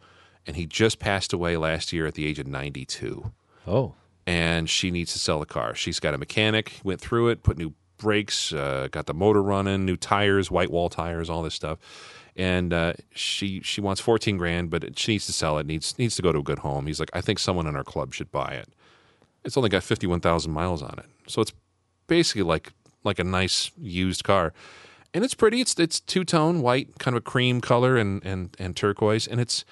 and 0.47 0.57
he 0.57 0.67
just 0.67 0.99
passed 0.99 1.33
away 1.33 1.57
last 1.57 1.93
year 1.93 2.07
at 2.07 2.15
the 2.15 2.27
age 2.27 2.39
of 2.39 2.47
92." 2.47 3.33
Oh, 3.67 3.95
and 4.27 4.69
she 4.69 4.91
needs 4.91 5.13
to 5.13 5.19
sell 5.19 5.39
the 5.41 5.47
car. 5.47 5.75
She's 5.75 6.01
got 6.01 6.15
a 6.15 6.19
mechanic, 6.19 6.81
went 6.83 7.01
through 7.01 7.29
it, 7.29 7.43
put 7.43 7.57
new 7.57 7.73
brakes, 7.99 8.53
uh, 8.53 8.89
got 8.91 9.07
the 9.07 9.15
motor 9.15 9.43
running, 9.43 9.85
new 9.85 9.97
tires, 9.97 10.51
white 10.51 10.71
wall 10.71 10.89
tires, 10.89 11.31
all 11.31 11.43
this 11.43 11.55
stuff. 11.55 11.79
And 12.35 12.73
uh, 12.73 12.93
she 13.13 13.61
she 13.63 13.81
wants 13.81 14.01
fourteen 14.01 14.37
grand, 14.37 14.69
but 14.69 14.99
she 14.99 15.13
needs 15.13 15.27
to 15.27 15.33
sell 15.33 15.57
it. 15.59 15.67
needs 15.67 15.99
needs 15.99 16.17
to 16.17 16.23
go 16.23 16.33
to 16.33 16.41
a 16.41 16.43
good 16.43 16.59
home. 16.59 16.87
He's 16.87 17.01
like, 17.01 17.11
I 17.15 17.23
think 17.23 17.39
someone 17.39 17.67
in 17.67 17.77
our 17.77 17.85
club 17.85 18.13
should 18.13 18.31
buy 18.31 18.53
it. 18.53 18.69
It's 19.43 19.57
only 19.57 19.71
got 19.71 19.83
fifty 19.83 20.07
one 20.07 20.21
thousand 20.21 20.53
miles 20.53 20.83
on 20.83 20.99
it, 20.99 21.07
so 21.27 21.41
it's 21.41 21.53
basically 22.09 22.43
like 22.43 22.73
like 23.05 23.19
a 23.19 23.25
nice 23.25 23.71
used 23.79 24.25
car. 24.25 24.53
And 25.15 25.25
it's 25.25 25.33
pretty. 25.33 25.63
It's 25.63 25.79
it's 25.79 25.99
two 25.99 26.25
tone 26.25 26.61
white, 26.61 26.99
kind 26.99 27.17
of 27.17 27.23
a 27.23 27.25
cream 27.25 27.63
color, 27.63 27.97
and 27.97 28.23
and 28.23 28.55
and 28.59 28.77
turquoise, 28.77 29.27
and 29.27 29.41
it's 29.41 29.65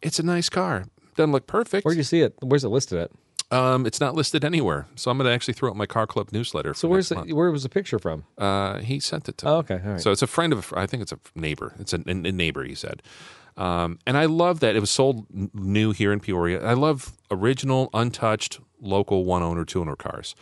it's 0.00 0.18
a 0.18 0.22
nice 0.22 0.48
car. 0.48 0.86
Doesn't 1.16 1.32
look 1.32 1.46
perfect. 1.46 1.84
where'd 1.84 1.98
you 1.98 2.02
see 2.02 2.22
it? 2.22 2.34
Where's 2.40 2.64
it 2.64 2.68
listed 2.68 2.98
at? 2.98 3.10
Um, 3.50 3.86
it's 3.86 4.00
not 4.00 4.14
listed 4.14 4.44
anywhere, 4.44 4.86
so 4.96 5.10
I'm 5.10 5.18
going 5.18 5.26
to 5.28 5.32
actually 5.32 5.54
throw 5.54 5.70
out 5.70 5.76
my 5.76 5.86
car 5.86 6.06
club 6.06 6.30
newsletter. 6.32 6.74
So 6.74 6.88
where's 6.88 7.10
the, 7.10 7.20
where 7.34 7.50
was 7.50 7.62
the 7.62 7.68
picture 7.68 7.98
from? 7.98 8.24
Uh, 8.36 8.78
he 8.78 8.98
sent 8.98 9.28
it 9.28 9.38
to. 9.38 9.48
Oh, 9.48 9.52
me. 9.52 9.58
okay, 9.58 9.80
all 9.84 9.92
right. 9.92 10.00
So 10.00 10.10
it's 10.10 10.22
a 10.22 10.26
friend 10.26 10.52
of. 10.52 10.72
a 10.72 10.78
I 10.78 10.86
think 10.86 11.02
it's 11.02 11.12
a 11.12 11.18
neighbor. 11.34 11.74
It's 11.78 11.92
a, 11.92 12.02
a 12.06 12.14
neighbor. 12.14 12.64
He 12.64 12.74
said, 12.74 13.02
um, 13.56 13.98
and 14.06 14.16
I 14.16 14.24
love 14.24 14.60
that 14.60 14.74
it 14.74 14.80
was 14.80 14.90
sold 14.90 15.26
new 15.54 15.92
here 15.92 16.12
in 16.12 16.20
Peoria. 16.20 16.64
I 16.64 16.74
love 16.74 17.12
original, 17.30 17.90
untouched, 17.94 18.60
local 18.80 19.24
one 19.24 19.42
owner, 19.42 19.64
two 19.64 19.80
owner 19.80 19.96
cars. 19.96 20.34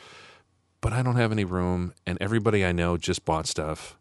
But 0.80 0.92
I 0.92 1.02
don't 1.02 1.16
have 1.16 1.30
any 1.30 1.44
room, 1.44 1.92
and 2.06 2.18
everybody 2.20 2.64
I 2.64 2.72
know 2.72 2.96
just 2.96 3.24
bought 3.24 3.46
stuff. 3.46 3.96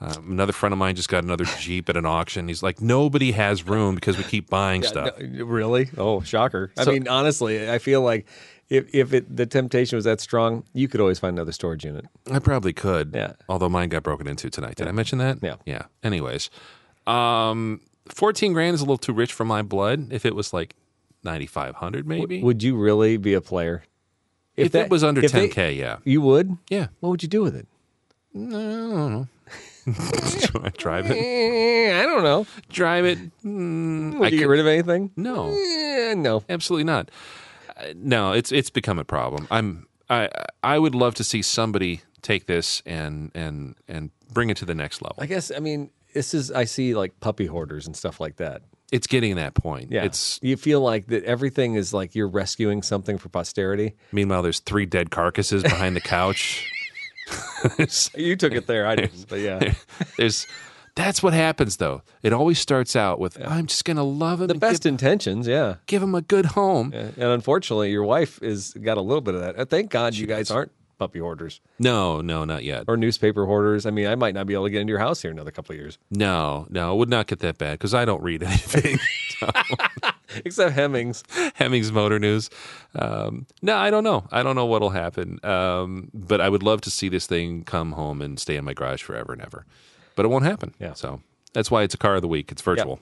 Um, 0.00 0.30
another 0.30 0.52
friend 0.52 0.72
of 0.72 0.78
mine 0.78 0.94
just 0.94 1.08
got 1.08 1.24
another 1.24 1.44
Jeep 1.58 1.88
at 1.88 1.96
an 1.96 2.06
auction. 2.06 2.46
He's 2.46 2.62
like, 2.62 2.80
nobody 2.80 3.32
has 3.32 3.66
room 3.66 3.96
because 3.96 4.16
we 4.16 4.22
keep 4.22 4.48
buying 4.48 4.84
stuff. 4.84 5.18
No, 5.18 5.44
really? 5.44 5.90
Oh, 5.98 6.20
shocker! 6.20 6.70
I 6.78 6.84
mean, 6.84 7.08
honestly, 7.08 7.68
I 7.68 7.78
feel 7.78 8.02
like 8.02 8.26
if 8.68 8.94
if 8.94 9.12
it, 9.12 9.36
the 9.36 9.44
temptation 9.44 9.96
was 9.96 10.04
that 10.04 10.20
strong, 10.20 10.62
you 10.72 10.86
could 10.86 11.00
always 11.00 11.18
find 11.18 11.36
another 11.36 11.50
storage 11.50 11.84
unit. 11.84 12.04
I 12.30 12.38
probably 12.38 12.72
could. 12.72 13.10
Yeah. 13.12 13.32
Although 13.48 13.68
mine 13.70 13.88
got 13.88 14.04
broken 14.04 14.28
into 14.28 14.48
tonight. 14.50 14.76
Did 14.76 14.86
I 14.86 14.92
mention 14.92 15.18
that? 15.18 15.38
Yeah. 15.42 15.56
Yeah. 15.66 15.82
Anyways, 16.04 16.48
um, 17.08 17.80
fourteen 18.06 18.52
grand 18.52 18.74
is 18.74 18.80
a 18.80 18.84
little 18.84 18.98
too 18.98 19.12
rich 19.12 19.32
for 19.32 19.44
my 19.44 19.62
blood. 19.62 20.12
If 20.12 20.24
it 20.24 20.36
was 20.36 20.52
like 20.52 20.76
ninety 21.24 21.46
five 21.46 21.74
hundred, 21.74 22.06
maybe. 22.06 22.40
Would 22.40 22.62
you 22.62 22.76
really 22.76 23.16
be 23.16 23.34
a 23.34 23.40
player 23.40 23.82
if 24.56 24.70
that- 24.72 24.84
it 24.84 24.90
was 24.90 25.02
under 25.02 25.22
ten 25.22 25.48
k, 25.48 25.72
yeah. 25.72 25.96
You 26.04 26.20
would? 26.20 26.56
Yeah. 26.70 26.86
What 27.00 27.10
would 27.10 27.22
you 27.24 27.28
do 27.28 27.42
with 27.42 27.56
it? 27.56 27.66
Drive 30.78 31.06
it. 31.10 31.94
I 31.94 32.02
don't 32.02 32.22
know. 32.22 32.46
Drive 32.70 33.04
it. 33.04 33.18
Mm, 33.44 34.18
Would 34.18 34.26
I 34.26 34.30
you 34.30 34.38
get 34.38 34.44
could- 34.44 34.50
rid 34.50 34.60
of 34.60 34.66
anything? 34.66 35.10
no. 35.16 35.50
Eh, 35.50 36.14
no. 36.14 36.42
Absolutely 36.48 36.84
not. 36.84 37.10
Uh, 37.76 37.92
no, 37.94 38.32
it's 38.32 38.50
it's 38.52 38.70
become 38.70 38.98
a 38.98 39.04
problem. 39.04 39.46
I'm 39.50 39.86
I 40.10 40.28
I 40.62 40.78
would 40.78 40.94
love 40.94 41.14
to 41.16 41.24
see 41.24 41.42
somebody 41.42 42.00
take 42.22 42.46
this 42.46 42.82
and 42.86 43.30
and 43.34 43.76
and 43.86 44.10
bring 44.32 44.50
it 44.50 44.56
to 44.58 44.64
the 44.64 44.74
next 44.74 45.02
level. 45.02 45.16
I 45.18 45.26
guess 45.26 45.50
I 45.54 45.60
mean 45.60 45.90
this 46.14 46.34
is 46.34 46.50
I 46.50 46.64
see 46.64 46.94
like 46.94 47.20
puppy 47.20 47.46
hoarders 47.46 47.86
and 47.86 47.96
stuff 47.96 48.20
like 48.20 48.36
that. 48.36 48.62
It's 48.90 49.06
getting 49.06 49.36
that 49.36 49.52
point. 49.54 49.92
Yeah, 49.92 50.04
It's 50.04 50.40
you 50.42 50.56
feel 50.56 50.80
like 50.80 51.08
that 51.08 51.22
everything 51.24 51.74
is 51.74 51.92
like 51.92 52.14
you're 52.14 52.26
rescuing 52.28 52.82
something 52.82 53.18
for 53.18 53.28
posterity. 53.28 53.94
meanwhile 54.12 54.42
there's 54.42 54.60
three 54.60 54.86
dead 54.86 55.10
carcasses 55.10 55.62
behind 55.62 55.94
the 55.94 56.00
couch. 56.00 56.72
There's- 57.76 58.10
You 58.16 58.36
took 58.36 58.52
it 58.54 58.66
there, 58.66 58.86
I 58.86 58.96
didn't, 58.96 59.26
but 59.28 59.40
yeah. 59.40 59.74
There's 60.16 60.46
that's 60.94 61.22
what 61.22 61.32
happens 61.32 61.76
though. 61.76 62.02
It 62.24 62.32
always 62.32 62.58
starts 62.58 62.96
out 62.96 63.20
with 63.20 63.40
I'm 63.46 63.66
just 63.66 63.84
gonna 63.84 64.02
love 64.04 64.40
him 64.40 64.48
The 64.48 64.54
best 64.56 64.82
give, 64.82 64.90
intentions, 64.90 65.46
yeah. 65.46 65.76
give 65.86 66.02
him 66.02 66.14
a 66.14 66.22
good 66.22 66.46
home. 66.46 66.92
And 66.92 67.16
unfortunately, 67.18 67.90
your 67.92 68.02
wife 68.04 68.42
is 68.42 68.72
got 68.74 68.96
a 68.96 69.00
little 69.00 69.20
bit 69.20 69.34
of 69.36 69.40
that. 69.42 69.58
Uh, 69.58 69.64
Thank 69.64 69.90
God 69.90 70.14
you 70.16 70.26
guys 70.26 70.50
aren't 70.50 70.72
puppy 70.98 71.20
hoarders 71.20 71.60
No, 71.78 72.20
no, 72.20 72.44
not 72.44 72.64
yet. 72.64 72.82
or 72.88 72.96
newspaper 72.96 73.46
hoarders. 73.46 73.86
I 73.86 73.90
mean, 73.92 74.08
I 74.08 74.16
might 74.16 74.34
not 74.34 74.46
be 74.48 74.54
able 74.54 74.64
to 74.64 74.70
get 74.70 74.80
into 74.80 74.90
your 74.90 74.98
house 74.98 75.22
here 75.22 75.30
in 75.30 75.36
another 75.36 75.52
couple 75.52 75.72
of 75.74 75.78
years, 75.78 75.96
No, 76.10 76.66
no, 76.70 76.92
it 76.92 76.96
would 76.96 77.08
not 77.08 77.28
get 77.28 77.38
that 77.38 77.56
bad 77.58 77.74
because 77.78 77.94
I 77.94 78.04
don't 78.04 78.20
read 78.22 78.42
anything. 78.42 78.98
except 80.44 80.72
Hemmings. 80.72 81.24
Hemmings 81.54 81.92
Motor 81.92 82.18
News. 82.18 82.50
Um, 82.94 83.46
no, 83.62 83.76
I 83.76 83.90
don't 83.90 84.04
know. 84.04 84.26
I 84.30 84.42
don't 84.42 84.56
know 84.56 84.66
what'll 84.66 84.90
happen. 84.90 85.44
Um, 85.44 86.10
but 86.14 86.40
I 86.40 86.48
would 86.48 86.62
love 86.62 86.80
to 86.82 86.90
see 86.90 87.08
this 87.08 87.26
thing 87.26 87.64
come 87.64 87.92
home 87.92 88.22
and 88.22 88.38
stay 88.38 88.56
in 88.56 88.64
my 88.64 88.74
garage 88.74 89.02
forever 89.02 89.32
and 89.32 89.42
ever. 89.42 89.64
But 90.16 90.24
it 90.24 90.28
won't 90.28 90.44
happen. 90.44 90.74
Yeah. 90.78 90.94
So 90.94 91.20
that's 91.52 91.70
why 91.70 91.82
it's 91.82 91.94
a 91.94 91.98
car 91.98 92.16
of 92.16 92.22
the 92.22 92.28
week. 92.28 92.50
It's 92.52 92.62
virtual. 92.62 93.00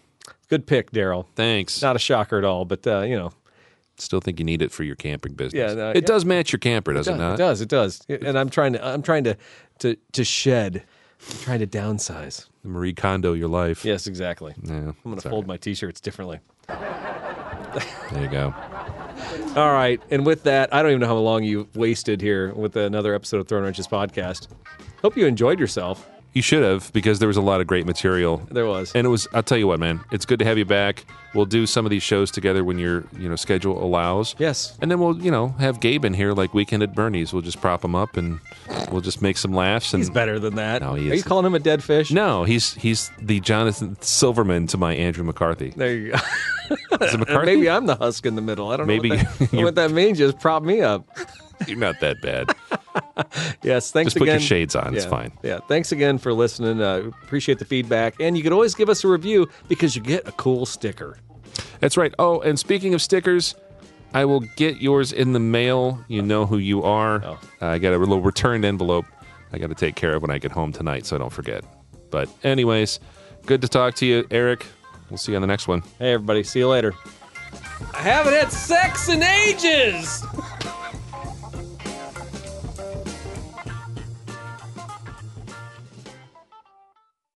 Good 0.48 0.66
pick, 0.66 0.92
Daryl. 0.92 1.26
Thanks. 1.34 1.82
Not 1.82 1.96
a 1.96 1.98
shocker 1.98 2.38
at 2.38 2.44
all, 2.44 2.64
but 2.64 2.86
uh, 2.86 3.00
you 3.00 3.16
know, 3.16 3.32
Still 3.98 4.20
think 4.20 4.38
you 4.38 4.44
need 4.44 4.60
it 4.60 4.70
for 4.70 4.84
your 4.84 4.94
camping 4.94 5.34
business. 5.34 5.70
Yeah, 5.70 5.74
no, 5.74 5.90
it 5.90 5.96
yeah. 5.96 6.00
does 6.02 6.24
match 6.24 6.52
your 6.52 6.58
camper, 6.58 6.92
does 6.92 7.08
it, 7.08 7.12
it 7.12 7.16
not? 7.16 7.34
it 7.34 7.38
does, 7.38 7.60
it 7.62 7.68
does. 7.68 8.04
And 8.08 8.38
I'm 8.38 8.50
trying 8.50 8.74
to, 8.74 8.84
I'm 8.84 9.02
trying 9.02 9.24
to, 9.24 9.36
to, 9.78 9.96
to 10.12 10.24
shed, 10.24 10.82
I'm 11.30 11.38
trying 11.38 11.60
to 11.60 11.66
downsize. 11.66 12.46
Marie 12.62 12.92
Kondo 12.92 13.32
your 13.32 13.48
life. 13.48 13.84
Yes, 13.84 14.06
exactly. 14.06 14.54
Yeah, 14.62 14.74
I'm 14.74 14.96
going 15.04 15.18
to 15.18 15.28
fold 15.28 15.46
my 15.46 15.56
t-shirts 15.56 16.00
differently. 16.00 16.40
There 18.12 18.22
you 18.22 18.28
go. 18.28 18.54
All 19.56 19.72
right, 19.72 20.00
and 20.10 20.24
with 20.26 20.42
that, 20.44 20.72
I 20.72 20.82
don't 20.82 20.90
even 20.90 21.00
know 21.00 21.06
how 21.06 21.16
long 21.16 21.44
you've 21.44 21.74
wasted 21.76 22.20
here 22.20 22.52
with 22.54 22.76
another 22.76 23.14
episode 23.14 23.38
of 23.38 23.48
Throwing 23.48 23.64
Wrenches 23.64 23.88
podcast. 23.88 24.48
Hope 25.02 25.16
you 25.16 25.26
enjoyed 25.26 25.58
yourself. 25.58 26.08
You 26.36 26.42
should 26.42 26.62
have 26.62 26.92
because 26.92 27.18
there 27.18 27.28
was 27.28 27.38
a 27.38 27.40
lot 27.40 27.62
of 27.62 27.66
great 27.66 27.86
material. 27.86 28.46
There 28.50 28.66
was. 28.66 28.92
And 28.94 29.06
it 29.06 29.08
was 29.08 29.26
I'll 29.32 29.42
tell 29.42 29.56
you 29.56 29.66
what, 29.66 29.80
man. 29.80 30.02
It's 30.12 30.26
good 30.26 30.38
to 30.40 30.44
have 30.44 30.58
you 30.58 30.66
back. 30.66 31.06
We'll 31.32 31.46
do 31.46 31.64
some 31.64 31.86
of 31.86 31.90
these 31.90 32.02
shows 32.02 32.30
together 32.30 32.62
when 32.62 32.78
your, 32.78 33.04
you 33.18 33.26
know, 33.26 33.36
schedule 33.36 33.82
allows. 33.82 34.34
Yes. 34.38 34.76
And 34.82 34.90
then 34.90 35.00
we'll, 35.00 35.16
you 35.18 35.30
know, 35.30 35.48
have 35.58 35.80
Gabe 35.80 36.04
in 36.04 36.12
here 36.12 36.34
like 36.34 36.52
Weekend 36.52 36.82
at 36.82 36.94
Bernie's. 36.94 37.32
We'll 37.32 37.40
just 37.40 37.62
prop 37.62 37.82
him 37.82 37.94
up 37.94 38.18
and 38.18 38.38
we'll 38.92 39.00
just 39.00 39.22
make 39.22 39.38
some 39.38 39.54
laughs 39.54 39.94
and 39.94 40.02
He's 40.02 40.10
better 40.10 40.38
than 40.38 40.56
that. 40.56 40.82
No, 40.82 40.92
he 40.92 41.10
Are 41.10 41.14
you 41.14 41.22
calling 41.22 41.46
him 41.46 41.54
a 41.54 41.58
dead 41.58 41.82
fish? 41.82 42.10
No, 42.12 42.44
he's 42.44 42.74
he's 42.74 43.10
the 43.18 43.40
Jonathan 43.40 43.96
Silverman 44.02 44.66
to 44.66 44.76
my 44.76 44.94
Andrew 44.94 45.24
McCarthy. 45.24 45.70
There 45.70 45.96
you 45.96 46.12
go. 46.12 46.18
Is 47.00 47.14
it 47.14 47.18
McCarthy? 47.18 47.46
Maybe 47.46 47.70
I'm 47.70 47.86
the 47.86 47.96
husk 47.96 48.26
in 48.26 48.34
the 48.34 48.42
middle. 48.42 48.70
I 48.70 48.76
don't 48.76 48.86
Maybe 48.86 49.08
know 49.08 49.16
what 49.16 49.38
that, 49.38 49.52
what 49.64 49.74
that 49.76 49.90
means. 49.90 50.18
Just 50.18 50.38
prop 50.38 50.62
me 50.62 50.82
up. 50.82 51.08
You're 51.66 51.78
not 51.78 52.00
that 52.00 52.20
bad. 52.20 52.50
Yes, 53.62 53.90
thanks 53.90 54.12
Just 54.12 54.18
put 54.18 54.28
your 54.28 54.40
shades 54.40 54.76
on. 54.76 54.94
It's 54.94 55.04
fine. 55.04 55.32
Yeah, 55.42 55.58
thanks 55.68 55.90
again 55.90 56.18
for 56.18 56.32
listening. 56.32 56.80
Uh, 56.80 57.10
appreciate 57.24 57.58
the 57.58 57.64
feedback, 57.64 58.14
and 58.20 58.36
you 58.36 58.42
can 58.42 58.52
always 58.52 58.74
give 58.74 58.88
us 58.88 59.04
a 59.04 59.08
review 59.08 59.48
because 59.68 59.96
you 59.96 60.02
get 60.02 60.28
a 60.28 60.32
cool 60.32 60.66
sticker. 60.66 61.18
That's 61.80 61.96
right. 61.96 62.14
Oh, 62.18 62.40
and 62.40 62.58
speaking 62.58 62.94
of 62.94 63.02
stickers, 63.02 63.54
I 64.14 64.24
will 64.26 64.40
get 64.56 64.82
yours 64.82 65.12
in 65.12 65.32
the 65.32 65.40
mail. 65.40 66.02
You 66.08 66.22
know 66.22 66.46
who 66.46 66.58
you 66.58 66.82
are. 66.84 67.22
Oh. 67.24 67.38
Uh, 67.60 67.66
I 67.66 67.78
got 67.78 67.92
a 67.94 67.98
little 67.98 68.20
returned 68.20 68.64
envelope 68.64 69.06
I 69.52 69.58
got 69.58 69.68
to 69.68 69.74
take 69.74 69.94
care 69.94 70.14
of 70.14 70.22
when 70.22 70.30
I 70.30 70.38
get 70.38 70.52
home 70.52 70.72
tonight, 70.72 71.06
so 71.06 71.16
I 71.16 71.18
don't 71.18 71.32
forget. 71.32 71.64
But, 72.10 72.28
anyways, 72.44 73.00
good 73.46 73.62
to 73.62 73.68
talk 73.68 73.94
to 73.96 74.06
you, 74.06 74.26
Eric. 74.30 74.66
We'll 75.10 75.18
see 75.18 75.32
you 75.32 75.36
on 75.36 75.42
the 75.42 75.48
next 75.48 75.68
one. 75.68 75.82
Hey, 75.98 76.12
everybody, 76.12 76.42
see 76.42 76.58
you 76.58 76.68
later. 76.68 76.92
I 77.94 77.98
haven't 77.98 78.32
had 78.32 78.52
sex 78.52 79.08
in 79.08 79.22
ages. 79.22 80.24